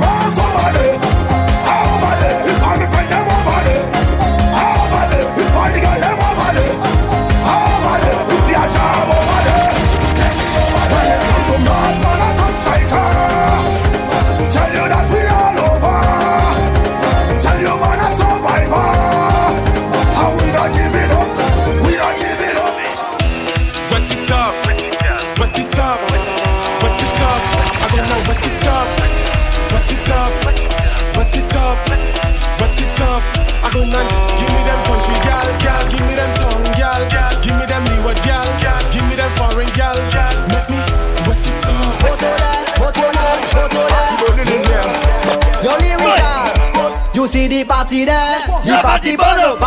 see 47.49 47.57
the 47.57 47.65
party 47.65 48.05
there. 48.05 48.39
The 48.65 48.80
party 48.81 49.15
bono. 49.15 49.57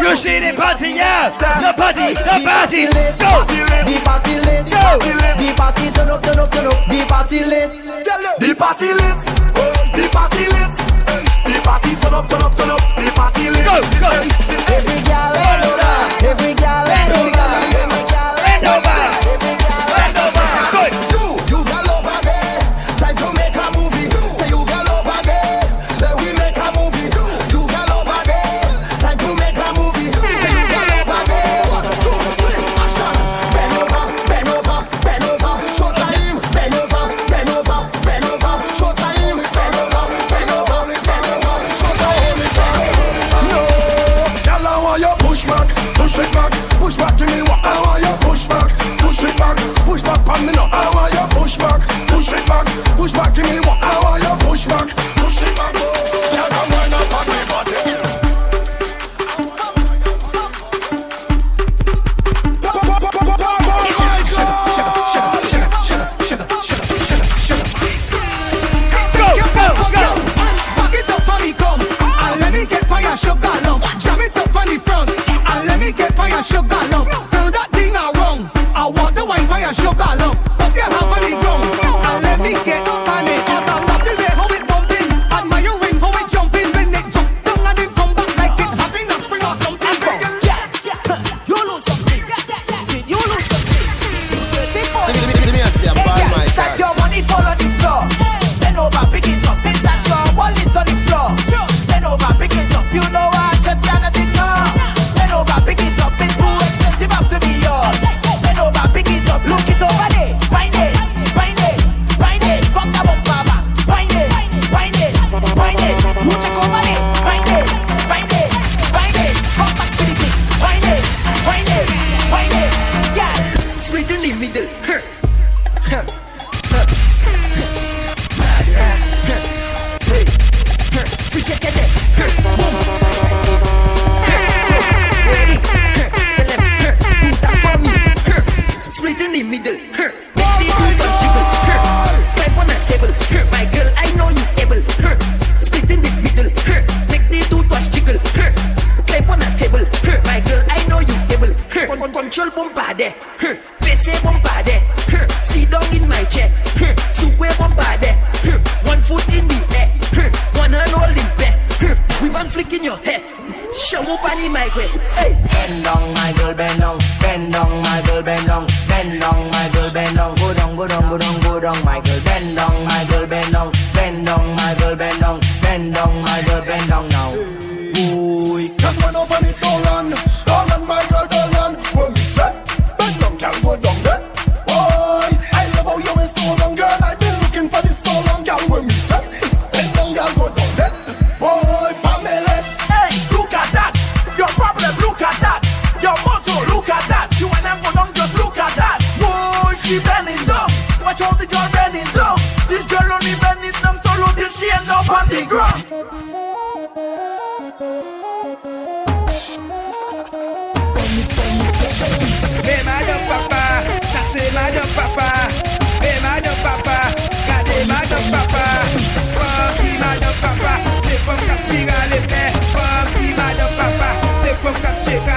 You 0.00 0.16
see 0.16 0.40
the 0.40 0.56
party 0.56 0.90
yeah. 0.90 1.30
The 1.60 1.72
party, 1.76 2.14
the 2.14 2.36
party. 2.44 2.86
Go. 3.20 3.44
The 3.88 3.96
party 4.04 4.34
lit. 4.40 4.64
Go. 4.70 4.82
The 5.40 5.54
party 5.56 5.90
turn 5.90 6.10
up, 6.10 6.22
turn 6.22 6.38
up, 6.38 6.50
turn 6.50 6.66
up. 6.66 6.86
The 6.88 7.04
party 7.08 7.44
lit. 7.44 7.70
The 8.40 8.54
party 8.54 8.88
lit. 8.92 9.20
The 9.96 10.08
party 10.12 10.46
lit. 10.54 10.72
The 11.46 11.60
party 11.62 11.94
turn 11.96 12.14
up, 12.14 12.28
turn 12.28 12.42
up, 12.42 12.56
turn 12.56 12.70
up. 12.70 12.80
The 12.96 13.12
party 13.14 13.50
lit. 13.50 13.64
Go, 13.64 13.76
go. 14.00 14.10
Every 14.72 15.02
girl 15.04 15.35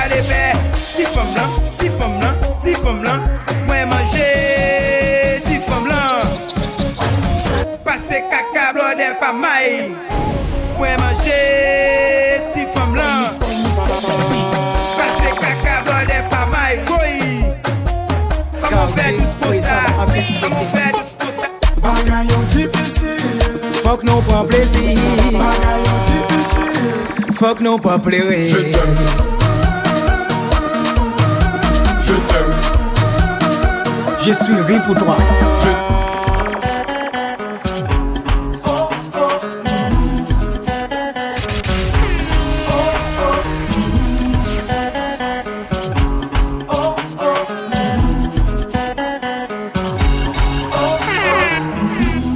gade 0.10 0.28
be 0.28 0.44
Ti 0.96 1.06
fom 1.06 1.36
lan, 1.36 1.50
ti 1.78 1.90
fom 1.98 2.20
lan, 2.20 2.36
ti 2.64 2.74
fom 2.74 3.02
lan 3.04 3.20
Mwen 3.68 3.90
manje 3.90 4.30
ti 5.46 5.58
fom 5.68 5.86
lan 5.86 6.26
Pase 7.86 8.22
kaka 8.32 8.74
blode 8.74 9.10
pa 9.20 9.32
may 9.32 9.90
Mwen 10.78 11.00
manje 11.00 11.42
ti 12.54 12.66
fom 12.74 12.96
lan 12.96 13.38
Pase 14.98 15.30
kaka 15.42 15.76
blode 15.86 16.20
pa 16.30 16.42
may 16.54 16.78
Goy 16.90 17.16
Koman 18.66 18.94
fè 18.96 19.08
dous 19.18 19.34
pou 19.42 19.62
sa 19.64 19.80
Koman 19.98 20.70
fè 20.76 20.92
dous 20.98 21.14
pou 21.20 21.32
sa 21.38 21.50
Bagay 21.86 22.30
yo 22.30 22.40
difisil 22.54 23.26
Fok 23.84 24.04
nou 24.04 24.22
pa 24.28 24.44
plezi 24.50 24.98
Bagay 25.34 25.84
yo 25.86 26.00
difisil 26.12 27.36
Fok 27.40 27.62
nou 27.64 27.82
pa 27.82 28.00
plezi 28.04 28.50
Je 28.50 28.64
t'aime 28.74 29.39
je 34.30 34.36
suivi 34.36 34.80
pour 34.86 34.96
toi. 34.96 35.16
Je... 35.64 35.70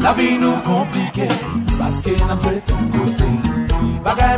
La 0.04 0.12
vi 0.14 0.38
nou 0.38 0.58
komplike, 0.66 1.30
paske 1.78 2.18
nan 2.28 2.38
jwe 2.42 2.58
ton 2.68 2.90
kote 2.92 3.30
Bagay 4.04 4.38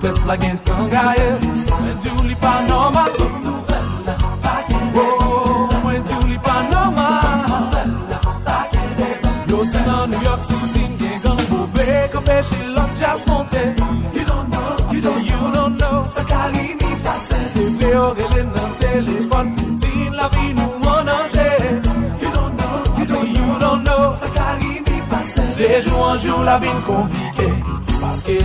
tout 0.00 0.26
la 0.26 0.36
gen 0.36 0.58
tanga 0.64 0.97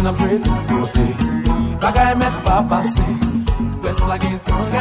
nan 0.04 0.16
pre 0.20 0.38
nou 0.44 0.80
yote 0.80 1.06
Bagay 1.84 2.16
met 2.16 2.36
pa 2.46 2.62
pase. 2.70 3.08
Ples 3.82 4.00
la 4.08 4.18
gen 4.24 4.40
ton 4.48 4.73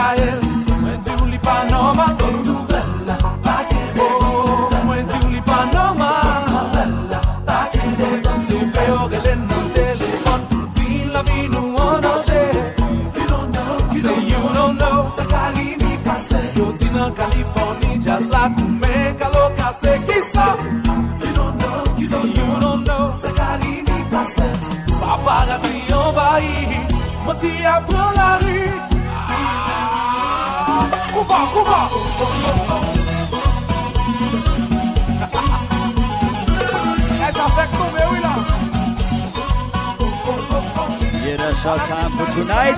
Our 41.64 41.78
time 41.78 42.10
for 42.10 42.26
tonight. 42.40 42.74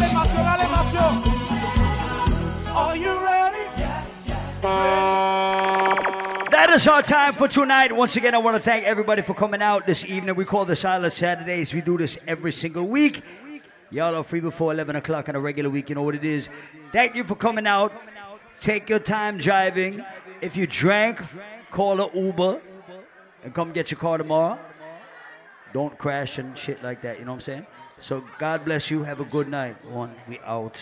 Are 2.69 2.95
you 2.95 3.19
ready? 3.25 3.65
That 6.51 6.71
is 6.71 6.87
our 6.87 7.01
time 7.01 7.33
for 7.33 7.49
tonight. 7.49 7.97
Once 7.97 8.17
again, 8.17 8.35
I 8.35 8.39
want 8.39 8.57
to 8.57 8.61
thank 8.61 8.85
everybody 8.85 9.23
for 9.23 9.33
coming 9.33 9.63
out 9.63 9.87
this 9.87 10.05
evening. 10.05 10.37
We 10.37 10.45
call 10.45 10.67
this 10.67 10.85
Island 10.85 11.15
Saturdays. 11.15 11.73
We 11.73 11.81
do 11.81 11.97
this 11.97 12.19
every 12.27 12.53
single 12.53 12.87
week. 12.87 13.23
Y'all 13.91 14.15
are 14.15 14.23
free 14.23 14.41
before 14.41 14.71
11 14.75 14.97
o'clock 14.97 15.31
on 15.31 15.35
a 15.35 15.41
regular 15.41 15.71
week. 15.71 15.89
You 15.89 15.95
know 15.95 16.03
what 16.03 16.15
it 16.15 16.25
is. 16.25 16.51
Thank 16.93 17.15
you 17.15 17.25
for 17.25 17.37
coming 17.37 17.67
out. 17.67 17.91
Take 18.61 18.91
your 18.91 18.99
time 18.99 19.39
driving. 19.39 20.05
If 20.43 20.59
you 20.59 20.67
drank, 20.67 21.23
call 21.71 22.03
an 22.03 22.11
Uber 22.15 22.61
and 23.45 23.55
come 23.55 23.73
get 23.73 23.91
your 23.91 23.99
car 23.99 24.19
tomorrow. 24.19 24.59
Don't 25.73 25.97
crash 25.97 26.37
and 26.37 26.57
shit 26.59 26.83
like 26.83 27.01
that. 27.01 27.19
You 27.19 27.25
know 27.25 27.31
what 27.31 27.37
I'm 27.37 27.41
saying? 27.41 27.67
So 28.01 28.25
God 28.39 28.65
bless 28.65 28.91
you. 28.91 29.05
Have 29.05 29.21
a 29.21 29.25
good 29.25 29.49
night. 29.49 29.85
One, 29.85 30.15
we 30.29 30.39
out. 30.41 30.77